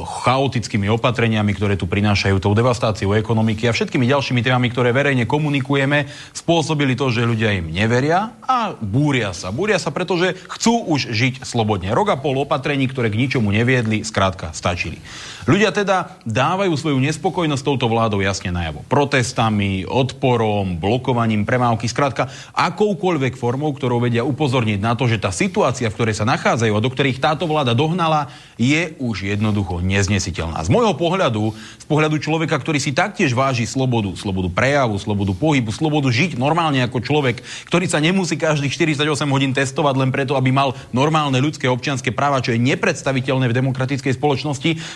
chaotickými 0.06 0.86
opatreniami, 0.86 1.50
ktoré 1.50 1.74
tu 1.74 1.90
prinášajú 1.90 2.38
tou 2.38 2.54
devastáciou 2.54 3.18
ekonomiky 3.18 3.66
a 3.66 3.74
všetkými 3.74 4.06
ďalšími 4.06 4.38
témami, 4.38 4.70
ktoré 4.70 4.94
verejne 4.94 5.26
komunikujeme, 5.26 6.06
spôsobili 6.30 6.94
to, 6.94 7.10
že 7.10 7.26
ľudia 7.26 7.58
im 7.58 7.74
neveria 7.74 8.38
a 8.46 8.78
búria 8.78 9.34
sa. 9.34 9.50
Búria 9.50 9.82
sa, 9.82 9.90
pretože 9.90 10.38
chcú 10.46 10.94
už 10.94 11.10
žiť 11.10 11.42
slobodne. 11.42 11.90
Rok 11.90 12.14
a 12.14 12.16
pol 12.22 12.38
opatrení, 12.38 12.86
ktoré 12.86 13.10
k 13.10 13.18
ničomu 13.18 13.50
neviedli, 13.50 14.06
skrátka 14.06 14.54
stačili. 14.60 15.00
Ľudia 15.48 15.72
teda 15.72 16.20
dávajú 16.28 16.76
svoju 16.76 17.00
nespokojnosť 17.00 17.64
touto 17.64 17.88
vládou 17.88 18.20
jasne 18.20 18.52
najavo. 18.52 18.84
Protestami, 18.92 19.88
odporom, 19.88 20.76
blokovaním 20.76 21.48
premávky, 21.48 21.88
skrátka 21.88 22.28
akoukoľvek 22.52 23.40
formou, 23.40 23.72
ktorou 23.72 24.04
vedia 24.04 24.20
upozorniť 24.20 24.78
na 24.78 24.92
to, 24.92 25.08
že 25.08 25.16
tá 25.16 25.32
situácia, 25.32 25.88
v 25.88 25.96
ktorej 25.96 26.20
sa 26.20 26.28
nachádzajú 26.28 26.72
a 26.76 26.84
do 26.84 26.92
ktorých 26.92 27.18
táto 27.18 27.48
vláda 27.48 27.72
dohnala, 27.72 28.28
je 28.60 28.92
už 29.00 29.32
jednoducho 29.32 29.80
neznesiteľná. 29.80 30.60
Z 30.60 30.68
môjho 30.68 30.92
pohľadu, 30.92 31.56
z 31.80 31.86
pohľadu 31.88 32.20
človeka, 32.20 32.60
ktorý 32.60 32.76
si 32.76 32.92
taktiež 32.92 33.32
váži 33.32 33.64
slobodu, 33.64 34.12
slobodu 34.20 34.52
prejavu, 34.52 35.00
slobodu 35.00 35.32
pohybu, 35.32 35.72
slobodu 35.72 36.12
žiť 36.12 36.36
normálne 36.36 36.84
ako 36.84 37.00
človek, 37.00 37.40
ktorý 37.66 37.88
sa 37.88 37.96
nemusí 38.04 38.36
každých 38.36 38.76
48 38.76 39.08
hodín 39.32 39.56
testovať 39.56 39.94
len 39.96 40.12
preto, 40.12 40.36
aby 40.36 40.52
mal 40.52 40.76
normálne 40.92 41.40
ľudské 41.40 41.64
občianske 41.64 42.12
práva, 42.12 42.44
čo 42.44 42.52
je 42.52 42.60
nepredstaviteľné 42.60 43.48
v 43.48 43.56
demokratickej 43.56 44.20
spoločnosti, 44.20 44.49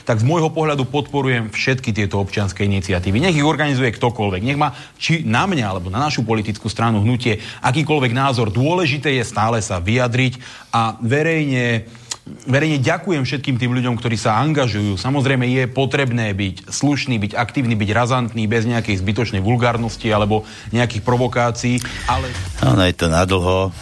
tak 0.09 0.19
z 0.19 0.25
môjho 0.27 0.51
pohľadu 0.51 0.89
podporujem 0.89 1.55
všetky 1.55 1.95
tieto 1.95 2.19
občianske 2.19 2.67
iniciatívy. 2.67 3.23
Nech 3.23 3.39
ich 3.39 3.47
organizuje 3.47 3.95
ktokoľvek, 3.95 4.43
nech 4.43 4.59
má 4.59 4.75
či 4.99 5.23
na 5.23 5.47
mňa 5.47 5.67
alebo 5.71 5.93
na 5.93 6.03
našu 6.03 6.27
politickú 6.27 6.67
stranu 6.67 7.05
hnutie 7.05 7.39
akýkoľvek 7.63 8.13
názor. 8.17 8.51
Dôležité 8.51 9.15
je 9.21 9.25
stále 9.27 9.63
sa 9.63 9.79
vyjadriť 9.79 10.41
a 10.75 10.99
verejne 10.99 11.87
Verejne 12.25 12.81
ďakujem 12.81 13.21
všetkým 13.21 13.61
tým 13.61 13.77
ľuďom, 13.77 14.01
ktorí 14.01 14.17
sa 14.17 14.41
angažujú. 14.41 14.97
Samozrejme 14.97 15.45
je 15.45 15.69
potrebné 15.69 16.33
byť 16.33 16.73
slušný, 16.73 17.21
byť 17.21 17.33
aktívny, 17.37 17.77
byť 17.77 17.91
razantný, 17.93 18.49
bez 18.49 18.65
nejakej 18.65 18.97
zbytočnej 18.97 19.45
vulgárnosti 19.45 20.09
alebo 20.09 20.49
nejakých 20.73 21.05
provokácií, 21.05 21.85
ale... 22.09 22.33
Áno, 22.65 22.81
je 22.81 22.97
to 22.97 23.13
nadlho. 23.13 23.77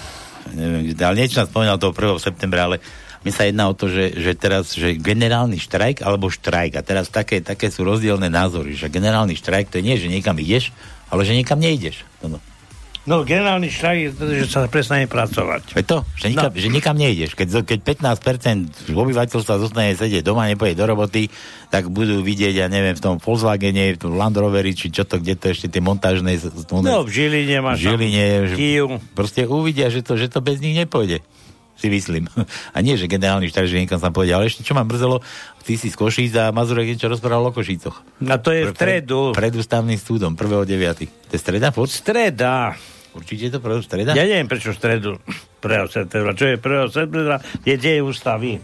Neviem, 0.58 0.90
ale 0.90 1.22
niečo 1.22 1.38
nám 1.38 1.54
spomínal 1.54 1.78
toho 1.78 1.94
1. 1.94 2.18
septembra, 2.18 2.66
ale 2.66 2.82
mi 3.22 3.30
sa 3.30 3.46
jedná 3.46 3.70
o 3.70 3.74
to, 3.74 3.86
že, 3.86 4.18
že 4.18 4.32
teraz, 4.34 4.74
že 4.74 4.98
generálny 4.98 5.58
štrajk 5.58 6.02
alebo 6.02 6.30
štrajk. 6.30 6.78
A 6.78 6.82
teraz 6.82 7.08
také, 7.08 7.38
také 7.38 7.70
sú 7.70 7.86
rozdielne 7.86 8.26
názory, 8.26 8.74
že 8.74 8.90
generálny 8.90 9.38
štrajk 9.38 9.70
to 9.70 9.78
nie, 9.78 9.94
že 9.94 10.10
niekam 10.10 10.34
ideš, 10.38 10.74
ale 11.10 11.22
že 11.22 11.34
niekam 11.38 11.62
neideš. 11.62 12.02
No, 12.22 12.36
no. 12.36 12.38
No, 13.02 13.26
generálny 13.26 13.66
štrajk 13.66 13.98
je 13.98 14.10
to, 14.14 14.24
že 14.30 14.46
sa 14.46 14.70
prestane 14.70 15.10
pracovať. 15.10 15.74
Je 15.74 15.82
to, 15.82 16.06
že 16.14 16.30
nikam, 16.30 16.54
no. 16.54 16.58
že 16.62 16.68
nikam 16.70 16.94
neideš. 16.94 17.34
Keď, 17.34 17.66
keď 17.66 17.78
15% 17.98 18.94
obyvateľstva 18.94 19.54
zostane 19.58 19.98
sedieť 19.98 20.22
doma, 20.22 20.46
nepôjde 20.46 20.78
do 20.78 20.86
roboty, 20.86 21.26
tak 21.66 21.90
budú 21.90 22.22
vidieť, 22.22 22.62
ja 22.62 22.70
neviem, 22.70 22.94
v 22.94 23.02
tom 23.02 23.18
Volkswagene, 23.18 23.98
v 23.98 24.06
tom 24.06 24.14
Land 24.14 24.38
Roveri, 24.38 24.70
či 24.78 24.94
čo 24.94 25.02
to, 25.02 25.18
kde 25.18 25.34
to 25.34 25.50
ešte 25.50 25.66
tie 25.66 25.82
montážne... 25.82 26.30
No, 26.78 27.02
v 27.02 27.10
Žiline 27.10 27.58
máš 27.58 27.82
v 27.82 27.90
Žiline, 27.90 28.26
že 28.54 28.56
proste 29.18 29.50
uvidia, 29.50 29.90
že 29.90 30.06
to, 30.06 30.14
že 30.14 30.30
to 30.30 30.38
bez 30.38 30.62
nich 30.62 30.78
nepôjde. 30.78 31.26
Si 31.82 31.90
myslím. 31.90 32.30
A 32.74 32.78
nie, 32.78 32.94
že 32.94 33.10
generálny 33.10 33.50
štát, 33.50 33.66
že 33.66 33.82
niekam 33.82 33.98
sa 33.98 34.14
pôjde. 34.14 34.38
Ale 34.38 34.46
ešte 34.46 34.62
čo 34.62 34.78
ma 34.78 34.86
mrzelo, 34.86 35.18
ty 35.66 35.74
si 35.74 35.90
z 35.90 35.98
Košíc 35.98 36.30
a 36.38 36.54
Mazurek 36.54 36.86
niečo 36.86 37.10
rozprával 37.10 37.50
o 37.50 37.52
Košícoch. 37.52 38.22
A 38.22 38.38
to 38.38 38.54
je 38.54 38.70
v 38.70 38.78
stredu. 38.78 39.34
Pred 39.34 39.58
ústavným 39.58 39.98
súdom, 39.98 40.38
1.9. 40.38 41.10
To 41.26 41.32
je 41.34 41.40
streda? 41.42 41.74
Furt? 41.74 41.90
Streda. 41.90 42.78
Určite 43.12 43.52
to 43.52 43.58
prvú 43.58 43.82
streda? 43.82 44.14
Ja 44.14 44.22
neviem, 44.22 44.46
prečo 44.46 44.70
stredu. 44.70 45.18
1. 45.58 45.90
septembra. 45.90 46.32
Čo 46.38 46.46
je 46.48 46.56
1. 46.56 46.94
septembra? 46.94 47.36
Je 47.66 47.74
deň 47.74 47.96
ústavy. 48.06 48.62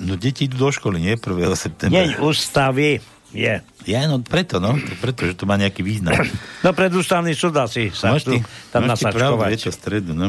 No 0.00 0.20
deti 0.20 0.44
idú 0.46 0.68
do 0.68 0.70
školy, 0.70 1.00
nie? 1.00 1.16
1. 1.16 1.26
septembra. 1.56 1.96
Deň 1.96 2.22
ústavy 2.22 3.00
je. 3.34 3.54
Ja, 3.88 4.00
no 4.06 4.22
preto, 4.22 4.60
no. 4.62 4.76
Preto, 5.00 5.26
že 5.26 5.34
to 5.34 5.48
má 5.48 5.56
nejaký 5.56 5.80
význam. 5.82 6.14
No 6.60 6.76
predústavný 6.76 7.32
súd 7.32 7.56
asi 7.56 7.88
sa 7.88 8.12
tu 8.20 8.36
tam 8.68 8.84
ty 8.84 9.00
pravdu, 9.00 9.16
nasačkovať. 9.16 9.48
je 9.48 9.58
to 9.64 9.72
stredu, 9.72 10.12
no. 10.12 10.28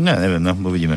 No, 0.00 0.10
neviem, 0.16 0.40
no, 0.40 0.56
uvidíme. 0.64 0.96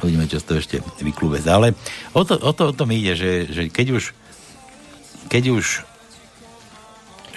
Uvidíme, 0.00 0.24
čo 0.24 0.40
toho 0.40 0.58
ešte 0.58 0.80
vyklúbe. 1.00 1.40
Ale 1.44 1.76
o 2.16 2.24
to, 2.24 2.40
o 2.40 2.52
to, 2.56 2.70
o 2.70 2.74
to 2.74 2.84
mi 2.88 3.00
ide, 3.00 3.12
že, 3.14 3.30
že 3.48 3.62
keď 3.68 4.00
už 4.00 4.04
keď 5.30 5.44
už 5.54 5.66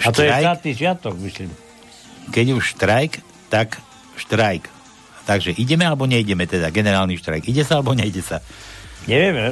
A 0.02 0.10
to 0.10 0.24
je 0.24 0.32
štrajk- 0.32 0.44
štátny 0.48 0.72
sviatok, 0.74 1.16
myslím. 1.22 1.52
keď 2.32 2.46
už 2.58 2.64
štrajk, 2.74 3.14
tak 3.52 3.78
štrajk. 4.18 4.66
Takže 5.24 5.56
ideme 5.56 5.88
alebo 5.88 6.04
neideme 6.04 6.44
teda, 6.44 6.74
generálny 6.74 7.16
štrajk. 7.16 7.48
Ide 7.48 7.64
sa 7.64 7.80
alebo 7.80 7.96
nejde 7.96 8.20
sa? 8.20 8.44
Neviem, 9.08 9.36
ne? 9.36 9.50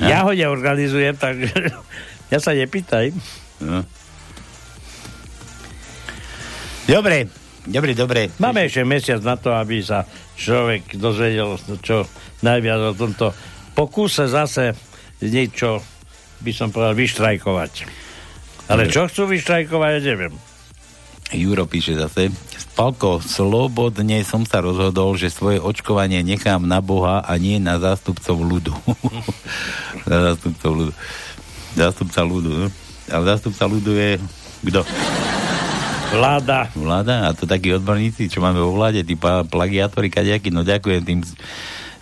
Ja 0.00 0.24
ho 0.24 0.32
neorganizujem, 0.32 1.16
takže 1.16 1.52
ja 2.32 2.38
sa 2.40 2.52
nepýtaj. 2.52 3.12
No. 3.60 3.84
Dobre, 6.88 7.30
dobre, 7.70 7.94
dobre. 7.94 8.28
Máme 8.42 8.66
ešte 8.66 8.82
mesiac 8.82 9.22
na 9.22 9.38
to, 9.38 9.54
aby 9.54 9.80
sa 9.80 10.04
človek 10.34 10.98
dozvedel 10.98 11.56
čo 11.80 12.04
najviac 12.42 12.80
o 12.90 12.98
tomto 12.98 13.32
pokúse 13.72 14.26
zase 14.26 14.74
niečo, 15.22 15.80
by 16.42 16.52
som 16.52 16.68
povedal, 16.68 16.96
vyštrajkovať. 16.96 17.72
Ale 18.70 18.86
čo 18.86 19.06
chcú 19.06 19.30
vyštrajkovať, 19.30 19.90
ja 19.98 20.02
neviem. 20.02 20.34
Juro 21.30 21.66
píše 21.70 21.94
zase, 21.94 22.34
Spalko, 22.58 23.22
slobodne 23.22 24.22
som 24.26 24.42
sa 24.42 24.58
rozhodol, 24.62 25.14
že 25.14 25.30
svoje 25.30 25.62
očkovanie 25.62 26.22
nechám 26.26 26.66
na 26.66 26.82
Boha 26.82 27.22
a 27.22 27.32
nie 27.38 27.62
na 27.62 27.78
zástupcov 27.78 28.40
ľudu. 28.40 28.74
na 30.10 30.32
zástupcov 30.32 30.70
ľudu. 30.74 30.92
Zástupca 31.78 32.20
ľudu, 32.26 32.50
no? 32.50 32.66
Ale 33.10 33.22
zástupca 33.26 33.64
ľudu 33.66 33.92
je 33.94 34.10
kto? 34.70 34.80
Vláda. 36.10 36.66
Vláda? 36.74 37.30
A 37.30 37.34
to 37.38 37.46
takí 37.46 37.70
odborníci, 37.70 38.26
čo 38.26 38.42
máme 38.42 38.58
vo 38.58 38.74
vláde, 38.74 39.06
tí 39.06 39.14
plagiátori, 39.46 40.10
kadejakí, 40.10 40.50
no 40.50 40.66
ďakujem, 40.66 41.06
tým, 41.06 41.20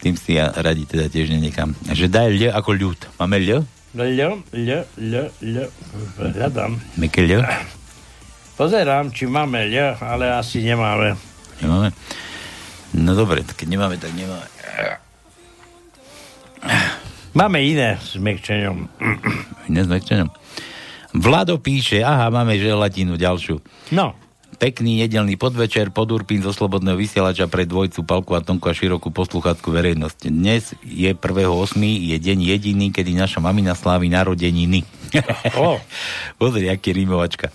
tým 0.01 0.15
si 0.17 0.41
ja 0.41 0.49
radi 0.49 0.89
teda 0.89 1.13
tiež 1.13 1.29
nenechám. 1.29 1.77
Že 1.85 2.09
daj 2.09 2.29
ľ 2.33 2.49
ako 2.57 2.71
ľud. 2.73 2.99
Máme 3.21 3.37
ľ? 3.37 3.69
Ľo, 3.93 4.05
ľo, 4.09 4.81
ľo, 4.97 5.25
ľo. 5.45 5.65
Hľadám. 6.17 6.81
Meké 6.97 7.21
ľ? 7.29 7.45
Pozerám, 8.57 9.13
či 9.13 9.29
máme 9.29 9.69
ľo, 9.69 10.01
ale 10.01 10.33
asi 10.33 10.65
nemáme. 10.65 11.13
Nemáme? 11.61 11.93
No 12.97 13.13
dobre, 13.13 13.45
keď 13.45 13.69
nemáme, 13.69 14.01
tak 14.01 14.17
nemáme. 14.17 14.49
Máme 17.37 17.61
iné 17.61 18.01
s 18.01 18.17
mekčením. 18.17 18.89
Iné 19.69 19.81
s 19.85 19.89
mekčením. 19.93 20.33
Vlado 21.17 21.57
píše, 21.57 22.05
aha, 22.05 22.29
máme 22.29 22.61
želatinu 22.61 23.17
ďalšiu. 23.17 23.65
No. 23.97 24.13
Pekný 24.59 25.07
nedelný 25.07 25.39
podvečer, 25.39 25.95
podurpín 25.95 26.43
zo 26.43 26.51
Slobodného 26.51 26.99
vysielača 26.99 27.47
pre 27.47 27.63
dvojcu, 27.63 28.03
Palku 28.03 28.35
a 28.35 28.43
Tonku 28.43 28.67
a 28.67 28.75
širokú 28.75 29.15
poslucháckú 29.15 29.71
verejnosť. 29.71 30.19
Dnes 30.35 30.75
je 30.83 31.15
1.8. 31.15 31.79
je 31.81 32.17
deň 32.19 32.39
jediný, 32.43 32.91
kedy 32.91 33.15
naša 33.15 33.39
mamina 33.39 33.79
slávi 33.79 34.11
narodeniny. 34.11 34.83
Oh. 35.55 35.79
Pozri, 36.43 36.67
aký 36.67 36.91
rímovačka. 36.91 37.55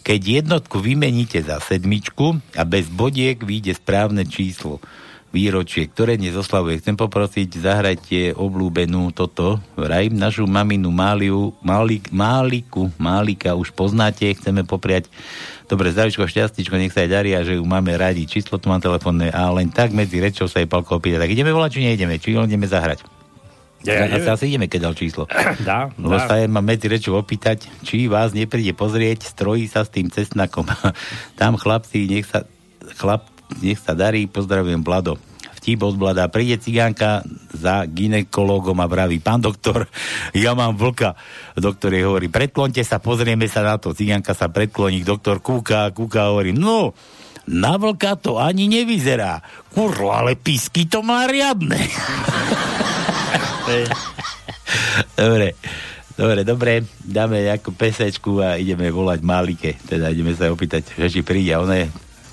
Keď 0.00 0.42
jednotku 0.42 0.82
vymeníte 0.82 1.38
za 1.44 1.62
sedmičku 1.62 2.42
a 2.56 2.62
bez 2.66 2.90
bodiek 2.90 3.38
vyjde 3.38 3.76
správne 3.76 4.26
číslo 4.26 4.82
výročie, 5.30 5.86
ktoré 5.86 6.18
dnes 6.18 6.34
oslavuje. 6.34 6.82
Chcem 6.82 6.98
poprosiť, 6.98 7.48
zahrajte 7.62 8.34
oblúbenú 8.34 9.14
toto. 9.14 9.62
Vraj, 9.78 10.10
našu 10.10 10.46
maminu 10.50 10.90
Máliu, 10.90 11.54
Málik, 11.62 12.10
Máliku, 12.10 12.90
Málika 12.98 13.54
už 13.54 13.70
poznáte, 13.74 14.26
chceme 14.34 14.66
popriať 14.66 15.06
Dobre, 15.70 15.94
zdravičko, 15.94 16.26
šťastíčko, 16.26 16.74
nech 16.74 16.90
sa 16.90 17.06
aj 17.06 17.10
darí 17.14 17.30
a 17.30 17.46
že 17.46 17.54
ju 17.54 17.62
máme 17.62 17.94
radi. 17.94 18.26
Číslo 18.26 18.58
tu 18.58 18.66
mám 18.66 18.82
telefónne 18.82 19.30
a 19.30 19.54
len 19.54 19.70
tak 19.70 19.94
medzi 19.94 20.18
rečou 20.18 20.50
sa 20.50 20.58
jej 20.58 20.66
palko 20.66 20.98
opýta. 20.98 21.22
Tak 21.22 21.30
ideme 21.30 21.54
volať, 21.54 21.78
či 21.78 21.86
nejdeme? 21.86 22.18
Či 22.18 22.34
ideme 22.34 22.66
zahrať? 22.66 23.06
Ja, 23.86 24.02
ja 24.02 24.18
asi, 24.18 24.26
asi 24.26 24.44
ideme, 24.50 24.66
keď 24.66 24.90
dal 24.90 24.98
číslo. 24.98 25.30
Dá, 25.62 25.94
Lebo 25.94 26.18
dá. 26.18 26.26
sa 26.26 26.42
medzi 26.58 26.90
rečou 26.90 27.14
opýtať, 27.14 27.70
či 27.86 28.10
vás 28.10 28.34
nepríde 28.34 28.74
pozrieť, 28.74 29.30
strojí 29.30 29.70
sa 29.70 29.86
s 29.86 29.94
tým 29.94 30.10
cestnakom. 30.10 30.66
Tam 31.40 31.54
chlapci, 31.54 32.02
nech 32.10 32.26
sa, 32.26 32.50
chlap, 32.98 33.29
nech 33.58 33.82
sa 33.82 33.98
darí, 33.98 34.30
pozdravujem 34.30 34.86
Blado. 34.86 35.18
Vtip 35.60 35.84
od 35.84 36.00
Blada, 36.00 36.24
príde 36.32 36.56
cigánka 36.56 37.20
za 37.52 37.84
ginekologom 37.84 38.80
a 38.80 38.88
vraví, 38.88 39.20
pán 39.20 39.44
doktor, 39.44 39.92
ja 40.32 40.56
mám 40.56 40.72
vlka. 40.72 41.12
Doktor 41.52 41.92
jej 41.92 42.08
hovorí, 42.08 42.32
predklonte 42.32 42.80
sa, 42.80 42.96
pozrieme 42.96 43.44
sa 43.44 43.60
na 43.60 43.76
to. 43.76 43.92
Cigánka 43.92 44.32
sa 44.32 44.48
predkloní, 44.48 45.04
doktor 45.04 45.44
kúka, 45.44 45.92
kúka 45.92 46.32
hovorí, 46.32 46.56
no, 46.56 46.96
na 47.44 47.76
vlka 47.76 48.16
to 48.16 48.40
ani 48.40 48.72
nevyzerá. 48.72 49.44
Kurlo, 49.68 50.16
ale 50.16 50.32
písky 50.32 50.88
to 50.88 51.04
má 51.04 51.28
riadne. 51.28 51.76
dobre, 55.20 55.60
dobre, 56.16 56.40
dobre, 56.46 56.72
dáme 57.04 57.44
nejakú 57.44 57.76
pesečku 57.76 58.40
a 58.40 58.56
ideme 58.56 58.88
volať 58.88 59.20
Malike. 59.20 59.76
Teda 59.84 60.08
ideme 60.08 60.32
sa 60.32 60.48
opýtať, 60.48 60.96
že 60.96 61.10
či 61.10 61.20
príde. 61.20 61.52
Ona 61.58 61.84
je 61.84 61.86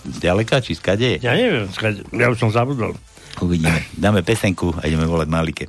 ďaleka, 0.10 0.60
či 0.60 0.74
skade? 0.74 1.20
Ja 1.20 1.34
neviem, 1.34 1.68
skade- 1.70 2.08
ja 2.10 2.28
už 2.28 2.38
som 2.38 2.50
zabudol. 2.50 2.96
Uvidíme. 3.38 3.86
Dáme 3.94 4.22
pesenku 4.22 4.74
a 4.74 4.84
ideme 4.84 5.06
volať 5.06 5.28
Malike. 5.28 5.66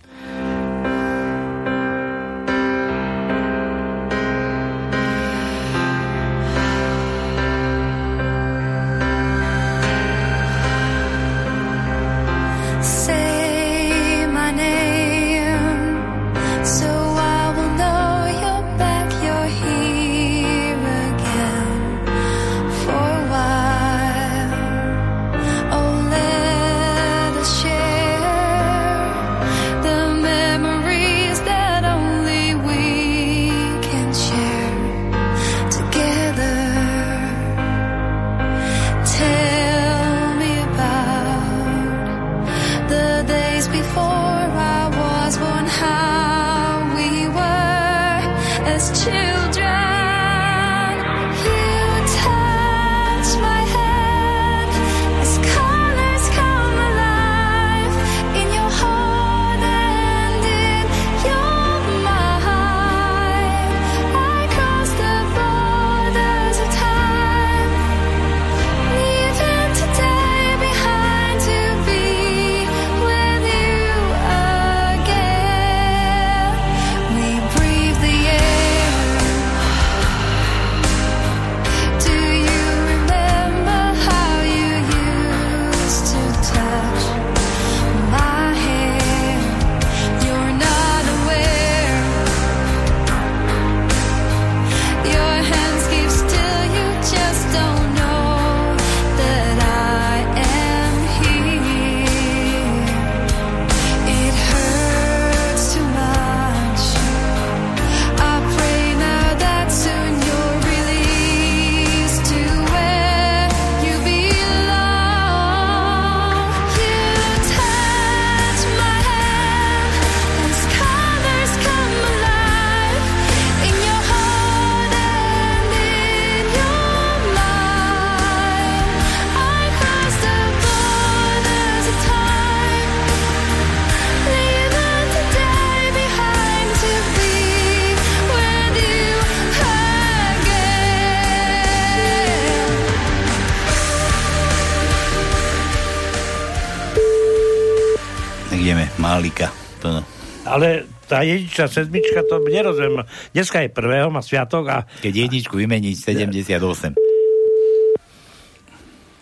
Tá 151.19 151.27
jednička, 151.27 151.67
sedmička, 151.67 152.23
to 152.23 152.39
nerozumiem. 152.47 153.03
Dneska 153.35 153.67
je 153.67 153.75
prvého, 153.75 154.07
má 154.07 154.23
sviatok 154.23 154.71
a... 154.71 154.77
Keď 155.03 155.27
jedničku 155.27 155.59
vymeniť 155.59 155.95
78. 155.99 156.95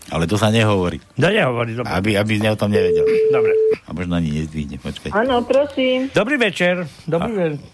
Ale 0.07 0.29
to 0.29 0.37
sa 0.37 0.53
nehovorí. 0.53 1.01
No 1.17 1.33
nehovorí, 1.33 1.73
dobre. 1.73 1.89
Aby, 1.89 2.21
aby 2.21 2.37
ne 2.37 2.53
o 2.53 2.59
tom 2.61 2.69
nevedel. 2.69 3.09
Dobre. 3.33 3.53
A 3.81 3.97
možno 3.97 4.15
ani 4.15 4.29
nezdvihne, 4.29 4.77
počkaj. 4.77 5.11
Áno, 5.11 5.41
prosím. 5.43 6.13
Dobrý 6.13 6.37
večer. 6.37 6.85
Dobrý 7.09 7.33
večer. 7.33 7.65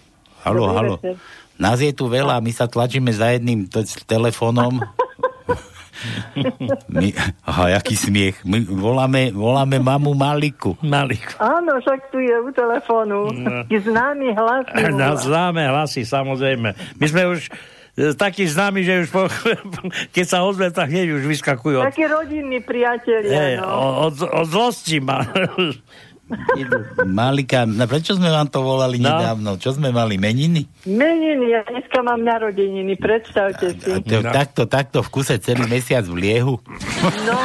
Halo, 0.47 0.63
Dobrý 0.65 0.77
halo. 0.79 0.95
večer. 1.03 1.15
Nás 1.59 1.79
je 1.79 1.93
tu 1.93 2.07
veľa, 2.07 2.39
my 2.39 2.53
sa 2.55 2.71
tlačíme 2.71 3.11
za 3.11 3.35
jedným 3.35 3.67
t- 3.67 3.85
telefónom. 4.07 4.79
My, 6.95 7.13
aha, 7.45 7.81
jaký 7.81 7.95
smiech. 7.97 8.45
My 8.45 8.61
voláme, 8.65 9.33
voláme 9.33 9.77
mamu 9.79 10.15
Maliku. 10.15 10.77
Maliku. 10.83 11.37
Áno, 11.39 11.79
však 11.81 12.09
tu 12.09 12.19
je 12.21 12.37
u 12.41 12.51
telefónu. 12.53 13.29
No. 13.33 13.65
Taký 13.65 13.79
známy 13.89 14.29
hlas. 14.37 14.65
mi 14.77 14.83
volá. 14.93 14.99
Na 14.99 15.11
známe 15.17 15.63
hlasy, 15.69 16.03
samozrejme. 16.09 16.75
My 16.99 17.07
sme 17.07 17.23
už 17.29 17.49
e, 17.99 18.13
takí 18.17 18.49
známi, 18.49 18.81
že 18.85 19.07
už 19.07 19.09
po, 19.13 19.29
keď 20.17 20.27
sa 20.27 20.39
ozve, 20.45 20.73
tak 20.73 20.89
hneď 20.89 21.21
už 21.21 21.29
vyskakujú 21.29 21.85
Takí 21.85 22.05
rodinní 22.09 22.61
priatelia, 22.65 23.33
hej, 23.33 23.55
no. 23.61 24.09
od, 24.09 24.17
od 24.21 24.47
zlosti 24.49 24.99
ma. 25.03 25.27
Malika, 27.05 27.63
no 27.63 27.85
prečo 27.85 28.13
sme 28.13 28.27
vám 28.27 28.47
to 28.47 28.61
volali 28.61 28.97
No. 28.97 29.09
nedávno? 29.09 29.51
Čo 29.57 29.75
sme 29.75 29.89
mali, 29.89 30.17
meniny? 30.17 30.65
Meniny, 30.85 31.47
ja 31.49 31.63
dneska 31.65 32.01
mám 32.01 32.21
narodeniny, 32.21 32.97
predstavte 32.97 33.73
si. 33.73 33.89
To, 34.03 34.19
takto, 34.23 34.65
takto 34.65 34.99
v 35.01 35.09
kuse 35.11 35.37
celý 35.37 35.65
mesiac 35.67 36.03
v 36.03 36.17
liehu. 36.19 36.55
No, 37.23 37.37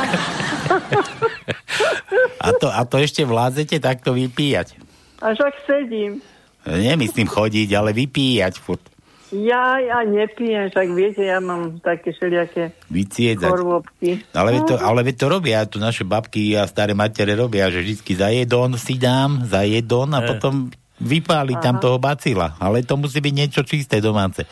A 2.38 2.50
to, 2.54 2.68
a 2.68 2.82
to 2.84 2.98
ešte 2.98 3.22
vládzete 3.22 3.78
takto 3.78 4.14
vypíjať. 4.14 4.78
a 5.20 5.32
však 5.32 5.54
sedím. 5.66 6.22
Nemyslím 6.64 7.26
chodiť, 7.26 7.70
ale 7.74 7.92
vypíjať 7.92 8.54
furt. 8.58 8.84
Ja, 9.28 9.76
ja 9.76 10.02
nepijem, 10.02 10.72
však 10.72 10.88
viete, 10.90 11.20
ja 11.20 11.38
mám 11.38 11.80
také 11.80 12.16
všelijaké 12.16 12.72
Vyciedať. 12.88 13.44
chorôbky. 13.44 14.24
Ale 14.32 14.56
veď, 14.56 14.64
to, 14.64 14.76
ale 14.80 15.00
veď 15.04 15.16
to 15.20 15.28
robia, 15.28 15.60
tu 15.64 15.78
naše 15.78 16.02
babky 16.02 16.56
a 16.56 16.64
staré 16.64 16.96
matere 16.96 17.36
robia, 17.36 17.68
že 17.68 17.84
vždy 17.84 18.14
za 18.14 18.30
jedon 18.30 18.80
si 18.80 18.96
dám, 18.96 19.44
za 19.44 19.68
jedon 19.68 20.08
a 20.12 20.24
Eh. 20.24 20.28
potom 20.28 20.72
vypáli 20.98 21.60
tam 21.60 21.76
Aha. 21.76 21.84
toho 21.84 21.98
bacila. 21.98 22.56
Ale 22.56 22.82
to 22.82 22.96
musí 22.96 23.20
byť 23.20 23.34
niečo 23.36 23.62
čisté 23.62 24.00
domáce. 24.00 24.48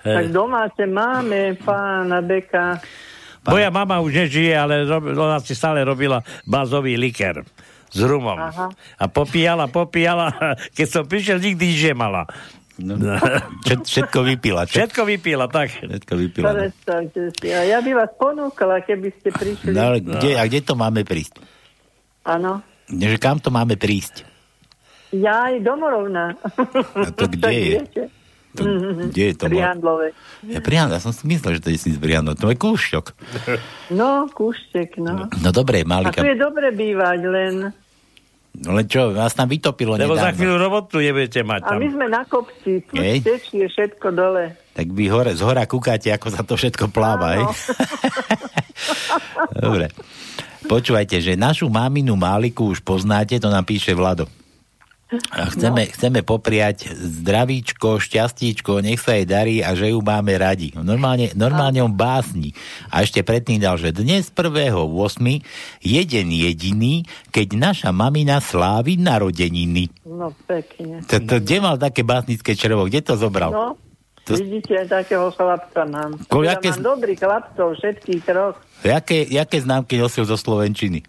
Tak 0.00 0.30
domáce 0.30 0.84
máme 0.84 1.56
pána 1.58 2.20
Beka. 2.20 2.78
Moja 3.44 3.68
mama 3.68 3.98
už 3.98 4.24
nežije, 4.24 4.52
ale 4.52 4.84
rob, 4.84 5.04
ona 5.10 5.36
si 5.36 5.52
stále 5.52 5.80
robila 5.80 6.20
bazový 6.44 6.94
liker 6.94 7.44
s 7.88 7.98
rumom. 7.98 8.36
Aha. 8.36 8.68
A 8.96 9.04
popíjala, 9.08 9.66
popíjala. 9.66 10.32
Keď 10.76 10.86
som 10.86 11.04
prišiel, 11.04 11.36
nikdy 11.36 11.64
nič 11.66 11.82
nemala. 11.90 12.24
No, 12.76 12.98
všet, 13.62 13.86
všetko 13.86 14.18
vypila. 14.24 14.66
Čo? 14.66 14.82
Všetko 14.82 15.02
vypila, 15.06 15.46
tak. 15.46 15.70
Všetko 15.76 16.12
vypila. 16.16 16.48
no. 16.48 16.58
Predstavte 16.60 17.20
si. 17.32 17.46
A 17.48 17.62
ja 17.62 17.78
by 17.78 17.90
vás 17.94 18.10
ponúkala, 18.14 18.82
keby 18.82 19.14
ste 19.14 19.30
prišli. 19.30 19.70
No, 19.70 19.80
ale 19.88 19.98
kde, 19.98 20.34
a 20.34 20.42
kde 20.42 20.60
to 20.60 20.74
máme 20.74 21.02
prísť? 21.02 21.38
Áno. 22.24 22.66
Že 22.86 23.16
kam 23.16 23.38
to 23.38 23.48
máme 23.48 23.74
prísť? 23.74 24.26
Ja 25.10 25.46
aj 25.46 25.62
domorovná. 25.62 26.34
A 26.96 27.08
to 27.14 27.30
kde 27.30 27.50
je? 27.54 27.78
To, 28.54 28.62
Mhm. 28.62 29.10
kde 29.10 29.22
je 29.24 29.34
to? 29.34 29.44
Pri 29.44 29.58
Handlove. 29.60 30.08
Ja, 30.44 30.58
Brian, 30.58 30.86
ja 30.86 30.98
som 30.98 31.10
si 31.10 31.26
myslel, 31.26 31.58
že 31.58 31.60
to 31.60 31.70
je 31.70 31.78
z 31.88 31.98
Briano. 31.98 32.34
To 32.34 32.46
je 32.46 32.56
kúšťok. 32.56 33.04
No, 33.90 34.26
kúštek, 34.28 34.94
no. 34.96 35.26
No 35.26 35.48
dobre, 35.50 35.82
A 35.82 35.86
Malika. 35.88 36.18
tu 36.18 36.26
je 36.26 36.34
dobre 36.34 36.70
bývať, 36.70 37.18
len... 37.24 37.54
Len 38.54 38.86
čo, 38.86 39.10
vás 39.10 39.34
tam 39.34 39.50
vytopilo 39.50 39.98
Lebo 39.98 40.14
za 40.14 40.30
nedávno. 40.30 40.36
chvíľu 40.36 40.56
robotu 40.56 40.96
nebudete 40.98 41.42
mať 41.42 41.60
A 41.60 41.68
tam. 41.74 41.78
my 41.82 41.88
sme 41.90 42.06
na 42.06 42.22
kopci, 42.22 42.86
tu 42.86 42.94
tečie 42.96 43.66
všetko 43.66 44.06
dole. 44.10 44.54
Tak 44.70 44.86
vy 44.88 45.04
hore, 45.06 45.34
z 45.34 45.42
hora 45.42 45.66
kúkate, 45.66 46.10
ako 46.10 46.26
sa 46.30 46.42
to 46.42 46.54
všetko 46.54 46.86
pláva, 46.88 47.34
hej? 47.34 47.46
Dobre. 49.60 49.90
Počúvajte, 50.64 51.18
že 51.18 51.34
našu 51.34 51.68
maminu 51.68 52.14
Máliku 52.14 52.70
už 52.70 52.80
poznáte, 52.80 53.36
to 53.36 53.50
nám 53.50 53.62
píše 53.62 53.92
Vlado. 53.92 54.24
A 55.30 55.46
chceme, 55.46 55.84
no. 55.84 55.92
chceme 55.92 56.20
popriať 56.20 56.90
zdravíčko, 56.90 58.00
šťastíčko, 58.00 58.80
nech 58.80 58.98
sa 58.98 59.14
jej 59.14 59.22
darí 59.24 59.56
a 59.60 59.76
že 59.76 59.92
ju 59.92 60.00
máme 60.00 60.32
radi. 60.34 60.72
Normálne, 60.74 61.28
normálne 61.34 61.78
on 61.78 61.92
básni. 61.92 62.56
A 62.88 63.04
ešte 63.04 63.20
predtým 63.20 63.60
dal, 63.60 63.76
že 63.76 63.92
dnes 63.92 64.26
1.8. 64.26 64.80
jeden 65.78 66.26
jediný, 66.28 66.94
keď 67.28 67.48
naša 67.52 67.90
mamina 67.90 68.40
slávi 68.40 68.96
narodeniny. 68.96 69.92
No, 70.02 70.32
pekne. 70.48 71.04
To, 71.04 71.20
to, 71.20 71.34
kde 71.38 71.56
mal 71.60 71.76
také 71.76 72.00
básnické 72.00 72.52
črevo? 72.52 72.84
Kde 72.84 73.04
to 73.04 73.14
zobral? 73.14 73.52
No, 73.52 73.66
To- 74.24 74.34
vidíte, 74.34 74.88
takého 74.88 75.28
chlapca 75.30 75.84
mám. 75.84 76.16
Ko- 76.26 76.42
Ja 76.42 76.56
jaké- 76.56 76.72
mám 76.72 76.96
dobrých 76.96 77.20
chlapcov, 77.20 77.76
všetkých 77.76 78.20
troch. 78.24 78.56
Jaké, 78.80 79.20
jaké 79.22 79.60
známky 79.60 79.94
nosil 79.94 80.24
zo 80.24 80.34
Slovenčiny? 80.34 81.04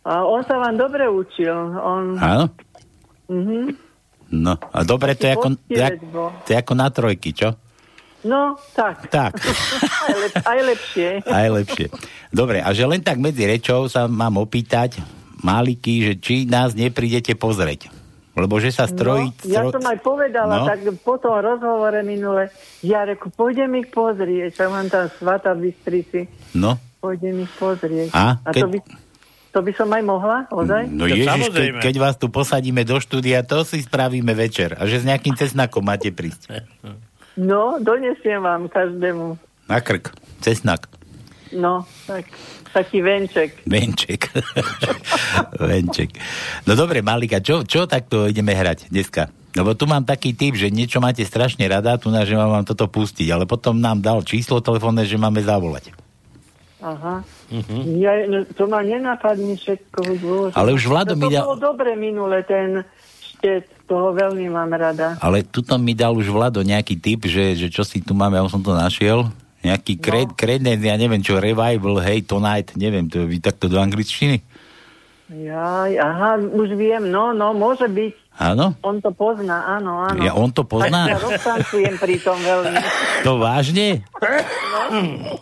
A 0.00 0.24
on 0.24 0.40
sa 0.46 0.56
vám 0.56 0.78
dobre 0.78 1.04
učil. 1.04 1.52
On... 1.76 2.16
Áno? 2.16 2.48
Mhm. 3.30 3.60
No, 4.32 4.54
a 4.54 4.78
dobre, 4.82 5.14
to 5.14 5.26
je, 5.26 5.32
ako, 5.32 5.48
to, 5.56 5.74
je, 5.74 5.88
to 6.44 6.50
ako 6.52 6.72
na 6.72 6.86
trojky, 6.86 7.30
čo? 7.30 7.54
No, 8.20 8.54
tak. 8.72 9.08
Tak, 9.08 9.32
aj, 10.06 10.14
lep, 10.14 10.32
aj 10.36 10.58
lepšie. 10.62 11.08
aj 11.24 11.48
lepšie. 11.52 11.86
Dobre, 12.28 12.60
a 12.60 12.70
že 12.70 12.84
len 12.84 13.00
tak 13.00 13.16
medzi 13.16 13.42
rečou 13.42 13.86
sa 13.86 14.06
mám 14.06 14.36
opýtať, 14.36 15.02
Máliky, 15.40 16.04
že 16.04 16.12
či 16.14 16.34
nás 16.44 16.74
neprídete 16.74 17.32
pozrieť. 17.32 17.88
Lebo 18.32 18.56
že 18.56 18.70
sa 18.70 18.84
strojí... 18.84 19.32
No, 19.32 19.48
ja 19.48 19.60
stro- 19.62 19.74
som 19.74 19.84
aj 19.84 19.98
povedala, 19.98 20.52
No. 20.54 20.64
tak 20.64 20.78
po 21.00 21.16
tom 21.16 21.34
rozhovore 21.34 21.98
minule, 22.00 22.52
ja 22.80 23.02
reku, 23.02 23.28
pôjdem 23.30 23.72
ich 23.74 23.88
pozrieť, 23.88 24.52
čo 24.54 24.68
mám 24.68 24.86
tam 24.86 25.08
svata 25.10 25.50
v 25.50 25.66
Bystrici, 25.66 26.28
No, 26.52 26.76
pôjdem 27.00 27.42
ich 27.42 27.52
pozrieť. 27.52 28.12
A? 28.12 28.38
a 28.38 28.48
Keď- 28.48 28.62
to, 28.62 28.66
by, 28.68 28.78
to 29.50 29.58
by 29.66 29.72
som 29.74 29.90
aj 29.90 30.02
mohla, 30.06 30.46
ozaj? 30.54 30.86
no 30.86 31.10
ježiš, 31.10 31.50
keď, 31.50 31.82
keď 31.82 31.94
vás 31.98 32.14
tu 32.14 32.30
posadíme 32.30 32.86
do 32.86 33.02
štúdia, 33.02 33.42
to 33.42 33.66
si 33.66 33.82
spravíme 33.82 34.30
večer. 34.30 34.78
A 34.78 34.86
že 34.86 35.02
s 35.02 35.04
nejakým 35.06 35.34
cesnakom 35.34 35.82
máte 35.82 36.14
prísť. 36.14 36.62
No, 37.34 37.82
donesiem 37.82 38.42
vám 38.42 38.70
každému. 38.70 39.34
Na 39.66 39.78
krk, 39.82 40.14
cesnak. 40.42 40.86
No, 41.50 41.82
tak, 42.06 42.30
taký 42.70 43.02
venček. 43.02 43.66
Venček. 43.66 44.30
Venček. 45.70 46.14
No 46.62 46.78
dobre, 46.78 47.02
Malika, 47.02 47.42
čo, 47.42 47.66
čo 47.66 47.90
takto 47.90 48.30
ideme 48.30 48.54
hrať 48.54 48.86
dneska? 48.86 49.34
Lebo 49.58 49.74
tu 49.74 49.90
mám 49.90 50.06
taký 50.06 50.30
typ, 50.30 50.54
že 50.54 50.70
niečo 50.70 51.02
máte 51.02 51.26
strašne 51.26 51.66
rada, 51.66 51.98
tu 51.98 52.06
na, 52.14 52.22
že 52.22 52.38
mám 52.38 52.54
vám 52.54 52.64
toto 52.70 52.86
pustiť, 52.86 53.34
ale 53.34 53.50
potom 53.50 53.82
nám 53.82 53.98
dal 53.98 54.22
číslo 54.22 54.62
telefónne, 54.62 55.02
že 55.02 55.18
máme 55.18 55.42
zavolať. 55.42 55.90
Aha. 56.80 57.20
Ja, 58.00 58.12
no, 58.24 58.48
to 58.56 58.64
ma 58.64 58.80
nenapadne 58.80 59.56
všetko. 59.56 59.98
Bože. 60.16 60.56
Ale 60.56 60.72
už 60.72 60.88
Vlado 60.88 61.12
no, 61.12 61.20
mi 61.20 61.26
to 61.28 61.36
dal- 61.36 61.44
bolo 61.44 61.56
dobre 61.60 61.92
minule, 61.92 62.40
ten 62.48 62.84
štet, 63.20 63.68
toho 63.84 64.16
veľmi 64.16 64.48
mám 64.48 64.72
rada. 64.72 65.20
Ale 65.20 65.44
tuto 65.44 65.76
mi 65.76 65.92
dal 65.92 66.16
už 66.16 66.32
Vlado 66.32 66.64
nejaký 66.64 66.96
typ, 66.96 67.28
že, 67.28 67.56
že 67.56 67.68
čo 67.68 67.84
si 67.84 68.00
tu 68.00 68.16
máme, 68.16 68.40
ja 68.40 68.44
som 68.48 68.64
to 68.64 68.72
našiel. 68.72 69.28
Nejaký 69.60 70.00
cred, 70.00 70.28
credence, 70.40 70.80
ja 70.80 70.96
neviem 70.96 71.20
čo, 71.20 71.36
revival, 71.36 72.00
hey, 72.00 72.24
tonight, 72.24 72.72
neviem, 72.80 73.12
to 73.12 73.28
je 73.28 73.36
takto 73.44 73.68
do 73.68 73.76
angličtiny. 73.76 74.40
Jaj, 75.30 75.94
aha, 75.94 76.42
už 76.42 76.74
viem, 76.74 77.06
no, 77.06 77.30
no, 77.30 77.54
môže 77.54 77.86
byť. 77.86 78.14
Áno? 78.40 78.74
On 78.82 78.98
to 78.98 79.14
pozná, 79.14 79.78
áno, 79.78 80.02
áno. 80.02 80.18
Ja, 80.26 80.34
on 80.34 80.50
to 80.50 80.66
pozná? 80.66 81.06
Tak 81.06 81.22
sa 81.22 81.22
roztancujem 81.22 81.94
pri 82.02 82.16
tom 82.18 82.34
veľmi. 82.42 82.74
To 83.26 83.38
vážne? 83.38 84.02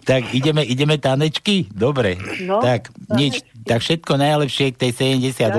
Tak 0.05 0.35
ideme, 0.37 0.67
ideme 0.67 1.01
tanečky? 1.01 1.73
Dobre. 1.73 2.21
No, 2.45 2.61
tak 2.61 2.93
nič, 3.17 3.41
tak 3.65 3.81
všetko 3.81 4.19
najlepšie 4.19 4.77
k 4.77 4.91
tej 4.91 5.17
78 5.25 5.57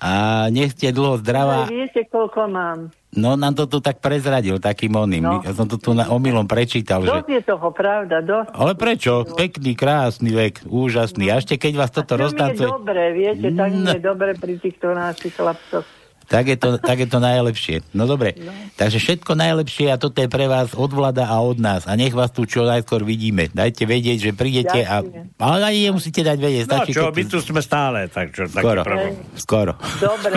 a 0.00 0.12
nech 0.48 0.72
ste 0.72 0.92
dlho 0.92 1.20
zdravá. 1.20 1.68
Ale 1.68 1.88
viete, 1.88 2.04
koľko 2.08 2.48
mám. 2.48 2.78
No 3.10 3.34
nám 3.34 3.58
to 3.58 3.66
tu 3.66 3.82
tak 3.82 3.98
prezradil 3.98 4.62
takým 4.62 4.94
oným. 4.94 5.26
No. 5.26 5.42
Ja 5.42 5.50
som 5.50 5.66
to 5.66 5.82
tu 5.82 5.90
na 5.90 6.06
omylom 6.06 6.46
prečítal, 6.46 7.02
že... 7.02 7.10
Dosť 7.10 7.30
je 7.30 7.42
toho, 7.42 7.68
pravda, 7.74 8.22
dosť. 8.22 8.54
Ale 8.54 8.72
prečo? 8.78 9.12
Pekný, 9.26 9.74
krásny 9.74 10.30
vek, 10.30 10.62
úžasný. 10.70 11.26
A 11.26 11.42
ešte 11.42 11.58
keď 11.58 11.72
vás 11.74 11.90
toto 11.90 12.14
roztancuje... 12.14 12.70
dobre, 12.70 13.10
viete, 13.10 13.50
tak 13.50 13.70
No. 13.74 13.90
je 13.90 13.98
dobre 13.98 14.38
pri 14.38 14.62
týchto 14.62 14.94
našich 14.94 15.34
chlapcoch. 15.34 15.99
Tak 16.30 16.46
je, 16.46 16.54
to, 16.54 16.78
tak 16.78 17.02
je 17.02 17.10
to 17.10 17.18
najlepšie. 17.18 17.82
No 17.90 18.06
dobre, 18.06 18.38
no. 18.38 18.54
takže 18.78 19.02
všetko 19.02 19.34
najlepšie 19.34 19.90
a 19.90 19.98
toto 19.98 20.22
je 20.22 20.30
pre 20.30 20.46
vás 20.46 20.78
od 20.78 20.94
vlada 20.94 21.26
a 21.26 21.42
od 21.42 21.58
nás. 21.58 21.90
A 21.90 21.98
nech 21.98 22.14
vás 22.14 22.30
tu 22.30 22.46
čo 22.46 22.62
najskôr 22.62 23.02
vidíme. 23.02 23.50
Dajte 23.50 23.82
vedieť, 23.82 24.30
že 24.30 24.30
prídete 24.30 24.86
a... 24.86 25.02
Ale 25.42 25.58
ani 25.66 25.90
nemusíte 25.90 26.22
dať 26.22 26.38
vedieť. 26.38 26.64
No 26.70 26.86
Stačí, 26.86 26.94
čo, 26.94 27.10
my 27.10 27.22
tu 27.26 27.42
sme 27.42 27.58
stále, 27.58 28.06
tak 28.06 28.30
čo, 28.30 28.46
Skoro. 28.46 28.86
problém. 28.86 29.18
Skoro. 29.34 29.74
Dobre. 29.98 30.30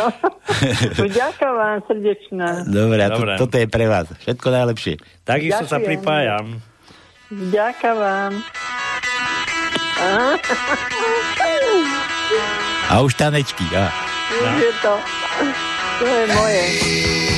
No, 0.00 0.08
ďakujem 1.20 1.54
vám 1.60 1.78
srdečná. 1.84 2.48
Dobre, 2.64 3.00
a 3.04 3.08
to, 3.12 3.20
Dobre. 3.20 3.32
toto 3.36 3.56
je 3.60 3.66
pre 3.68 3.84
vás. 3.92 4.08
Všetko 4.16 4.48
najlepšie. 4.48 4.96
Takisto 5.28 5.68
sa 5.68 5.76
pripájam. 5.76 6.56
Ďakujem 7.28 7.96
vám. 8.00 8.32
A 12.88 12.94
už 13.04 13.12
tanečky. 13.12 13.68
A. 13.76 14.11
Už 14.40 14.62
je 14.62 14.72
to. 14.82 14.94
To 15.98 16.06
je 16.06 16.26
moje. 16.26 16.62
Tonight 16.72 17.31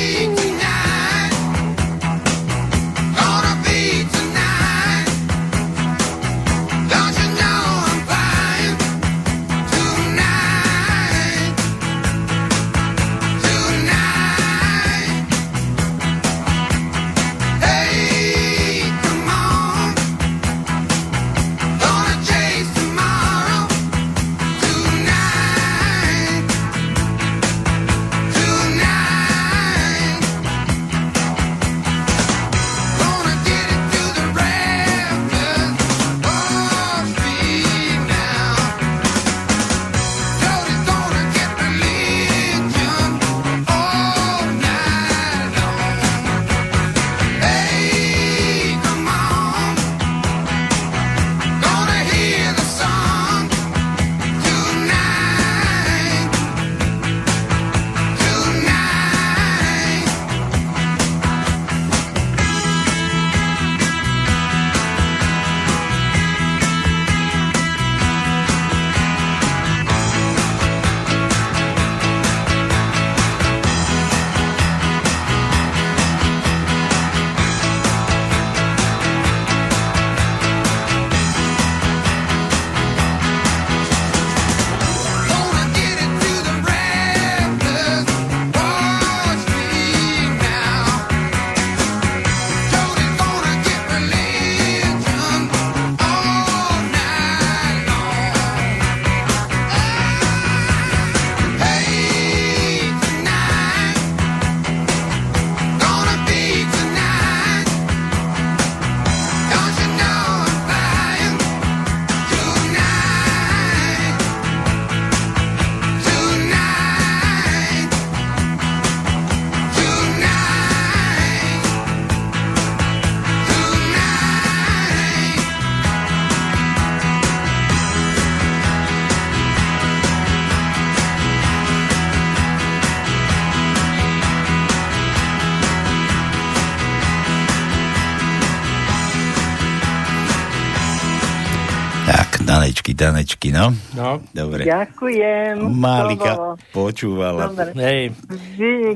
tanečky, 143.25 143.49
no? 143.57 143.73
No. 143.97 144.21
Dobre. 144.37 144.69
Ďakujem. 144.69 145.57
Bolo. 145.73 146.61
počúvala. 146.77 147.49
Dobre. 147.49 147.73
Hej. 147.81 148.03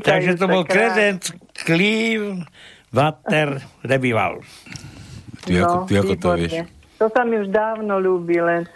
Takže 0.05 0.37
to 0.37 0.45
bol 0.45 0.69
krásne. 0.69 0.77
Credence 0.77 1.27
Cleave 1.57 2.45
Water 2.93 3.65
Revival. 3.81 4.45
Ty 5.49 5.53
ako- 5.65 5.81
ty 5.89 5.93
ako 5.97 6.15
to 6.21 6.29
vieš? 6.37 6.53
To 7.01 7.07
sa 7.09 7.25
mi 7.25 7.41
už 7.41 7.49
dávno 7.49 7.97
ľúbi, 7.97 8.37
len 8.37 8.69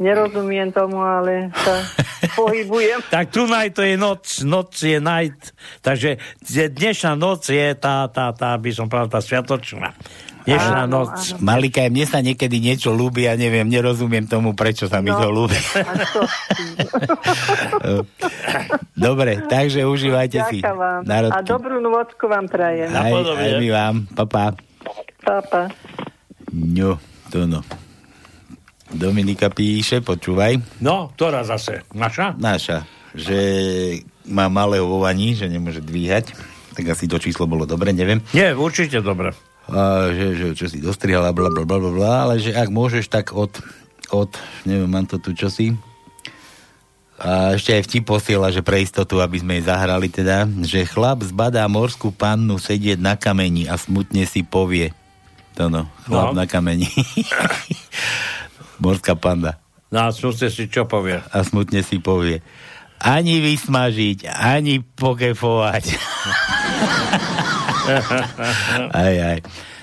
nerozumiem 0.00 0.70
tomu, 0.72 1.02
ale 1.02 1.50
sa 1.52 1.82
pohybujem. 2.38 3.04
Tak 3.10 3.28
tonight 3.34 3.74
to 3.74 3.82
je 3.82 3.98
noc, 3.98 4.22
noc 4.46 4.70
je 4.78 5.02
night, 5.02 5.52
takže 5.82 6.16
dnešná 6.48 7.18
noc 7.18 7.50
je 7.50 7.74
tá, 7.74 8.06
tá, 8.06 8.30
tá, 8.30 8.54
by 8.54 8.70
som 8.70 8.86
povedal, 8.86 9.18
tá 9.18 9.20
sviatočná. 9.20 9.92
Dnešná 10.48 10.88
Áno, 10.88 11.04
noc. 11.04 11.36
Malika, 11.44 11.84
mne 11.86 12.08
sa 12.08 12.24
niekedy 12.24 12.56
niečo 12.56 12.96
ľúbi 12.96 13.28
a 13.28 13.36
neviem, 13.36 13.68
nerozumiem 13.68 14.24
tomu, 14.24 14.56
prečo 14.56 14.88
sa 14.88 15.04
mi 15.04 15.12
No. 15.12 15.20
to 15.20 15.28
ľúbi. 15.28 15.60
Dobre, 18.96 19.44
takže 19.44 19.84
užívajte 19.84 20.38
si. 20.48 20.58
Ďakujem 20.64 21.04
vám. 21.04 21.32
A 21.32 21.38
dobrú 21.44 21.78
nôcku 21.78 22.24
vám 22.26 22.48
prajem. 22.48 22.88
Aj, 22.90 23.12
aj 23.12 23.52
my 23.60 23.68
vám. 23.68 23.94
Papa. 24.16 24.56
Papa. 25.20 25.68
No, 26.50 26.96
to 27.28 27.44
no. 27.44 27.60
Dominika 28.88 29.52
píše, 29.52 30.00
počúvaj. 30.00 30.80
No, 30.80 31.12
ktorá 31.12 31.44
zase? 31.44 31.84
Naša? 31.92 32.40
Naša. 32.40 32.88
Že 33.12 33.38
má 34.24 34.48
malého 34.48 34.88
vo 34.88 35.04
vani, 35.04 35.36
že 35.36 35.44
nemôže 35.44 35.84
dvíhať. 35.84 36.32
Tak 36.72 36.96
asi 36.96 37.04
to 37.04 37.20
číslo 37.20 37.44
bolo 37.44 37.68
dobre, 37.68 37.92
neviem. 37.92 38.24
Nie, 38.32 38.56
určite 38.56 39.04
dobre. 39.04 39.36
A 39.68 40.08
že, 40.16 40.26
že 40.32 40.46
čo 40.56 40.66
si 40.66 40.80
dostrihala, 40.80 41.36
bla, 41.36 41.52
bla, 41.52 41.64
bla, 41.68 41.78
bla, 41.78 41.92
bla, 41.92 42.12
ale 42.24 42.40
že 42.40 42.56
ak 42.56 42.72
môžeš, 42.72 43.12
tak 43.12 43.36
od, 43.36 43.52
od 44.08 44.30
neviem, 44.64 44.88
mám 44.88 45.04
to 45.04 45.20
tu 45.20 45.36
čosi, 45.36 45.76
a 47.18 47.58
ešte 47.58 47.74
aj 47.74 47.82
vtip 47.82 48.04
posiela, 48.06 48.46
že 48.54 48.62
pre 48.62 48.78
istotu, 48.78 49.18
aby 49.18 49.42
sme 49.42 49.58
jej 49.58 49.66
zahrali 49.66 50.06
teda, 50.06 50.46
že 50.62 50.86
chlap 50.86 51.26
zbadá 51.26 51.66
morskú 51.66 52.14
pannu 52.14 52.62
sedieť 52.62 52.94
na 53.02 53.18
kameni 53.18 53.66
a 53.66 53.74
smutne 53.74 54.22
si 54.22 54.46
povie. 54.46 54.94
To 55.58 55.66
no, 55.66 55.90
chlap 56.06 56.30
No. 56.30 56.38
na 56.38 56.46
kameni. 56.46 56.86
Morská 58.82 59.18
panda. 59.18 59.58
No 59.90 60.06
a 60.06 60.14
smutne 60.14 60.46
si 60.46 60.70
čo 60.70 60.86
povie? 60.86 61.18
A 61.18 61.42
smutne 61.42 61.82
si 61.82 61.98
povie. 61.98 62.38
Ani 63.02 63.42
vysmažiť, 63.42 64.30
ani 64.30 64.78
pokefovať. 64.86 65.84
aj, 69.02 69.14
aj. 69.16 69.38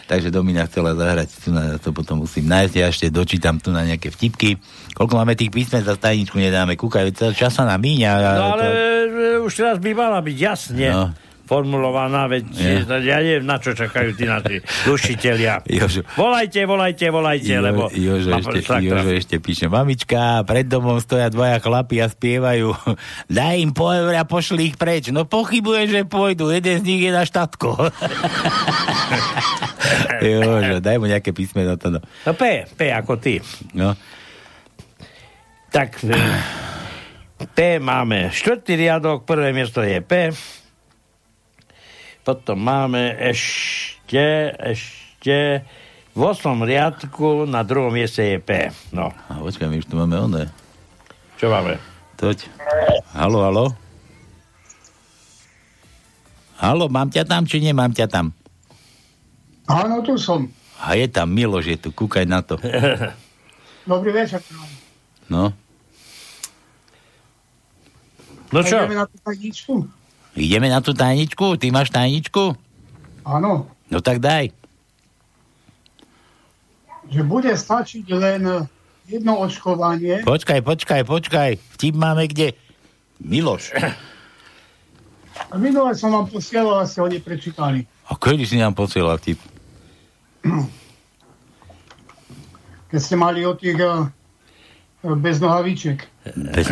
Takže 0.05 0.29
Domina 0.29 0.69
chcela 0.69 0.93
zahrať, 0.93 1.27
tu 1.41 1.49
na, 1.49 1.81
to 1.81 1.89
potom 1.89 2.21
musím 2.21 2.45
nájsť, 2.45 2.73
ja 2.77 2.85
ešte 2.93 3.09
dočítam 3.09 3.57
tu 3.57 3.73
na 3.73 3.81
nejaké 3.81 4.13
vtipky. 4.13 4.61
Koľko 4.93 5.17
máme 5.17 5.33
tých 5.33 5.49
písmen, 5.49 5.81
za 5.81 5.97
tajničku 5.97 6.37
nedáme, 6.37 6.77
kúkaj, 6.77 7.09
celý 7.17 7.33
čas 7.33 7.57
sa 7.57 7.65
nám 7.65 7.81
míňa. 7.81 8.11
No 8.37 8.53
ale 8.53 8.61
to... 8.61 8.69
e, 8.69 9.41
už 9.41 9.53
teraz 9.57 9.77
by 9.81 9.91
mala 9.97 10.21
byť 10.21 10.37
jasne 10.37 10.87
No. 10.93 11.05
Formulovaná, 11.45 12.25
veď 12.25 12.43
Ja. 12.57 12.97
ja. 12.97 13.17
neviem, 13.21 13.45
na 13.45 13.61
čo 13.61 13.77
čakajú 13.77 14.17
tí 14.17 14.25
naši 14.25 14.59
dušiteľia. 14.89 15.65
Jožo. 15.69 16.01
Volajte, 16.17 16.65
volajte, 16.65 17.05
volajte, 17.13 17.53
lebo... 17.61 17.87
Jožo, 17.93 18.33
ešte, 18.41 18.81
Jožo 18.81 19.11
ešte 19.13 19.35
píše, 19.37 19.69
mamička, 19.69 20.41
pred 20.43 20.65
domom 20.65 20.97
stoja 20.97 21.29
dvaja 21.29 21.61
chlapi 21.61 22.01
a 22.01 22.09
spievajú, 22.09 22.73
daj 23.37 23.55
im 23.61 23.71
po 23.71 23.93
eur 23.93 24.13
a 24.17 24.25
pošli 24.25 24.73
ich 24.73 24.75
preč. 24.75 25.13
No 25.13 25.29
pochybujem, 25.29 25.87
že 25.87 26.01
pôjdu, 26.09 26.49
jeden 26.49 26.81
z 26.81 26.83
nich 26.83 27.01
je 27.05 27.11
na 27.13 27.23
štatko. 27.23 27.77
Jožo, 30.25 30.81
daj 30.81 30.97
mu 30.97 31.05
nejaké 31.05 31.29
písmeno 31.31 31.77
to. 31.77 31.93
No. 31.93 31.99
No 32.25 32.31
P, 32.33 32.65
P 32.73 32.89
ako 32.89 33.21
ty. 33.21 33.37
No. 33.77 33.93
Tak 35.69 36.01
e, 36.07 36.15
P 37.51 37.83
máme 37.83 38.31
štvrtý 38.31 38.79
riadok, 38.79 39.27
prvé 39.27 39.51
miesto 39.51 39.83
je 39.83 39.99
P. 39.99 40.31
Potom 42.25 42.57
máme 42.57 43.13
ešte, 43.21 44.49
ešte 44.57 45.61
v 46.17 46.21
8. 46.25 46.57
riadku 46.65 47.45
na 47.45 47.61
druhom 47.61 47.93
mieste 47.93 48.25
je 48.25 48.41
P. 48.41 48.73
No. 48.89 49.13
A 49.29 49.37
počkaj, 49.37 49.69
my 49.69 49.77
už 49.77 49.85
tu 49.85 49.93
máme 49.93 50.17
oné. 50.17 50.49
Čo 51.37 51.53
máme? 51.53 51.77
Toť. 52.17 52.49
Halo, 53.13 53.45
halo? 53.45 53.65
Halo, 56.57 56.89
mám 56.89 57.13
ťa 57.13 57.29
tam, 57.29 57.45
či 57.45 57.61
nemám 57.61 57.93
ťa 57.93 58.09
tam? 58.09 58.33
Áno, 59.69 60.01
tu 60.01 60.17
som. 60.17 60.49
A 60.81 60.97
je 60.97 61.05
tam 61.05 61.29
Miloš, 61.29 61.65
je 61.69 61.77
tu, 61.77 61.89
kúkaj 61.93 62.25
na 62.25 62.41
to. 62.41 62.57
Dobrý 63.91 64.09
večer. 64.09 64.41
No. 65.29 65.53
No 68.49 68.59
čo? 68.65 68.81
Na 68.81 69.05
tú 69.05 69.17
tajničku? 69.21 69.85
Ideme 70.35 70.67
na 70.67 70.83
tú 70.83 70.91
tajničku? 70.91 71.55
Ty 71.55 71.65
máš 71.71 71.95
tajničku? 71.95 72.59
Áno. 73.23 73.71
No 73.87 73.97
tak 74.03 74.19
daj. 74.19 74.51
Že 77.07 77.21
bude 77.23 77.51
stačiť 77.55 78.05
len 78.11 78.67
jedno 79.07 79.33
očkovanie. 79.39 80.27
Počkaj, 80.27 80.59
počkaj, 80.59 81.01
počkaj. 81.07 81.49
Vtip 81.79 81.95
máme 81.95 82.27
kde? 82.27 82.51
Miloš. 83.23 83.71
A 85.51 85.55
minule 85.55 85.95
som 85.95 86.11
vám 86.11 86.27
posielal, 86.27 86.83
a 86.83 86.89
ste 86.89 86.99
ho 86.99 87.07
neprečítali. 87.07 87.87
A 88.07 88.15
kedy 88.15 88.43
si 88.43 88.59
nám 88.59 88.75
posielal 88.75 89.15
vtip? 89.19 89.39
Keď 92.91 92.99
ste 92.99 93.15
mali 93.15 93.43
o 93.43 93.55
tých 93.55 93.79
uh, 93.79 94.07
bez 95.13 95.37
nohavíček. 95.37 96.09
Bez 96.33 96.65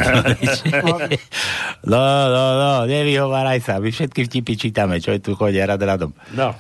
No, 1.86 2.02
no, 2.34 2.44
no, 2.58 2.72
nevyhováraj 2.90 3.60
sa. 3.62 3.78
My 3.78 3.94
všetky 3.94 4.26
vtipy 4.26 4.54
čítame, 4.58 4.98
čo 4.98 5.14
je 5.14 5.22
tu 5.22 5.38
chodia 5.38 5.70
rad 5.70 5.78
radom. 5.78 6.10
No. 6.34 6.58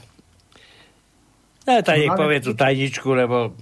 No, 1.63 1.73
tak 1.79 1.95
nech 1.95 2.13
povie 2.13 2.43
tú 2.43 2.53
tajničku, 2.53 3.07
lebo 3.15 3.55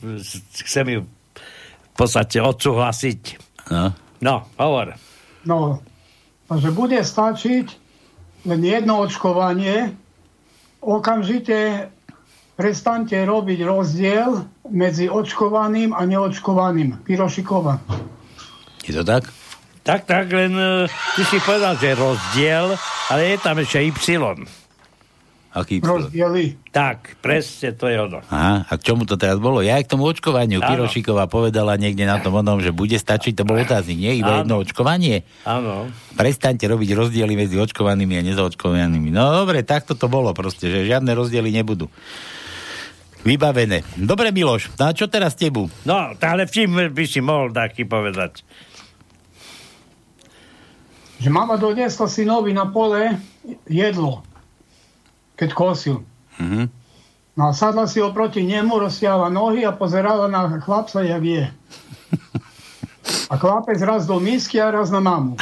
chcem 0.65 0.85
ju 0.89 0.99
v 1.05 1.95
podstate 1.95 2.41
odsúhlasiť. 2.41 3.21
No. 3.69 3.93
No, 4.19 4.49
hovor. 4.57 4.97
No, 5.45 5.81
takže 6.49 6.69
bude 6.73 6.97
stačiť 6.97 7.67
len 8.49 8.61
jedno 8.65 9.05
očkovanie. 9.05 9.93
Okamžite 10.81 11.89
prestaňte 12.61 13.17
robiť 13.25 13.65
rozdiel 13.65 14.45
medzi 14.69 15.09
očkovaným 15.09 15.97
a 15.97 16.05
neočkovaným. 16.05 17.01
Pirošikova. 17.01 17.81
Je 18.85 18.93
to 18.93 19.01
tak? 19.01 19.25
Tak, 19.81 20.05
tak, 20.05 20.29
len 20.29 20.53
uh, 20.53 20.85
ty 21.17 21.25
si 21.25 21.41
povedal, 21.41 21.73
že 21.81 21.97
rozdiel, 21.97 22.77
ale 23.09 23.33
je 23.33 23.37
tam 23.41 23.57
ešte 23.57 23.81
Y. 23.81 24.45
Aký 25.51 25.83
Rozdiely. 25.83 26.71
Tak, 26.71 27.19
presne 27.19 27.75
to 27.75 27.91
je 27.91 27.99
ono. 27.99 28.23
Aha, 28.31 28.63
a 28.63 28.73
k 28.79 28.87
čomu 28.87 29.03
to 29.03 29.19
teraz 29.19 29.35
bolo? 29.35 29.59
Ja 29.59 29.75
aj 29.81 29.83
k 29.83 29.91
tomu 29.97 30.07
očkovaniu. 30.07 30.63
Áno. 30.63 30.69
Pirošiková 30.69 31.27
povedala 31.27 31.75
niekde 31.75 32.07
na 32.07 32.23
tom 32.23 32.39
onom, 32.39 32.63
že 32.63 32.71
bude 32.71 32.95
stačiť, 32.95 33.35
to 33.35 33.43
bol 33.43 33.59
otáznik, 33.59 33.99
nie? 33.99 34.23
Iba 34.23 34.31
Áno. 34.31 34.39
jedno 34.47 34.55
očkovanie? 34.63 35.27
Áno. 35.43 35.91
Prestaňte 36.15 36.71
robiť 36.71 36.95
rozdiely 36.95 37.35
medzi 37.35 37.59
očkovanými 37.59 38.15
a 38.15 38.23
nezaočkovanými. 38.31 39.11
No 39.11 39.43
dobre, 39.43 39.67
takto 39.67 39.91
to 39.91 40.07
bolo 40.07 40.31
proste, 40.31 40.71
že 40.71 40.87
žiadne 40.87 41.11
rozdiely 41.11 41.51
nebudú. 41.51 41.91
Vybavené. 43.21 43.85
Dobre, 44.01 44.33
Miloš, 44.33 44.73
no 44.81 44.89
a 44.89 44.97
čo 44.97 45.05
teraz 45.05 45.37
tebu? 45.37 45.69
No, 45.85 46.17
ale 46.17 46.49
čím 46.49 46.89
by 46.89 47.05
si 47.05 47.21
mohol 47.21 47.53
taký 47.53 47.85
povedať? 47.85 48.41
Že 51.21 51.29
mama 51.29 51.53
doniesla 51.53 52.09
synovi 52.09 52.49
na 52.49 52.65
pole 52.65 53.21
jedlo, 53.69 54.25
keď 55.37 55.49
kosil. 55.53 56.01
Mhm. 56.41 56.81
No 57.31 57.47
a 57.47 57.55
sadla 57.55 57.87
si 57.87 58.03
oproti 58.03 58.43
nemu, 58.43 58.75
rozsiahla 58.75 59.31
nohy 59.31 59.63
a 59.63 59.71
pozerala 59.71 60.27
na 60.27 60.51
chlapca, 60.59 60.99
jak 60.99 61.23
je. 61.23 61.47
A 63.31 63.39
chlapec 63.39 63.79
raz 63.79 64.03
do 64.03 64.19
misky 64.19 64.59
a 64.59 64.67
raz 64.67 64.91
na 64.91 64.99
mamu. 64.99 65.39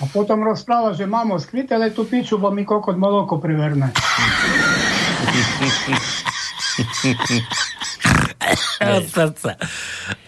A 0.00 0.08
potom 0.08 0.40
rozpráva, 0.40 0.96
že 0.96 1.04
mamo, 1.04 1.36
skrytele 1.36 1.92
tú 1.92 2.08
piču, 2.08 2.40
bo 2.40 2.48
mi 2.48 2.64
kokot 2.64 2.96
moloko 2.96 3.36
priverné. 3.36 3.92
Od 8.96 9.10
srdca. 9.14 9.54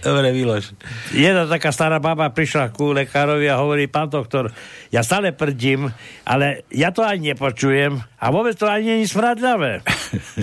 Dobre, 0.05 0.37
Miloš. 0.37 0.77
Jedna 1.17 1.49
taká 1.49 1.73
stará 1.73 1.97
baba 1.97 2.29
prišla 2.29 2.77
ku 2.77 2.93
lekárovi 2.93 3.49
a 3.49 3.57
hovorí, 3.57 3.89
pán 3.89 4.13
doktor, 4.13 4.53
ja 4.93 5.01
stále 5.01 5.33
prdím, 5.33 5.89
ale 6.29 6.69
ja 6.69 6.93
to 6.93 7.01
ani 7.01 7.33
nepočujem 7.33 8.05
a 8.21 8.27
vôbec 8.29 8.53
to 8.53 8.69
ani 8.69 9.01
je 9.01 9.09
smradľavé. 9.09 9.81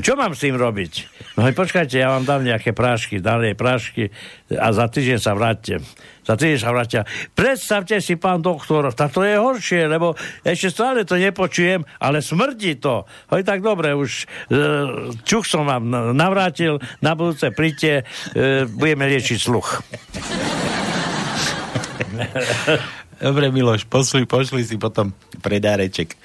Čo 0.05 0.17
mám 0.17 0.33
s 0.33 0.41
tým 0.41 0.57
robiť? 0.57 0.93
No 1.37 1.45
počkajte, 1.53 1.93
ja 1.93 2.09
vám 2.09 2.25
dám 2.25 2.41
nejaké 2.41 2.73
prášky, 2.73 3.21
dám 3.21 3.45
prášky 3.53 4.09
a 4.49 4.73
za 4.73 4.89
týždeň 4.89 5.19
sa 5.21 5.37
vráťte. 5.37 5.77
Za 6.21 6.37
týždeň 6.37 6.59
sa 6.61 6.69
vráťte. 6.69 6.99
Predstavte 7.33 7.97
si, 7.97 8.13
pán 8.19 8.45
doktor, 8.45 8.93
tak 8.93 9.09
to 9.09 9.25
je 9.25 9.41
horšie, 9.41 9.89
lebo 9.89 10.13
ešte 10.45 10.69
stále 10.69 11.01
to 11.01 11.17
nepočujem, 11.17 11.81
ale 11.97 12.21
smrdí 12.21 12.77
to. 12.77 13.09
Hoj, 13.33 13.41
tak 13.41 13.65
dobre, 13.65 13.97
už 13.97 14.25
e, 14.51 14.55
čuch 15.25 15.49
som 15.49 15.65
vám 15.65 15.89
na- 15.89 16.13
navrátil, 16.13 16.77
na 17.01 17.17
budúce 17.17 17.49
príďte, 17.49 18.03
e, 18.37 18.69
budeme 18.69 19.09
liečiť 19.09 19.37
sluch. 19.51 19.83
Dobre, 23.19 23.51
Miloš, 23.51 23.83
pošli, 23.85 24.23
pošli 24.23 24.63
si 24.63 24.79
potom 24.79 25.11
predáreček. 25.43 26.15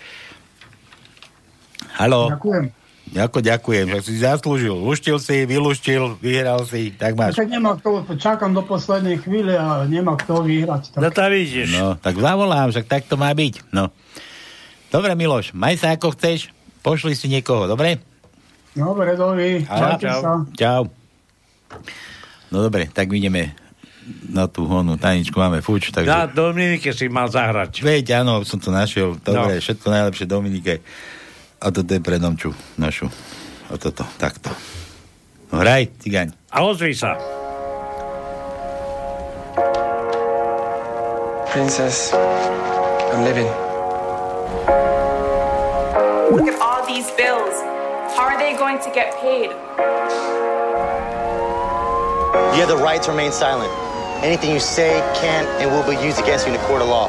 Haló. 1.99 2.31
Ďakujem. 2.33 2.65
Ako 3.07 3.39
ďakujem, 3.39 3.87
že 3.87 4.01
si 4.03 4.19
zaslúžil. 4.19 4.75
Luštil 4.75 5.23
si, 5.23 5.47
vyluštil, 5.47 6.19
vyhral 6.19 6.67
si, 6.67 6.91
tak 6.91 7.15
máš. 7.15 7.39
Tak 7.39 7.47
nemá 7.47 7.79
kto, 7.79 8.03
čakám 8.19 8.51
do 8.51 8.67
poslednej 8.67 9.23
chvíle 9.23 9.55
a 9.55 9.87
nemá 9.87 10.19
kto 10.19 10.43
vyhrať. 10.43 10.91
Tak... 10.91 11.01
No 11.03 11.09
to 11.15 11.23
vidíš. 11.31 11.71
No, 11.71 11.95
tak 11.95 12.19
zavolám, 12.19 12.75
však 12.75 12.87
tak 12.91 13.03
to 13.07 13.15
má 13.15 13.31
byť. 13.31 13.71
No. 13.71 13.95
Dobre, 14.91 15.15
Miloš, 15.15 15.55
maj 15.55 15.79
sa 15.79 15.95
ako 15.95 16.19
chceš, 16.19 16.51
pošli 16.83 17.15
si 17.15 17.31
niekoho, 17.31 17.71
dobre? 17.71 18.03
Dobre, 18.75 19.15
dovi. 19.15 19.63
Á, 19.71 19.77
Čaute 19.79 20.09
sa. 20.11 20.33
Čau. 20.59 20.83
No 22.49 22.63
dobre, 22.63 22.87
tak 22.89 23.11
ideme 23.11 23.55
na 24.31 24.47
tú 24.47 24.71
honu 24.71 24.95
tajničku, 24.95 25.35
máme 25.35 25.59
fuč, 25.59 25.91
takže... 25.91 26.07
Na 26.07 26.31
Dominike 26.31 26.95
si 26.95 27.11
mal 27.11 27.27
zahrať. 27.27 27.83
Veď, 27.83 28.23
áno, 28.23 28.47
som 28.47 28.63
to 28.63 28.71
našiel. 28.71 29.19
Dobre, 29.19 29.59
No. 29.59 29.63
všetko 29.63 29.87
najlepšie 29.91 30.27
Dominike. 30.31 30.79
A 31.59 31.75
toto 31.75 31.91
je 31.91 31.99
pre 31.99 32.23
Domču 32.23 32.55
našu. 32.79 33.11
A 33.67 33.75
toto, 33.75 34.07
takto. 34.15 34.55
No 35.51 35.59
hraj, 35.59 35.91
cigaň. 35.99 36.31
A 36.55 36.63
ozvi 36.63 36.95
sa. 36.95 37.19
Princess, 41.51 42.13
I'm 43.11 43.25
living. 43.25 43.49
Look 46.31 46.47
at 46.47 46.59
all 46.61 46.85
these 46.87 47.11
bills. 47.17 47.55
How 48.15 48.29
are 48.31 48.39
they 48.39 48.55
going 48.55 48.79
to 48.87 48.91
get 48.93 49.17
paid? 49.19 49.51
You 52.55 52.61
have 52.63 52.69
the 52.69 52.77
right 52.77 53.03
to 53.03 53.11
remain 53.11 53.33
silent. 53.33 53.71
Anything 54.25 54.51
you 54.53 54.61
say 54.61 54.93
can 55.21 55.45
and 55.61 55.71
will 55.71 55.87
be 55.89 56.03
used 56.05 56.19
against 56.19 56.47
you 56.47 56.55
in 56.55 56.61
a 56.61 56.65
court 56.65 56.83
of 56.83 56.89
law. 56.89 57.09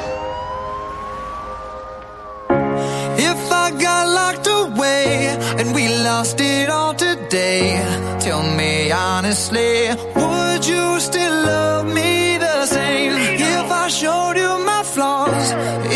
If 3.31 3.51
I 3.51 3.71
got 3.71 4.03
locked 4.19 4.47
away 4.47 5.37
and 5.59 5.73
we 5.73 5.87
lost 6.03 6.41
it 6.41 6.69
all 6.69 6.93
today, 6.93 7.77
tell 8.19 8.43
me 8.43 8.91
honestly, 8.91 9.89
would 10.15 10.67
you 10.67 10.99
still 10.99 11.35
love 11.45 11.85
me 11.85 12.37
the 12.37 12.65
same? 12.65 13.13
If 13.13 13.71
I 13.71 13.87
showed 13.87 14.35
you 14.35 14.65
my 14.65 14.83
flaws, 14.83 15.51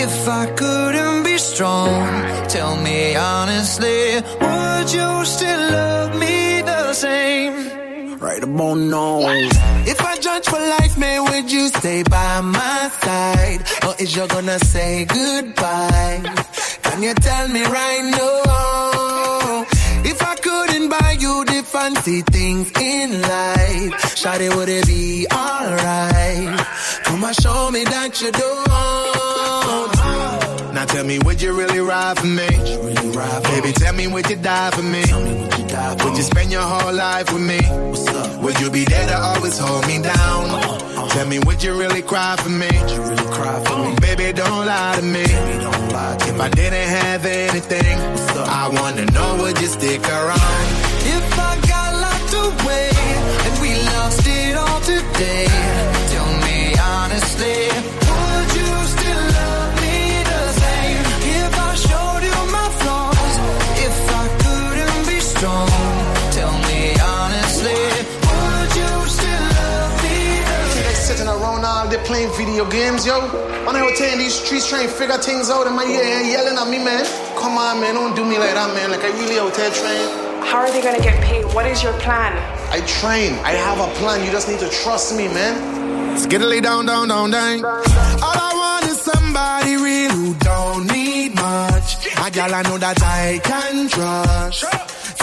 if 0.05 0.27
I 0.27 0.45
couldn't 0.55 1.23
be 1.23 1.37
strong, 1.37 2.47
tell 2.47 2.75
me 2.77 3.15
honestly, 3.15 4.15
would 4.15 4.87
you 4.93 5.25
still 5.25 5.71
love 5.71 6.17
me 6.17 6.61
the 6.61 6.93
same? 6.93 7.80
Right 8.31 8.43
about 8.45 8.75
now. 8.75 9.19
If 9.85 9.99
I 9.99 10.17
judge 10.17 10.45
for 10.45 10.57
life, 10.57 10.97
man, 10.97 11.25
would 11.25 11.51
you 11.51 11.67
stay 11.67 12.01
by 12.03 12.39
my 12.39 12.89
side? 13.01 13.59
Or 13.85 13.93
is 13.99 14.15
you 14.15 14.25
gonna 14.25 14.57
say 14.57 15.03
goodbye? 15.03 16.21
Can 16.81 17.03
you 17.03 17.13
tell 17.13 17.49
me 17.49 17.63
right 17.65 18.03
now? 18.19 19.65
If 20.05 20.21
I 20.23 20.35
couldn't 20.35 20.87
buy 20.87 21.17
you 21.19 21.43
the 21.43 21.61
fancy 21.73 22.21
things 22.21 22.71
in 22.79 23.21
life, 23.21 23.91
Shawty, 24.15 24.55
would 24.55 24.69
it 24.69 24.87
be 24.87 25.27
alright? 25.29 26.57
Come 27.03 27.25
on, 27.25 27.33
show 27.33 27.69
me 27.69 27.83
that 27.83 28.21
you 28.21 28.31
don't. 28.31 29.40
Now 30.81 30.87
tell 30.87 31.05
me, 31.05 31.19
would 31.19 31.39
you 31.39 31.53
really 31.53 31.79
ride 31.79 32.17
for 32.17 32.25
me? 32.25 32.47
Baby, 33.53 33.71
tell 33.71 33.93
me, 33.93 34.07
would 34.07 34.27
you 34.27 34.35
die 34.35 34.71
for 34.71 34.81
me? 34.81 35.03
Would 36.03 36.17
you 36.17 36.23
spend 36.23 36.51
your 36.51 36.63
whole 36.63 36.91
life 36.91 37.31
with 37.31 37.43
me? 37.43 37.59
What's 37.61 38.07
up? 38.07 38.41
Would 38.41 38.59
you 38.59 38.71
be 38.71 38.83
there 38.85 39.07
to 39.09 39.15
always 39.15 39.59
hold 39.59 39.85
me 39.85 40.01
down? 40.01 40.49
Uh, 40.49 40.57
uh. 40.97 41.07
Tell 41.09 41.27
me, 41.27 41.37
would 41.37 41.61
you 41.61 41.77
really 41.77 42.01
cry 42.01 42.35
for 42.37 42.49
me? 42.49 42.71
Baby, 44.01 44.33
don't 44.33 44.65
lie 44.65 44.95
to 44.97 45.03
me. 45.03 45.21
If 45.21 46.39
I 46.41 46.49
didn't 46.49 46.89
have 46.97 47.25
anything, 47.27 47.97
I 48.49 48.69
wanna 48.73 49.05
know, 49.05 49.37
would 49.43 49.61
you 49.61 49.67
stick 49.67 50.01
around? 50.01 50.65
If 51.05 51.37
I 51.37 51.59
got 51.69 51.89
locked 52.05 52.33
away 52.33 52.89
and 53.45 53.61
we 53.61 53.69
lost 53.93 54.25
it 54.25 54.55
all 54.55 54.81
today, 54.81 55.45
tell 56.09 56.31
me 56.41 56.73
honestly, 56.75 58.00
around 71.91 71.99
all 71.99 72.05
day 72.05 72.07
playing 72.07 72.31
video 72.37 72.69
games, 72.69 73.05
yo. 73.05 73.19
When 73.65 73.75
I 73.75 73.83
was 73.83 73.99
in 74.01 74.19
these 74.19 74.33
streets 74.33 74.67
trying 74.67 74.87
to 74.87 74.93
figure 74.93 75.17
things 75.17 75.49
out 75.49 75.67
in 75.67 75.75
my 75.75 75.83
ear 75.83 76.03
and 76.03 76.27
yelling 76.27 76.57
at 76.57 76.67
me, 76.69 76.83
man. 76.83 77.05
Come 77.37 77.57
on, 77.57 77.81
man, 77.81 77.95
don't 77.95 78.15
do 78.15 78.25
me 78.25 78.37
like 78.37 78.53
that, 78.53 78.73
man. 78.73 78.91
Like 78.91 79.01
I 79.01 79.09
really 79.19 79.39
out 79.39 79.53
there 79.53 79.71
trying. 79.71 80.45
How 80.45 80.59
are 80.59 80.71
they 80.71 80.81
going 80.81 80.95
to 80.95 81.01
get 81.03 81.21
paid? 81.23 81.45
What 81.53 81.65
is 81.65 81.83
your 81.83 81.93
plan? 81.99 82.33
I 82.71 82.81
train. 82.85 83.33
I 83.45 83.51
have 83.51 83.79
a 83.79 83.93
plan. 83.99 84.25
You 84.25 84.31
just 84.31 84.47
need 84.47 84.59
to 84.59 84.69
trust 84.69 85.15
me, 85.15 85.27
man. 85.27 86.17
Skiddly 86.17 86.61
down, 86.61 86.85
down, 86.85 87.07
down, 87.07 87.31
down. 87.31 87.63
All 87.63 88.37
I 88.37 88.51
want 88.55 88.91
is 88.91 88.99
somebody 88.99 89.75
real 89.75 90.11
who 90.11 90.33
don't 90.35 90.87
need 90.87 91.35
much. 91.35 92.07
A 92.17 92.31
gal 92.31 92.53
I 92.53 92.61
know 92.63 92.77
that 92.77 93.01
I 93.01 93.39
can 93.43 93.87
trust. 93.87 94.65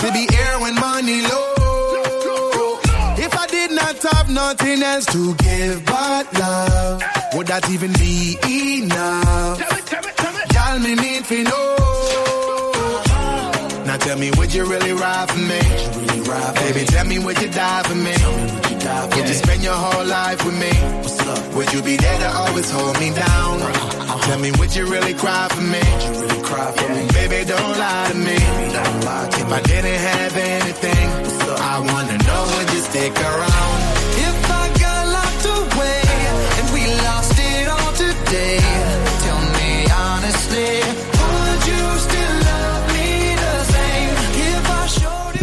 To 0.01 0.13
be 0.13 0.27
here 0.31 0.57
when 0.61 0.75
money 0.77 1.23
low. 1.23 1.58
If 4.01 4.05
I 4.05 4.11
did 4.11 4.15
not 4.15 4.17
have 4.17 4.31
nothing 4.31 4.83
else 4.85 5.07
to 5.07 5.35
give 5.35 5.85
but 5.85 6.33
love, 6.39 7.03
would 7.35 7.49
that 7.49 7.69
even 7.69 7.93
be 7.95 8.39
enough? 8.79 9.59
Gal, 10.51 10.79
me 10.79 10.95
need 10.95 11.25
to 11.25 11.43
know. 11.43 11.77
Now 13.87 13.97
tell 13.97 14.17
me, 14.17 14.31
would 14.39 14.55
you 14.55 14.67
really 14.67 14.93
ride 14.93 15.29
for 15.29 15.39
me? 15.39 15.59
Baby, 16.63 16.87
tell 16.87 17.07
me, 17.07 17.19
would 17.19 17.43
you 17.43 17.51
die 17.51 17.83
for 17.83 17.97
me? 17.97 18.15
Would 19.19 19.29
you 19.29 19.35
spend 19.35 19.65
your 19.65 19.75
whole 19.75 20.07
life 20.07 20.45
with 20.47 20.55
me? 20.55 20.71
Would 21.57 21.73
you 21.73 21.83
be 21.83 21.97
there 21.97 22.19
to 22.21 22.31
always 22.39 22.71
hold 22.71 23.01
me 23.01 23.11
down? 23.13 23.59
Tell 24.23 24.39
me, 24.39 24.53
would 24.63 24.77
you 24.77 24.87
really 24.87 25.15
cry 25.15 25.49
for 25.51 25.63
me? 25.75 25.83
Baby, 27.19 27.51
don't 27.51 27.79
lie 27.79 28.09
to 28.13 28.15
me. 28.15 28.39
If 29.43 29.51
I 29.51 29.61
didn't 29.63 30.01
have 30.07 30.37
anything, 30.37 31.09
I 31.51 31.81
wanna 31.81 32.19
know, 32.19 32.43
would 32.55 32.73
you 32.73 32.81
stick 32.81 33.19
around? 33.19 33.88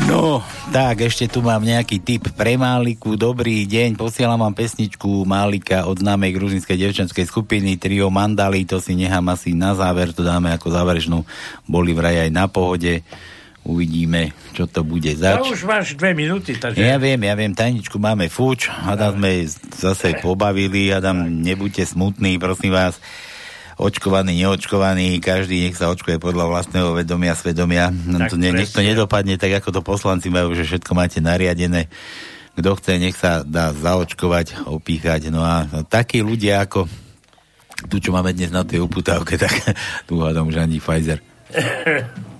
No, 0.06 0.46
tak, 0.70 1.02
ešte 1.02 1.26
tu 1.26 1.42
mám 1.42 1.66
nejaký 1.66 1.98
tip 1.98 2.30
pre 2.38 2.62
Máliku. 2.62 3.18
Dobrý 3.18 3.66
deň, 3.66 3.98
posielam 3.98 4.38
vám 4.38 4.54
pesničku 4.54 5.26
Málika 5.26 5.90
od 5.90 5.98
známej 5.98 6.38
gruzinskej 6.38 6.78
devčenskej 6.78 7.26
skupiny 7.26 7.82
Trio 7.82 8.14
Mandali. 8.14 8.70
To 8.70 8.78
si 8.78 8.94
nechám 8.94 9.34
asi 9.34 9.58
na 9.58 9.74
záver, 9.74 10.14
to 10.14 10.22
dáme 10.22 10.54
ako 10.54 10.70
záverečnú. 10.70 11.26
Boli 11.66 11.90
vraj 11.98 12.30
aj 12.30 12.30
na 12.30 12.46
pohode. 12.46 13.02
Uvidíme, 13.66 14.30
čo 14.54 14.70
to 14.70 14.86
bude 14.86 15.10
zač. 15.18 15.42
už 15.42 15.66
máš 15.66 15.98
dve 15.98 16.14
minúty, 16.14 16.54
takže... 16.54 16.86
Ja 16.86 17.02
viem, 17.02 17.18
ja 17.26 17.34
viem, 17.34 17.50
tajničku 17.50 17.98
máme 17.98 18.30
fuč, 18.30 18.70
Adam 18.70 19.18
sme 19.18 19.42
zase 19.74 20.22
pobavili, 20.22 20.94
Adam, 20.94 21.26
nebuďte 21.42 21.90
smutní, 21.90 22.38
prosím 22.38 22.78
vás, 22.78 23.02
očkovaný, 23.82 24.38
neočkovaný, 24.38 25.18
každý 25.18 25.66
nech 25.66 25.82
sa 25.82 25.90
očkuje 25.90 26.22
podľa 26.22 26.46
vlastného 26.46 26.94
vedomia, 26.94 27.34
svedomia. 27.34 27.90
No 27.90 28.22
Tak 28.22 28.32
to 28.32 28.38
ne, 28.38 28.54
nech 28.54 28.70
to 28.70 28.86
nedopadne 28.86 29.36
tak, 29.42 29.58
ako 29.58 29.74
to 29.74 29.82
poslanci 29.82 30.30
majú, 30.30 30.54
že 30.54 30.64
všetko 30.64 30.92
máte 30.94 31.18
nariadené. 31.18 31.90
Kto 32.56 32.78
chce, 32.80 33.02
nech 33.02 33.18
sa 33.18 33.44
dá 33.44 33.74
zaočkovať, 33.76 34.70
opíchať. 34.70 35.28
No 35.34 35.42
a 35.44 35.66
takí 35.90 36.22
ľudia 36.24 36.64
ako 36.64 36.88
tu, 37.92 38.00
čo 38.00 38.16
máme 38.16 38.32
dnes 38.32 38.54
na 38.54 38.64
tej 38.64 38.86
uputávke, 38.86 39.36
tak 39.44 39.52
tu 40.08 40.22
hádam 40.24 40.48
už 40.48 40.62
ani 40.62 40.80
Pfizer 40.80 41.20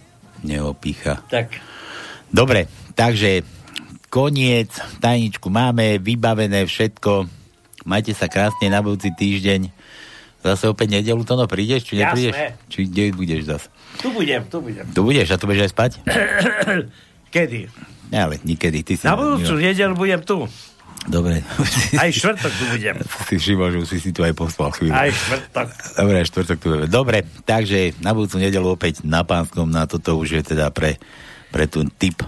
neopícha. 0.46 1.26
Tak. 1.28 1.58
Dobre, 2.30 2.70
takže 2.94 3.42
koniec, 4.14 4.72
tajničku 5.02 5.50
máme, 5.50 5.98
vybavené 6.00 6.64
všetko. 6.70 7.28
Majte 7.84 8.14
sa 8.14 8.32
krásne 8.32 8.72
na 8.72 8.80
budúci 8.80 9.12
týždeň. 9.12 9.70
Zase 10.46 10.70
opäť 10.70 11.02
nedelu 11.02 11.26
to 11.26 11.34
no 11.34 11.50
prídeš, 11.50 11.90
či 11.90 11.98
Jasné. 11.98 12.06
neprídeš? 12.06 12.36
Či 12.70 12.80
kde 12.86 13.04
budeš 13.18 13.42
zase? 13.50 13.68
Tu 13.98 14.08
budem, 14.14 14.42
tu 14.46 14.62
budem. 14.62 14.86
Tu 14.94 15.02
budeš 15.02 15.28
a 15.34 15.36
tu 15.42 15.46
budeš 15.50 15.66
aj 15.66 15.72
spať? 15.74 15.92
Kedy? 17.34 17.60
Ale 18.14 18.38
nikedy, 18.46 18.86
ty 18.86 18.94
si... 18.94 19.04
Na 19.10 19.18
budúcu 19.18 19.58
nedelu 19.58 19.98
budem 19.98 20.22
tu. 20.22 20.46
Dobre. 21.06 21.46
Aj 22.02 22.10
štvrtok 22.10 22.50
tu 22.50 22.66
budem. 22.74 22.98
Si 23.30 23.36
všimol, 23.38 23.70
že 23.70 23.78
už 23.84 23.88
si 23.88 23.98
si 24.02 24.10
tu 24.10 24.26
aj 24.26 24.34
poslal 24.34 24.74
chvíľu. 24.74 24.96
Aj 24.98 25.10
štvrtok. 25.14 25.68
Dobre, 26.02 26.16
aj 26.18 26.28
štvrtok 26.34 26.58
tu 26.58 26.66
budeme. 26.72 26.88
Dobre, 26.90 27.18
takže 27.46 27.94
na 28.02 28.12
budúcu 28.18 28.42
nedelu 28.42 28.68
opäť 28.74 29.06
na 29.06 29.22
pánskom, 29.22 29.70
na 29.70 29.86
toto 29.86 30.18
už 30.18 30.42
je 30.42 30.56
teda 30.56 30.74
pre, 30.74 30.98
pre 31.54 31.70
tú 31.70 31.86
typ 31.86 32.26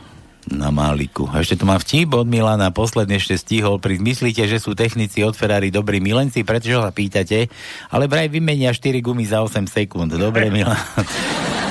na 0.52 0.72
Máliku. 0.72 1.28
A 1.28 1.44
ešte 1.44 1.60
tu 1.60 1.66
mám 1.68 1.80
vtip 1.80 2.12
od 2.16 2.28
Milana, 2.28 2.72
posledne 2.72 3.20
ešte 3.20 3.36
stihol. 3.36 3.80
Pri 3.84 4.00
myslíte, 4.00 4.48
že 4.48 4.58
sú 4.60 4.74
technici 4.74 5.22
od 5.24 5.36
Ferrari 5.36 5.70
dobrí 5.70 6.00
milenci, 6.00 6.48
prečo 6.48 6.80
sa 6.80 6.92
pýtate? 6.92 7.52
Ale 7.92 8.08
vraj 8.08 8.32
vymenia 8.32 8.72
4 8.72 9.04
gumy 9.04 9.28
za 9.28 9.44
8 9.44 9.68
sekúnd. 9.68 10.16
Dobre, 10.16 10.48
Milan. 10.56 10.80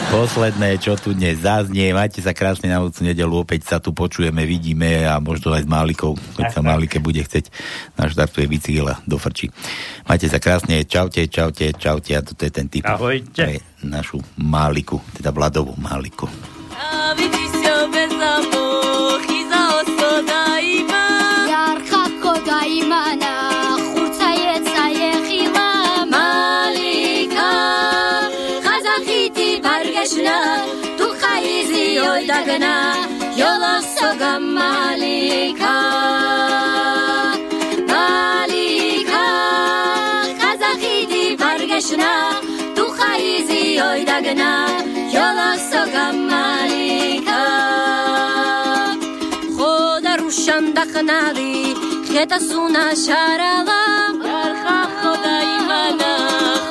Posledné, 0.07 0.79
čo 0.79 0.95
tu 0.95 1.19
dnes 1.19 1.43
zaznie. 1.43 1.91
Majte 1.91 2.23
sa 2.23 2.31
krásne 2.31 2.71
na 2.71 2.79
budúcu 2.79 3.11
nedelu. 3.11 3.35
Opäť 3.43 3.67
sa 3.67 3.83
tu 3.83 3.91
počujeme, 3.91 4.47
vidíme 4.47 5.03
a 5.03 5.19
možno 5.19 5.51
aj 5.51 5.67
s 5.67 5.69
Málikou, 5.69 6.15
keď 6.39 6.47
sa 6.55 6.63
Málike 6.63 7.03
bude 7.03 7.27
chceť 7.27 7.51
naštartuje 7.99 8.47
bicykel 8.47 8.87
a 8.87 9.03
dofrčí. 9.03 9.51
Majte 10.07 10.31
sa 10.31 10.39
krásne. 10.39 10.87
Čaute, 10.87 11.27
čaute, 11.27 11.75
čaute. 11.75 12.15
A 12.15 12.23
toto 12.23 12.39
je 12.47 12.53
ten 12.55 12.71
typ 12.71 12.87
Ahojte. 12.87 13.35
pre 13.35 13.55
našu 13.83 14.23
Máliku, 14.39 15.03
teda 15.19 15.35
Vladovú 15.35 15.75
Máliku. 15.75 16.31
Iar 16.77 17.46
это 52.17 52.41
суна 52.41 52.97
шарала 52.97 53.83
ярха 54.25 54.79
хода 55.01 55.35
имана 55.57 56.13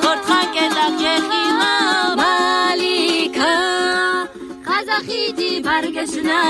хортхан 0.02 0.48
кедах 0.54 0.96
ехила 1.14 2.16
малика 2.22 3.54
қазахиди 4.68 5.52
баргешна 5.68 6.42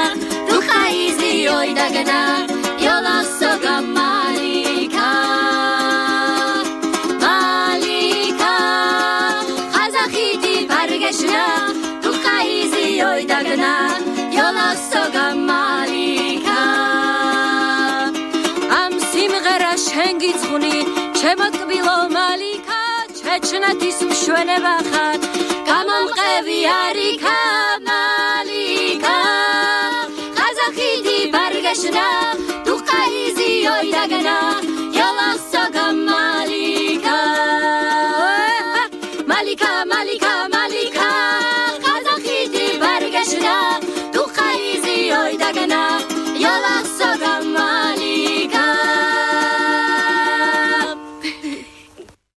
ту 0.47 0.55
хайзи 0.67 1.33
ойдагна 1.59 2.21
ёласо 2.93 3.51
гамма 3.63 4.14
ჩვენება 24.35 24.71
ხარ 24.87 25.19
გამომყევი 25.67 26.59
არიქარ 26.71 27.54